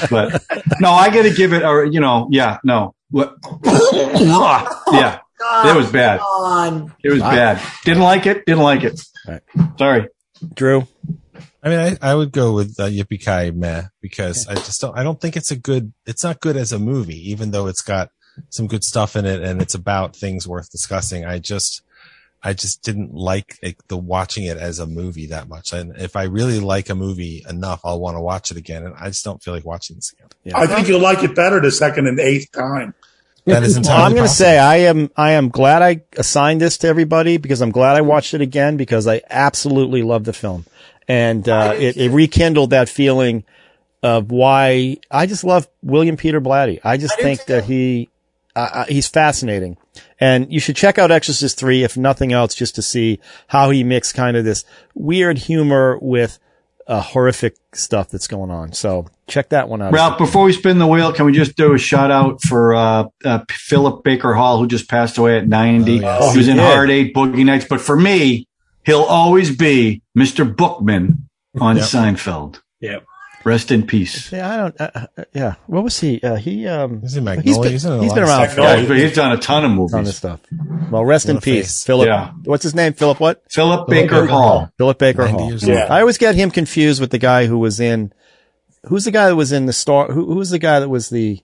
but 0.10 0.44
no, 0.80 0.92
I 0.92 1.12
got 1.12 1.24
to 1.24 1.34
give 1.34 1.54
it. 1.54 1.64
Or 1.64 1.86
you 1.86 2.00
know, 2.00 2.28
yeah, 2.32 2.58
no, 2.64 2.96
what? 3.12 3.36
yeah, 3.64 5.20
it 5.40 5.76
was 5.76 5.92
bad. 5.92 6.20
On. 6.20 6.94
It 7.04 7.12
was 7.12 7.22
bad. 7.22 7.62
Didn't 7.86 8.02
like 8.02 8.26
it. 8.26 8.46
Didn't 8.48 8.64
like 8.64 8.84
it. 8.84 9.00
Right. 9.28 9.42
Sorry. 9.78 10.08
Drew? 10.56 10.88
I 11.62 11.70
mean, 11.70 11.80
I, 11.80 12.12
I 12.12 12.16
would 12.16 12.32
go 12.32 12.54
with 12.54 12.80
uh, 12.80 12.86
Yippee 12.86 13.20
Ki 13.20 13.52
Meh 13.52 13.84
because 14.02 14.48
I 14.48 14.56
just 14.56 14.82
don't. 14.82 14.98
I 14.98 15.04
don't 15.04 15.20
think 15.20 15.36
it's 15.38 15.52
a 15.52 15.56
good. 15.56 15.94
It's 16.06 16.24
not 16.24 16.40
good 16.40 16.58
as 16.58 16.72
a 16.72 16.80
movie, 16.80 17.30
even 17.30 17.52
though 17.52 17.68
it's 17.68 17.82
got 17.82 18.10
some 18.50 18.68
good 18.68 18.84
stuff 18.84 19.16
in 19.16 19.26
it 19.26 19.42
and 19.42 19.62
it's 19.62 19.76
about 19.76 20.16
things 20.16 20.48
worth 20.48 20.72
discussing. 20.72 21.26
I 21.26 21.40
just, 21.40 21.82
I 22.42 22.54
just 22.54 22.84
didn't 22.84 23.14
like 23.14 23.58
like, 23.62 23.86
the 23.88 23.98
watching 23.98 24.46
it 24.46 24.58
as 24.58 24.80
a 24.80 24.88
movie 24.88 25.28
that 25.28 25.50
much. 25.50 25.74
And 25.74 25.96
if 25.98 26.16
I 26.16 26.24
really 26.24 26.60
like 26.60 26.90
a 26.90 26.96
movie 26.96 27.44
enough, 27.50 27.82
I'll 27.84 28.00
want 28.00 28.16
to 28.16 28.22
watch 28.22 28.50
it 28.52 28.58
again. 28.58 28.86
And 28.86 28.96
I 28.96 29.08
just 29.08 29.26
don't 29.26 29.44
feel 29.44 29.54
like 29.54 29.66
watching 29.66 29.98
this 29.98 30.14
again. 30.14 30.30
I 30.56 30.68
think 30.68 30.88
you'll 30.88 31.02
like 31.02 31.24
it 31.24 31.36
better 31.36 31.60
the 31.60 31.72
second 31.72 32.08
and 32.08 32.20
eighth 32.20 32.52
time. 32.52 32.94
That 33.46 33.64
is 33.64 33.74
Well, 33.74 33.80
entirely 33.80 34.04
I'm 34.04 34.12
going 34.14 34.28
to 34.28 34.34
say 34.34 34.58
I 34.58 34.78
am, 34.78 35.12
I 35.18 35.32
am 35.32 35.50
glad 35.50 35.82
I 35.82 36.04
assigned 36.16 36.62
this 36.62 36.78
to 36.80 36.88
everybody 36.88 37.38
because 37.38 37.62
I'm 37.62 37.72
glad 37.72 37.96
I 37.96 38.02
watched 38.02 38.34
it 38.34 38.42
again 38.42 38.78
because 38.78 39.08
I 39.08 39.22
absolutely 39.30 40.04
love 40.04 40.24
the 40.24 40.34
film. 40.34 40.66
And, 41.08 41.48
uh, 41.50 41.74
it, 41.76 41.98
it 41.98 42.12
rekindled 42.12 42.70
that 42.70 42.88
feeling 42.88 43.44
of 44.02 44.32
why 44.32 44.98
I 45.12 45.26
just 45.26 45.44
love 45.44 45.68
William 45.82 46.16
Peter 46.16 46.40
Blatty. 46.40 46.80
I 46.84 46.98
just 46.98 47.16
I 47.20 47.24
think 47.24 47.40
too. 47.42 47.54
that 47.54 47.64
he, 47.66 48.10
uh, 48.60 48.70
uh, 48.80 48.86
he's 48.86 49.08
fascinating. 49.08 49.78
And 50.20 50.52
you 50.52 50.60
should 50.60 50.76
check 50.76 50.98
out 50.98 51.12
Exorcist 51.12 51.58
3 51.58 51.84
if 51.84 51.96
nothing 51.98 52.34
else 52.34 52.54
just 52.54 52.76
to 52.76 52.82
see 52.82 53.20
how 53.48 53.70
he 53.70 53.84
mixed 53.84 54.16
kind 54.16 54.36
of 54.38 54.44
this 54.46 54.66
weird 54.94 55.38
humor 55.38 55.98
with 56.02 56.40
uh, 56.88 57.02
horrific 57.02 57.56
stuff 57.74 58.10
that's 58.10 58.28
going 58.28 58.50
on. 58.52 58.74
So 58.74 59.06
check 59.28 59.50
that 59.50 59.70
one 59.70 59.82
out. 59.82 59.94
Ralph, 59.94 60.18
before 60.18 60.44
we 60.46 60.54
spin 60.54 60.80
the 60.80 60.88
wheel, 60.88 61.14
can 61.14 61.26
we 61.26 61.32
just 61.34 61.56
do 61.56 61.74
a 61.74 61.78
shout 61.78 62.12
out 62.12 62.42
for 62.42 62.74
uh, 62.74 63.06
uh, 63.24 63.40
Philip 63.50 64.04
Baker 64.04 64.34
Hall, 64.34 64.58
who 64.60 64.68
just 64.68 64.90
passed 64.90 65.18
away 65.18 65.38
at 65.38 65.48
90? 65.48 66.00
Oh, 66.00 66.02
yes. 66.02 66.32
He 66.34 66.38
was 66.40 66.48
in 66.48 66.56
He 66.58 66.62
did. 66.62 66.74
Hard 66.74 66.90
Eight, 66.90 67.14
Boogie 67.16 67.46
Nights. 67.46 67.66
But 67.70 67.80
for 67.82 67.96
me, 67.96 68.48
he'll 68.86 69.04
always 69.04 69.56
be 69.56 70.02
Mr. 70.18 70.44
Bookman 70.56 71.30
on 71.60 71.78
Yep. 71.78 71.86
Seinfeld. 71.86 72.62
Yep. 72.82 73.06
Rest 73.50 73.72
in 73.72 73.88
peace. 73.88 74.32
Yeah, 74.32 74.48
I 74.54 74.58
don't, 74.58 74.82
uh, 74.82 74.92
uh, 75.18 75.24
yeah. 75.34 75.56
What 75.66 75.84
was 75.84 76.00
he? 76.00 76.22
Uh, 76.22 76.36
he, 76.36 76.68
um, 76.68 77.02
He's 77.02 77.18
in 77.18 77.26
he's 77.26 77.36
Magnolia. 77.36 77.62
been, 77.64 77.72
He's 77.72 77.86
in 77.86 77.92
a 77.94 78.02
he's 78.04 78.14
been 78.14 78.24
around 78.24 78.50
for 78.52 78.62
Yeah, 78.62 78.74
a 78.74 78.78
he's, 78.82 79.02
he's 79.02 79.16
done 79.16 79.32
a 79.32 79.38
ton 79.38 79.66
of 79.66 79.72
movies. 79.72 79.92
ton 79.92 80.02
of 80.08 80.14
stuff. 80.14 80.40
Well, 80.92 81.04
rest 81.04 81.30
in 81.30 81.38
peace, 81.42 81.66
face. 81.66 81.84
Philip. 81.84 82.08
Yeah. 82.08 82.32
What's 82.44 82.62
his 82.64 82.76
name? 82.76 82.94
Philip 82.94 83.20
what? 83.20 83.44
Philip 83.52 83.88
Baker 83.88 84.22
Baker 84.22 84.26
Hall. 84.28 84.70
Philip 84.78 85.00
Baker 85.00 85.28
Hall. 85.28 85.52
Yeah. 85.56 85.88
I 85.90 86.02
always 86.02 86.18
get 86.20 86.36
him 86.36 86.52
confused 86.52 87.02
with 87.02 87.10
the 87.10 87.18
guy 87.18 87.48
who 87.48 87.58
was 87.58 87.80
in. 87.80 88.14
Who's 88.88 89.06
the 89.06 89.12
guy 89.12 89.28
that 89.30 89.36
was 89.36 89.52
in 89.52 89.66
the 89.66 89.74
Star? 89.74 90.12
Who, 90.12 90.34
who's 90.34 90.52
the 90.52 90.60
guy 90.60 90.80
that 90.80 90.90
was 90.90 91.10
the 91.10 91.42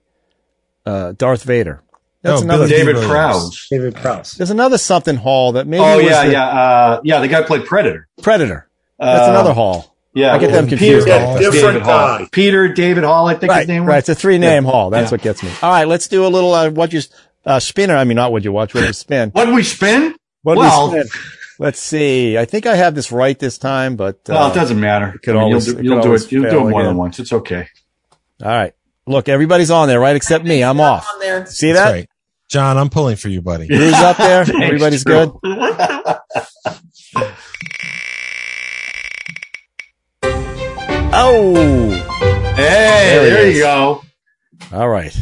uh, 0.86 1.14
Darth 1.14 1.44
Vader? 1.44 1.82
That's 2.22 2.42
Oh, 2.42 2.44
another. 2.44 2.68
David 2.68 2.96
Williams. 2.96 3.12
Prowse. 3.12 3.68
David 3.70 3.96
Prowse. 3.96 4.34
There's 4.34 4.52
another 4.52 4.78
something 4.78 5.16
Hall 5.16 5.54
that 5.54 5.66
maybe. 5.68 5.84
Oh 5.84 5.98
was 5.98 6.06
yeah, 6.06 6.26
the 6.26 6.32
yeah, 6.32 6.46
uh, 6.46 7.02
yeah. 7.04 7.20
The 7.20 7.28
guy 7.28 7.42
played 7.44 7.66
Predator. 7.66 8.08
Predator. 8.22 8.68
That's 9.00 9.28
Uh, 9.28 9.32
another 9.32 9.54
Hall. 9.54 9.95
Yeah, 10.16 10.34
I 10.34 10.38
get 10.40 10.52
them 10.52 10.66
Peter- 10.66 10.78
confused. 10.78 11.08
Yeah, 11.08 11.38
different 11.38 11.62
David 11.62 11.82
Hall. 11.84 12.28
Peter 12.32 12.68
David 12.70 13.04
Hall, 13.04 13.28
I 13.28 13.36
think 13.36 13.52
Right, 13.52 13.60
his 13.60 13.68
name 13.68 13.84
was. 13.84 13.88
right. 13.90 13.96
was. 13.98 14.10
It's 14.10 14.18
a 14.18 14.22
three 14.22 14.38
name 14.38 14.64
Yeah. 14.66 14.72
Hall. 14.72 14.90
That's 14.90 15.12
Yeah. 15.12 15.16
what 15.16 15.22
gets 15.22 15.44
me. 15.44 15.50
All 15.62 15.70
right, 15.70 15.88
let's 15.88 16.08
do 16.08 16.26
a 16.26 16.30
little. 16.30 16.54
Uh, 16.54 16.70
what 16.70 16.94
you 16.94 17.02
uh, 17.46 17.60
spinner? 17.60 17.96
I 17.96 18.06
mean, 18.06 18.16
not 18.16 18.32
what 18.32 18.44
you 18.44 18.52
watch. 18.52 18.74
What 18.74 18.86
you 18.88 18.94
spin? 18.94 19.30
What 19.32 19.54
we 19.54 19.62
spin? 19.62 20.16
What 20.42 20.58
Well- 20.58 20.92
we 20.92 21.02
spin? 21.04 21.10
Let's 21.60 21.80
see. 21.80 22.38
I 22.38 22.44
think 22.46 22.66
I 22.66 22.76
have 22.76 22.96
this 22.96 23.12
right 23.14 23.38
this 23.40 23.58
time, 23.58 23.96
but 23.96 24.16
uh, 24.30 24.34
well, 24.34 24.52
it 24.52 24.56
doesn't 24.56 24.80
matter. 24.80 25.18
could 25.24 25.36
I 25.36 25.40
mean, 25.40 25.44
always- 25.44 25.68
you'll 25.68 25.78
it 25.78 25.82
do, 25.84 25.88
you'll 25.88 26.02
do 26.02 26.14
it. 26.16 26.32
You'll 26.32 26.50
do 26.50 26.58
it 26.58 26.70
more 26.70 26.82
again. 26.82 26.86
than 26.86 26.98
once. 26.98 27.20
It's 27.20 27.32
okay. 27.32 27.68
all 28.44 28.50
right. 28.50 28.74
Look, 29.08 29.30
everybody's 29.30 29.70
on 29.72 29.88
there, 29.88 30.00
right? 30.00 30.16
Except 30.16 30.44
me. 30.44 30.64
I'm 30.64 30.82
off. 30.82 31.08
On 31.14 31.20
there. 31.20 31.46
See 31.46 31.72
That's 31.72 31.86
that? 31.86 31.92
right. 31.92 32.10
John, 32.50 32.78
I'm 32.78 32.90
pulling 32.90 33.16
for 33.18 33.30
you, 33.30 33.42
buddy. 33.42 33.68
Who's 33.68 33.94
up 33.94 34.18
there? 34.18 34.46
Thanks, 34.46 34.66
Everybody's 34.66 35.04
Drew. 35.04 35.40
good. 35.44 36.18
Oh, 41.18 41.90
Hey, 42.56 43.16
There 43.16 43.24
he 43.24 43.30
there, 43.30 43.46
is. 43.48 43.56
you 43.58 43.64
go. 43.64 44.02
all 44.74 44.90
right, 44.90 45.16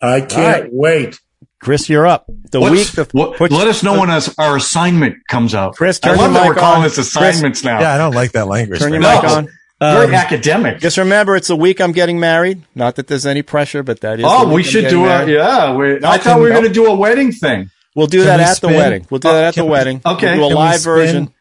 I 0.00 0.20
can't 0.20 0.32
All 0.34 0.42
right. 0.62 0.68
wait. 0.72 1.20
Chris, 1.60 1.88
you're 1.88 2.06
up. 2.06 2.26
The 2.50 2.60
What's- 2.60 2.72
week. 2.72 2.90
The, 2.92 3.08
what- 3.12 3.36
put- 3.38 3.50
let 3.50 3.66
us 3.68 3.82
know 3.82 3.98
when 3.98 4.10
us- 4.10 4.34
our 4.38 4.56
assignment 4.56 5.16
comes 5.28 5.54
out. 5.54 5.76
Chris, 5.76 5.98
I 6.02 6.10
love 6.10 6.18
your 6.18 6.28
that 6.32 6.42
we're 6.46 6.52
mic 6.54 6.58
calling 6.60 6.76
on. 6.78 6.82
this 6.84 6.98
assignments 6.98 7.64
now. 7.64 7.80
Yeah, 7.80 7.94
I 7.94 7.98
don't 7.98 8.14
like 8.14 8.32
that 8.32 8.46
language. 8.48 8.80
Turn 8.80 8.92
your. 8.92 9.00
No. 9.00 9.14
mic 9.14 9.24
on. 9.24 9.48
Very 9.80 10.06
Um, 10.08 10.14
academic. 10.14 10.80
Just 10.80 10.96
remember, 10.98 11.36
it's 11.36 11.50
a 11.50 11.56
week 11.56 11.80
I'm 11.80 11.92
getting 11.92 12.18
married. 12.20 12.62
Not 12.74 12.96
that 12.96 13.06
there's 13.06 13.26
any 13.26 13.42
pressure, 13.42 13.82
but 13.82 14.00
that 14.00 14.18
is. 14.20 14.26
Oh, 14.28 14.42
the 14.42 14.48
we 14.48 14.54
week 14.56 14.66
I'm 14.66 14.72
should 14.72 14.88
do 14.88 15.04
a 15.04 15.08
married. 15.08 15.32
yeah. 15.34 15.74
We, 15.74 15.98
No, 15.98 16.10
I 16.10 16.18
thought 16.18 16.36
we 16.36 16.42
were 16.44 16.48
no. 16.50 16.54
going 16.60 16.68
to 16.68 16.72
do 16.72 16.86
a 16.86 16.94
wedding 16.94 17.32
thing. 17.32 17.70
We'll 17.94 18.06
do 18.06 18.18
Can 18.18 18.26
that 18.26 18.38
we 18.38 18.44
at 18.44 18.60
the 18.60 18.68
wedding. 18.68 19.06
We'll 19.10 19.20
do 19.20 19.28
that 19.28 19.44
at 19.44 19.54
can 19.54 19.62
the 19.62 19.64
we- 19.66 19.70
wedding. 19.72 20.00
Okay. 20.04 20.38
We'll 20.38 20.48
do 20.50 20.54
a 20.54 20.56
Can 20.56 20.56
we 20.56 20.62
live 20.64 20.80
spin? 20.80 20.92
version. 20.94 21.33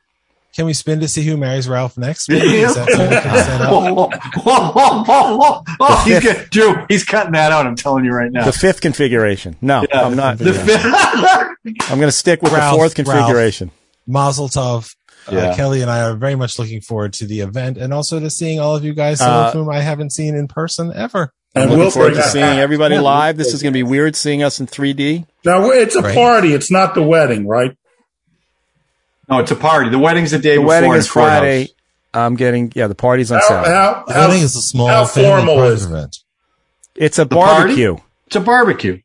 Can 0.55 0.65
we 0.67 0.73
spin 0.73 0.99
to 0.99 1.07
see 1.07 1.23
who 1.23 1.35
marries 1.35 1.67
Ralph 1.67 1.97
next? 1.97 2.27
Whoa, 2.31 3.93
whoa, 3.93 4.09
whoa. 5.03 5.63
Oh, 5.79 6.03
he's 6.05 6.19
get, 6.21 6.49
Drew, 6.51 6.75
he's 6.89 7.03
cutting 7.03 7.31
that 7.33 7.51
out. 7.51 7.65
I'm 7.65 7.75
telling 7.75 8.05
you 8.05 8.11
right 8.11 8.31
now. 8.31 8.45
The 8.45 8.51
fifth 8.53 8.81
configuration. 8.81 9.55
No, 9.61 9.85
Yeah, 9.89 10.01
I'm 10.05 10.15
not. 10.15 10.37
The 10.37 10.53
fifth. 10.53 10.85
I'm 11.91 11.97
going 11.97 12.07
to 12.07 12.11
stick 12.11 12.41
with 12.41 12.53
Ralph, 12.53 12.73
the 12.73 12.77
fourth 12.77 12.97
Ralph. 12.97 13.19
configuration. 13.25 13.71
Mazel 14.07 14.49
tov. 14.49 14.93
Uh, 15.25 15.53
Kelly 15.55 15.81
and 15.81 15.89
I 15.89 16.01
are 16.03 16.15
very 16.17 16.35
much 16.35 16.59
looking 16.59 16.81
forward 16.81 17.13
to 17.13 17.25
the 17.25 17.39
event 17.39 17.77
and 17.77 17.93
also 17.93 18.19
to 18.19 18.29
seeing 18.29 18.59
all 18.59 18.75
of 18.75 18.83
you 18.83 18.93
guys, 18.93 19.19
some 19.19 19.31
Uh, 19.31 19.47
of 19.47 19.53
whom 19.53 19.69
I 19.69 19.79
haven't 19.79 20.11
seen 20.11 20.35
in 20.35 20.47
person 20.49 20.91
ever. 20.93 21.31
And 21.55 21.63
I'm 21.63 21.69
we'll 21.69 21.79
looking 21.79 21.91
forward 21.91 22.15
to 22.15 22.23
seeing 22.23 22.43
everybody 22.59 22.97
live. 22.97 23.37
This 23.37 23.53
is 23.53 23.61
going 23.63 23.71
to 23.71 23.77
be 23.77 23.83
weird 23.83 24.15
seeing 24.17 24.43
us 24.43 24.59
in 24.59 24.67
3D. 24.67 25.25
Now 25.45 25.69
it's 25.71 25.95
a 25.95 26.01
Right. 26.01 26.13
party. 26.13 26.53
It's 26.53 26.69
not 26.69 26.93
the 26.93 27.03
wedding, 27.03 27.47
right? 27.47 27.71
No, 29.35 29.39
it's 29.41 29.51
a 29.51 29.55
party. 29.55 29.89
The 29.89 29.99
wedding's 29.99 30.31
the 30.31 30.39
day 30.39 30.51
The 30.55 30.61
before. 30.61 30.67
wedding 30.67 30.93
is 30.93 31.09
courthouse. 31.09 31.39
Friday. 31.39 31.67
I'm 32.13 32.35
getting 32.35 32.71
yeah. 32.75 32.87
The 32.87 32.95
party's 32.95 33.31
on 33.31 33.39
How, 33.39 33.47
Saturday. 33.47 33.71
how, 33.73 34.03
The 34.07 34.13
how, 34.13 34.27
wedding 34.27 34.43
is 34.43 34.55
a 34.55 34.61
small 34.61 34.87
how 34.87 35.05
formal 35.05 35.63
is 35.63 35.85
event. 35.85 36.19
It's 36.95 37.17
a 37.17 37.25
The 37.25 37.35
party? 37.35 37.59
barbecue. 37.63 37.97
It's 38.27 38.35
a 38.35 38.39
barbecue. 38.41 38.99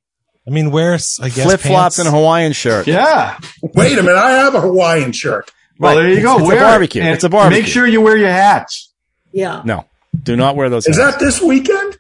I 0.47 0.51
mean, 0.51 0.71
where's 0.71 1.19
I 1.23 1.29
guess 1.31 1.45
Flip 1.45 1.61
flops 1.61 1.99
and 1.99 2.07
a 2.09 2.11
Hawaiian 2.11 2.53
shirt. 2.53 2.87
Yeah. 2.87 3.39
Wait 3.63 3.99
a 3.99 4.03
minute. 4.03 4.17
I 4.19 4.33
have 4.33 4.55
a 4.55 4.61
Hawaiian 4.61 5.13
shirt. 5.13 5.51
Well, 5.79 5.95
Right. 5.97 6.03
there 6.03 6.13
you 6.13 6.21
go. 6.23 6.35
It's 6.37 6.43
a 6.43 6.45
Wear 6.47 6.57
it. 6.57 6.61
barbecue. 6.61 7.03
And 7.03 7.11
It's 7.15 7.25
a 7.25 7.29
barbecue. 7.29 7.63
Make 7.63 7.71
sure 7.71 7.87
you 7.87 8.01
wear 8.01 8.17
your 8.17 8.31
hats. 8.31 8.93
Yeah. 9.33 9.63
No, 9.65 9.85
do 10.23 10.37
not 10.37 10.57
wear 10.57 10.69
those. 10.71 10.87
Is 10.87 10.97
hats. 10.99 11.17
that 11.17 11.25
this 11.25 11.41
weekend? 11.41 11.97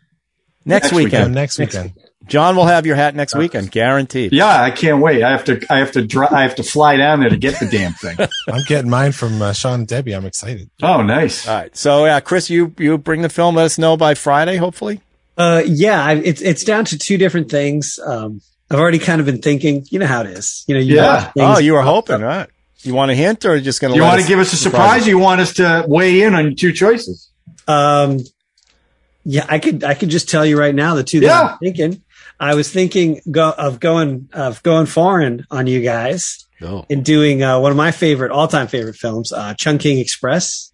next, 0.64 0.84
next 0.84 0.92
Yeah, 0.92 0.96
weekend? 0.96 1.34
next 1.34 1.59
weekend. 1.59 1.92
John 2.28 2.55
will 2.56 2.66
have 2.66 2.86
your 2.86 2.96
hat 2.96 3.14
next 3.14 3.34
weekend, 3.34 3.70
guaranteed. 3.70 4.32
Yeah, 4.32 4.62
I 4.62 4.70
can't 4.70 5.00
wait. 5.02 5.22
I 5.22 5.30
have 5.30 5.44
to. 5.44 5.60
I 5.70 5.78
have 5.78 5.92
to. 5.92 6.06
Dri- 6.06 6.28
I 6.30 6.42
have 6.42 6.55
to 6.56 6.62
fly 6.62 6.96
down 6.96 7.20
there 7.20 7.30
to 7.30 7.36
get 7.36 7.59
the 7.59 7.66
damn 7.66 7.92
thing. 7.94 8.16
I'm 8.48 8.62
getting 8.66 8.90
mine 8.90 9.12
from 9.12 9.40
uh, 9.42 9.52
Sean 9.52 9.80
and 9.80 9.88
Debbie. 9.88 10.12
I'm 10.14 10.24
excited. 10.26 10.70
oh, 10.82 11.02
nice. 11.02 11.48
All 11.48 11.55
right. 11.56 11.76
So 11.76 12.05
yeah, 12.05 12.20
Chris, 12.20 12.48
you 12.50 12.74
you 12.78 12.96
bring 12.98 13.22
the 13.22 13.28
film. 13.28 13.56
Let 13.56 13.64
us 13.66 13.78
know 13.78 13.96
by 13.96 14.14
Friday, 14.14 14.56
hopefully. 14.56 15.00
Uh, 15.36 15.62
yeah, 15.66 16.05
I, 16.05 16.14
it's 16.14 16.40
it's 16.40 16.64
down 16.64 16.84
to 16.86 16.98
two 16.98 17.16
different 17.18 17.50
things. 17.50 17.98
Um, 18.05 18.40
I've 18.70 18.78
already 18.78 18.98
kind 18.98 19.20
of 19.20 19.26
been 19.26 19.40
thinking. 19.40 19.86
You 19.90 19.98
know 20.00 20.06
how 20.06 20.20
it 20.22 20.26
is. 20.28 20.64
You 20.68 20.74
know, 20.74 20.80
you 20.80 20.96
Yeah. 20.96 21.20
things- 21.32 21.56
Oh, 21.56 21.59
you 21.59 21.72
were 21.72 21.82
hoping, 21.82 22.20
right? 22.20 22.48
You 22.82 22.94
want 22.94 23.10
a 23.10 23.14
hint, 23.14 23.44
or 23.44 23.52
are 23.52 23.56
you 23.56 23.62
just 23.62 23.80
going 23.80 23.92
to? 23.92 23.96
you 23.96 24.02
want 24.05 24.20
to 24.20 24.26
give 24.28 24.38
us 24.38 24.52
a 24.52 24.56
surprise? 24.56 25.06
Or 25.06 25.10
you 25.10 25.18
want 25.18 25.40
us 25.40 25.55
to 25.55 25.84
weigh 25.88 26.22
in 26.22 26.34
on 26.34 26.44
your 26.44 26.55
two 26.55 26.72
choices? 26.72 27.28
Um, 27.66 28.20
yeah, 29.24 29.44
I 29.48 29.59
could 29.59 29.84
I 29.84 29.94
could 29.94 30.09
just 30.09 30.28
tell 30.28 30.46
you 30.46 30.59
right 30.59 30.74
now 30.74 30.94
the 30.94 31.02
two 31.05 31.20
that 31.20 31.26
Yeah. 31.26 31.42
I'm 31.52 31.59
thinking. 31.59 32.02
I 32.40 32.55
was 32.55 32.70
thinking 32.70 33.20
go, 33.31 33.51
of 33.51 33.81
going 33.81 34.28
of 34.32 34.62
going 34.62 34.86
foreign 34.86 35.44
on 35.51 35.66
you 35.66 35.81
guys 35.82 36.44
Oh. 36.60 36.85
and 36.90 37.05
doing 37.05 37.43
uh, 37.43 37.60
one 37.60 37.70
of 37.70 37.77
my 37.77 37.90
favorite 37.93 38.32
all 38.32 38.48
time 38.48 38.66
favorite 38.66 38.97
films, 38.97 39.32
uh, 39.32 39.55
Chungking 39.55 39.98
Express. 39.98 40.73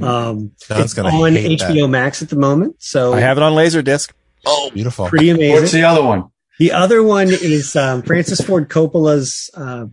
Um, 0.00 0.52
John's 0.68 0.92
it's 0.92 0.98
on 0.98 1.32
hate 1.34 1.58
that. 1.60 1.70
HBO 1.70 1.88
Max 1.90 2.22
at 2.22 2.30
the 2.30 2.36
moment, 2.36 2.76
so 2.78 3.12
I 3.12 3.20
have 3.20 3.36
it 3.36 3.42
on 3.42 3.52
Laserdisc. 3.52 4.10
Oh, 4.46 4.70
beautiful. 4.72 5.06
pretty 5.08 5.28
amazing. 5.30 5.54
What's 5.60 5.72
the 5.72 5.84
other 5.84 6.02
one? 6.02 6.24
The 6.58 6.72
other 6.72 7.02
one 7.02 7.28
is 7.28 7.76
um, 7.76 8.00
Francis 8.02 8.40
Ford 8.40 8.70
Coppola's 8.70 9.50
uh, 9.54 9.86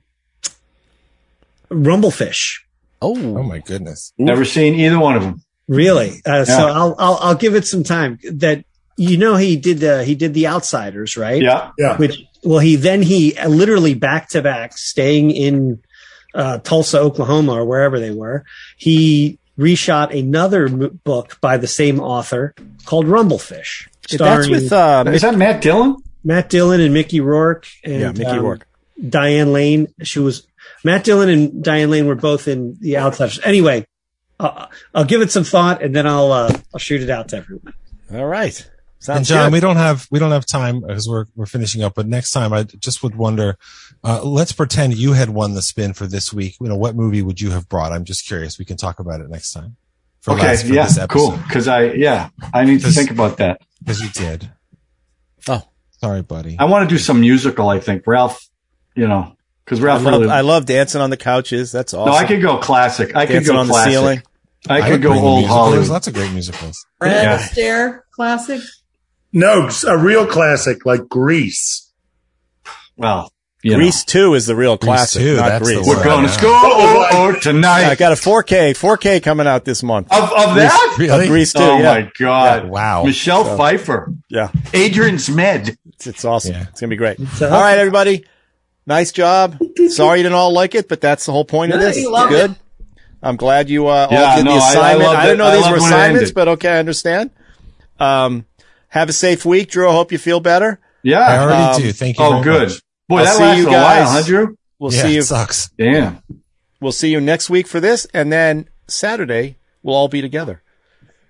Rumblefish. 1.69 2.61
Oh, 3.01 3.15
Oh 3.17 3.43
my 3.43 3.59
goodness. 3.59 4.13
Never 4.17 4.45
seen 4.45 4.75
either 4.75 4.99
one 4.99 5.15
of 5.17 5.23
them. 5.23 5.43
Really? 5.67 6.21
Uh, 6.25 6.45
So 6.45 6.67
I'll, 6.67 6.95
I'll 6.97 7.17
I'll 7.21 7.35
give 7.35 7.55
it 7.55 7.65
some 7.65 7.83
time. 7.83 8.19
That 8.35 8.63
you 8.97 9.17
know 9.17 9.35
he 9.35 9.55
did 9.55 9.83
uh, 9.83 9.99
he 9.99 10.15
did 10.15 10.33
the 10.33 10.47
Outsiders, 10.47 11.17
right? 11.17 11.41
Yeah. 11.41 11.71
Yeah. 11.77 11.97
Which 11.97 12.23
well 12.43 12.59
he 12.59 12.75
then 12.75 13.01
he 13.01 13.37
uh, 13.37 13.49
literally 13.49 13.93
back 13.93 14.29
to 14.29 14.41
back 14.41 14.77
staying 14.77 15.31
in 15.31 15.81
uh, 16.33 16.59
Tulsa, 16.59 16.99
Oklahoma, 16.99 17.53
or 17.53 17.65
wherever 17.65 17.99
they 17.99 18.11
were. 18.11 18.43
He 18.77 19.39
reshot 19.57 20.17
another 20.17 20.65
m- 20.65 20.99
book 21.03 21.39
by 21.41 21.57
the 21.57 21.67
same 21.67 21.99
author 21.99 22.55
called 22.85 23.05
Rumblefish, 23.05 23.87
that's 24.09 24.49
with 24.49 24.71
uh, 24.71 25.03
Is 25.07 25.21
that 25.21 25.35
Matt 25.35 25.61
Dillon? 25.61 25.97
Matt 26.23 26.49
Dillon 26.49 26.81
and 26.81 26.93
Mickey 26.93 27.19
Rourke. 27.19 27.67
And, 27.83 27.99
yeah, 27.99 28.11
Mickey 28.11 28.25
um, 28.25 28.43
Rourke. 28.43 28.67
Diane 29.09 29.53
Lane. 29.53 29.87
She 30.03 30.19
was 30.19 30.47
Matt 30.83 31.03
Dillon 31.03 31.29
and 31.29 31.63
Diane 31.63 31.89
Lane 31.89 32.07
were 32.07 32.15
both 32.15 32.47
in 32.47 32.77
the 32.79 32.97
Outsiders. 32.97 33.39
Anyway, 33.43 33.85
uh, 34.39 34.67
I'll 34.93 35.05
give 35.05 35.21
it 35.21 35.31
some 35.31 35.43
thought 35.43 35.81
and 35.81 35.95
then 35.95 36.07
I'll 36.07 36.31
uh, 36.31 36.57
I'll 36.73 36.79
shoot 36.79 37.01
it 37.01 37.09
out 37.09 37.29
to 37.29 37.37
everyone. 37.37 37.73
All 38.13 38.25
right. 38.25 38.69
Sounds 39.03 39.17
and 39.17 39.25
John, 39.25 39.49
good. 39.49 39.53
we 39.53 39.59
don't 39.59 39.75
have 39.75 40.07
we 40.11 40.17
don't 40.19 40.31
have 40.31 40.45
time 40.45 40.79
because 40.79 41.07
we're 41.09 41.25
we're 41.35 41.45
finishing 41.45 41.83
up. 41.83 41.93
But 41.95 42.07
next 42.07 42.31
time, 42.31 42.53
I 42.53 42.63
just 42.63 43.03
would 43.03 43.15
wonder. 43.15 43.57
Uh, 44.03 44.21
let's 44.23 44.53
pretend 44.53 44.93
you 44.95 45.11
had 45.13 45.29
won 45.29 45.55
the 45.55 45.61
spin 45.61 45.93
for 45.93 46.07
this 46.07 46.31
week. 46.33 46.55
You 46.61 46.67
know, 46.69 46.75
what 46.77 46.95
movie 46.95 47.21
would 47.21 47.41
you 47.41 47.51
have 47.51 47.67
brought? 47.67 47.91
I'm 47.91 48.05
just 48.05 48.25
curious. 48.25 48.57
We 48.57 48.63
can 48.65 48.77
talk 48.77 48.99
about 48.99 49.19
it 49.19 49.29
next 49.29 49.51
time. 49.51 49.75
For 50.21 50.31
Okay. 50.35 50.47
last- 50.47 50.65
for 50.65 50.73
Yeah. 50.73 50.85
this. 50.87 50.99
Cool. 51.09 51.31
Because 51.31 51.67
I 51.67 51.91
yeah 51.91 52.29
I 52.53 52.63
need 52.63 52.79
to 52.81 52.91
think 52.91 53.11
about 53.11 53.37
that. 53.37 53.59
Because 53.79 53.99
you 54.01 54.09
did. 54.09 54.49
Oh. 55.49 55.63
sorry, 55.99 56.21
buddy. 56.21 56.55
I 56.57 56.63
want 56.65 56.87
to 56.89 56.95
do 56.95 56.99
some 56.99 57.19
musical. 57.19 57.67
I 57.69 57.79
think 57.79 58.07
Ralph. 58.07 58.47
You 58.95 59.07
know, 59.07 59.35
because 59.65 59.81
I 59.81 59.83
Ralph 59.83 60.03
love, 60.03 60.21
really. 60.21 60.31
I 60.31 60.41
love 60.41 60.65
dancing 60.65 61.01
on 61.01 61.09
the 61.09 61.17
couches. 61.17 61.71
That's 61.73 61.93
awesome. 61.93 62.11
no, 62.13 62.17
I 62.17 62.25
could 62.25 62.41
go 62.41 62.57
classic. 62.59 63.15
I 63.15 63.25
could 63.25 63.45
go 63.45 63.57
on 63.57 63.67
the 63.67 63.73
classic. 63.73 63.91
ceiling. 63.91 64.23
I 64.69 64.79
would 64.79 64.87
could 64.91 65.01
go 65.01 65.09
bring 65.09 65.21
the 65.21 65.27
old 65.27 65.39
musical. 65.41 65.55
There's 65.57 65.71
Hollywood. 65.71 65.89
lots 65.89 66.07
of 66.07 66.13
great 66.13 66.31
musicals. 66.31 66.85
Red 67.01 67.23
Yeah. 67.23 67.37
Stair 67.39 68.05
classic. 68.11 68.61
No, 69.33 69.69
a 69.87 69.97
real 69.97 70.25
classic 70.27 70.85
like 70.85 71.09
Grease. 71.09 71.91
Well, 72.95 73.31
you 73.63 73.71
know. 73.71 73.77
Grease 73.77 74.03
Two 74.03 74.35
is 74.35 74.45
the 74.45 74.55
real 74.55 74.77
classic, 74.77 75.21
2, 75.21 75.35
not 75.37 75.49
that's 75.49 75.67
the 75.67 75.75
Grease. 75.75 75.87
one. 75.87 75.97
We're 75.97 76.03
going 76.03 76.25
to 76.25 76.29
Yeah. 76.31 76.37
school 76.37 76.51
oh, 76.53 77.39
tonight. 77.41 77.85
I 77.85 77.95
got 77.95 78.11
a 78.11 78.15
4K, 78.15 78.71
4K 78.77 79.23
coming 79.23 79.47
out 79.47 79.65
this 79.65 79.81
month. 79.81 80.11
of 80.11 80.23
of 80.31 80.55
that. 80.55 80.95
Really? 80.99 81.23
Of 81.23 81.29
Grease 81.29 81.53
Two. 81.53 81.63
Oh 81.63 81.77
yeah. 81.79 81.83
my 82.01 82.11
God! 82.19 82.69
Wow. 82.69 83.03
Michelle 83.05 83.45
So- 83.45 83.57
Pfeiffer, 83.57 84.13
yeah, 84.29 84.49
Adrian 84.73 85.15
Zmed. 85.15 85.75
it's, 85.87 86.05
it's 86.07 86.25
awesome. 86.25 86.53
Yeah. 86.53 86.65
It's 86.69 86.79
gonna 86.81 86.89
be 86.91 86.97
great. 86.97 87.19
So- 87.35 87.49
all 87.49 87.61
right, 87.61 87.77
everybody. 87.79 88.25
Nice 88.85 89.11
job. 89.13 89.57
Sorry 89.87 90.19
you 90.19 90.23
didn't 90.23 90.35
all 90.35 90.51
like 90.53 90.75
it, 90.75 90.89
but 90.89 90.99
that's 90.99 91.25
the 91.25 91.31
whole 91.31 91.45
point 91.45 91.71
of 91.73 91.79
this. 91.79 91.95
you 91.97 92.11
loved 92.11 92.31
Good. 92.31 92.51
it. 92.51 92.57
I'm 93.23 93.37
glad 93.37 93.69
you 93.69 93.87
uh, 93.87 94.07
all 94.11 94.11
Yeah, 94.11 94.35
did 94.35 94.45
no, 94.45 94.55
the 94.55 94.59
I- 94.59 94.63
I 94.65 94.69
assignment. 94.69 95.09
I, 95.09 95.23
didn't 95.23 95.37
know 95.37 95.45
I 95.47 95.55
these 95.55 95.69
were 95.69 95.77
assignments, 95.77 96.31
but 96.31 96.47
okay, 96.49 96.69
I 96.69 96.77
understand. 96.79 97.29
Um, 97.97 98.45
have 98.93 99.09
a 99.09 99.13
safe 99.13 99.43
week, 99.45 99.71
Drew. 99.71 99.89
I 99.89 99.91
hope 99.93 100.11
you 100.11 100.17
feel 100.17 100.39
better. 100.39 100.79
Yeah. 101.03 101.19
I 101.19 101.37
already 101.39 101.61
Um, 101.63 101.81
do. 101.81 101.91
Thank 101.91 102.17
you. 102.19 102.25
oh, 102.25 102.41
very 102.41 102.43
good. 102.43 102.69
much. 102.69 102.81
Boy, 103.09 103.17
I'll 103.19 103.25
that 103.25 103.35
see 103.35 103.43
lasted 103.43 103.61
you 103.61 103.67
a 103.67 103.71
while, 103.71 103.81
guys. 104.05 104.09
huh, 104.11 104.23
Drew? 104.23 104.57
We'll 104.79 104.93
yeah, 104.93 105.01
see 105.01 105.13
you. 105.15 105.19
it 105.19 105.23
sucks. 105.23 105.69
Damn. 105.77 106.21
We'll 106.79 106.91
see 106.91 107.09
you 107.11 107.19
next 107.21 107.49
week 107.49 107.67
for 107.67 107.79
this, 107.79 108.05
and 108.13 108.31
then 108.31 108.69
Saturday 108.87 109.57
we'll 109.81 109.95
all 109.95 110.07
be 110.07 110.21
together. 110.21 110.61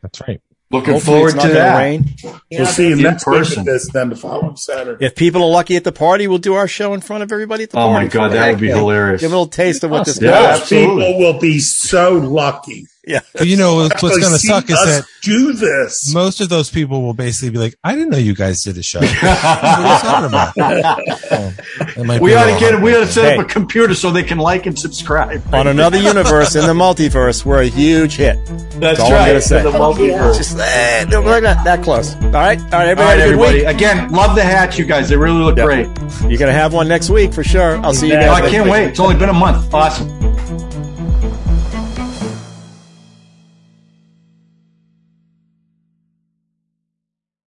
That's 0.02 0.20
right. 0.22 0.42
Looking 0.72 0.94
Hopefully 0.96 1.16
forward 1.18 1.28
it's 1.30 1.36
not 1.36 1.42
to 1.44 1.48
gonna 1.50 1.60
that. 1.60 1.78
rain. 1.80 2.16
We'll 2.52 2.66
see 2.66 2.88
you 2.88 2.94
in 2.96 3.02
next 3.04 3.24
person. 3.26 3.60
at 3.60 3.66
this, 3.66 3.92
then 3.92 4.10
the 4.10 4.16
following 4.16 4.56
Saturday. 4.56 5.06
If 5.06 5.16
people 5.16 5.44
are 5.44 5.50
lucky 5.52 5.76
at 5.76 5.84
the 5.84 5.92
party, 5.92 6.28
we'll 6.28 6.40
do 6.40 6.56
our 6.56 6.68
show 6.68 6.94
in 6.96 7.02
front 7.02 7.22
of 7.22 7.32
everybody 7.32 7.64
at 7.64 7.70
the 7.70 7.78
Oh 7.78 7.88
party. 7.90 8.06
my 8.08 8.12
God, 8.12 8.30
that 8.32 8.50
would 8.50 8.60
be 8.60 8.70
hilarious. 8.70 9.22
Give 9.22 9.32
a 9.32 9.36
little 9.36 9.48
taste 9.48 9.84
of 9.84 9.92
what 9.92 10.06
this 10.06 10.20
Yeah, 10.20 10.32
does. 10.32 10.42
Those 10.42 10.62
absolutely. 10.62 11.06
people 11.06 11.20
will 11.20 11.40
be 11.40 11.60
so 11.60 12.14
lucky. 12.14 12.88
Yeah. 13.06 13.20
But 13.34 13.48
you 13.48 13.58
know 13.58 13.76
what's 13.76 14.02
going 14.02 14.22
to 14.22 14.40
suck 14.40 14.70
is 14.70 14.78
that 14.78 15.06
do 15.22 15.52
this. 15.54 16.14
most 16.14 16.40
of 16.40 16.48
those 16.48 16.70
people 16.70 17.02
will 17.02 17.14
basically 17.14 17.50
be 17.50 17.58
like, 17.58 17.76
"I 17.84 17.96
didn't 17.96 18.12
know 18.12 18.18
you 18.18 18.34
guys 18.34 18.64
did 18.64 18.78
a 18.78 18.84
show." 18.84 19.00
what 19.02 19.24
are 19.24 19.94
you 19.94 20.00
talking 20.00 20.28
about? 20.28 20.56
We 21.98 22.30
be 22.30 22.36
ought 22.36 22.46
to 22.46 22.54
little 22.54 22.60
get 22.60 22.82
we 22.82 22.96
ought 22.96 23.00
to 23.02 23.08
set 23.08 23.26
Hey. 23.26 23.38
up 23.38 23.46
a 23.46 23.48
computer 23.50 23.94
so 23.94 24.10
they 24.12 24.24
can 24.24 24.38
like 24.38 24.66
and 24.66 24.78
subscribe. 24.78 25.42
On 25.54 25.68
another 25.68 25.98
universe 25.98 26.56
in 26.56 26.66
the 26.66 26.74
multiverse, 26.74 27.44
we're 27.46 27.62
a 27.62 27.68
huge 27.68 28.16
hit. 28.16 28.38
That's 28.80 29.00
all 29.00 29.08
I'm 29.08 29.14
right. 29.14 29.28
gonna 29.28 29.42
say. 29.42 29.62
The 29.64 29.72
multiverse. 29.72 30.38
Just 30.38 30.58
eh, 30.58 31.06
no, 31.10 31.22
we're 31.22 31.42
not 31.42 31.64
that 31.66 31.84
close. 31.84 32.16
All 32.16 32.30
right, 32.32 32.60
all 32.60 32.70
right, 32.70 32.88
everybody. 32.88 33.02
right, 33.02 33.20
have 33.20 33.30
a 33.30 33.32
good 33.32 33.34
everybody. 33.34 33.58
week. 33.60 33.68
Again, 33.68 34.12
love 34.12 34.36
the 34.36 34.44
hats, 34.44 34.78
you 34.80 34.86
guys. 34.86 35.10
They 35.10 35.18
really 35.18 35.42
look 35.44 35.58
Yeah. 35.58 35.66
great. 35.66 35.88
You're 36.30 36.40
gonna 36.40 36.52
have 36.54 36.74
one 36.74 36.88
next 36.88 37.10
week 37.10 37.34
for 37.34 37.44
sure. 37.44 37.78
I'll 37.80 37.94
see 37.94 38.08
you 38.08 38.16
Oh, 38.16 38.20
guys. 38.20 38.44
I 38.44 38.50
can't 38.50 38.64
week. 38.66 38.72
wait. 38.74 38.88
It's 38.90 39.00
only 39.00 39.16
been 39.16 39.30
a 39.30 39.34
month. 39.34 39.74
Awesome. 39.74 40.33